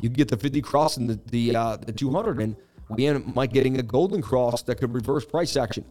you 0.00 0.08
get 0.08 0.28
the 0.28 0.36
50 0.36 0.60
cross 0.60 0.96
and 0.96 1.08
the 1.08 1.20
the, 1.30 1.56
uh, 1.56 1.76
the 1.76 1.92
200, 1.92 2.40
and 2.40 2.56
we 2.96 3.12
might 3.12 3.52
getting 3.52 3.78
a 3.78 3.82
golden 3.82 4.22
cross 4.22 4.62
that 4.62 4.76
could 4.76 4.92
reverse 4.92 5.24
price 5.24 5.56
action. 5.56 5.84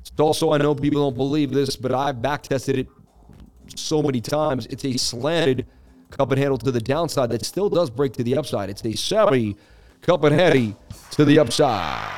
It's 0.00 0.12
also, 0.18 0.52
I 0.52 0.58
know 0.58 0.74
people 0.74 1.02
don't 1.02 1.16
believe 1.16 1.52
this, 1.52 1.76
but 1.76 1.92
I've 1.92 2.22
back 2.22 2.42
tested 2.42 2.78
it 2.78 2.88
so 3.74 4.02
many 4.02 4.20
times. 4.20 4.66
It's 4.66 4.84
a 4.84 4.96
slanted 4.96 5.66
cup 6.10 6.30
and 6.30 6.38
handle 6.38 6.58
to 6.58 6.70
the 6.70 6.80
downside 6.80 7.30
that 7.30 7.44
still 7.44 7.68
does 7.68 7.90
break 7.90 8.12
to 8.14 8.22
the 8.22 8.36
upside. 8.36 8.70
It's 8.70 8.84
a 8.84 8.94
semi 8.94 9.56
cup 10.00 10.24
and 10.24 10.34
heady 10.34 10.74
to 11.12 11.24
the 11.24 11.38
upside. 11.38 12.10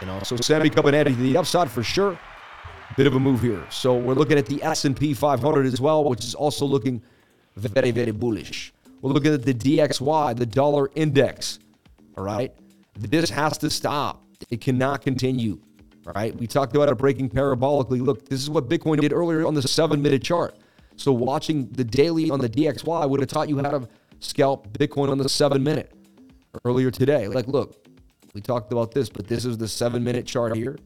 You 0.00 0.08
know, 0.08 0.20
so 0.22 0.36
semi 0.36 0.68
cup 0.68 0.84
and 0.84 0.94
heady 0.94 1.14
to 1.14 1.20
the 1.20 1.36
upside 1.36 1.70
for 1.70 1.82
sure. 1.82 2.18
Bit 2.96 3.06
of 3.06 3.14
a 3.14 3.20
move 3.20 3.42
here. 3.42 3.64
So 3.70 3.96
we're 3.96 4.14
looking 4.14 4.38
at 4.38 4.46
the 4.46 4.62
S&P 4.62 5.12
500 5.12 5.66
as 5.66 5.80
well, 5.80 6.04
which 6.04 6.24
is 6.24 6.34
also 6.34 6.64
looking 6.64 7.02
very, 7.56 7.90
very 7.90 8.12
bullish. 8.12 8.72
We're 9.02 9.12
looking 9.12 9.34
at 9.34 9.42
the 9.44 9.54
DXY, 9.54 10.36
the 10.36 10.46
dollar 10.46 10.90
index. 10.94 11.58
All 12.16 12.24
right. 12.24 12.54
This 12.98 13.30
has 13.30 13.58
to 13.58 13.70
stop. 13.70 14.24
It 14.50 14.60
cannot 14.60 15.02
continue. 15.02 15.60
right? 16.14 16.34
We 16.36 16.46
talked 16.46 16.74
about 16.76 16.88
it 16.88 16.96
breaking 16.98 17.30
parabolically. 17.30 18.00
Look, 18.00 18.28
this 18.28 18.40
is 18.40 18.48
what 18.50 18.68
Bitcoin 18.68 19.00
did 19.00 19.12
earlier 19.12 19.46
on 19.46 19.54
the 19.54 19.62
seven 19.62 20.00
minute 20.02 20.22
chart. 20.22 20.58
So 20.96 21.12
watching 21.12 21.68
the 21.72 21.84
daily 21.84 22.30
on 22.30 22.40
the 22.40 22.48
DXY 22.48 23.08
would 23.08 23.20
have 23.20 23.28
taught 23.28 23.48
you 23.48 23.58
how 23.58 23.70
to 23.70 23.88
scalp 24.20 24.68
Bitcoin 24.78 25.10
on 25.10 25.18
the 25.18 25.28
seven 25.28 25.62
minute 25.62 25.92
earlier 26.64 26.90
today. 26.90 27.28
Like, 27.28 27.48
look, 27.48 27.86
we 28.34 28.40
talked 28.40 28.72
about 28.72 28.92
this, 28.92 29.08
but 29.10 29.26
this 29.26 29.44
is 29.44 29.58
the 29.58 29.68
seven 29.68 30.02
minute 30.02 30.26
chart 30.26 30.56
here. 30.56 30.76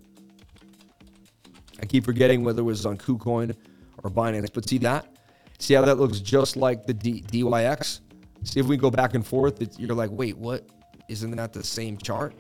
I 1.80 1.86
keep 1.86 2.04
forgetting 2.04 2.42
whether 2.44 2.60
it 2.60 2.64
was 2.64 2.84
on 2.86 2.98
KuCoin 2.98 3.54
or 4.02 4.10
Binance, 4.10 4.52
but 4.52 4.68
see 4.68 4.78
that? 4.78 5.14
See 5.58 5.74
how 5.74 5.82
that 5.82 5.96
looks 5.98 6.18
just 6.20 6.56
like 6.56 6.86
the 6.86 6.94
D- 6.94 7.22
DYX? 7.22 8.00
See 8.44 8.58
if 8.60 8.66
we 8.66 8.76
go 8.76 8.90
back 8.90 9.14
and 9.14 9.26
forth, 9.26 9.78
you're 9.78 9.94
like, 9.94 10.10
wait, 10.10 10.36
what? 10.36 10.66
Isn't 11.10 11.32
that 11.32 11.52
the 11.52 11.64
same 11.64 11.98
chart? 11.98 12.34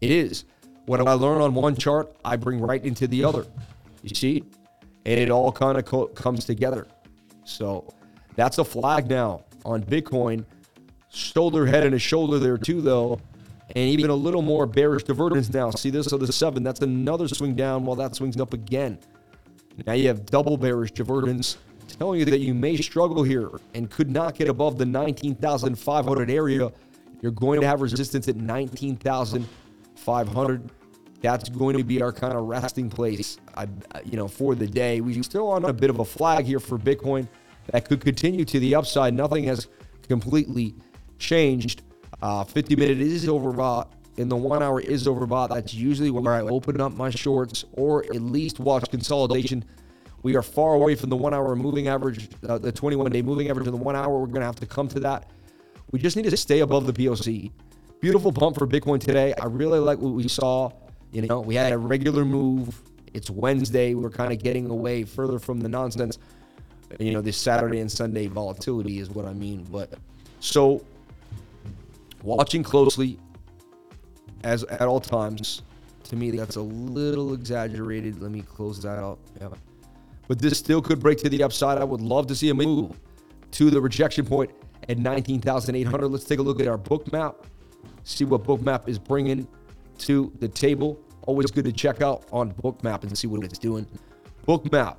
It 0.00 0.10
is. 0.10 0.46
What 0.86 1.06
I 1.06 1.12
learn 1.12 1.42
on 1.42 1.54
one 1.54 1.76
chart, 1.76 2.16
I 2.24 2.36
bring 2.36 2.58
right 2.58 2.82
into 2.82 3.06
the 3.06 3.22
other. 3.22 3.44
You 4.02 4.14
see? 4.14 4.44
And 5.04 5.20
it 5.20 5.30
all 5.30 5.52
kind 5.52 5.76
of 5.76 5.84
co- 5.84 6.06
comes 6.06 6.46
together. 6.46 6.86
So 7.44 7.92
that's 8.34 8.56
a 8.56 8.64
flag 8.64 9.10
now 9.10 9.44
on 9.66 9.82
Bitcoin. 9.82 10.46
Shoulder, 11.10 11.66
head, 11.66 11.84
and 11.84 11.94
a 11.94 11.98
shoulder 11.98 12.38
there 12.38 12.56
too, 12.56 12.80
though. 12.80 13.20
And 13.76 13.90
even 13.90 14.08
a 14.08 14.14
little 14.14 14.42
more 14.42 14.66
bearish 14.66 15.04
divergence 15.04 15.52
now. 15.52 15.70
See 15.70 15.90
this? 15.90 16.06
So 16.06 16.16
the 16.16 16.32
seven, 16.32 16.62
that's 16.62 16.80
another 16.80 17.28
swing 17.28 17.54
down 17.54 17.84
while 17.84 17.96
that 17.96 18.14
swings 18.14 18.40
up 18.40 18.54
again. 18.54 18.98
Now 19.86 19.92
you 19.92 20.08
have 20.08 20.24
double 20.24 20.56
bearish 20.56 20.92
divergence 20.92 21.58
telling 21.98 22.20
you 22.20 22.24
that 22.26 22.40
you 22.40 22.54
may 22.54 22.76
struggle 22.76 23.22
here 23.22 23.50
and 23.74 23.90
could 23.90 24.10
not 24.10 24.34
get 24.34 24.48
above 24.48 24.78
the 24.78 24.86
19,500 24.86 26.30
area. 26.30 26.72
You're 27.24 27.32
going 27.32 27.60
to 27.62 27.66
have 27.66 27.80
resistance 27.80 28.28
at 28.28 28.36
19,500. 28.36 30.70
That's 31.22 31.48
going 31.48 31.78
to 31.78 31.82
be 31.82 32.02
our 32.02 32.12
kind 32.12 32.34
of 32.34 32.44
resting 32.44 32.90
place, 32.90 33.38
I, 33.56 33.66
you 34.04 34.18
know, 34.18 34.28
for 34.28 34.54
the 34.54 34.66
day. 34.66 35.00
We're 35.00 35.22
still 35.22 35.48
on 35.48 35.64
a 35.64 35.72
bit 35.72 35.88
of 35.88 36.00
a 36.00 36.04
flag 36.04 36.44
here 36.44 36.60
for 36.60 36.78
Bitcoin 36.78 37.26
that 37.70 37.88
could 37.88 38.02
continue 38.02 38.44
to 38.44 38.60
the 38.60 38.74
upside. 38.74 39.14
Nothing 39.14 39.44
has 39.44 39.68
completely 40.06 40.74
changed. 41.18 41.80
Uh, 42.20 42.44
50 42.44 42.76
minute 42.76 43.00
is 43.00 43.24
overbought, 43.24 43.86
and 44.18 44.30
the 44.30 44.36
one 44.36 44.62
hour 44.62 44.82
is 44.82 45.06
overbought. 45.06 45.48
That's 45.48 45.72
usually 45.72 46.10
where 46.10 46.34
I 46.34 46.42
open 46.42 46.78
up 46.78 46.92
my 46.92 47.08
shorts 47.08 47.64
or 47.72 48.04
at 48.04 48.20
least 48.20 48.60
watch 48.60 48.90
consolidation. 48.90 49.64
We 50.22 50.36
are 50.36 50.42
far 50.42 50.74
away 50.74 50.94
from 50.94 51.08
the 51.08 51.16
one 51.16 51.32
hour 51.32 51.56
moving 51.56 51.88
average, 51.88 52.28
uh, 52.46 52.58
the 52.58 52.70
21 52.70 53.10
day 53.10 53.22
moving 53.22 53.48
average, 53.48 53.66
in 53.66 53.72
the 53.72 53.78
one 53.78 53.96
hour. 53.96 54.18
We're 54.18 54.26
going 54.26 54.40
to 54.40 54.46
have 54.46 54.56
to 54.56 54.66
come 54.66 54.88
to 54.88 55.00
that. 55.00 55.30
We 55.94 56.00
just 56.00 56.16
need 56.16 56.28
to 56.28 56.36
stay 56.36 56.58
above 56.58 56.88
the 56.88 56.92
POC. 56.92 57.52
Beautiful 58.00 58.32
pump 58.32 58.58
for 58.58 58.66
Bitcoin 58.66 58.98
today. 58.98 59.32
I 59.40 59.44
really 59.44 59.78
like 59.78 60.00
what 60.00 60.12
we 60.12 60.26
saw. 60.26 60.72
You 61.12 61.22
know, 61.22 61.40
we 61.40 61.54
had 61.54 61.72
a 61.72 61.78
regular 61.78 62.24
move. 62.24 62.82
It's 63.12 63.30
Wednesday. 63.30 63.94
We're 63.94 64.10
kind 64.10 64.32
of 64.32 64.42
getting 64.42 64.68
away 64.70 65.04
further 65.04 65.38
from 65.38 65.60
the 65.60 65.68
nonsense. 65.68 66.18
You 66.98 67.12
know, 67.12 67.20
this 67.20 67.36
Saturday 67.36 67.78
and 67.78 67.88
Sunday 67.88 68.26
volatility 68.26 68.98
is 68.98 69.08
what 69.08 69.24
I 69.24 69.34
mean. 69.34 69.68
But 69.70 69.94
so 70.40 70.84
watching 72.24 72.64
closely 72.64 73.16
as 74.42 74.64
at 74.64 74.82
all 74.82 74.98
times. 74.98 75.62
To 76.08 76.16
me, 76.16 76.32
that's 76.32 76.56
a 76.56 76.62
little 76.62 77.34
exaggerated. 77.34 78.20
Let 78.20 78.32
me 78.32 78.42
close 78.42 78.82
that 78.82 78.98
out. 78.98 79.20
Yeah. 79.40 79.50
But 80.26 80.40
this 80.40 80.58
still 80.58 80.82
could 80.82 80.98
break 80.98 81.18
to 81.18 81.28
the 81.28 81.44
upside. 81.44 81.78
I 81.78 81.84
would 81.84 82.00
love 82.00 82.26
to 82.26 82.34
see 82.34 82.48
a 82.48 82.54
move 82.54 82.98
to 83.52 83.70
the 83.70 83.80
rejection 83.80 84.26
point 84.26 84.50
at 84.88 84.98
19,800. 84.98 86.08
Let's 86.08 86.24
take 86.24 86.38
a 86.38 86.42
look 86.42 86.60
at 86.60 86.68
our 86.68 86.78
Bookmap, 86.78 87.44
see 88.04 88.24
what 88.24 88.44
Bookmap 88.44 88.88
is 88.88 88.98
bringing 88.98 89.46
to 89.98 90.32
the 90.40 90.48
table. 90.48 91.00
Always 91.26 91.50
good 91.50 91.64
to 91.64 91.72
check 91.72 92.02
out 92.02 92.24
on 92.32 92.52
Bookmap 92.52 93.02
and 93.02 93.16
see 93.16 93.26
what 93.26 93.44
it's 93.44 93.58
doing. 93.58 93.86
Bookmap 94.46 94.96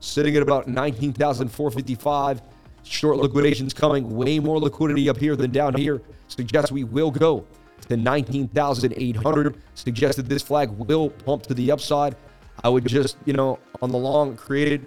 sitting 0.00 0.36
at 0.36 0.42
about 0.42 0.66
19,455. 0.66 2.42
Short 2.82 3.18
liquidations 3.18 3.72
coming. 3.72 4.10
Way 4.10 4.40
more 4.40 4.58
liquidity 4.58 5.08
up 5.08 5.16
here 5.16 5.36
than 5.36 5.52
down 5.52 5.74
here. 5.74 6.02
Suggests 6.26 6.72
we 6.72 6.82
will 6.82 7.12
go 7.12 7.46
to 7.88 7.96
19,800. 7.96 9.62
Suggested 9.74 10.26
this 10.26 10.42
flag 10.42 10.70
will 10.70 11.10
pump 11.10 11.44
to 11.44 11.54
the 11.54 11.70
upside. 11.70 12.16
I 12.64 12.68
would 12.68 12.86
just, 12.86 13.16
you 13.24 13.32
know, 13.32 13.60
on 13.80 13.90
the 13.90 13.98
long 13.98 14.36
created, 14.36 14.86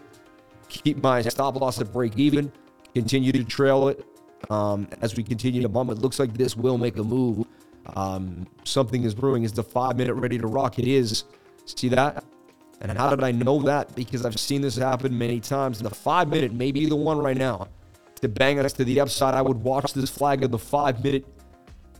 keep 0.67 1.01
my 1.01 1.21
stop 1.21 1.55
loss 1.55 1.79
at 1.79 1.91
break 1.93 2.17
even, 2.17 2.51
continue 2.93 3.31
to 3.31 3.43
trail 3.43 3.87
it 3.87 4.05
um, 4.49 4.87
as 5.01 5.15
we 5.15 5.23
continue 5.23 5.61
to 5.61 5.69
bump. 5.69 5.91
It 5.91 5.99
looks 5.99 6.19
like 6.19 6.33
this 6.33 6.55
will 6.55 6.77
make 6.77 6.97
a 6.97 7.03
move. 7.03 7.45
Um, 7.95 8.47
something 8.63 9.03
is 9.03 9.13
brewing. 9.13 9.43
Is 9.43 9.53
the 9.53 9.63
five 9.63 9.97
minute 9.97 10.13
ready 10.13 10.37
to 10.37 10.47
rock? 10.47 10.79
It 10.79 10.87
is. 10.87 11.25
See 11.65 11.89
that? 11.89 12.23
And 12.81 12.97
how 12.97 13.09
did 13.09 13.23
I 13.23 13.31
know 13.31 13.61
that? 13.63 13.95
Because 13.95 14.25
I've 14.25 14.39
seen 14.39 14.61
this 14.61 14.75
happen 14.75 15.17
many 15.17 15.39
times. 15.39 15.79
The 15.79 15.89
five 15.89 16.27
minute 16.27 16.53
may 16.53 16.71
be 16.71 16.85
the 16.87 16.95
one 16.95 17.19
right 17.19 17.37
now 17.37 17.67
to 18.21 18.27
bang 18.27 18.59
us 18.59 18.73
to 18.73 18.83
the 18.83 18.99
upside. 18.99 19.33
I 19.33 19.41
would 19.41 19.63
watch 19.63 19.93
this 19.93 20.09
flag 20.09 20.43
of 20.43 20.51
the 20.51 20.59
five 20.59 21.03
minute 21.03 21.25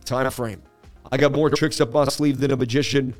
time 0.04 0.30
frame. 0.30 0.62
I 1.10 1.16
got 1.16 1.32
more 1.32 1.50
tricks 1.50 1.80
up 1.80 1.92
my 1.92 2.04
sleeve 2.06 2.38
than 2.38 2.50
a 2.50 2.56
magician. 2.56 3.14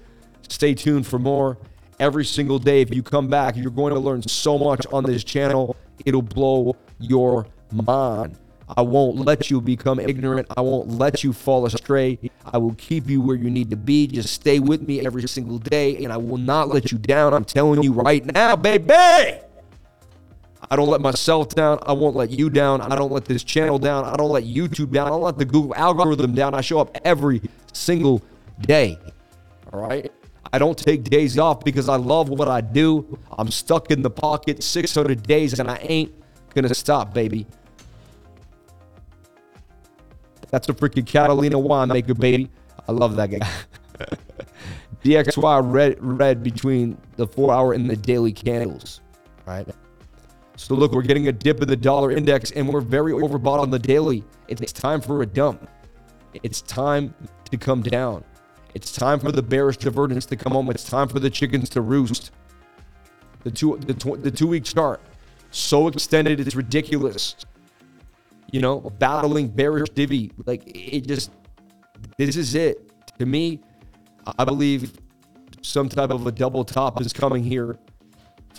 Stay 0.49 0.75
tuned 0.75 1.07
for 1.07 1.19
more 1.19 1.59
every 1.99 2.25
single 2.25 2.59
day. 2.59 2.83
If 2.83 2.95
you 2.95 3.03
come 3.03 3.29
back, 3.29 3.57
you're 3.57 3.71
going 3.71 3.95
to 3.95 4.01
learn 4.01 4.23
so 4.23 4.59
much 4.59 4.87
on 4.93 5.05
this 5.05 5.25
channel. 5.25 5.77
It'll 6.05 6.23
blow 6.23 6.77
your 6.99 7.47
mind. 7.73 8.39
I 8.69 8.83
won't 8.83 9.17
let 9.17 9.51
you 9.51 9.61
become 9.61 10.01
ignorant. 10.01 10.49
I 10.57 10.61
won't 10.61 10.89
let 10.89 11.23
you 11.23 11.33
fall 11.33 11.67
astray. 11.67 12.19
I 12.45 12.59
will 12.59 12.75
keep 12.75 13.09
you 13.09 13.21
where 13.21 13.37
you 13.37 13.49
need 13.49 13.71
to 13.71 13.77
be. 13.77 14.07
Just 14.09 14.35
stay 14.35 14.59
with 14.59 14.87
me 14.87 15.07
every 15.07 15.27
single 15.29 15.59
day, 15.59 16.03
and 16.03 16.13
I 16.13 16.17
will 16.17 16.39
not 16.39 16.69
let 16.69 16.91
you 16.91 16.99
down. 16.99 17.33
I'm 17.33 17.45
telling 17.45 17.83
you 17.83 17.93
right 17.93 18.25
now, 18.25 18.57
baby. 18.57 18.93
I 20.69 20.75
don't 20.75 20.89
let 20.89 21.01
myself 21.01 21.51
down. 21.51 21.79
I 21.83 21.93
won't 21.93 22.17
let 22.17 22.31
you 22.31 22.51
down. 22.51 22.81
I 22.81 22.97
don't 22.97 23.13
let 23.13 23.25
this 23.25 23.45
channel 23.45 23.79
down. 23.79 24.05
I 24.05 24.17
don't 24.17 24.31
let 24.31 24.45
YouTube 24.45 24.91
down. 24.91 25.07
I 25.07 25.11
don't 25.11 25.23
let 25.23 25.39
the 25.39 25.45
Google 25.45 25.75
algorithm 25.77 26.35
down. 26.35 26.55
I 26.55 26.61
show 26.61 26.81
up 26.81 26.97
every 27.05 27.41
single 27.73 28.21
day. 28.61 28.99
All 29.73 29.81
right? 29.81 30.11
I 30.53 30.59
don't 30.59 30.77
take 30.77 31.05
days 31.05 31.39
off 31.39 31.63
because 31.63 31.89
I 31.89 31.97
love 31.97 32.29
what 32.31 32.49
I 32.49 32.61
do. 32.61 33.19
I'm 33.39 33.51
stuck 33.51 33.91
in 33.91 34.03
the 34.03 34.11
pocket 34.11 34.63
600 34.63 35.23
days 35.23 35.59
and 35.59 35.71
I 35.71 35.77
ain't 35.83 36.13
going 36.55 36.67
to 36.67 36.75
stop, 36.75 37.15
baby. 37.15 37.47
That's 40.57 40.71
a 40.71 40.73
freaking 40.73 41.07
Catalina 41.07 41.59
Wine 41.59 41.89
Mixer, 41.89 42.15
baby. 42.15 42.49
I 42.89 42.93
love 42.93 43.15
that 43.17 43.31
guy. 43.31 43.47
DXY 45.05 45.71
red 45.71 45.99
red 46.01 46.43
between 46.43 46.97
the 47.17 47.27
four 47.27 47.53
hour 47.53 47.75
and 47.75 47.91
the 47.91 47.95
daily 47.95 48.33
candles. 48.33 49.03
Right. 49.45 49.69
So 50.57 50.75
look, 50.75 50.93
we're 50.93 51.03
getting 51.03 51.29
a 51.29 51.33
dip 51.33 51.61
in 51.61 51.69
the 51.69 51.77
dollar 51.77 52.11
index 52.11 52.53
and 52.53 52.67
we're 52.67 52.81
very 52.81 53.13
overbought 53.13 53.59
on 53.59 53.69
the 53.69 53.79
daily. 53.79 54.25
It's 54.49 54.73
time 54.73 55.03
for 55.03 55.21
a 55.21 55.27
dump. 55.27 55.69
It's 56.43 56.63
time 56.63 57.15
to 57.51 57.59
come 57.59 57.83
down. 57.83 58.25
It's 58.73 58.93
time 58.93 59.21
for 59.21 59.33
the 59.33 59.43
bearish 59.43 59.77
divergence 59.77 60.25
to 60.25 60.37
come 60.37 60.55
home. 60.55 60.71
It's 60.71 60.85
time 60.85 61.09
for 61.09 61.21
the 61.21 61.29
chickens 61.29 61.69
to 61.69 61.83
roost. 61.83 62.31
The 63.43 63.51
two 63.51 63.79
the, 63.85 63.93
tw- 63.93 64.23
the 64.23 64.31
two 64.31 64.47
week 64.47 64.65
chart 64.65 65.03
so 65.51 65.87
extended 65.89 66.41
it's 66.41 66.55
ridiculous. 66.55 67.37
You 68.53 68.61
know, 68.61 68.81
battling 68.81 69.49
bearish 69.49 69.91
divvy 69.91 70.33
like 70.47 70.63
it 70.67 71.07
just 71.07 71.31
this 72.17 72.37
is 72.37 72.55
it. 72.55 72.93
To 73.19 73.27
me, 73.27 73.61
I 74.39 74.45
believe 74.45 74.93
some 75.63 75.89
type 75.89 76.11
of 76.11 76.27
a 76.27 76.33
double 76.33 76.65
top 76.65 77.01
is 77.01 77.13
coming 77.13 77.43
here 77.43 77.79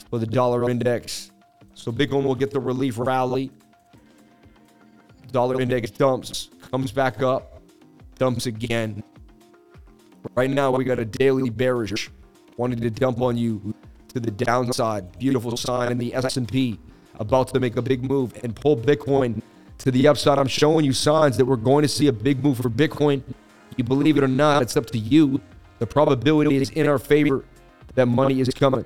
for 0.10 0.20
the 0.20 0.26
dollar 0.26 0.70
index. 0.70 1.32
So 1.74 1.92
Bitcoin 1.92 2.24
will 2.24 2.36
get 2.36 2.52
the 2.52 2.60
relief 2.60 2.98
rally. 2.98 3.52
Dollar 5.32 5.62
index 5.62 5.92
dumps, 5.92 6.50
comes 6.72 6.92
back 6.92 7.22
up, 7.22 7.62
dumps 8.18 8.46
again. 8.46 9.04
Right 10.36 10.50
now, 10.50 10.72
we 10.72 10.84
got 10.84 11.00
a 11.00 11.06
daily 11.06 11.50
bearish 11.50 12.10
wanting 12.58 12.80
to 12.80 12.90
dump 12.90 13.22
on 13.22 13.38
you 13.38 13.74
to 14.10 14.20
the 14.20 14.32
downside. 14.32 15.18
Beautiful 15.20 15.56
sign 15.58 15.92
in 15.92 15.98
the 15.98 16.14
S&P 16.16 16.80
about 17.20 17.50
to 17.50 17.60
make 17.60 17.76
a 17.78 17.82
big 17.82 18.04
move 18.04 18.34
and 18.44 18.56
pull 18.56 18.78
Bitcoin 18.78 19.42
to 19.80 19.92
the 19.92 20.08
upside. 20.08 20.38
I'm 20.38 20.48
showing 20.48 20.86
you 20.86 20.94
signs 20.94 21.38
that 21.38 21.46
we're 21.46 21.56
going 21.56 21.84
to 21.84 21.88
see 21.88 22.08
a 22.08 22.14
big 22.14 22.44
move 22.44 22.58
for 22.58 22.70
Bitcoin. 22.70 23.22
You 23.76 23.84
believe 23.84 24.18
it 24.18 24.24
or 24.24 24.28
not, 24.28 24.62
it's 24.62 24.76
up 24.76 24.88
to 24.88 24.98
you. 24.98 25.42
The 25.80 25.88
probability 25.88 26.56
is 26.56 26.70
in 26.72 26.88
our 26.88 26.98
favor 26.98 27.46
that 27.96 28.08
money 28.08 28.40
is 28.40 28.50
coming. 28.50 28.86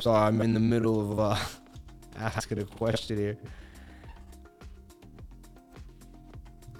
So 0.00 0.12
I'm 0.12 0.40
in 0.40 0.54
the 0.54 0.60
middle 0.60 1.12
of 1.12 1.20
uh, 1.20 1.36
asking 2.16 2.58
a 2.58 2.64
question 2.64 3.16
here. 3.16 3.36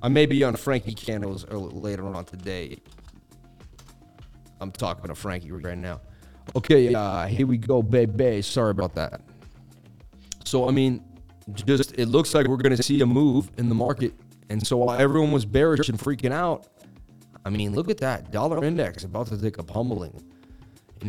I 0.02 0.08
may 0.08 0.26
be 0.26 0.42
on 0.42 0.56
Frankie 0.56 0.94
Candles 0.94 1.46
later 1.48 2.04
on 2.06 2.24
today. 2.24 2.78
I'm 4.60 4.72
talking 4.72 5.06
to 5.06 5.14
Frankie 5.14 5.52
right 5.52 5.78
now. 5.78 6.00
Okay, 6.56 6.92
uh, 6.92 7.26
here 7.26 7.46
we 7.46 7.56
go, 7.56 7.82
baby. 7.82 8.42
Sorry 8.42 8.72
about 8.72 8.96
that. 8.96 9.20
So 10.44 10.68
I 10.68 10.72
mean, 10.72 11.00
just 11.54 11.96
it 11.96 12.06
looks 12.06 12.34
like 12.34 12.48
we're 12.48 12.56
going 12.56 12.76
to 12.76 12.82
see 12.82 13.00
a 13.00 13.06
move 13.06 13.48
in 13.58 13.68
the 13.68 13.76
market, 13.76 14.12
and 14.50 14.66
so 14.66 14.78
while 14.78 14.98
everyone 14.98 15.30
was 15.30 15.44
bearish 15.44 15.88
and 15.88 15.98
freaking 16.00 16.32
out, 16.32 16.66
I 17.44 17.50
mean, 17.50 17.76
look 17.76 17.88
at 17.88 17.98
that 17.98 18.32
dollar 18.32 18.64
index 18.64 19.04
about 19.04 19.28
to 19.28 19.40
take 19.40 19.58
a 19.58 19.62
pummeling. 19.62 20.33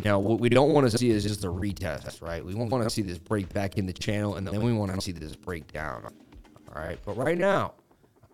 Now, 0.03 0.19
what 0.19 0.39
we 0.39 0.49
don't 0.49 0.73
want 0.73 0.89
to 0.89 0.97
see 0.97 1.09
is 1.09 1.23
just 1.23 1.45
a 1.45 1.47
retest, 1.47 2.21
right? 2.21 2.43
We 2.43 2.53
want 2.53 2.83
to 2.83 2.89
see 2.89 3.01
this 3.01 3.17
break 3.17 3.51
back 3.53 3.77
in 3.77 3.85
the 3.85 3.93
channel, 3.93 4.35
and 4.35 4.45
then 4.45 4.61
we 4.61 4.73
want 4.73 4.93
to 4.93 4.99
see 4.99 5.13
this 5.13 5.35
breakdown. 5.35 6.11
All 6.75 6.81
right, 6.81 6.99
but 7.05 7.15
right 7.15 7.37
now, 7.37 7.73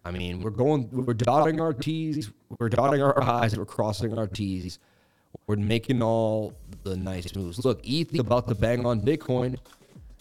I 0.04 0.10
mean, 0.10 0.42
we're 0.42 0.50
going, 0.50 0.90
we're 0.92 1.14
dotting 1.14 1.62
our 1.62 1.74
T's, 1.74 2.32
we're 2.58 2.70
dotting 2.70 3.04
our 3.04 3.22
I's, 3.22 3.56
we're 3.56 3.66
crossing 3.66 4.18
our 4.18 4.28
T's. 4.28 4.80
We're 5.48 5.56
making 5.56 6.02
all 6.02 6.54
the 6.84 6.98
nice 6.98 7.36
moves. 7.36 7.64
Look, 7.64 7.82
ETH 7.84 8.14
is 8.14 8.20
about 8.20 8.48
to 8.48 8.56
bang 8.56 8.86
on 8.86 9.02
Bitcoin. 9.02 9.58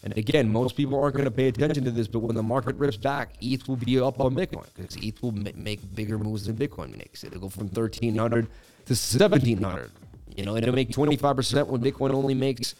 And 0.02 0.16
again, 0.16 0.50
most 0.50 0.76
people 0.76 1.00
aren't 1.00 1.14
going 1.14 1.24
to 1.24 1.30
pay 1.30 1.48
attention 1.48 1.84
to 1.84 1.90
this, 1.90 2.06
but 2.06 2.20
when 2.20 2.34
the 2.34 2.42
market 2.42 2.76
rips 2.76 2.96
back, 2.96 3.34
ETH 3.40 3.66
will 3.68 3.76
be 3.76 3.98
up 4.00 4.20
on 4.20 4.34
Bitcoin 4.34 4.66
because 4.74 4.96
ETH 4.96 5.22
will 5.22 5.32
make 5.32 5.94
bigger 5.94 6.18
moves 6.18 6.46
than 6.46 6.56
Bitcoin 6.56 6.96
makes. 6.96 7.24
It'll 7.24 7.40
go 7.40 7.48
from 7.48 7.68
1300 7.68 8.44
to 8.44 8.92
1700. 8.92 9.90
You 10.36 10.44
know, 10.44 10.54
and 10.54 10.62
it'll 10.62 10.74
make 10.74 10.90
25% 10.90 11.66
when 11.66 11.80
Bitcoin 11.80 12.12
only 12.12 12.34
makes, 12.34 12.74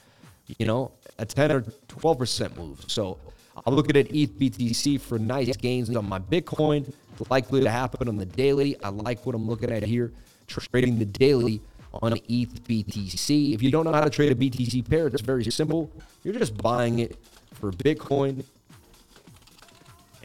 you 0.58 0.66
know, 0.66 0.92
a 1.18 1.26
10 1.26 1.52
or 1.52 1.62
12% 1.88 2.56
move. 2.56 2.84
So 2.86 3.18
I'm 3.66 3.74
looking 3.74 3.96
at 3.96 4.14
ETH 4.14 4.38
BTC 4.38 5.00
for 5.00 5.18
nice 5.18 5.56
gains 5.56 5.94
on 5.94 6.08
my 6.08 6.18
Bitcoin. 6.18 6.92
Likely 7.28 7.60
to 7.60 7.70
happen 7.70 8.08
on 8.08 8.16
the 8.16 8.24
daily. 8.24 8.82
I 8.82 8.88
like 8.88 9.26
what 9.26 9.34
I'm 9.34 9.46
looking 9.46 9.70
at 9.70 9.82
here. 9.82 10.10
Trading 10.46 10.98
the 10.98 11.04
daily 11.04 11.60
on 11.92 12.14
ETH 12.14 12.64
BTC. 12.64 13.54
If 13.54 13.62
you 13.62 13.70
don't 13.70 13.84
know 13.84 13.92
how 13.92 14.04
to 14.04 14.10
trade 14.10 14.32
a 14.32 14.34
BTC 14.34 14.88
pair, 14.88 15.06
it's 15.06 15.20
very 15.20 15.44
simple. 15.44 15.90
You're 16.24 16.34
just 16.34 16.56
buying 16.56 17.00
it 17.00 17.16
for 17.52 17.72
Bitcoin 17.72 18.44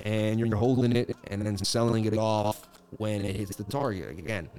and 0.06 0.40
you're 0.40 0.56
holding 0.56 0.96
it 0.96 1.16
and 1.28 1.42
then 1.42 1.58
selling 1.58 2.06
it 2.06 2.18
off 2.18 2.68
when 2.98 3.26
it 3.26 3.36
hits 3.36 3.56
the 3.56 3.64
target. 3.66 4.18
Again, 4.18 4.50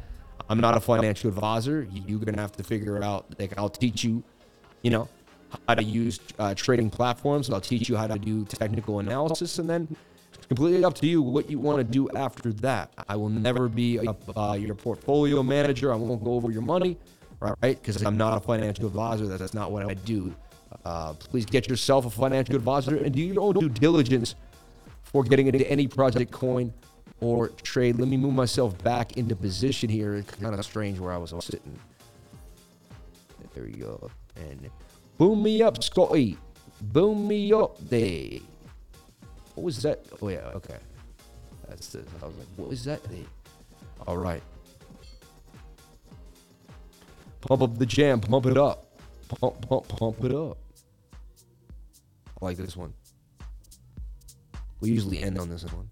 I'm 0.48 0.60
not 0.60 0.76
a 0.76 0.80
financial 0.80 1.28
advisor. 1.28 1.86
You're 1.90 2.20
to 2.20 2.40
have 2.40 2.52
to 2.52 2.62
figure 2.62 3.02
out, 3.02 3.26
like, 3.38 3.56
I'll 3.58 3.68
teach 3.68 4.04
you, 4.04 4.22
you 4.82 4.90
know, 4.90 5.08
how 5.68 5.74
to 5.74 5.82
use 5.82 6.20
uh, 6.38 6.54
trading 6.54 6.90
platforms. 6.90 7.50
I'll 7.50 7.60
teach 7.60 7.88
you 7.88 7.96
how 7.96 8.06
to 8.06 8.18
do 8.18 8.44
technical 8.44 9.00
analysis 9.00 9.58
and 9.58 9.68
then 9.68 9.96
it's 10.34 10.46
completely 10.46 10.84
up 10.84 10.94
to 10.96 11.06
you 11.06 11.22
what 11.22 11.50
you 11.50 11.58
want 11.58 11.78
to 11.78 11.84
do 11.84 12.08
after 12.10 12.52
that. 12.54 12.92
I 13.08 13.16
will 13.16 13.28
never 13.28 13.68
be 13.68 13.98
a, 13.98 14.16
uh, 14.36 14.54
your 14.54 14.74
portfolio 14.74 15.42
manager. 15.42 15.92
I 15.92 15.96
won't 15.96 16.22
go 16.22 16.34
over 16.34 16.50
your 16.50 16.62
money, 16.62 16.96
right? 17.40 17.56
Because 17.62 18.02
I'm 18.02 18.16
not 18.16 18.36
a 18.36 18.40
financial 18.40 18.86
advisor. 18.86 19.26
That's 19.26 19.54
not 19.54 19.72
what 19.72 19.88
I 19.88 19.94
do. 19.94 20.34
Uh, 20.84 21.14
please 21.14 21.46
get 21.46 21.68
yourself 21.68 22.06
a 22.06 22.10
financial 22.10 22.54
advisor 22.54 22.96
and 22.96 23.14
do 23.14 23.20
your 23.20 23.40
own 23.40 23.54
due 23.54 23.68
diligence 23.68 24.34
for 25.02 25.24
getting 25.24 25.46
into 25.46 25.68
any 25.70 25.86
project 25.86 26.30
coin 26.30 26.72
or 27.20 27.48
trade. 27.48 27.98
Let 27.98 28.08
me 28.08 28.16
move 28.16 28.34
myself 28.34 28.76
back 28.82 29.16
into 29.16 29.34
position 29.36 29.88
here. 29.88 30.14
It's 30.14 30.30
kind 30.32 30.54
of 30.54 30.64
strange 30.64 30.98
where 30.98 31.12
I 31.12 31.16
was 31.16 31.34
sitting. 31.40 31.78
There 33.54 33.64
we 33.64 33.72
go. 33.72 34.10
And 34.36 34.68
boom 35.16 35.42
me 35.42 35.62
up, 35.62 35.82
Scotty. 35.82 36.36
Boom 36.80 37.26
me 37.26 37.52
up 37.52 37.78
there. 37.88 38.38
What 39.54 39.64
was 39.64 39.82
that? 39.82 40.04
Oh 40.20 40.28
yeah, 40.28 40.50
okay. 40.54 40.76
That's 41.68 41.88
the. 41.88 42.04
I 42.22 42.26
was 42.26 42.36
like, 42.36 42.46
what 42.56 42.68
was 42.68 42.84
that? 42.84 43.00
All 44.06 44.18
right. 44.18 44.42
Pump 47.40 47.62
up 47.62 47.78
the 47.78 47.86
jam. 47.86 48.20
Pump 48.20 48.46
it 48.46 48.58
up. 48.58 49.00
Pump, 49.28 49.66
pump, 49.66 49.88
pump 49.88 50.22
it 50.24 50.34
up. 50.34 50.58
I 52.40 52.44
like 52.44 52.58
this 52.58 52.76
one. 52.76 52.92
We 54.80 54.90
usually 54.90 55.22
end 55.22 55.38
on 55.38 55.48
this 55.48 55.64
one. 55.64 55.88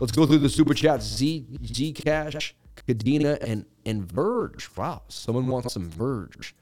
Let's 0.00 0.12
go 0.12 0.26
through 0.26 0.38
the 0.38 0.48
super 0.48 0.74
chats. 0.74 1.04
Z 1.06 1.46
Z 1.64 1.92
Cash, 1.92 2.54
Kadena, 2.88 3.38
and 3.42 3.66
and 3.84 4.10
Verge. 4.10 4.68
Wow, 4.76 5.02
someone 5.08 5.46
wants 5.46 5.74
some 5.74 5.90
Verge. 5.90 6.54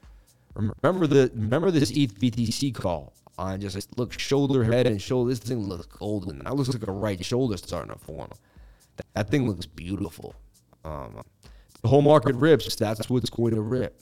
Remember 0.53 1.07
the 1.07 1.31
remember 1.33 1.71
this 1.71 1.91
ETH 1.91 2.19
BTC 2.19 2.75
call. 2.75 3.13
I 3.37 3.55
just 3.55 3.97
look 3.97 4.19
shoulder, 4.19 4.65
head, 4.65 4.85
and 4.85 5.01
shoulder. 5.01 5.29
This 5.29 5.39
thing 5.39 5.59
looks 5.59 5.85
golden. 5.85 6.39
That 6.39 6.55
looks 6.55 6.69
like 6.69 6.85
a 6.85 6.91
right 6.91 7.23
shoulder 7.23 7.55
starting 7.55 7.93
to 7.93 7.97
form. 7.97 8.29
That, 8.97 9.05
that 9.13 9.29
thing 9.29 9.47
looks 9.47 9.65
beautiful. 9.65 10.35
Um, 10.83 11.21
the 11.81 11.87
whole 11.87 12.01
market 12.01 12.35
rips. 12.35 12.75
That's 12.75 13.09
what's 13.09 13.29
going 13.29 13.55
to 13.55 13.61
rip. 13.61 14.01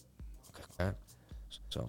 Okay. 0.81 0.91
So 1.69 1.87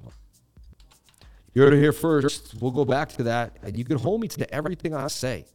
you're 1.55 1.75
here 1.75 1.93
first. 1.93 2.57
We'll 2.61 2.71
go 2.71 2.85
back 2.85 3.09
to 3.11 3.23
that. 3.25 3.57
And 3.63 3.77
you 3.77 3.85
can 3.85 3.97
hold 3.99 4.21
me 4.21 4.29
to 4.29 4.55
everything 4.55 4.95
I 4.95 5.07
say. 5.07 5.47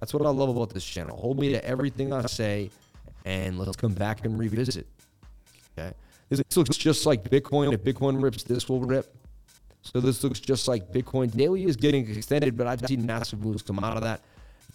That's 0.00 0.12
what 0.12 0.26
I 0.26 0.30
love 0.30 0.50
about 0.50 0.70
this 0.70 0.84
channel. 0.84 1.16
Hold 1.16 1.38
me 1.38 1.52
to 1.52 1.64
everything 1.64 2.12
I 2.12 2.26
say, 2.26 2.70
and 3.24 3.58
let's 3.58 3.76
come 3.76 3.94
back 3.94 4.24
and 4.24 4.38
revisit. 4.38 4.86
Okay. 5.78 5.92
This 6.28 6.56
looks 6.56 6.76
just 6.76 7.06
like 7.06 7.24
Bitcoin. 7.24 7.72
If 7.72 7.82
Bitcoin 7.82 8.22
rips, 8.22 8.42
this 8.42 8.68
will 8.68 8.80
rip. 8.80 9.14
So 9.82 10.00
this 10.00 10.24
looks 10.24 10.40
just 10.40 10.66
like 10.66 10.92
Bitcoin. 10.92 11.34
Daily 11.34 11.64
is 11.64 11.76
getting 11.76 12.08
extended, 12.10 12.56
but 12.56 12.66
I've 12.66 12.80
seen 12.86 13.04
massive 13.04 13.44
moves 13.44 13.62
come 13.62 13.78
out 13.80 13.96
of 13.96 14.02
that. 14.02 14.22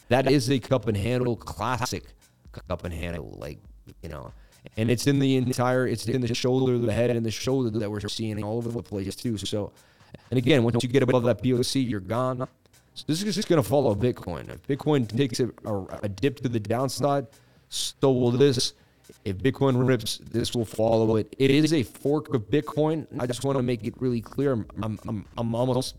That 0.09 0.31
is 0.31 0.49
a 0.49 0.59
cup 0.59 0.87
and 0.87 0.95
handle 0.95 1.35
classic 1.35 2.03
cup 2.51 2.83
and 2.83 2.93
handle, 2.93 3.35
like 3.39 3.59
you 4.01 4.09
know, 4.09 4.31
and 4.77 4.89
it's 4.89 5.07
in 5.07 5.19
the 5.19 5.35
entire, 5.37 5.87
it's 5.87 6.07
in 6.07 6.21
the 6.21 6.33
shoulder, 6.33 6.77
the 6.77 6.91
head, 6.91 7.09
and 7.09 7.25
the 7.25 7.31
shoulder 7.31 7.77
that 7.79 7.89
we're 7.89 7.99
seeing 8.01 8.43
all 8.43 8.57
over 8.57 8.69
the 8.69 8.83
place 8.83 9.15
too. 9.15 9.37
So, 9.37 9.71
and 10.31 10.37
again, 10.37 10.63
once 10.63 10.83
you 10.83 10.89
get 10.89 11.03
above 11.03 11.23
that 11.23 11.41
POC, 11.41 11.87
you're 11.89 11.99
gone. 11.99 12.47
This 13.07 13.23
is 13.23 13.35
just 13.35 13.47
going 13.47 13.61
to 13.61 13.67
follow 13.67 13.95
Bitcoin. 13.95 14.49
If 14.49 14.65
Bitcoin 14.67 15.07
takes 15.07 15.39
a, 15.39 15.49
a, 16.03 16.09
dip 16.09 16.37
to 16.41 16.49
the 16.49 16.59
downside, 16.59 17.27
so 17.69 18.11
will 18.11 18.31
this. 18.31 18.73
If 19.25 19.37
Bitcoin 19.37 19.87
rips, 19.87 20.19
this 20.19 20.53
will 20.53 20.65
follow 20.65 21.15
it. 21.15 21.35
It 21.37 21.51
is 21.51 21.73
a 21.73 21.83
fork 21.83 22.33
of 22.33 22.49
Bitcoin. 22.49 23.07
I 23.19 23.25
just 23.25 23.43
want 23.43 23.57
to 23.57 23.63
make 23.63 23.83
it 23.83 23.95
really 23.99 24.21
clear. 24.21 24.53
I'm, 24.81 24.99
I'm, 25.07 25.25
I'm 25.37 25.55
almost 25.55 25.95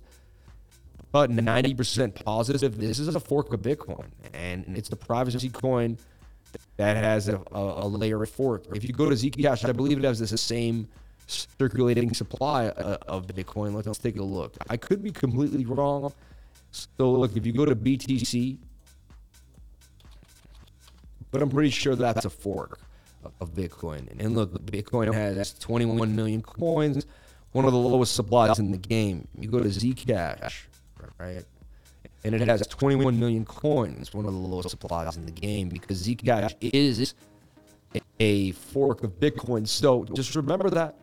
about 1.10 1.30
90% 1.30 2.24
positive. 2.24 2.78
This 2.78 2.98
is 2.98 3.14
a 3.14 3.20
fork 3.20 3.52
of 3.52 3.62
Bitcoin, 3.62 4.06
and 4.32 4.64
it's 4.76 4.88
the 4.88 4.96
privacy 4.96 5.48
coin 5.48 5.98
that 6.76 6.96
has 6.96 7.28
a, 7.28 7.42
a, 7.52 7.84
a 7.84 7.86
layer 7.86 8.22
of 8.22 8.30
fork. 8.30 8.64
If 8.74 8.84
you 8.84 8.92
go 8.92 9.10
to 9.10 9.16
Zcash, 9.16 9.68
I 9.68 9.72
believe 9.72 9.98
it 9.98 10.04
has 10.04 10.18
this 10.18 10.40
same 10.40 10.88
circulating 11.26 12.12
supply 12.14 12.66
uh, 12.66 12.98
of 13.06 13.26
Bitcoin. 13.26 13.74
Let's, 13.74 13.86
let's 13.86 13.98
take 13.98 14.16
a 14.16 14.22
look. 14.22 14.56
I 14.68 14.76
could 14.76 15.02
be 15.02 15.10
completely 15.10 15.64
wrong. 15.64 16.12
So 16.70 17.12
look, 17.12 17.36
if 17.36 17.46
you 17.46 17.52
go 17.52 17.64
to 17.64 17.74
BTC, 17.74 18.58
but 21.30 21.42
I'm 21.42 21.50
pretty 21.50 21.70
sure 21.70 21.94
that's 21.94 22.24
a 22.24 22.30
fork 22.30 22.80
of 23.40 23.54
Bitcoin. 23.54 24.08
And 24.18 24.34
look, 24.34 24.52
Bitcoin 24.66 25.12
has 25.12 25.52
21 25.58 26.14
million 26.14 26.42
coins, 26.42 27.06
one 27.52 27.64
of 27.64 27.72
the 27.72 27.78
lowest 27.78 28.14
supplies 28.14 28.58
in 28.58 28.70
the 28.70 28.78
game. 28.78 29.28
You 29.38 29.48
go 29.48 29.60
to 29.60 29.68
Zcash, 29.68 30.64
right? 31.18 31.44
And 32.24 32.34
it 32.34 32.46
has 32.46 32.66
21 32.66 33.18
million 33.18 33.44
coins, 33.44 34.12
one 34.12 34.26
of 34.26 34.32
the 34.32 34.38
lowest 34.38 34.70
supplies 34.70 35.16
in 35.16 35.24
the 35.26 35.32
game, 35.32 35.68
because 35.68 36.06
Zcash 36.06 36.54
is 36.60 37.14
a 38.18 38.52
fork 38.52 39.02
of 39.02 39.18
Bitcoin. 39.18 39.66
So 39.66 40.04
just 40.12 40.34
remember 40.36 40.70
that 40.70 40.96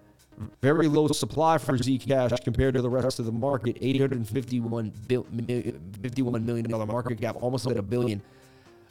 very 0.62 0.88
low 0.88 1.08
supply 1.08 1.58
for 1.58 1.78
Zcash 1.78 2.44
compared 2.44 2.76
to 2.76 2.82
the 2.82 2.90
rest 2.90 3.20
of 3.20 3.26
the 3.26 3.32
market. 3.32 3.78
851 3.82 4.92
51 4.92 6.46
million 6.46 6.70
dollar 6.70 6.86
market 6.86 7.20
cap, 7.20 7.38
almost 7.42 7.68
at 7.68 7.78
a 7.78 7.82
billion. 7.82 8.22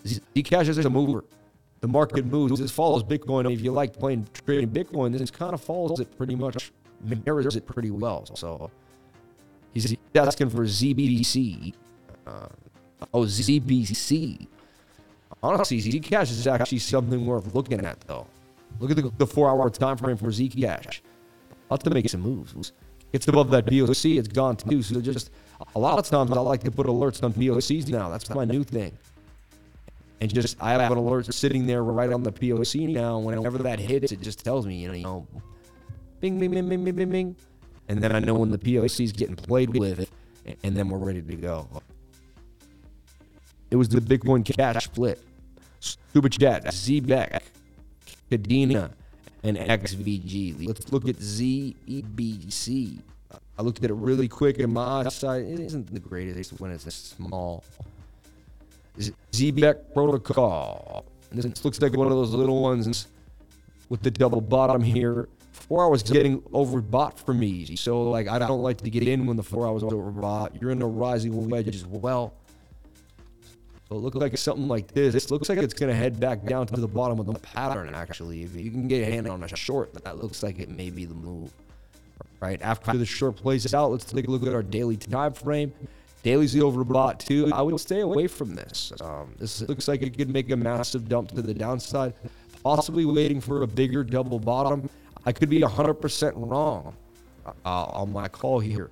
Zcash 0.05 0.69
is 0.69 0.79
a 0.79 0.91
mover 0.91 1.25
the 1.81 1.89
market 1.89 2.27
moves. 2.27 2.61
This 2.61 2.71
follows 2.71 3.03
Bitcoin. 3.03 3.53
If 3.53 3.61
you 3.61 3.73
like 3.73 3.93
playing 3.95 4.27
trading 4.45 4.71
Bitcoin, 4.71 5.17
this 5.17 5.31
kind 5.31 5.55
of 5.55 5.61
follows 5.61 6.01
it 6.01 6.17
pretty 6.17 6.35
much, 6.35 6.73
mirrors 7.25 7.57
it 7.57 7.67
pretty 7.67 7.91
well. 7.91 8.27
So 8.35 8.71
he's 9.73 9.97
asking 10.15 10.51
for 10.51 10.65
ZBC. 10.65 11.75
Uh, 12.27 12.49
oh, 13.15 13.23
ZBC. 13.23 14.47
Honestly, 15.43 15.81
Zcash 15.81 16.31
is 16.31 16.47
actually 16.47 16.79
something 16.79 17.25
worth 17.25 17.55
looking 17.55 17.85
at, 17.85 18.01
though. 18.03 18.27
Look 18.81 18.91
at 18.91 18.97
the, 18.97 19.13
the 19.19 19.27
four-hour 19.27 19.71
time 19.71 19.97
frame 19.97 20.17
for 20.17 20.27
Zcash. 20.27 21.01
I'll 21.71 21.77
have 21.77 21.83
to 21.85 21.91
make 21.91 22.09
some 22.09 22.21
moves. 22.21 22.73
It's 23.13 23.29
above 23.29 23.51
that 23.51 23.67
POC, 23.67 24.19
it's 24.19 24.29
gone 24.29 24.57
too. 24.57 24.83
So 24.83 25.01
just 25.01 25.31
a 25.75 25.79
lot 25.79 25.99
of 25.99 26.07
times 26.07 26.31
I 26.33 26.41
like 26.41 26.63
to 26.65 26.71
put 26.71 26.87
alerts 26.87 27.23
on 27.23 27.33
POCs 27.33 27.89
now. 27.89 28.09
That's 28.09 28.29
my 28.31 28.45
new 28.45 28.65
thing 28.65 28.97
and 30.21 30.33
just 30.33 30.57
I 30.61 30.73
have 30.73 30.93
an 30.93 30.99
alert 30.99 31.33
sitting 31.33 31.67
there 31.67 31.83
right 31.85 32.13
on 32.13 32.23
the 32.23 32.33
POC 32.33 32.89
now. 32.89 33.19
Whenever 33.19 33.59
that 33.59 33.79
hits, 33.79 34.13
it 34.13 34.21
just 34.21 34.45
tells 34.45 34.67
me, 34.67 34.77
you 34.77 34.93
know, 34.93 35.27
bing, 36.21 36.39
bing, 36.39 36.51
bing, 36.51 36.69
bing, 36.69 36.85
bing, 36.85 36.95
bing, 36.95 37.11
bing. 37.11 37.37
and 37.89 38.03
then 38.03 38.15
I 38.15 38.21
know 38.21 38.35
when 38.35 38.51
the 38.51 38.59
POC 38.59 39.05
is 39.05 39.13
getting 39.13 39.37
played 39.37 39.77
with, 39.77 40.11
and 40.63 40.77
then 40.77 40.89
we're 40.89 40.99
ready 40.99 41.23
to 41.23 41.37
go. 41.37 41.69
It 43.71 43.77
was 43.77 43.89
the 43.89 44.01
Bitcoin 44.01 44.45
cash 44.45 44.85
split. 44.85 45.21
Super 45.81 46.29
Chat, 46.29 46.65
Zebec, 46.67 47.43
Kadena, 48.31 48.91
and 49.47 49.57
XVG. 49.57 50.67
Let's 50.67 50.93
look 50.93 51.09
at 51.09 51.17
Zebec. 51.17 52.99
I 53.59 53.63
looked 53.63 53.83
at 53.83 53.91
it 53.91 53.95
really 53.95 54.29
quick 54.29 54.59
in 54.59 54.73
my 54.73 55.09
side. 55.09 55.45
It 55.45 55.61
isn't 55.61 55.93
the 55.93 56.01
greatest 56.01 56.59
when 56.61 56.71
it's 56.71 56.85
this 56.85 56.95
small. 56.95 57.65
Zebec 59.33 59.93
Protocol. 59.95 61.05
This 61.33 61.65
looks 61.65 61.81
like 61.81 61.97
one 61.97 62.07
of 62.07 62.13
those 62.13 62.33
little 62.33 62.63
ones 62.63 63.09
with 63.89 64.03
the 64.03 64.11
double 64.11 64.41
bottom 64.41 64.83
here. 64.83 65.29
Four 65.53 65.85
hours 65.85 66.03
getting 66.03 66.41
overbought 66.43 67.19
for 67.19 67.35
me. 67.35 67.77
So 67.77 68.03
like 68.03 68.29
I 68.29 68.39
don't 68.39 68.63
like 68.63 68.79
to 68.79 68.91
get 68.91 69.07
in 69.07 69.27
when 69.27 69.37
the 69.37 69.43
four 69.43 69.67
hours 69.67 69.83
overbought. 69.83 70.61
You're 70.61 70.71
in 70.71 70.83
a 70.83 70.87
rising 70.87 71.49
wedge 71.49 71.75
as 71.75 71.87
well. 71.87 72.35
It 73.89 73.95
looks 73.95 74.17
like 74.17 74.37
something 74.37 74.67
like 74.67 74.89
this. 74.89 75.15
It 75.15 75.31
looks 75.31 75.49
like 75.49 75.59
it's 75.59 75.75
going 75.75 75.91
to 75.91 75.97
head 75.97 76.19
back 76.19 76.45
down 76.45 76.67
to 76.67 76.81
the 76.81 76.89
bottom 76.89 77.21
of 77.21 77.27
the 77.27 77.39
pattern, 77.39 77.95
actually. 77.95 78.43
If 78.43 78.57
you 78.57 78.71
can 78.71 78.89
get 78.89 79.07
a 79.07 79.11
hand 79.11 79.29
on 79.29 79.45
a 79.45 79.57
short, 79.57 79.95
that 80.03 80.21
looks 80.21 80.43
like 80.43 80.59
it 80.59 80.69
may 80.69 80.91
be 80.91 81.05
the 81.05 81.15
move. 81.15 81.53
Right 82.41 82.61
after 82.63 82.97
the 82.97 83.07
short 83.07 83.37
plays 83.37 83.73
out, 83.73 83.93
let's 83.93 84.05
take 84.05 84.27
a 84.27 84.31
look 84.31 84.43
at 84.43 84.53
our 84.55 84.63
daily 84.63 84.97
time 84.97 85.33
frame. 85.33 85.73
Daily's 86.25 86.53
the 86.53 86.61
overbought 86.61 87.21
too. 87.21 87.49
I 87.55 87.63
would 87.63 87.79
stay 87.79 88.01
away 88.01 88.27
from 88.27 88.57
this. 88.57 88.93
Um, 89.01 89.33
this 89.39 89.63
looks 89.63 89.87
like 89.87 90.03
it 90.03 90.19
could 90.19 90.29
make 90.29 90.51
a 90.51 90.57
massive 90.57 91.09
dump 91.09 91.31
to 91.31 91.43
the 91.43 91.55
downside, 91.55 92.15
possibly 92.65 93.05
waiting 93.05 93.41
for 93.41 93.63
a 93.63 93.67
bigger 93.67 94.03
double 94.03 94.41
bottom. 94.41 94.91
I 95.25 95.31
could 95.31 95.49
be 95.49 95.61
100% 95.61 96.33
wrong 96.51 96.97
uh, 97.47 97.85
on 97.85 98.13
my 98.13 98.27
call 98.27 98.59
here. 98.59 98.91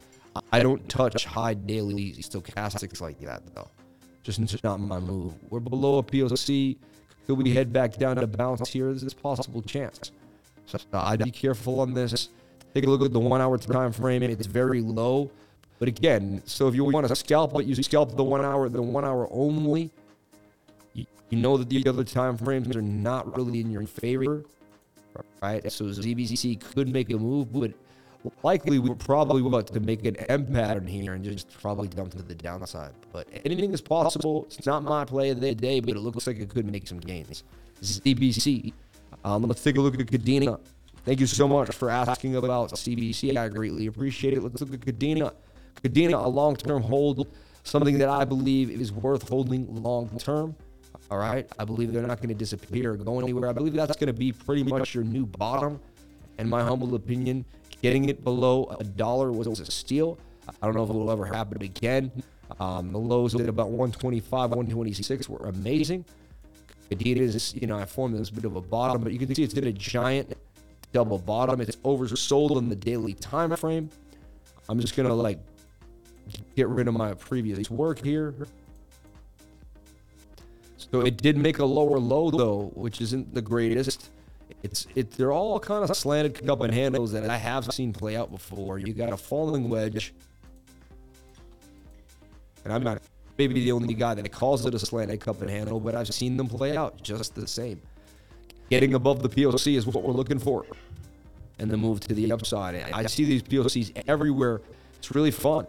I 0.53 0.61
don't 0.61 0.89
touch 0.89 1.25
high 1.25 1.55
daily 1.55 2.13
stochastics 2.13 3.01
like 3.01 3.19
that 3.21 3.43
though. 3.55 3.69
Just 4.25 4.65
not 4.65 4.81
my 4.81 4.99
move. 4.99 5.35
We're 5.51 5.61
below 5.61 5.99
a 5.99 6.03
POC. 6.03 6.79
Could 7.27 7.39
we 7.39 7.55
head 7.55 7.73
back 7.73 7.97
down 7.97 8.17
to 8.17 8.27
bounce 8.27 8.71
here? 8.71 8.87
There's 8.87 9.13
a 9.13 9.17
possible 9.17 9.61
chance. 9.63 10.13
So 10.67 10.79
uh, 10.95 11.03
I'd 11.03 11.23
be 11.23 11.31
careful 11.31 11.81
on 11.81 11.93
this. 11.93 12.31
Take 12.75 12.87
a 12.87 12.91
look 12.91 13.03
at 13.03 13.13
the 13.13 13.21
one 13.21 13.43
hour 13.43 13.59
time 13.59 13.93
frame. 13.93 14.23
It's 14.23 14.47
very 14.47 14.81
low. 14.81 15.31
But 15.79 15.89
again, 15.89 16.43
so 16.47 16.69
if 16.69 16.75
you 16.75 16.85
want 16.85 17.07
to 17.07 17.15
scalp 17.15 17.55
it, 17.61 17.67
you 17.67 17.75
scalp 17.83 18.17
the 18.17 18.25
one 18.25 18.43
hour, 18.43 18.69
the 18.71 18.81
one 18.81 19.05
hour 19.05 19.29
only. 19.31 19.91
You, 20.95 21.05
you 21.29 21.39
know 21.39 21.59
that 21.59 21.69
the 21.69 21.87
other 21.87 22.05
time 22.05 22.39
frames 22.39 22.75
are 22.75 22.83
not 22.83 23.37
really 23.37 23.61
in 23.61 23.71
your 23.71 23.87
favor. 23.87 24.45
Right? 25.43 25.71
So 25.71 25.85
ZBC 25.85 26.61
could 26.75 26.89
make 26.89 27.11
a 27.11 27.19
move, 27.19 27.53
but 27.53 27.73
likely 28.43 28.79
we're 28.79 28.95
probably 28.95 29.45
about 29.45 29.67
to 29.69 29.81
make 29.81 30.05
an 30.05 30.17
M 30.17 30.47
pattern 30.47 30.87
here 30.87 31.15
and 31.15 31.25
just 31.25 31.53
probably 31.61 31.89
dump 31.89 32.13
to 32.13 32.23
the 32.23 32.35
downside. 32.35 32.93
But 33.13 33.29
anything 33.45 33.73
is 33.73 33.81
possible. 33.81 34.47
It's 34.47 34.67
not 34.67 34.83
my 34.83 35.05
play 35.05 35.31
of 35.31 35.41
the 35.41 35.55
day, 35.55 35.81
but 35.81 35.97
it 35.97 36.01
looks 36.01 36.27
like 36.27 36.39
it 36.39 36.49
could 36.49 36.71
make 36.71 36.87
some 36.87 37.01
gains. 37.01 37.45
this 37.81 38.01
ZBC. 38.01 38.73
Um, 39.25 39.43
let's 39.43 39.63
take 39.63 39.77
a 39.77 39.81
look 39.81 39.99
at 39.99 40.07
Kadena. 40.07 40.59
Thank 41.05 41.21
you 41.21 41.27
so 41.27 41.47
much 41.47 41.75
for 41.75 41.91
asking 41.91 42.37
about 42.37 42.71
ZBC. 42.71 43.37
I 43.37 43.49
greatly 43.49 43.87
appreciate 43.87 44.35
it. 44.35 44.43
Let's 44.43 44.61
look 44.61 44.75
at 44.75 44.81
Kadena. 44.81 45.33
Kadena, 45.83 46.25
a 46.25 46.29
long-term 46.29 46.83
hold, 46.83 47.29
something 47.63 47.99
that 47.99 48.09
I 48.09 48.25
believe 48.25 48.71
is 48.71 48.91
worth 48.91 49.29
holding 49.29 49.83
long-term. 49.83 50.57
All 51.11 51.19
right, 51.19 51.47
I 51.59 51.65
believe 51.65 51.93
they're 51.93 52.07
not 52.07 52.19
going 52.19 52.31
to 52.31 52.35
disappear 52.35 52.93
or 52.93 52.97
go 52.97 53.21
anywhere. 53.21 53.51
I 53.51 53.53
believe 53.53 53.75
that's 53.75 53.97
going 53.97 54.07
to 54.07 54.19
be 54.19 54.33
pretty 54.33 54.63
much 54.63 54.95
your 54.95 55.05
new 55.05 55.27
bottom. 55.27 55.79
In 56.39 56.49
my 56.49 56.63
humble 56.63 56.95
opinion, 56.95 57.45
Getting 57.85 58.09
it 58.09 58.25
below 58.25 58.75
a 58.81 58.83
dollar 58.83 59.31
was 59.31 59.47
a 59.61 59.71
steal. 59.71 60.17
I 60.49 60.65
don't 60.65 60.75
know 60.75 60.85
if 60.85 60.89
it 60.89 60.95
will 60.95 61.11
ever 61.11 61.27
happen 61.27 61.61
again. 61.61 62.11
Um, 62.59 62.91
the 62.91 62.99
lows 62.99 63.35
at 63.35 63.47
about 63.47 63.69
125, 63.69 64.33
126 64.33 65.29
were 65.29 65.47
amazing. 65.49 66.07
Adidas, 66.91 67.61
you 67.61 67.67
know, 67.67 67.77
I 67.77 67.85
formed 67.85 68.17
this 68.17 68.31
bit 68.31 68.47
of 68.47 68.57
a 68.57 68.63
bottom, 68.63 69.03
but 69.03 69.13
you 69.13 69.19
can 69.19 69.35
see 69.35 69.43
it's 69.43 69.53
in 69.53 69.67
a 69.67 69.73
giant 69.73 70.33
double 70.93 71.19
bottom. 71.19 71.61
It's 71.61 71.77
oversold 71.85 72.57
in 72.57 72.71
the 72.71 72.75
daily 72.75 73.13
time 73.13 73.55
frame. 73.55 73.91
I'm 74.71 74.81
just 74.81 74.97
gonna 74.97 75.13
like 75.13 75.41
get 76.57 76.69
rid 76.69 76.89
of 76.89 76.95
my 76.95 77.13
previous 77.13 77.71
work 77.71 78.03
here. 78.03 78.35
So 80.79 81.03
it 81.03 81.19
did 81.19 81.37
make 81.37 81.59
a 81.59 81.67
lower 81.67 81.99
low 81.99 82.31
though, 82.31 82.73
which 82.77 83.03
isn't 83.03 83.35
the 83.35 83.43
greatest. 83.43 84.09
It's 84.65 84.87
it. 84.95 85.11
They're 85.11 85.31
all 85.31 85.61
kind 85.61 85.89
of 85.89 85.95
slanted 85.95 86.47
cup 86.47 86.63
and 86.63 86.73
handles 86.73 87.13
that 87.13 87.29
I 87.29 87.37
have 87.37 87.71
seen 87.73 87.93
play 87.93 88.17
out 88.17 88.31
before. 88.31 88.79
You 88.79 88.95
got 88.95 89.13
a 89.13 89.17
falling 89.17 89.69
wedge, 89.69 90.15
and 92.65 92.73
I'm 92.73 92.83
not 92.83 93.03
maybe 93.37 93.53
the 93.53 93.73
only 93.73 93.93
guy 93.93 94.15
that 94.15 94.33
calls 94.33 94.65
it 94.65 94.73
a 94.73 94.79
slanted 94.79 95.21
cup 95.21 95.43
and 95.43 95.51
handle, 95.51 95.81
but 95.81 95.95
I've 95.95 96.09
seen 96.09 96.39
them 96.39 96.49
play 96.49 96.79
out 96.79 97.03
just 97.03 97.35
the 97.35 97.47
same. 97.47 97.79
Getting 98.71 98.95
above 98.95 99.23
the 99.23 99.29
POC 99.29 99.77
is 99.77 99.87
what 99.87 100.03
we're 100.03 100.15
looking 100.15 100.39
for, 100.39 100.65
and 101.59 101.71
the 101.71 101.77
move 101.77 102.01
to 102.01 102.15
the 102.15 102.33
upside. 102.33 102.75
I 102.91 103.05
see 103.05 103.25
these 103.27 103.43
POCs 103.43 104.05
everywhere. 104.09 104.63
It's 104.97 105.15
really 105.15 105.31
fun. 105.31 105.67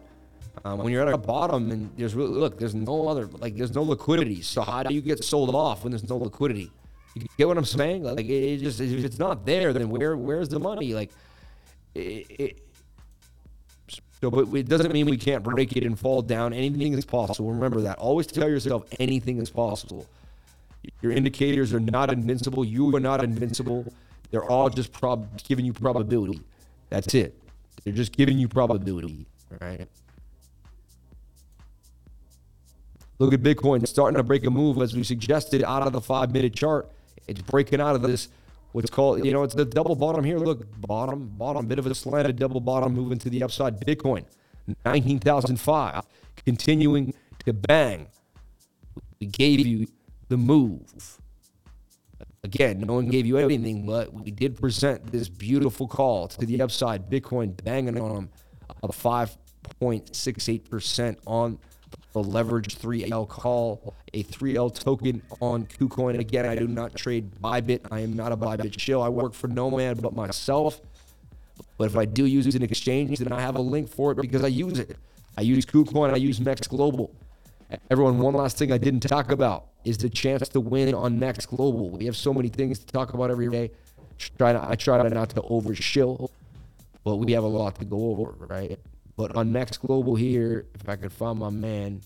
Um, 0.64 0.80
when 0.80 0.94
you're 0.94 1.06
at 1.06 1.14
a 1.14 1.18
bottom 1.18 1.70
and 1.70 1.92
there's 1.98 2.16
really 2.16 2.32
look, 2.32 2.58
there's 2.58 2.74
no 2.74 3.10
other 3.10 3.28
like 3.40 3.58
there's 3.58 3.76
no 3.76 3.84
liquidity. 3.84 4.42
So 4.42 4.62
how 4.62 4.84
do 4.84 4.94
you 4.94 5.02
get 5.02 5.22
sold 5.22 5.54
off 5.54 5.84
when 5.84 5.92
there's 5.92 6.10
no 6.10 6.16
liquidity? 6.16 6.72
You 7.16 7.28
get 7.38 7.48
what 7.48 7.58
I'm 7.58 7.66
saying? 7.66 8.04
Like 8.04 8.26
it 8.28 8.58
just 8.58 8.80
if 8.82 9.04
it's 9.04 9.20
not 9.20 9.46
there, 9.46 9.72
then 9.72 9.90
where 9.90 10.18
where's 10.18 10.50
the 10.50 10.60
money? 10.60 10.94
Like 10.94 11.12
it, 11.94 12.26
it 12.30 12.62
so, 14.22 14.30
but 14.30 14.54
it 14.54 14.68
doesn't 14.68 14.92
mean 14.92 15.06
we 15.06 15.18
can't 15.18 15.44
break 15.44 15.76
it 15.78 15.84
and 15.84 15.98
fall 15.98 16.22
down. 16.22 16.54
Anything 16.54 16.94
is 16.94 17.06
possible. 17.06 17.52
Remember 17.52 17.82
that. 17.82 17.98
Always 18.00 18.28
tell 18.28 18.50
yourself 18.50 18.84
anything 19.00 19.40
is 19.40 19.50
possible. 19.50 20.06
Your 21.02 21.12
indicators 21.12 21.74
are 21.74 21.80
not 21.80 22.12
invincible. 22.12 22.66
You 22.66 22.96
are 22.96 23.00
not 23.00 23.24
invincible. 23.24 23.92
They're 24.32 24.44
all 24.44 24.70
just 24.70 24.92
prob- 24.92 25.42
giving 25.44 25.66
you 25.66 25.74
probability. 25.74 26.42
That's 26.90 27.14
it. 27.14 27.38
They're 27.84 27.94
just 27.94 28.16
giving 28.16 28.38
you 28.38 28.48
probability. 28.48 29.26
Right. 29.62 29.88
Look 33.20 33.34
at 33.34 33.42
Bitcoin 33.42 33.88
starting 33.88 34.18
to 34.18 34.24
break 34.24 34.46
a 34.46 34.50
move 34.50 34.82
as 34.82 34.96
we 34.96 35.04
suggested 35.04 35.64
out 35.64 35.84
of 35.84 35.94
the 35.94 36.02
five 36.02 36.32
minute 36.34 36.54
chart. 36.54 36.92
It's 37.28 37.42
breaking 37.42 37.82
out 37.82 37.96
of 37.96 38.02
this 38.02 38.30
what's 38.76 38.90
called, 38.90 39.26
you 39.26 39.32
know, 39.32 39.44
it's 39.44 39.56
the 39.56 39.64
double 39.64 39.96
bottom 39.96 40.26
here. 40.26 40.38
Look, 40.38 40.70
bottom, 40.82 41.32
bottom, 41.38 41.66
bit 41.66 41.80
of 41.80 41.88
a 41.88 41.96
slanted 41.96 42.38
double 42.38 42.60
bottom 42.60 42.94
moving 42.94 43.18
to 43.20 43.30
the 43.30 43.42
upside. 43.42 43.80
Bitcoin, 43.80 44.26
19,005, 44.86 46.04
continuing 46.46 47.14
to 47.46 47.54
bang. 47.54 48.08
We 49.22 49.28
gave 49.28 49.66
you 49.66 49.88
the 50.28 50.36
move. 50.36 51.22
Again, 52.44 52.82
no 52.82 52.96
one 52.96 53.08
gave 53.08 53.26
you 53.26 53.38
anything, 53.38 53.86
but 53.86 54.12
we 54.14 54.30
did 54.30 54.60
present 54.60 55.10
this 55.10 55.30
beautiful 55.30 55.88
call 55.88 56.28
to 56.28 56.46
the 56.46 56.62
upside. 56.62 57.10
Bitcoin 57.10 57.56
banging 57.64 57.98
on 58.00 58.14
them, 58.14 58.30
a 58.84 58.90
5.68% 58.90 61.18
on 61.26 61.60
the 62.16 62.24
leverage 62.24 62.78
3L 62.78 63.28
call, 63.28 63.94
a 64.14 64.24
3L 64.24 64.74
token 64.74 65.22
on 65.42 65.66
KuCoin. 65.66 66.18
Again, 66.18 66.46
I 66.46 66.56
do 66.56 66.66
not 66.66 66.96
trade 66.96 67.30
Bybit. 67.42 67.82
I 67.92 68.00
am 68.00 68.14
not 68.14 68.32
a 68.32 68.38
Bybit 68.38 68.80
shill. 68.80 69.02
I 69.02 69.10
work 69.10 69.34
for 69.34 69.50
no 69.50 69.70
man 69.70 69.98
but 69.98 70.16
myself. 70.16 70.80
But 71.78 71.88
if 71.88 71.98
I 71.98 72.06
do 72.06 72.26
use 72.26 72.56
an 72.56 72.64
exchange, 72.64 73.20
then 73.20 73.34
I 73.34 73.42
have 73.42 73.58
a 73.58 73.62
link 73.62 73.90
for 73.90 74.14
it 74.14 74.22
because 74.22 74.46
I 74.46 74.48
use 74.48 74.80
it. 74.80 74.96
I 75.38 75.42
use 75.42 75.66
KuCoin. 75.66 76.14
I 76.14 76.16
use 76.16 76.40
Mex 76.40 76.66
Global. 76.68 77.12
Everyone, 77.92 78.20
one 78.20 78.34
last 78.34 78.58
thing 78.58 78.72
I 78.72 78.78
didn't 78.78 79.02
talk 79.02 79.30
about 79.30 79.66
is 79.84 79.98
the 79.98 80.10
chance 80.10 80.48
to 80.48 80.62
win 80.62 80.96
on 80.96 81.20
Mex 81.20 81.46
Global. 81.46 81.90
We 81.90 82.06
have 82.06 82.16
so 82.16 82.34
many 82.34 82.48
things 82.48 82.80
to 82.80 82.86
talk 82.86 83.14
about 83.14 83.30
every 83.30 83.50
day. 83.50 83.72
Try 84.38 84.58
I 84.72 84.76
try 84.76 85.06
not 85.10 85.32
to 85.32 85.42
overshill, 85.42 86.30
but 87.04 87.18
we 87.18 87.34
have 87.34 87.44
a 87.44 87.48
lot 87.48 87.76
to 87.80 87.84
go 87.84 88.12
over, 88.12 88.36
right? 88.48 88.80
But 89.18 89.36
on 89.36 89.52
Mex 89.52 89.78
Global 89.78 90.16
here, 90.16 90.66
if 90.76 90.90
I 90.90 90.96
could 90.96 91.12
find 91.12 91.40
my 91.40 91.50
man, 91.50 92.02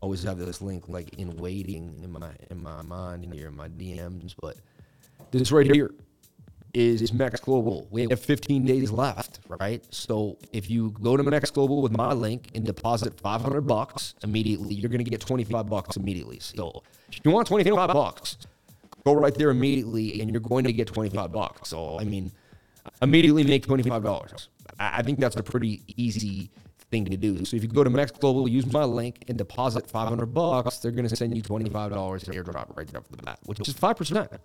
always 0.00 0.22
have 0.22 0.38
this 0.38 0.60
link 0.60 0.88
like 0.88 1.14
in 1.14 1.36
waiting 1.36 1.98
in 2.02 2.12
my 2.12 2.30
in 2.50 2.62
my 2.62 2.82
mind 2.82 3.32
here 3.32 3.48
in 3.48 3.56
my 3.56 3.68
DMs. 3.68 4.34
But 4.40 4.56
this 5.30 5.50
right 5.50 5.66
here 5.66 5.90
is, 6.74 7.00
is 7.00 7.12
Mex 7.14 7.40
Global. 7.40 7.88
We 7.90 8.02
have 8.02 8.20
15 8.20 8.66
days 8.66 8.90
left, 8.90 9.40
right? 9.48 9.82
So 9.90 10.36
if 10.52 10.68
you 10.68 10.90
go 11.02 11.16
to 11.16 11.22
Mex 11.22 11.50
Global 11.50 11.80
with 11.80 11.96
my 11.96 12.12
link 12.12 12.50
and 12.54 12.64
deposit 12.64 13.18
500 13.18 13.62
bucks 13.62 14.14
immediately, 14.22 14.74
you're 14.74 14.90
gonna 14.90 15.02
get 15.02 15.20
25 15.20 15.68
bucks 15.68 15.96
immediately. 15.96 16.40
So 16.40 16.82
if 17.10 17.20
you 17.24 17.30
want 17.30 17.48
25 17.48 17.88
bucks, 17.88 18.36
go 19.04 19.14
right 19.14 19.34
there 19.34 19.50
immediately, 19.50 20.20
and 20.20 20.30
you're 20.30 20.40
going 20.40 20.64
to 20.64 20.72
get 20.72 20.88
25 20.88 21.32
bucks. 21.32 21.70
So 21.70 21.98
I 21.98 22.04
mean 22.04 22.30
immediately 23.02 23.44
make 23.44 23.66
$25. 23.66 24.48
I 24.78 25.02
think 25.02 25.18
that's 25.18 25.36
a 25.36 25.42
pretty 25.42 25.82
easy 25.96 26.50
thing 26.90 27.04
to 27.06 27.16
do. 27.16 27.44
So 27.44 27.56
if 27.56 27.62
you 27.62 27.68
go 27.68 27.84
to 27.84 27.90
Mex 27.90 28.12
Global, 28.12 28.48
use 28.48 28.70
my 28.72 28.84
link 28.84 29.24
and 29.28 29.36
deposit 29.36 29.88
500 29.88 30.26
bucks, 30.26 30.78
they're 30.78 30.92
going 30.92 31.08
to 31.08 31.16
send 31.16 31.36
you 31.36 31.42
$25 31.42 32.24
to 32.24 32.30
airdrop 32.30 32.76
right 32.76 32.96
off 32.96 33.08
the 33.10 33.16
bat, 33.18 33.38
which 33.44 33.60
is 33.60 33.74
5%. 33.74 34.38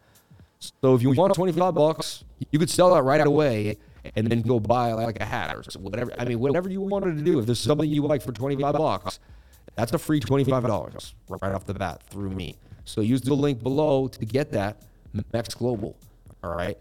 So 0.82 0.96
if 0.96 1.02
you 1.02 1.12
want 1.12 1.34
25 1.34 1.74
bucks, 1.74 2.24
you 2.52 2.60
could 2.60 2.70
sell 2.70 2.94
that 2.94 3.04
right 3.04 3.26
away 3.26 3.78
and 4.16 4.28
then 4.28 4.42
go 4.42 4.60
buy 4.60 4.94
like 4.94 5.20
a 5.20 5.26
hat 5.26 5.56
or 5.56 5.64
whatever. 5.80 6.14
I 6.18 6.26
mean, 6.26 6.40
whatever 6.40 6.70
you 6.70 6.82
wanted 6.82 7.18
to 7.18 7.24
do. 7.24 7.40
If 7.40 7.46
there's 7.46 7.60
something 7.60 7.90
you 7.90 8.04
like 8.04 8.22
for 8.22 8.32
25 8.32 8.74
bucks, 8.74 9.20
that's 9.76 9.94
a 9.94 9.98
free 9.98 10.20
$25 10.20 11.14
right 11.30 11.52
off 11.54 11.66
the 11.66 11.74
bat 11.74 12.04
through 12.04 12.32
me. 12.32 12.56
So 12.86 13.02
use 13.02 13.22
the 13.22 13.34
link 13.34 13.62
below 13.62 14.08
to 14.08 14.26
get 14.26 14.52
that 14.52 14.84
Mex 15.34 15.54
Global. 15.54 15.96
All 16.44 16.56
right. 16.56 16.78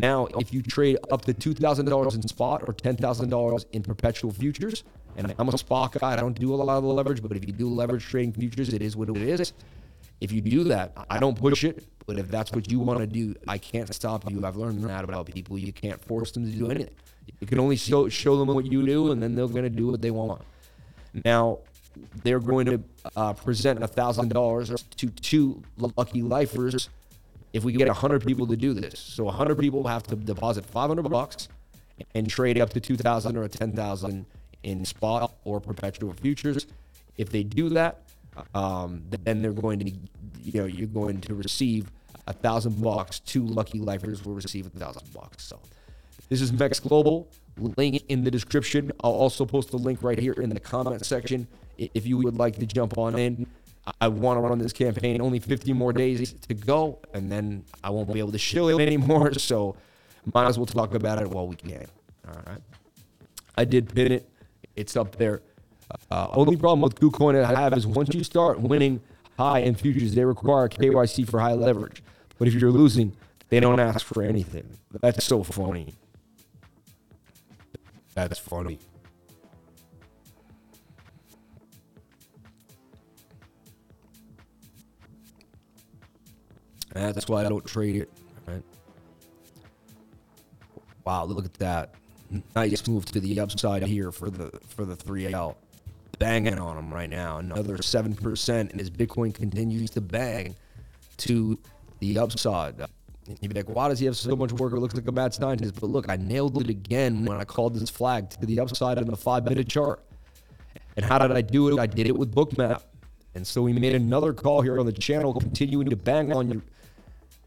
Now, 0.00 0.26
if 0.38 0.52
you 0.52 0.60
trade 0.60 0.98
up 1.12 1.24
to 1.26 1.32
$2,000 1.32 2.14
in 2.14 2.22
spot 2.26 2.62
or 2.66 2.74
$10,000 2.74 3.64
in 3.72 3.82
perpetual 3.82 4.32
futures, 4.32 4.82
and 5.16 5.32
I'm 5.38 5.48
a 5.48 5.56
spot 5.56 5.92
guy, 5.92 6.14
I 6.14 6.16
don't 6.16 6.38
do 6.38 6.52
a 6.52 6.56
lot 6.56 6.76
of 6.76 6.82
the 6.82 6.88
leverage, 6.88 7.22
but 7.22 7.36
if 7.36 7.46
you 7.46 7.52
do 7.52 7.68
leverage 7.68 8.04
trading 8.04 8.32
futures, 8.32 8.74
it 8.74 8.82
is 8.82 8.96
what 8.96 9.08
it 9.08 9.16
is. 9.16 9.52
If 10.20 10.32
you 10.32 10.40
do 10.40 10.64
that, 10.64 10.92
I 11.08 11.20
don't 11.20 11.38
push 11.38 11.62
it, 11.62 11.86
but 12.06 12.18
if 12.18 12.28
that's 12.28 12.50
what 12.50 12.70
you 12.72 12.80
want 12.80 13.00
to 13.00 13.06
do, 13.06 13.36
I 13.46 13.56
can't 13.56 13.92
stop 13.94 14.28
you. 14.28 14.44
I've 14.44 14.56
learned 14.56 14.82
that 14.82 15.04
about 15.04 15.26
people. 15.26 15.58
You 15.58 15.72
can't 15.72 16.02
force 16.04 16.32
them 16.32 16.50
to 16.50 16.58
do 16.58 16.70
anything. 16.70 16.94
You 17.40 17.46
can 17.46 17.60
only 17.60 17.76
show, 17.76 18.08
show 18.08 18.36
them 18.36 18.48
what 18.48 18.64
you 18.66 18.84
do, 18.84 19.12
and 19.12 19.22
then 19.22 19.36
they're 19.36 19.46
going 19.46 19.62
to 19.62 19.70
do 19.70 19.86
what 19.86 20.02
they 20.02 20.10
want. 20.10 20.42
Now, 21.24 21.58
they're 22.24 22.40
going 22.40 22.66
to 22.66 22.82
uh, 23.14 23.32
present 23.34 23.78
$1,000 23.78 24.84
to 24.96 25.10
two 25.10 25.62
lucky 25.96 26.22
lifers 26.22 26.88
if 27.54 27.62
we 27.62 27.72
get 27.72 27.86
100 27.86 28.26
people 28.26 28.46
to 28.48 28.56
do 28.56 28.74
this. 28.74 28.98
So 28.98 29.24
100 29.24 29.56
people 29.56 29.86
have 29.86 30.02
to 30.08 30.16
deposit 30.16 30.66
500 30.66 31.08
bucks 31.08 31.48
and 32.14 32.28
trade 32.28 32.60
up 32.60 32.70
to 32.70 32.80
2,000 32.80 33.36
or 33.36 33.46
10,000 33.48 34.26
in 34.64 34.84
spot 34.84 35.32
or 35.44 35.60
perpetual 35.60 36.12
futures. 36.14 36.66
If 37.16 37.30
they 37.30 37.44
do 37.44 37.68
that, 37.70 38.02
um, 38.54 39.04
then 39.08 39.40
they're 39.40 39.52
going 39.52 39.78
to, 39.78 39.92
you 40.42 40.60
know, 40.60 40.66
you're 40.66 40.88
going 40.88 41.20
to 41.22 41.34
receive 41.34 41.92
a 42.26 42.32
thousand 42.32 42.82
bucks. 42.82 43.20
Two 43.20 43.46
lucky 43.46 43.78
lifers 43.78 44.24
will 44.24 44.34
receive 44.34 44.66
a 44.66 44.70
thousand 44.70 45.12
bucks. 45.14 45.44
So 45.44 45.60
this 46.28 46.40
is 46.40 46.52
Mex 46.52 46.80
Global. 46.80 47.28
Link 47.56 48.02
in 48.08 48.24
the 48.24 48.32
description. 48.32 48.90
I'll 49.04 49.12
also 49.12 49.46
post 49.46 49.70
the 49.70 49.78
link 49.78 50.02
right 50.02 50.18
here 50.18 50.32
in 50.32 50.50
the 50.50 50.58
comment 50.58 51.06
section 51.06 51.46
if 51.78 52.04
you 52.04 52.18
would 52.18 52.36
like 52.36 52.56
to 52.56 52.66
jump 52.66 52.98
on 52.98 53.16
in. 53.16 53.46
I 54.00 54.08
want 54.08 54.38
to 54.38 54.40
run 54.40 54.58
this 54.58 54.72
campaign. 54.72 55.20
Only 55.20 55.38
50 55.38 55.72
more 55.72 55.92
days 55.92 56.32
to 56.32 56.54
go, 56.54 57.00
and 57.12 57.30
then 57.30 57.64
I 57.82 57.90
won't 57.90 58.12
be 58.12 58.18
able 58.18 58.32
to 58.32 58.38
show 58.38 58.68
it 58.68 58.80
anymore. 58.80 59.32
So 59.38 59.76
might 60.32 60.46
as 60.46 60.58
well 60.58 60.66
talk 60.66 60.94
about 60.94 61.20
it 61.20 61.28
while 61.28 61.46
we 61.46 61.56
can. 61.56 61.86
All 62.26 62.40
right. 62.46 62.60
I 63.56 63.64
did 63.64 63.94
pin 63.94 64.12
it. 64.12 64.28
It's 64.74 64.96
up 64.96 65.16
there. 65.16 65.42
Uh, 66.10 66.28
only 66.32 66.56
problem 66.56 66.80
with 66.80 66.94
KuCoin 66.94 67.44
I 67.44 67.60
have 67.60 67.74
is 67.74 67.86
once 67.86 68.14
you 68.14 68.24
start 68.24 68.58
winning 68.58 69.00
high 69.38 69.60
in 69.60 69.74
futures, 69.74 70.14
they 70.14 70.24
require 70.24 70.68
KYC 70.68 71.28
for 71.28 71.40
high 71.40 71.52
leverage. 71.52 72.02
But 72.38 72.48
if 72.48 72.54
you're 72.54 72.70
losing, 72.70 73.12
they 73.50 73.60
don't 73.60 73.78
ask 73.80 74.04
for 74.06 74.22
anything. 74.22 74.66
That's 75.00 75.24
so 75.24 75.42
funny. 75.42 75.94
That's 78.14 78.38
funny. 78.38 78.78
That's 86.94 87.28
why 87.28 87.44
I 87.44 87.48
don't 87.48 87.64
trade 87.64 87.96
it. 87.96 88.10
Right? 88.46 88.62
Wow, 91.04 91.24
look 91.24 91.44
at 91.44 91.54
that. 91.54 91.94
Nice 92.56 92.86
move 92.88 93.04
to 93.06 93.20
the 93.20 93.40
upside 93.40 93.82
here 93.82 94.10
for 94.10 94.30
the 94.30 94.58
for 94.68 94.84
the 94.84 94.96
3L. 94.96 95.56
Banging 96.18 96.58
on 96.58 96.78
him 96.78 96.92
right 96.92 97.10
now. 97.10 97.38
Another 97.38 97.76
7%, 97.76 98.70
and 98.70 98.80
as 98.80 98.88
Bitcoin 98.88 99.34
continues 99.34 99.90
to 99.90 100.00
bang 100.00 100.54
to 101.18 101.58
the 101.98 102.18
upside. 102.18 102.76
You'd 103.40 103.54
be 103.54 103.60
like, 103.60 103.68
why 103.68 103.88
does 103.88 103.98
he 103.98 104.06
have 104.06 104.16
so 104.16 104.36
much 104.36 104.52
work? 104.52 104.72
It 104.74 104.80
looks 104.80 104.94
like 104.94 105.08
a 105.08 105.12
mad 105.12 105.32
scientist. 105.32 105.80
But 105.80 105.90
look, 105.90 106.08
I 106.08 106.16
nailed 106.16 106.60
it 106.60 106.68
again 106.68 107.24
when 107.24 107.38
I 107.38 107.44
called 107.44 107.74
this 107.74 107.90
flag 107.90 108.30
to 108.30 108.46
the 108.46 108.60
upside 108.60 108.98
on 108.98 109.06
the 109.06 109.16
five 109.16 109.44
minute 109.44 109.68
chart. 109.68 110.04
And 110.96 111.04
how 111.04 111.18
did 111.18 111.32
I 111.32 111.40
do 111.40 111.68
it? 111.68 111.80
I 111.80 111.86
did 111.86 112.06
it 112.06 112.16
with 112.16 112.34
Bookmap. 112.34 112.82
And 113.34 113.46
so 113.46 113.62
we 113.62 113.72
made 113.72 113.94
another 113.94 114.32
call 114.32 114.60
here 114.60 114.78
on 114.78 114.86
the 114.86 114.92
channel, 114.92 115.32
continuing 115.34 115.88
to 115.90 115.96
bang 115.96 116.32
on 116.32 116.50
your 116.50 116.62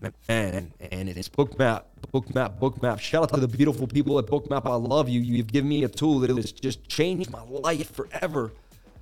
man, 0.01 0.71
and 0.91 1.09
it's 1.09 1.29
Bookmap, 1.29 1.83
Bookmap, 2.13 2.59
Bookmap. 2.59 2.99
Shout 2.99 3.23
out 3.23 3.33
to 3.33 3.39
the 3.39 3.47
beautiful 3.47 3.87
people 3.87 4.19
at 4.19 4.25
Bookmap. 4.25 4.65
I 4.65 4.75
love 4.75 5.09
you. 5.09 5.21
You've 5.21 5.47
given 5.47 5.69
me 5.69 5.83
a 5.83 5.87
tool 5.87 6.19
that 6.19 6.29
has 6.29 6.51
just 6.51 6.87
changed 6.87 7.29
my 7.31 7.41
life 7.43 7.93
forever. 7.93 8.51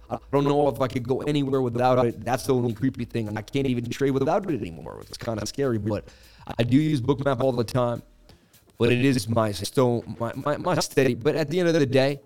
I 0.09 0.17
don't 0.31 0.43
know 0.43 0.67
if 0.69 0.79
I 0.81 0.87
could 0.87 1.07
go 1.07 1.21
anywhere 1.21 1.61
without 1.61 2.05
it. 2.05 2.23
That's 2.23 2.45
the 2.45 2.53
only 2.53 2.73
creepy 2.73 3.05
thing. 3.05 3.35
I 3.35 3.41
can't 3.41 3.67
even 3.67 3.89
trade 3.89 4.11
without 4.11 4.49
it 4.49 4.61
anymore. 4.61 4.99
It's 5.01 5.17
kind 5.17 5.41
of 5.41 5.47
scary, 5.47 5.79
but 5.79 6.07
I 6.59 6.63
do 6.63 6.77
use 6.77 7.01
Bookmap 7.01 7.41
all 7.41 7.51
the 7.51 7.63
time. 7.63 8.03
But 8.77 8.91
it 8.91 9.03
is 9.05 9.27
my 9.29 9.51
stone, 9.51 10.15
my, 10.19 10.33
my, 10.35 10.57
my 10.57 10.75
steady. 10.79 11.15
But 11.15 11.35
at 11.35 11.49
the 11.49 11.59
end 11.59 11.69
of 11.69 11.73
the 11.75 11.85
day, 11.85 12.19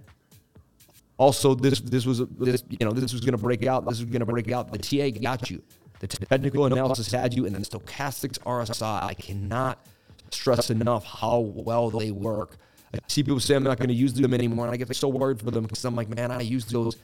also 1.17 1.53
this 1.53 1.79
this 1.81 2.05
was 2.05 2.25
this 2.39 2.63
you 2.69 2.85
know 2.85 2.91
this 2.91 3.11
was 3.11 3.21
going 3.21 3.33
to 3.33 3.37
break 3.37 3.65
out. 3.67 3.85
This 3.85 3.99
was 3.99 4.09
going 4.09 4.21
to 4.21 4.25
break 4.25 4.51
out. 4.51 4.71
The 4.71 4.79
TA 4.79 5.19
got 5.19 5.51
you. 5.51 5.61
The 5.99 6.07
technical 6.07 6.65
analysis 6.65 7.11
had 7.11 7.33
you, 7.33 7.45
and 7.45 7.53
then 7.53 7.61
the 7.61 7.67
stochastics 7.67 8.39
RSI. 8.39 9.03
I 9.03 9.13
cannot 9.13 9.85
stress 10.31 10.69
enough 10.69 11.05
how 11.05 11.39
well 11.39 11.89
they 11.89 12.11
work. 12.11 12.57
I 12.93 12.99
see 13.07 13.23
people 13.23 13.39
say 13.39 13.55
I'm 13.55 13.63
not 13.63 13.77
going 13.77 13.89
to 13.89 13.93
use 13.93 14.13
them 14.13 14.33
anymore, 14.33 14.65
and 14.65 14.73
I 14.73 14.77
get 14.77 14.95
so 14.95 15.09
worried 15.09 15.39
for 15.39 15.51
them 15.51 15.63
because 15.63 15.83
I'm 15.85 15.95
like, 15.95 16.09
man, 16.09 16.31
I 16.31 16.41
use 16.41 16.65
those 16.65 16.97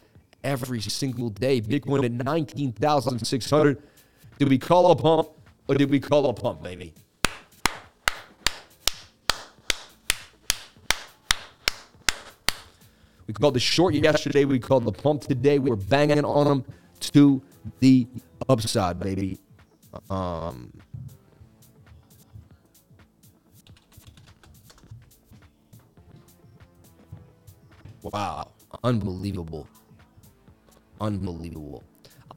every 0.43 0.81
single 0.81 1.29
day. 1.29 1.59
Bitcoin 1.61 2.05
at 2.05 2.11
19,600. 2.11 3.83
Did 4.39 4.49
we 4.49 4.57
call 4.57 4.91
a 4.91 4.95
pump 4.95 5.29
or 5.67 5.75
did 5.75 5.89
we 5.89 5.99
call 5.99 6.27
a 6.29 6.33
pump, 6.33 6.63
baby? 6.63 6.93
We 13.27 13.33
called 13.33 13.55
the 13.55 13.59
short 13.59 13.95
yesterday. 13.95 14.45
We 14.45 14.59
called 14.59 14.85
the 14.85 14.91
pump 14.91 15.21
today. 15.23 15.57
We 15.57 15.71
were 15.71 15.75
banging 15.75 16.23
on 16.23 16.45
them 16.45 16.65
to 16.99 17.41
the 17.79 18.07
upside, 18.49 18.99
baby. 18.99 19.39
Um, 20.09 20.71
wow, 28.01 28.51
unbelievable, 28.83 29.67
unbelievable. 30.99 31.83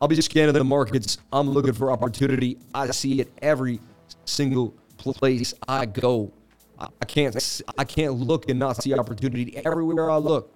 I'll 0.01 0.09
be 0.09 0.15
just 0.15 0.31
scanning 0.31 0.55
the 0.55 0.63
markets. 0.63 1.19
I'm 1.33 1.51
looking 1.51 1.73
for 1.73 1.91
opportunity. 1.91 2.59
I 2.73 2.91
see 2.91 3.21
it 3.21 3.33
every 3.43 3.81
single 4.25 4.75
place 4.97 5.55
I 5.67 5.87
go. 5.87 6.33
I 6.79 7.05
can't 7.07 7.63
I 7.77 7.85
can't 7.85 8.15
look 8.15 8.49
and 8.49 8.59
not 8.59 8.81
see 8.81 8.95
opportunity 8.95 9.57
everywhere 9.65 10.11
I 10.11 10.17
look. 10.17 10.55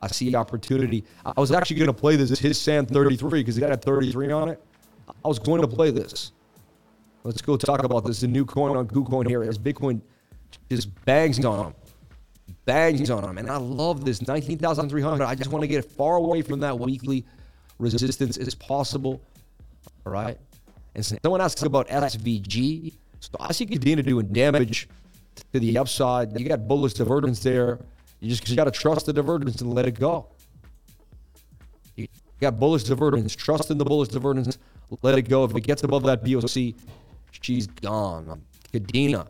I 0.00 0.06
see 0.08 0.34
opportunity. 0.34 1.04
I 1.24 1.40
was 1.40 1.50
actually 1.50 1.76
going 1.76 1.88
to 1.88 1.92
play 1.92 2.16
this 2.16 2.38
his 2.38 2.60
Sand 2.60 2.88
33 2.88 3.40
because 3.40 3.56
he 3.56 3.60
got 3.60 3.72
a 3.72 3.76
33 3.76 4.30
on 4.32 4.48
it. 4.48 4.62
I 5.24 5.28
was 5.28 5.38
going 5.38 5.60
to 5.60 5.68
play 5.68 5.90
this. 5.90 6.32
Let's 7.24 7.42
go 7.42 7.56
talk 7.56 7.82
about 7.82 8.04
this. 8.04 8.20
The 8.20 8.28
new 8.28 8.44
coin 8.44 8.76
on 8.76 8.86
KuCoin 8.86 9.26
here 9.26 9.42
as 9.42 9.58
Bitcoin 9.58 10.00
just 10.70 10.88
bangs 11.04 11.44
on 11.44 11.58
them. 11.58 11.74
Bangs 12.64 13.10
on 13.10 13.22
them. 13.22 13.38
And 13.38 13.50
I 13.50 13.56
love 13.56 14.04
this 14.04 14.26
19,300. 14.26 15.24
I 15.24 15.34
just 15.34 15.50
want 15.50 15.62
to 15.62 15.68
get 15.68 15.84
far 15.84 16.16
away 16.16 16.42
from 16.42 16.60
that 16.60 16.78
weekly 16.78 17.24
resistance 17.78 18.36
as 18.36 18.54
possible. 18.54 19.20
All 20.06 20.12
right. 20.12 20.38
And 20.94 21.04
someone 21.04 21.40
asks 21.40 21.62
about 21.62 21.88
XVG. 21.88 22.94
So 23.20 23.36
I 23.40 23.52
see 23.52 23.66
Kadena 23.66 24.04
doing 24.04 24.28
damage 24.28 24.88
to 25.52 25.60
the 25.60 25.76
upside. 25.76 26.38
You 26.38 26.48
got 26.48 26.68
bullish 26.68 26.94
divergence 26.94 27.40
there. 27.40 27.80
You 28.20 28.34
just 28.34 28.56
got 28.56 28.64
to 28.64 28.70
trust 28.70 29.06
the 29.06 29.12
divergence 29.12 29.60
and 29.60 29.72
let 29.72 29.86
it 29.86 29.98
go. 29.98 30.26
You 31.96 32.08
got 32.40 32.58
bullish 32.58 32.84
divergence. 32.84 33.34
Trust 33.34 33.70
in 33.70 33.78
the 33.78 33.84
bullish 33.84 34.08
divergence. 34.08 34.58
Let 35.02 35.18
it 35.18 35.22
go. 35.22 35.44
If 35.44 35.54
it 35.54 35.60
gets 35.60 35.82
above 35.82 36.02
that 36.04 36.24
POC, 36.24 36.74
she's 37.30 37.66
gone. 37.66 38.42
Kadena. 38.72 39.26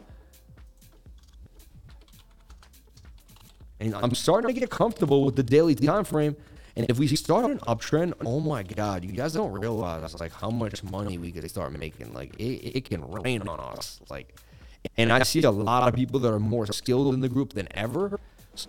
And 3.80 3.94
I'm 3.94 4.14
starting 4.14 4.52
to 4.52 4.58
get 4.58 4.70
comfortable 4.70 5.24
with 5.24 5.36
the 5.36 5.42
daily 5.42 5.74
time 5.74 6.04
frame. 6.04 6.36
And 6.76 6.88
if 6.88 6.98
we 6.98 7.08
start 7.08 7.50
an 7.50 7.58
uptrend, 7.60 8.14
oh 8.24 8.40
my 8.40 8.62
God, 8.62 9.04
you 9.04 9.12
guys 9.12 9.32
don't 9.32 9.52
realize 9.52 10.18
like 10.20 10.32
how 10.32 10.50
much 10.50 10.82
money 10.84 11.18
we 11.18 11.32
could 11.32 11.48
start 11.50 11.72
making. 11.72 12.12
Like 12.12 12.34
it, 12.38 12.76
it 12.76 12.84
can 12.84 13.08
rain 13.10 13.48
on 13.48 13.58
us. 13.58 14.00
Like, 14.08 14.34
and 14.96 15.12
I 15.12 15.22
see 15.24 15.42
a 15.42 15.50
lot 15.50 15.88
of 15.88 15.94
people 15.94 16.20
that 16.20 16.32
are 16.32 16.38
more 16.38 16.66
skilled 16.66 17.14
in 17.14 17.20
the 17.20 17.28
group 17.28 17.52
than 17.52 17.66
ever. 17.76 18.20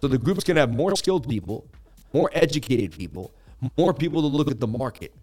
So 0.02 0.08
the 0.08 0.18
group's 0.18 0.44
gonna 0.44 0.60
have 0.60 0.74
more 0.74 0.96
skilled 0.96 1.28
people, 1.28 1.68
more 2.14 2.30
educated 2.34 2.92
people, 2.92 3.32
more 3.78 3.94
people 3.94 4.22
to 4.22 4.28
look 4.28 4.50
at 4.50 4.60
the 4.60 4.68
market 4.68 5.14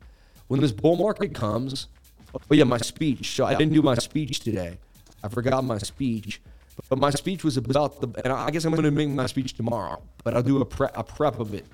when 0.48 0.60
this 0.60 0.72
bull 0.72 0.96
market 0.96 1.34
comes, 1.34 1.88
oh 2.34 2.54
yeah, 2.54 2.64
my 2.64 2.78
speech. 2.78 3.40
I 3.40 3.54
didn't 3.54 3.72
do 3.72 3.82
my 3.82 3.94
speech 3.96 4.40
today. 4.40 4.78
I 5.22 5.28
forgot 5.28 5.64
my 5.64 5.78
speech. 5.78 6.40
But 6.88 6.98
my 6.98 7.10
speech 7.10 7.42
was 7.42 7.56
about 7.56 8.00
the, 8.00 8.08
and 8.22 8.32
I 8.32 8.50
guess 8.50 8.64
I'm 8.64 8.72
going 8.72 8.84
to 8.84 8.90
make 8.90 9.08
my 9.08 9.26
speech 9.26 9.54
tomorrow, 9.54 10.02
but 10.22 10.34
I'll 10.34 10.42
do 10.42 10.60
a, 10.60 10.64
pre, 10.64 10.88
a 10.94 11.02
prep 11.02 11.40
of 11.40 11.54
it. 11.54 11.64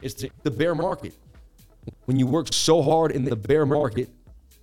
It's 0.00 0.14
the, 0.14 0.30
the 0.44 0.50
bear 0.50 0.74
market. 0.74 1.14
When 2.06 2.18
you 2.18 2.26
work 2.26 2.52
so 2.52 2.80
hard 2.82 3.12
in 3.12 3.24
the 3.24 3.36
bear 3.36 3.66
market, 3.66 4.08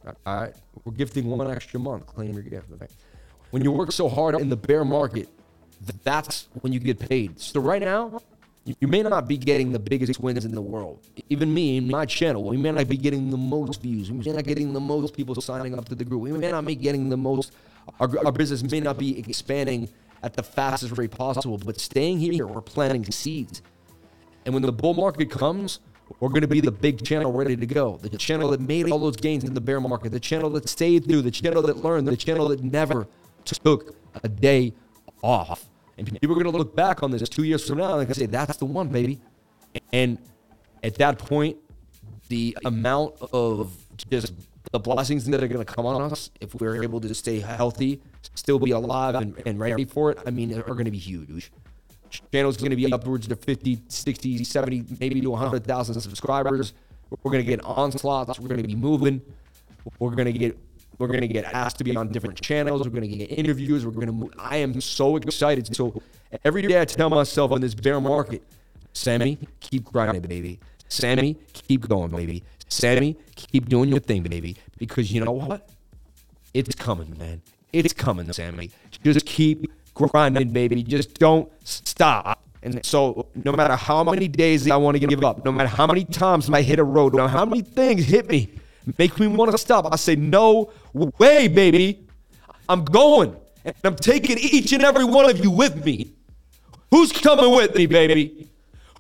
all 0.06 0.16
right, 0.26 0.53
we're 0.84 0.94
gifting 0.94 1.28
one 1.28 1.49
extra 1.49 1.80
month. 1.80 2.07
Claim 2.07 2.34
your 2.34 2.44
gift. 2.44 2.72
Okay? 2.74 2.88
When 3.52 3.64
you 3.64 3.72
work 3.72 3.91
so 3.91 4.10
hard 4.10 4.36
in 4.36 4.49
the 4.49 4.57
bear 4.57 4.84
market, 4.84 5.30
that's 6.03 6.48
when 6.62 6.74
you 6.74 6.80
get 6.80 6.99
paid. 6.99 7.40
So 7.40 7.60
right 7.60 7.82
now, 7.82 8.20
you 8.80 8.88
may 8.88 9.03
not 9.03 9.28
be 9.28 9.38
getting 9.38 9.72
the 9.72 9.80
biggest 9.80 10.20
wins 10.20 10.44
in 10.44 10.52
the 10.52 10.62
world. 10.62 10.99
Even 11.30 11.53
me 11.53 11.78
in 11.78 11.88
my 11.88 12.06
channel, 12.06 12.44
we 12.44 12.57
may 12.57 12.72
not 12.72 12.88
be 12.88 12.98
getting 12.98 13.30
the 13.30 13.38
most 13.38 13.82
views. 13.82 14.12
We 14.12 14.18
may 14.18 14.32
not 14.32 14.44
getting 14.44 14.74
the 14.74 14.80
most 14.80 15.16
people 15.16 15.36
signing 15.36 15.78
up 15.78 15.88
to 15.90 15.95
the 15.95 16.03
group. 16.03 16.22
We 16.22 16.32
may 16.32 16.49
not 16.49 16.66
be 16.66 16.76
getting 16.76 17.10
the 17.10 17.18
most. 17.18 17.52
Our, 17.99 18.26
our 18.26 18.32
business 18.32 18.64
may 18.64 18.80
not 18.80 18.98
be 18.98 19.20
expanding 19.20 19.90
at 20.24 20.34
the 20.34 20.41
fastest 20.41 20.98
rate 20.98 21.12
possible. 21.12 21.60
But 21.60 21.80
staying 21.80 22.20
here, 22.20 22.48
we're 22.48 22.62
planting 22.62 23.06
seeds. 23.12 23.62
And 24.45 24.53
when 24.53 24.64
the 24.64 24.72
bull 24.72 24.95
market 24.95 25.30
comes, 25.30 25.80
we're 26.20 26.30
going 26.30 26.41
to 26.41 26.48
be 26.48 26.62
the 26.62 26.72
big 26.72 27.06
channel 27.06 27.32
ready 27.32 27.56
to 27.56 27.66
go. 27.68 27.98
The 27.98 28.10
channel 28.18 28.49
that 28.52 28.62
made 28.62 28.90
all 28.90 28.99
those 28.99 29.16
gains 29.16 29.44
in 29.44 29.53
the 29.53 29.62
bear 29.62 29.80
market, 29.80 30.12
the 30.12 30.20
channel 30.20 30.49
that 30.52 30.68
stayed 30.70 31.06
through, 31.06 31.22
the 31.22 31.32
channel 31.32 31.62
that 31.64 31.78
learned, 31.78 32.07
the 32.07 32.18
channel 32.18 32.48
that 32.49 32.64
never 32.64 33.07
took 33.44 33.95
a 34.24 34.28
day 34.28 34.74
off. 35.22 35.70
And 35.98 36.12
people 36.20 36.32
are 36.32 36.44
going 36.44 36.52
to 36.52 36.58
look 36.58 36.76
back 36.76 37.04
on 37.04 37.12
this 37.12 37.28
two 37.30 37.44
years 37.44 37.68
from 37.68 37.78
now 37.78 38.00
and 38.00 38.16
say, 38.16 38.26
that's 38.26 38.58
the 38.58 38.66
one, 38.66 38.90
baby. 38.90 39.20
And 39.94 40.18
at 40.84 40.96
that 40.96 41.18
point, 41.18 41.58
the 42.28 42.58
amount 42.66 43.16
of 43.32 43.76
just 44.10 44.34
the 44.72 44.80
blessings 44.80 45.26
that 45.26 45.44
are 45.44 45.48
going 45.48 45.66
to 45.66 45.74
come 45.74 45.86
on 45.86 46.02
us 46.12 46.32
if 46.42 46.54
we're 46.56 46.84
able 46.84 47.00
to 47.00 47.14
stay 47.14 47.40
healthy, 47.40 48.02
still 48.34 48.60
be 48.60 48.72
alive 48.72 49.16
and, 49.16 49.42
and 49.46 49.60
ready 49.60 49.86
for 49.86 50.12
it, 50.12 50.20
I 50.26 50.32
mean, 50.32 50.54
are 50.58 50.64
going 50.64 50.86
to 50.86 50.92
be 50.92 50.98
huge. 50.98 51.52
Channel's 52.32 52.58
going 52.58 52.72
to 52.72 52.76
be 52.76 52.92
upwards 52.92 53.28
to 53.28 53.36
50, 53.36 53.80
60, 53.88 54.44
70, 54.44 54.86
maybe 55.00 55.22
to 55.22 55.30
100,000 55.32 56.02
subscribers. 56.02 56.74
We're 57.24 57.32
going 57.32 57.44
to 57.44 57.50
get 57.50 57.64
onslaughts. 57.64 58.40
We're 58.40 58.48
going 58.48 58.62
to 58.62 58.68
be 58.68 58.76
moving. 58.76 59.22
We're 60.00 60.12
going 60.12 60.32
to 60.32 60.38
get 60.38 60.58
we're 60.98 61.08
going 61.08 61.22
to 61.22 61.28
get 61.28 61.46
asked 61.46 61.78
to 61.80 61.84
be 61.84 61.96
on 61.96 62.10
different 62.10 62.40
channels. 62.42 62.84
We're 62.84 63.00
going 63.00 63.10
to 63.10 63.18
get 63.18 63.32
interviews. 63.32 63.86
We're 63.86 63.92
going 63.92 64.08
to. 64.08 64.14
Move. 64.14 64.34
I 64.38 64.58
am 64.58 64.80
so 64.82 65.18
excited. 65.18 65.76
So 65.76 66.02
every 66.44 66.62
day 66.62 66.80
I 66.80 66.86
tell 66.86 67.10
myself 67.10 67.52
on 67.52 67.62
this 67.62 67.74
bear 67.74 68.00
market, 68.00 68.44
Sammy, 68.94 69.38
keep 69.60 69.86
grinding, 69.86 70.22
baby. 70.22 70.60
Sammy, 70.88 71.38
keep 71.54 71.88
going, 71.88 72.12
baby. 72.12 72.44
Sammy, 72.70 73.18
keep 73.36 73.68
doing 73.68 73.90
your 73.90 74.00
thing, 74.00 74.24
baby. 74.24 74.56
Because 74.78 75.12
you 75.12 75.24
know 75.24 75.32
what? 75.32 75.70
It's 76.54 76.74
coming, 76.76 77.18
man. 77.18 77.42
It's 77.74 77.94
coming, 77.94 78.32
Sammy. 78.32 78.72
Just 79.04 79.26
keep 79.26 79.70
grinding, 79.94 80.50
baby. 80.50 80.82
Just 80.84 81.20
don't 81.20 81.52
stop. 81.68 82.42
And 82.64 82.84
so, 82.84 83.28
no 83.44 83.52
matter 83.52 83.76
how 83.76 84.04
many 84.04 84.28
days 84.28 84.70
I 84.72 84.78
want 84.78 84.98
to 84.98 85.06
give 85.06 85.24
up, 85.24 85.46
no 85.46 85.52
matter 85.52 85.70
how 85.70 85.86
many 85.86 86.04
times 86.04 86.50
I 86.50 86.62
hit 86.62 86.80
a 86.80 86.84
road, 86.84 87.14
no 87.14 87.20
matter 87.20 87.38
how 87.38 87.46
many 87.46 87.62
things 87.62 88.06
hit 88.06 88.28
me, 88.28 88.50
make 88.98 89.20
me 89.20 89.28
want 89.28 89.52
to 89.52 89.58
stop, 89.58 89.92
I 89.92 89.96
say, 89.98 90.16
no 90.16 90.72
way, 90.96 91.48
baby. 91.48 92.06
I'm 92.68 92.84
going. 92.86 93.36
And 93.64 93.76
I'm 93.84 93.96
taking 93.96 94.38
each 94.38 94.72
and 94.72 94.84
every 94.84 95.06
one 95.06 95.30
of 95.30 95.44
you 95.44 95.52
with 95.52 95.84
me. 95.84 96.14
Who's 96.92 97.12
coming 97.12 97.52
with 97.56 97.76
me, 97.76 97.86
baby? 97.86 98.50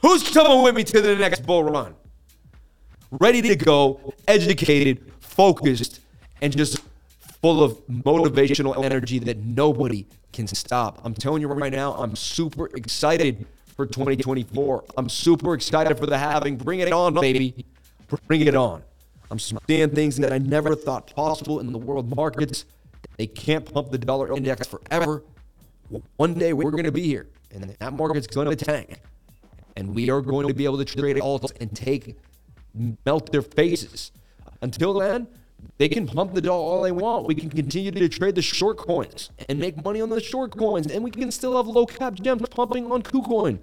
Who's 0.01 0.29
coming 0.31 0.63
with 0.63 0.75
me 0.75 0.83
to 0.83 1.01
the 1.01 1.15
next 1.15 1.45
bull 1.45 1.63
run? 1.63 1.95
Ready 3.11 3.41
to 3.43 3.55
go, 3.55 4.13
educated, 4.27 5.11
focused, 5.19 6.01
and 6.41 6.55
just 6.55 6.79
full 7.41 7.63
of 7.63 7.77
motivational 7.87 8.83
energy 8.83 9.19
that 9.19 9.37
nobody 9.37 10.05
can 10.33 10.47
stop. 10.47 10.99
I'm 11.03 11.13
telling 11.13 11.41
you 11.41 11.47
right 11.47 11.71
now, 11.71 11.93
I'm 11.93 12.15
super 12.15 12.67
excited 12.75 13.45
for 13.75 13.85
2024. 13.85 14.83
I'm 14.97 15.09
super 15.09 15.53
excited 15.53 15.97
for 15.97 16.05
the 16.07 16.17
halving. 16.17 16.57
Bring 16.57 16.79
it 16.79 16.91
on, 16.91 17.13
baby. 17.13 17.65
Bring 18.27 18.41
it 18.41 18.55
on. 18.55 18.83
I'm 19.31 19.39
seeing 19.39 19.89
things 19.89 20.17
that 20.17 20.31
I 20.31 20.37
never 20.37 20.75
thought 20.75 21.13
possible 21.15 21.59
in 21.59 21.71
the 21.71 21.77
world 21.77 22.15
markets. 22.15 22.65
They 23.17 23.27
can't 23.27 23.71
pump 23.71 23.91
the 23.91 23.97
dollar 23.97 24.35
index 24.35 24.67
forever. 24.67 25.23
One 26.17 26.33
day 26.33 26.53
we're 26.53 26.71
going 26.71 26.83
to 26.83 26.91
be 26.91 27.03
here, 27.03 27.27
and 27.51 27.63
that 27.63 27.93
market's 27.93 28.27
going 28.27 28.49
to 28.49 28.55
tank. 28.55 28.99
And 29.75 29.93
we 29.93 30.09
are 30.09 30.21
going 30.21 30.47
to 30.47 30.53
be 30.53 30.65
able 30.65 30.77
to 30.77 30.85
trade 30.85 31.17
alts 31.17 31.51
and 31.59 31.75
take, 31.75 32.17
melt 33.05 33.31
their 33.31 33.41
faces. 33.41 34.11
Until 34.61 34.93
then, 34.93 35.27
they 35.77 35.89
can 35.89 36.07
pump 36.07 36.33
the 36.33 36.41
dollar 36.41 36.63
all 36.63 36.81
they 36.81 36.91
want. 36.91 37.27
We 37.27 37.35
can 37.35 37.49
continue 37.49 37.91
to 37.91 38.09
trade 38.09 38.35
the 38.35 38.41
short 38.41 38.77
coins 38.77 39.31
and 39.49 39.59
make 39.59 39.83
money 39.83 40.01
on 40.01 40.09
the 40.09 40.21
short 40.21 40.55
coins, 40.55 40.87
and 40.87 41.03
we 41.03 41.11
can 41.11 41.31
still 41.31 41.57
have 41.57 41.67
low 41.67 41.85
cap 41.85 42.13
gems 42.13 42.47
pumping 42.49 42.91
on 42.91 43.01
KuCoin. 43.03 43.59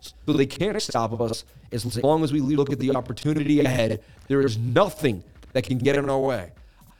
So 0.00 0.32
they 0.32 0.46
can't 0.46 0.80
stop 0.80 1.18
us 1.20 1.44
as 1.72 2.02
long 2.02 2.24
as 2.24 2.32
we 2.32 2.40
look 2.40 2.72
at 2.72 2.78
the 2.78 2.94
opportunity 2.94 3.60
ahead. 3.60 4.02
There 4.28 4.40
is 4.40 4.58
nothing 4.58 5.22
that 5.52 5.64
can 5.64 5.78
get 5.78 5.96
in 5.96 6.08
our 6.08 6.18
way. 6.18 6.52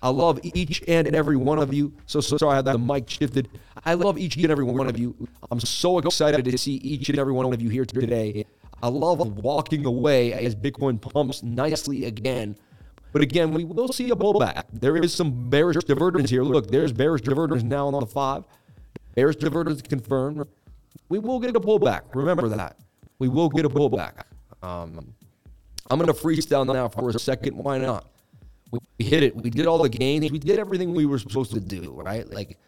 I 0.02 0.09
love 0.09 0.40
each 0.43 0.82
and 0.89 1.14
every 1.14 1.36
one 1.36 1.59
of 1.59 1.74
you. 1.74 1.93
So, 2.06 2.20
so 2.20 2.39
sorry 2.39 2.52
I 2.52 2.56
had 2.56 2.64
the 2.64 2.78
mic 2.78 3.09
shifted. 3.09 3.48
I 3.85 3.94
love 3.94 4.18
each 4.18 4.36
and 4.36 4.51
every 4.51 4.64
one 4.64 4.89
of 4.89 4.98
you. 4.98 5.14
I'm 5.51 5.60
so 5.60 5.98
excited 5.98 6.44
to 6.44 6.59
see 6.59 6.74
each 6.77 7.09
and 7.10 7.18
every 7.18 7.32
one 7.32 7.52
of 7.52 7.60
you 7.60 7.68
here 7.68 7.85
today. 7.85 8.47
I 8.82 8.89
love 8.89 9.20
walking 9.39 9.85
away 9.85 10.32
as 10.32 10.55
Bitcoin 10.55 11.01
pumps 11.01 11.43
nicely 11.43 12.06
again. 12.06 12.56
But 13.12 13.22
again, 13.22 13.52
we 13.52 13.64
will 13.64 13.89
see 13.89 14.10
a 14.10 14.16
pullback. 14.16 14.64
There 14.72 14.97
is 14.97 15.12
some 15.12 15.51
bearish 15.51 15.85
divergence 15.85 16.31
here. 16.31 16.44
Look, 16.44 16.70
there's 16.70 16.93
bearish 16.93 17.22
divergence 17.22 17.62
now 17.62 17.89
on 17.89 18.01
the 18.01 18.06
five. 18.06 18.44
Bearish 19.14 19.36
divergence 19.36 19.82
confirmed. 19.82 20.47
We 21.09 21.18
will 21.18 21.40
get 21.40 21.55
a 21.56 21.60
pullback. 21.60 22.02
Remember 22.14 22.48
that. 22.48 22.77
We 23.20 23.28
will 23.28 23.48
get 23.48 23.64
a 23.64 23.68
pullback. 23.68 24.24
Um, 24.62 25.14
I'm 25.88 25.98
going 25.98 26.12
to 26.12 26.12
freestyle 26.12 26.66
now 26.66 26.88
for 26.88 27.09
a 27.10 27.18
second. 27.18 27.56
Why 27.56 27.78
not? 27.78 28.10
We, 28.72 28.80
we 28.98 29.05
hit 29.05 29.22
it. 29.22 29.36
We 29.36 29.51
did 29.51 29.66
all 29.66 29.78
the 29.78 29.88
gains. 29.88 30.32
We 30.32 30.40
did 30.40 30.59
everything 30.59 30.92
we 30.92 31.06
were 31.06 31.18
supposed 31.18 31.52
to 31.52 31.60
do. 31.60 31.92
Right? 31.92 32.28
Like, 32.28 32.59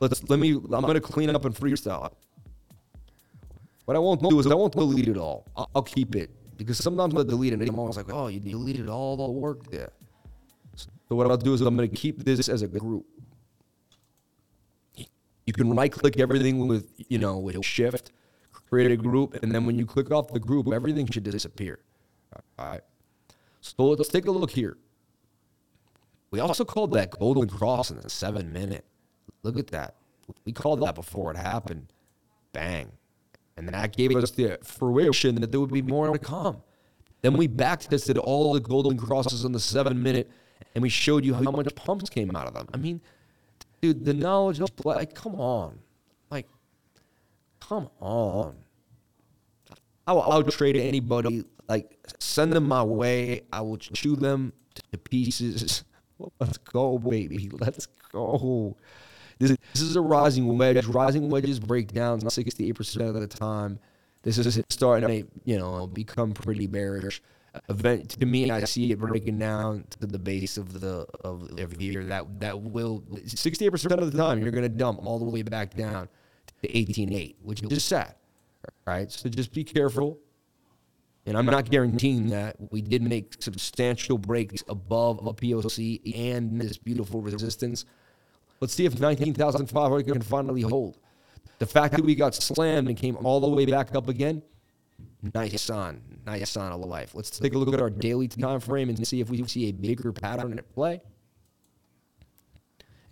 let's 0.00 0.26
let 0.30 0.38
me. 0.38 0.52
I'm 0.52 0.82
going 0.82 0.94
to 0.94 1.00
clean 1.00 1.28
up 1.28 1.44
and 1.44 1.54
freestyle. 1.54 2.06
It. 2.06 2.12
What 3.84 3.96
I 3.96 4.00
won't 4.00 4.22
do 4.22 4.38
is 4.38 4.46
I 4.46 4.54
won't 4.54 4.72
delete 4.72 5.08
it 5.08 5.18
all. 5.18 5.46
I'll, 5.56 5.70
I'll 5.74 5.82
keep 5.82 6.14
it 6.16 6.30
because 6.58 6.76
sometimes 6.78 7.14
I 7.14 7.22
delete 7.22 7.52
it, 7.52 7.68
I'm 7.68 7.78
always 7.78 7.96
like, 7.96 8.12
oh, 8.12 8.26
you 8.26 8.40
deleted 8.40 8.88
all 8.88 9.16
the 9.16 9.30
work 9.30 9.70
there. 9.70 9.92
So 10.76 11.16
what 11.16 11.30
I'll 11.30 11.36
do 11.36 11.54
is 11.54 11.60
I'm 11.62 11.76
going 11.76 11.88
to 11.88 11.96
keep 11.96 12.24
this 12.24 12.48
as 12.48 12.62
a 12.62 12.68
group. 12.68 13.06
You 15.46 15.52
can 15.54 15.74
right 15.74 15.90
click 15.90 16.18
everything 16.18 16.68
with, 16.68 16.86
you 17.08 17.18
know, 17.18 17.38
with 17.38 17.64
shift, 17.64 18.12
create 18.68 18.90
a 18.90 18.96
group, 18.96 19.42
and 19.42 19.52
then 19.52 19.66
when 19.66 19.78
you 19.78 19.86
click 19.86 20.10
off 20.10 20.28
the 20.28 20.40
group, 20.40 20.72
everything 20.72 21.06
should 21.10 21.24
disappear. 21.24 21.78
All 22.58 22.66
right. 22.66 22.80
So 23.60 23.84
let's 23.84 24.08
take 24.08 24.26
a 24.26 24.30
look 24.30 24.50
here. 24.50 24.76
We 26.30 26.40
also 26.40 26.64
called 26.64 26.92
that 26.92 27.10
golden 27.10 27.48
cross 27.48 27.90
in 27.90 28.00
the 28.00 28.10
seven 28.10 28.52
minute. 28.52 28.84
Look 29.42 29.58
at 29.58 29.68
that. 29.68 29.94
We 30.44 30.52
called 30.52 30.80
that 30.82 30.94
before 30.94 31.30
it 31.30 31.36
happened. 31.36 31.92
Bang. 32.52 32.92
And 33.56 33.68
that 33.70 33.96
gave 33.96 34.14
us 34.14 34.30
the 34.30 34.58
fruition 34.62 35.36
that 35.36 35.50
there 35.50 35.60
would 35.60 35.72
be 35.72 35.82
more 35.82 36.12
to 36.12 36.18
come. 36.18 36.58
Then 37.22 37.32
we 37.36 37.48
backtested 37.48 38.18
all 38.22 38.52
the 38.52 38.60
golden 38.60 38.96
crosses 38.96 39.44
in 39.44 39.52
the 39.52 39.60
seven 39.60 40.02
minute, 40.02 40.30
and 40.74 40.82
we 40.82 40.88
showed 40.88 41.24
you 41.24 41.34
how 41.34 41.50
much 41.50 41.74
pumps 41.74 42.08
came 42.08 42.36
out 42.36 42.46
of 42.46 42.54
them. 42.54 42.68
I 42.72 42.76
mean, 42.76 43.00
dude, 43.80 44.04
the 44.04 44.14
knowledge 44.14 44.60
like, 44.84 45.14
come 45.14 45.34
on, 45.34 45.78
come 47.68 47.90
on. 48.00 48.56
I 50.06 50.12
will, 50.12 50.22
I 50.22 50.36
will 50.36 50.44
trade 50.44 50.76
anybody. 50.76 51.44
Like, 51.68 51.98
send 52.18 52.52
them 52.52 52.66
my 52.66 52.82
way. 52.82 53.42
I 53.52 53.60
will 53.60 53.76
chew 53.76 54.16
them 54.16 54.54
to 54.90 54.98
pieces. 54.98 55.84
Let's 56.40 56.58
go, 56.58 56.98
baby. 56.98 57.50
Let's 57.52 57.86
go. 58.10 58.76
This 59.38 59.50
is, 59.52 59.58
this 59.72 59.82
is 59.82 59.96
a 59.96 60.00
rising 60.00 60.56
wedge. 60.56 60.86
Rising 60.86 61.28
wedges 61.28 61.60
break 61.60 61.92
down 61.92 62.20
68% 62.20 63.08
of 63.08 63.14
the 63.20 63.26
time. 63.26 63.78
This 64.22 64.38
is 64.38 64.60
starting 64.70 65.08
to, 65.08 65.28
you 65.44 65.58
know, 65.58 65.86
become 65.86 66.32
pretty 66.32 66.66
bearish. 66.66 67.22
Event 67.68 68.10
to 68.10 68.26
me, 68.26 68.50
I 68.50 68.64
see 68.64 68.92
it 68.92 68.98
breaking 68.98 69.38
down 69.38 69.84
to 70.00 70.06
the 70.06 70.18
base 70.18 70.58
of 70.58 70.80
the 70.80 71.06
of 71.24 71.58
every 71.58 71.84
year. 71.84 72.04
That 72.04 72.40
that 72.40 72.60
will 72.60 73.00
68% 73.00 73.90
of 73.90 74.12
the 74.12 74.18
time 74.18 74.40
you're 74.40 74.50
going 74.50 74.64
to 74.64 74.68
dump 74.68 75.04
all 75.04 75.18
the 75.18 75.24
way 75.24 75.42
back 75.42 75.74
down 75.74 76.08
to 76.62 76.68
18.8, 76.68 77.36
which 77.42 77.62
is 77.62 77.84
sad. 77.84 78.14
Right, 78.86 79.10
so 79.10 79.28
just 79.28 79.52
be 79.52 79.64
careful. 79.64 80.18
And 81.26 81.36
I'm 81.36 81.46
not 81.46 81.70
guaranteeing 81.70 82.28
that 82.30 82.56
we 82.70 82.80
did 82.80 83.02
make 83.02 83.42
substantial 83.42 84.16
breaks 84.16 84.64
above 84.66 85.26
a 85.26 85.34
POC 85.34 86.16
and 86.16 86.58
this 86.58 86.78
beautiful 86.78 87.20
resistance. 87.20 87.84
Let's 88.60 88.72
see 88.72 88.86
if 88.86 88.98
19,500 88.98 90.06
can 90.06 90.22
finally 90.22 90.62
hold. 90.62 90.98
The 91.58 91.66
fact 91.66 91.94
that 91.94 92.04
we 92.04 92.14
got 92.14 92.34
slammed 92.34 92.88
and 92.88 92.96
came 92.96 93.16
all 93.18 93.40
the 93.40 93.48
way 93.48 93.66
back 93.66 93.94
up 93.94 94.08
again, 94.08 94.42
nice 95.34 95.60
sign, 95.60 96.00
nice 96.24 96.48
sign 96.50 96.72
of 96.72 96.80
life. 96.80 97.14
Let's 97.14 97.30
take 97.30 97.54
a 97.54 97.58
look 97.58 97.74
at 97.74 97.80
our 97.80 97.90
daily 97.90 98.28
time 98.28 98.60
frame 98.60 98.88
and 98.88 99.06
see 99.06 99.20
if 99.20 99.28
we 99.28 99.44
see 99.46 99.68
a 99.68 99.72
bigger 99.72 100.12
pattern 100.12 100.58
at 100.58 100.72
play. 100.72 101.02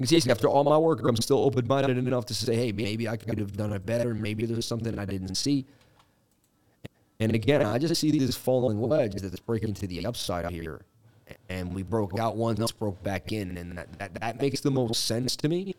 See 0.04 0.30
after 0.30 0.46
all 0.46 0.62
my 0.64 0.76
work, 0.76 1.00
I'm 1.08 1.16
still 1.16 1.38
open-minded 1.38 1.96
enough 1.96 2.26
to 2.26 2.34
say, 2.34 2.54
hey, 2.54 2.72
maybe 2.72 3.08
I 3.08 3.16
could 3.16 3.38
have 3.38 3.56
done 3.56 3.72
it 3.72 3.86
better. 3.86 4.12
Maybe 4.12 4.44
there's 4.44 4.66
something 4.66 4.98
I 4.98 5.06
didn't 5.06 5.36
see. 5.36 5.64
And 7.18 7.34
again, 7.34 7.62
I 7.62 7.78
just 7.78 7.98
see 7.98 8.10
this 8.10 8.36
falling 8.36 8.78
wedge 8.78 9.14
that's 9.14 9.40
breaking 9.40 9.72
to 9.74 9.86
the 9.86 10.04
upside 10.04 10.50
here 10.50 10.82
and 11.48 11.74
we 11.74 11.82
broke 11.82 12.18
out 12.18 12.36
one, 12.36 12.60
else 12.60 12.72
broke 12.72 13.02
back 13.02 13.32
in, 13.32 13.56
and 13.56 13.78
that, 13.78 13.98
that, 13.98 14.14
that 14.20 14.40
makes 14.40 14.60
the 14.60 14.70
most 14.70 15.06
sense 15.06 15.36
to 15.36 15.48
me. 15.48 15.74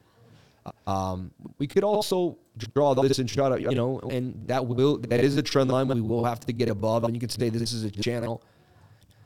Um, 0.85 1.31
we 1.59 1.67
could 1.67 1.83
also 1.83 2.37
draw 2.73 2.93
this 2.93 3.19
and 3.19 3.29
try 3.29 3.49
to, 3.49 3.61
you 3.61 3.75
know, 3.75 3.99
and 4.11 4.35
that 4.47 4.65
will 4.65 4.97
that 4.97 5.21
is 5.21 5.37
a 5.37 5.41
trend 5.41 5.69
line 5.69 5.87
we 5.87 6.01
will 6.01 6.25
have 6.25 6.41
to 6.41 6.51
get 6.51 6.67
above. 6.67 7.05
And 7.05 7.13
you 7.13 7.21
can 7.21 7.29
say 7.29 7.47
this 7.49 7.71
is 7.71 7.85
a 7.85 7.91
channel. 7.91 8.41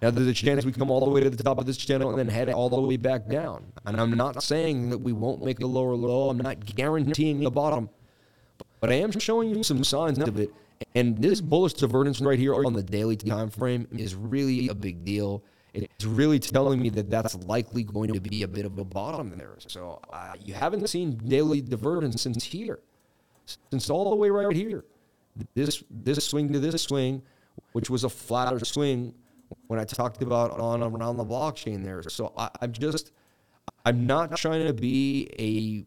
Now 0.01 0.09
there's 0.09 0.27
a 0.27 0.33
chance 0.33 0.65
we 0.65 0.71
come 0.71 0.89
all 0.89 1.05
the 1.05 1.11
way 1.11 1.21
to 1.21 1.29
the 1.29 1.43
top 1.43 1.59
of 1.59 1.67
this 1.67 1.77
channel 1.77 2.09
and 2.09 2.17
then 2.17 2.27
head 2.27 2.49
all 2.49 2.69
the 2.69 2.81
way 2.81 2.97
back 2.97 3.27
down. 3.27 3.71
And 3.85 4.01
I'm 4.01 4.11
not 4.11 4.41
saying 4.41 4.89
that 4.89 4.97
we 4.97 5.13
won't 5.13 5.45
make 5.45 5.59
a 5.59 5.67
lower 5.67 5.95
low. 5.95 6.29
I'm 6.29 6.37
not 6.37 6.65
guaranteeing 6.65 7.41
the 7.41 7.51
bottom, 7.51 7.89
but 8.79 8.89
I 8.89 8.95
am 8.95 9.11
showing 9.11 9.55
you 9.55 9.61
some 9.63 9.83
signs 9.83 10.17
of 10.17 10.39
it. 10.39 10.51
And 10.95 11.19
this 11.19 11.39
bullish 11.39 11.73
divergence 11.73 12.19
right 12.19 12.39
here 12.39 12.55
on 12.55 12.73
the 12.73 12.81
daily 12.81 13.15
time 13.15 13.51
frame 13.51 13.87
is 13.91 14.15
really 14.15 14.69
a 14.69 14.73
big 14.73 15.05
deal. 15.05 15.43
It's 15.75 16.03
really 16.03 16.39
telling 16.39 16.81
me 16.81 16.89
that 16.89 17.11
that's 17.11 17.35
likely 17.45 17.83
going 17.83 18.11
to 18.13 18.19
be 18.19 18.41
a 18.41 18.47
bit 18.47 18.65
of 18.65 18.79
a 18.79 18.83
bottom 18.83 19.37
there. 19.37 19.55
So 19.67 20.01
uh, 20.11 20.33
you 20.43 20.55
haven't 20.55 20.87
seen 20.89 21.15
daily 21.17 21.61
divergence 21.61 22.23
since 22.23 22.43
here, 22.43 22.79
since 23.69 23.89
all 23.89 24.09
the 24.09 24.15
way 24.15 24.31
right 24.31 24.53
here. 24.53 24.83
This 25.53 25.83
this 25.89 26.25
swing 26.25 26.51
to 26.51 26.59
this 26.59 26.81
swing, 26.81 27.21
which 27.71 27.89
was 27.89 28.03
a 28.03 28.09
flatter 28.09 28.65
swing 28.65 29.13
when 29.67 29.79
I 29.79 29.85
talked 29.85 30.21
about 30.21 30.51
on 30.59 30.83
around 30.83 31.17
the 31.17 31.25
blockchain 31.25 31.83
there. 31.83 32.01
So 32.03 32.33
I, 32.37 32.49
I'm 32.61 32.71
just 32.71 33.11
I'm 33.85 34.05
not 34.05 34.35
trying 34.37 34.67
to 34.67 34.73
be 34.73 35.85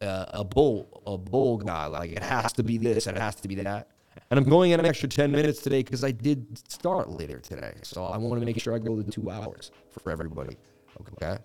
a 0.00 0.04
uh, 0.04 0.26
a 0.28 0.44
bull 0.44 1.02
a 1.06 1.18
bull 1.18 1.58
guy. 1.58 1.86
Like 1.86 2.12
it 2.12 2.22
has 2.22 2.52
to 2.54 2.62
be 2.62 2.78
this, 2.78 3.06
and 3.06 3.16
it 3.16 3.20
has 3.20 3.36
to 3.36 3.48
be 3.48 3.56
that. 3.56 3.88
And 4.30 4.38
I'm 4.38 4.48
going 4.48 4.72
in 4.72 4.80
an 4.80 4.86
extra 4.86 5.08
10 5.08 5.30
minutes 5.30 5.62
today 5.62 5.82
because 5.82 6.02
I 6.02 6.10
did 6.10 6.58
start 6.70 7.08
later 7.08 7.38
today. 7.38 7.74
So 7.82 8.04
I 8.04 8.16
want 8.16 8.40
to 8.40 8.46
make 8.46 8.60
sure 8.60 8.74
I 8.74 8.78
go 8.78 9.00
the 9.00 9.10
two 9.10 9.30
hours 9.30 9.70
for 9.90 10.10
everybody. 10.10 10.56
Okay. 11.00 11.38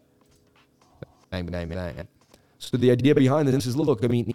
Bang, 1.29 1.45
bang, 1.45 1.69
bang. 1.69 2.07
So 2.57 2.77
the 2.77 2.91
idea 2.91 3.13
behind 3.13 3.47
this 3.47 3.65
is 3.65 3.77
look, 3.77 4.03
I 4.03 4.07
mean, 4.07 4.33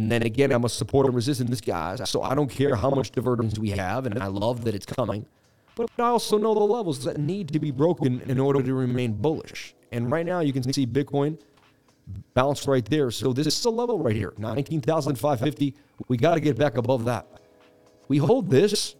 and 0.00 0.10
then 0.10 0.22
again, 0.22 0.50
I'm 0.50 0.64
a 0.64 0.68
supporter 0.70 1.10
resistant 1.10 1.50
this 1.50 1.60
guys. 1.60 2.08
So 2.08 2.22
I 2.22 2.34
don't 2.34 2.48
care 2.48 2.74
how 2.74 2.88
much 2.88 3.10
divergence 3.10 3.58
we 3.58 3.68
have, 3.72 4.06
and 4.06 4.18
I 4.18 4.28
love 4.28 4.64
that 4.64 4.74
it's 4.74 4.86
coming. 4.86 5.26
But 5.74 5.90
I 5.98 6.04
also 6.04 6.38
know 6.38 6.54
the 6.54 6.60
levels 6.60 7.04
that 7.04 7.18
need 7.18 7.48
to 7.48 7.58
be 7.58 7.70
broken 7.70 8.22
in 8.22 8.40
order 8.40 8.62
to 8.62 8.72
remain 8.72 9.12
bullish. 9.12 9.74
And 9.92 10.10
right 10.10 10.24
now, 10.24 10.40
you 10.40 10.54
can 10.54 10.62
see 10.72 10.86
Bitcoin 10.86 11.38
bounce 12.32 12.66
right 12.66 12.82
there. 12.86 13.10
So 13.10 13.34
this 13.34 13.46
is 13.46 13.62
a 13.66 13.70
level 13.70 13.98
right 13.98 14.16
here, 14.16 14.32
19,550. 14.38 15.74
We 16.08 16.16
got 16.16 16.36
to 16.36 16.40
get 16.40 16.56
back 16.56 16.78
above 16.78 17.04
that. 17.04 17.26
We 18.08 18.16
hold 18.16 18.48
this 18.48 18.96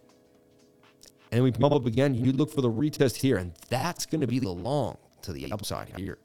and 1.31 1.43
we 1.43 1.51
pump 1.51 1.73
up 1.73 1.87
again. 1.87 2.13
You 2.13 2.31
look 2.31 2.53
for 2.53 2.61
the 2.61 2.71
retest 2.71 3.15
here, 3.15 3.37
and 3.37 3.53
that's 3.69 4.05
going 4.05 4.21
to 4.21 4.27
be 4.27 4.37
the 4.37 4.51
long 4.51 4.99
to 5.23 5.33
the 5.33 5.51
upside 5.51 5.97
here. 5.97 6.19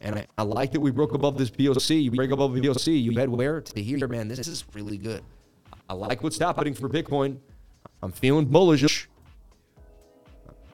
And 0.00 0.16
I, 0.16 0.26
I 0.38 0.42
like 0.42 0.72
that 0.72 0.80
we 0.80 0.90
broke 0.90 1.12
above 1.12 1.36
this 1.36 1.50
POC. 1.50 2.02
You 2.02 2.10
break 2.12 2.30
above 2.30 2.54
the 2.54 2.60
POC, 2.60 3.02
you 3.02 3.12
head 3.18 3.28
where? 3.28 3.60
To 3.60 3.82
here, 3.82 4.06
man. 4.06 4.28
This 4.28 4.46
is 4.46 4.64
really 4.72 4.96
good. 4.96 5.22
I 5.88 5.94
like 5.94 6.22
what's 6.22 6.38
happening 6.38 6.74
for 6.74 6.88
Bitcoin. 6.88 7.38
I'm 8.02 8.12
feeling 8.12 8.46
bullish. 8.46 9.08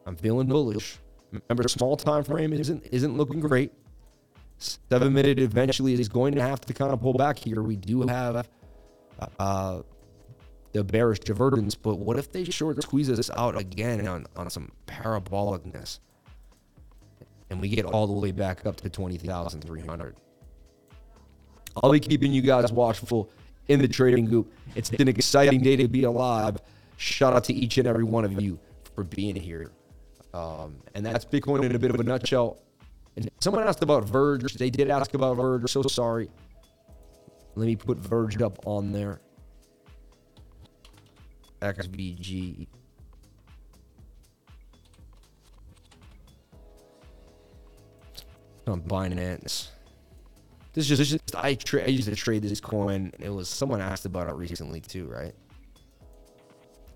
I'm 0.07 0.17
feeling 0.17 0.47
bullish. 0.47 0.99
Remember, 1.33 1.67
small 1.69 1.97
time 1.97 2.23
frame 2.23 2.53
isn't 2.53 2.87
isn't 2.93 3.17
looking 3.17 3.41
great. 3.41 3.73
Seven 4.59 5.13
minute 5.13 5.39
eventually 5.39 5.95
is 5.95 6.09
going 6.09 6.35
to 6.35 6.43
have 6.43 6.61
to 6.63 6.75
kind 6.75 6.93
of 6.93 7.01
pull 7.01 7.15
back 7.15 7.39
here. 7.39 7.63
We 7.63 7.77
do 7.77 8.03
have 8.03 8.49
uh, 9.39 9.83
the 10.73 10.85
bearish 10.85 11.21
divergence, 11.21 11.75
but 11.75 11.97
what 11.99 12.19
if 12.19 12.31
they 12.31 12.45
short 12.45 12.81
squeeze 12.83 13.11
us 13.11 13.31
out 13.37 13.59
again 13.59 14.07
on, 14.07 14.27
on 14.37 14.51
some 14.51 14.71
parabolicness? 14.87 16.01
And 17.55 17.61
we 17.61 17.69
get 17.69 17.85
all 17.85 18.09
the 18.09 18.13
way 18.13 18.33
back 18.33 18.67
up 18.67 18.75
to 18.79 18.91
20,300. 18.91 20.17
I'll 21.81 21.93
be 21.93 22.01
keeping 22.01 22.33
you 22.33 22.43
guys 22.43 22.73
watchful 22.73 23.31
in 23.69 23.79
the 23.79 23.87
trading 23.87 24.25
group. 24.25 24.53
It's 24.75 24.91
an 24.91 25.07
exciting 25.07 25.61
day 25.61 25.77
to 25.77 25.87
be 25.87 26.03
alive. 26.03 26.57
Shout 26.97 27.33
out 27.33 27.45
to 27.45 27.53
each 27.53 27.79
and 27.79 27.87
every 27.87 28.03
one 28.03 28.25
of 28.25 28.43
you 28.43 28.59
for 28.97 29.05
being 29.05 29.37
here. 29.37 29.71
Um, 30.33 30.75
and 30.97 31.07
that's 31.07 31.25
Bitcoin 31.25 31.63
in 31.63 31.77
a 31.77 31.79
bit 31.79 31.93
of 31.95 32.01
a 32.01 32.03
nutshell. 32.03 32.59
And 33.15 33.31
someone 33.39 33.63
asked 33.63 33.85
about 33.85 34.03
Verge. 34.03 34.55
They 34.55 34.71
did 34.71 34.91
ask 34.91 35.15
about 35.15 35.37
Verge. 35.37 35.71
So 35.71 35.83
sorry. 35.83 36.29
Let 37.55 37.67
me 37.67 37.77
put 37.77 37.99
Verge 37.99 38.43
up 38.43 38.67
on 38.67 38.91
there. 38.91 39.21
XVG. 41.63 42.67
On 48.67 48.81
Binance. 48.81 49.69
This 50.73 50.91
is 50.91 50.99
just, 50.99 51.11
just 51.11 51.37
I, 51.37 51.55
tra- 51.55 51.85
I 51.85 51.87
used 51.87 52.09
to 52.09 52.17
trade 52.17 52.43
this 52.43 52.61
coin. 52.61 53.13
It 53.21 53.29
was 53.29 53.49
someone 53.49 53.81
asked 53.81 54.07
about 54.07 54.29
it 54.29 54.35
recently 54.35 54.81
too, 54.81 55.07
right? 55.07 55.35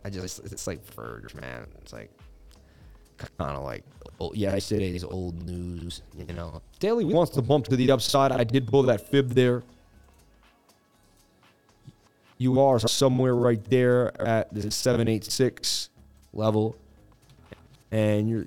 I 0.05 0.11
just 0.11 0.41
it's 0.41 0.67
like 0.67 0.85
Verge, 0.95 1.35
man. 1.35 1.67
It's 1.83 1.93
like 1.93 2.11
kind 3.19 3.57
of 3.57 3.65
like 3.65 3.85
oh, 4.07 4.27
old, 4.27 4.37
yesterday's 4.37 5.05
old 5.05 5.45
news, 5.45 6.03
you 6.17 6.35
know. 6.35 6.63
Daily 6.79 7.05
wants 7.05 7.33
to 7.33 7.43
bump 7.43 7.67
to 7.67 7.77
the 7.77 7.91
upside. 7.91 8.33
I 8.33 8.45
did 8.45 8.67
pull 8.67 8.83
that 8.85 9.01
fib 9.09 9.31
there. 9.31 9.63
You 12.39 12.61
are 12.61 12.79
somewhere 12.79 13.35
right 13.35 13.63
there 13.69 14.19
at 14.21 14.53
the 14.55 14.71
786 14.71 15.91
level. 16.33 16.77
And 17.91 18.29
you're 18.29 18.47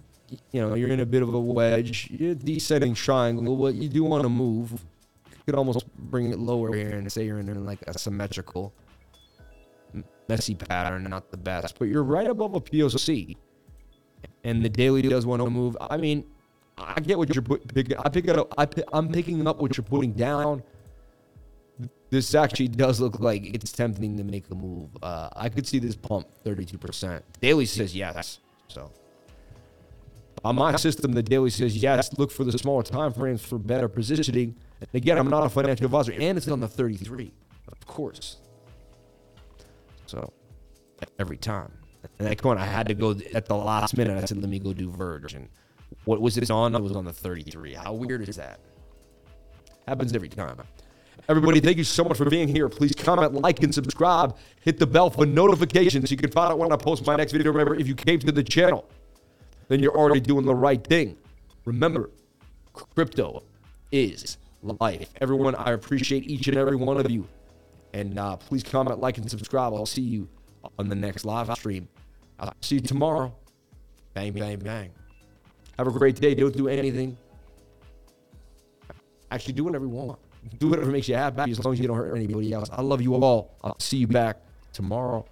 you 0.51 0.61
know, 0.61 0.75
you're 0.75 0.89
in 0.89 0.99
a 0.99 1.05
bit 1.05 1.21
of 1.21 1.33
a 1.33 1.39
wedge. 1.39 2.09
You're 2.11 2.35
descending 2.35 2.93
triangle, 2.93 3.55
but 3.55 3.75
you 3.75 3.89
do 3.89 4.03
want 4.03 4.23
to 4.23 4.29
move. 4.29 4.71
You 4.71 5.43
could 5.45 5.55
almost 5.55 5.85
bring 5.95 6.31
it 6.31 6.39
lower 6.39 6.73
here 6.75 6.91
and 6.91 7.11
say 7.11 7.25
you're 7.25 7.39
in 7.39 7.65
like 7.65 7.81
a 7.87 7.97
symmetrical 7.97 8.73
messy 10.27 10.55
pattern, 10.55 11.03
not 11.03 11.31
the 11.31 11.37
best. 11.37 11.77
But 11.77 11.89
you're 11.89 12.03
right 12.03 12.27
above 12.27 12.55
a 12.55 12.61
POC 12.61 13.35
and 14.43 14.63
the 14.63 14.69
daily 14.69 15.01
does 15.01 15.25
want 15.25 15.41
to 15.41 15.49
move. 15.49 15.75
I 15.79 15.97
mean, 15.97 16.25
I 16.77 16.99
get 16.99 17.17
what 17.17 17.33
you're 17.33 17.43
picking. 17.43 17.97
I 17.97 18.09
pick 18.09 18.27
it 18.27 18.37
up. 18.37 18.53
I 18.57 18.67
I'm 18.93 19.11
picking 19.11 19.45
up 19.47 19.61
what 19.61 19.77
you're 19.77 19.83
putting 19.83 20.13
down. 20.13 20.63
This 22.09 22.35
actually 22.35 22.67
does 22.67 22.99
look 22.99 23.19
like 23.19 23.55
it's 23.55 23.71
tempting 23.71 24.17
to 24.17 24.23
make 24.23 24.49
a 24.51 24.55
move. 24.55 24.89
Uh, 25.01 25.29
I 25.35 25.47
could 25.47 25.65
see 25.65 25.79
this 25.79 25.95
pump 25.95 26.27
32%. 26.43 27.21
Daily 27.39 27.65
says 27.65 27.95
yes. 27.95 28.39
So 28.67 28.91
on 30.43 30.55
my 30.55 30.75
system, 30.75 31.11
the 31.13 31.23
daily 31.23 31.49
says 31.49 31.77
yes. 31.77 32.17
Look 32.17 32.31
for 32.31 32.43
the 32.43 32.57
smaller 32.57 32.83
time 32.83 33.13
frames 33.13 33.43
for 33.43 33.57
better 33.57 33.87
positioning. 33.87 34.55
And 34.79 34.89
again, 34.93 35.17
I'm 35.17 35.29
not 35.29 35.45
a 35.45 35.49
financial 35.49 35.85
advisor, 35.85 36.13
and 36.13 36.37
it's 36.37 36.47
on 36.47 36.59
the 36.59 36.67
33, 36.67 37.31
of 37.71 37.85
course. 37.85 38.37
So 40.07 40.33
every 41.19 41.37
time. 41.37 41.71
And 42.17 42.27
that 42.27 42.41
coin, 42.41 42.57
I 42.57 42.65
had 42.65 42.87
to 42.87 42.95
go 42.95 43.15
at 43.33 43.45
the 43.45 43.55
last 43.55 43.95
minute. 43.95 44.17
I 44.17 44.25
said, 44.25 44.37
let 44.41 44.49
me 44.49 44.57
go 44.59 44.73
do 44.73 44.89
Verge. 44.89 45.35
And 45.35 45.47
what 46.05 46.19
was 46.19 46.37
it 46.37 46.49
on? 46.49 46.73
It 46.73 46.81
was 46.81 46.95
on 46.95 47.05
the 47.05 47.13
33. 47.13 47.75
How 47.75 47.93
weird 47.93 48.27
is 48.27 48.35
that? 48.37 48.59
Happens 49.87 50.13
every 50.13 50.29
time. 50.29 50.57
Everybody, 51.29 51.59
thank 51.59 51.77
you 51.77 51.83
so 51.83 52.03
much 52.03 52.17
for 52.17 52.25
being 52.25 52.47
here. 52.47 52.67
Please 52.67 52.93
comment, 52.95 53.33
like, 53.33 53.61
and 53.61 53.73
subscribe. 53.73 54.35
Hit 54.61 54.79
the 54.79 54.87
bell 54.87 55.11
for 55.11 55.25
notifications. 55.25 56.09
So 56.09 56.13
you 56.13 56.17
can 56.17 56.31
find 56.31 56.51
out 56.51 56.57
when 56.57 56.71
I 56.71 56.75
post 56.77 57.05
my 57.05 57.15
next 57.15 57.31
video. 57.31 57.51
Remember, 57.51 57.75
if 57.75 57.87
you 57.87 57.93
came 57.93 58.19
to 58.19 58.31
the 58.31 58.43
channel, 58.43 58.89
then 59.71 59.79
you're 59.79 59.97
already 59.97 60.19
doing 60.19 60.45
the 60.45 60.53
right 60.53 60.85
thing. 60.85 61.15
Remember, 61.63 62.09
crypto 62.73 63.43
is 63.93 64.37
life. 64.61 65.09
Everyone, 65.21 65.55
I 65.55 65.71
appreciate 65.71 66.29
each 66.29 66.49
and 66.49 66.57
every 66.57 66.75
one 66.75 66.97
of 66.97 67.09
you. 67.09 67.25
And 67.93 68.19
uh, 68.19 68.35
please 68.35 68.63
comment, 68.63 68.99
like, 68.99 69.17
and 69.17 69.31
subscribe. 69.31 69.73
I'll 69.73 69.85
see 69.85 70.01
you 70.01 70.27
on 70.77 70.89
the 70.89 70.95
next 70.95 71.23
live 71.23 71.49
stream. 71.57 71.87
I'll 72.37 72.53
see 72.61 72.75
you 72.75 72.81
tomorrow. 72.81 73.33
Bang, 74.13 74.33
bang, 74.33 74.59
bang. 74.59 74.91
Have 75.77 75.87
a 75.87 75.91
great 75.91 76.17
day. 76.17 76.35
Don't 76.35 76.55
do 76.55 76.67
anything. 76.67 77.15
Actually, 79.31 79.53
do 79.53 79.63
whatever 79.63 79.85
you 79.85 79.91
want. 79.91 80.19
Do 80.57 80.67
whatever 80.67 80.91
makes 80.91 81.07
you 81.07 81.15
happy 81.15 81.49
as 81.49 81.63
long 81.63 81.73
as 81.73 81.79
you 81.79 81.87
don't 81.87 81.95
hurt 81.95 82.13
anybody 82.13 82.51
else. 82.51 82.69
I 82.73 82.81
love 82.81 83.01
you 83.01 83.15
all. 83.15 83.55
I'll 83.63 83.79
see 83.79 83.97
you 83.97 84.07
back 84.07 84.37
tomorrow. 84.73 85.25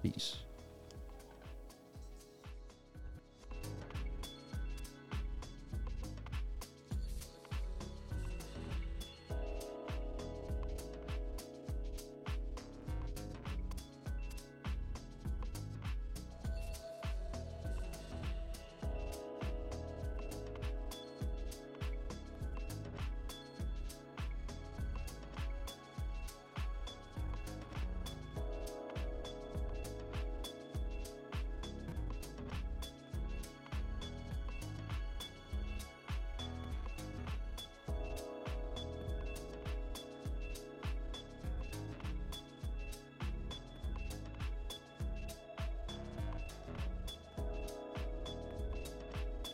Peace. 0.00 0.43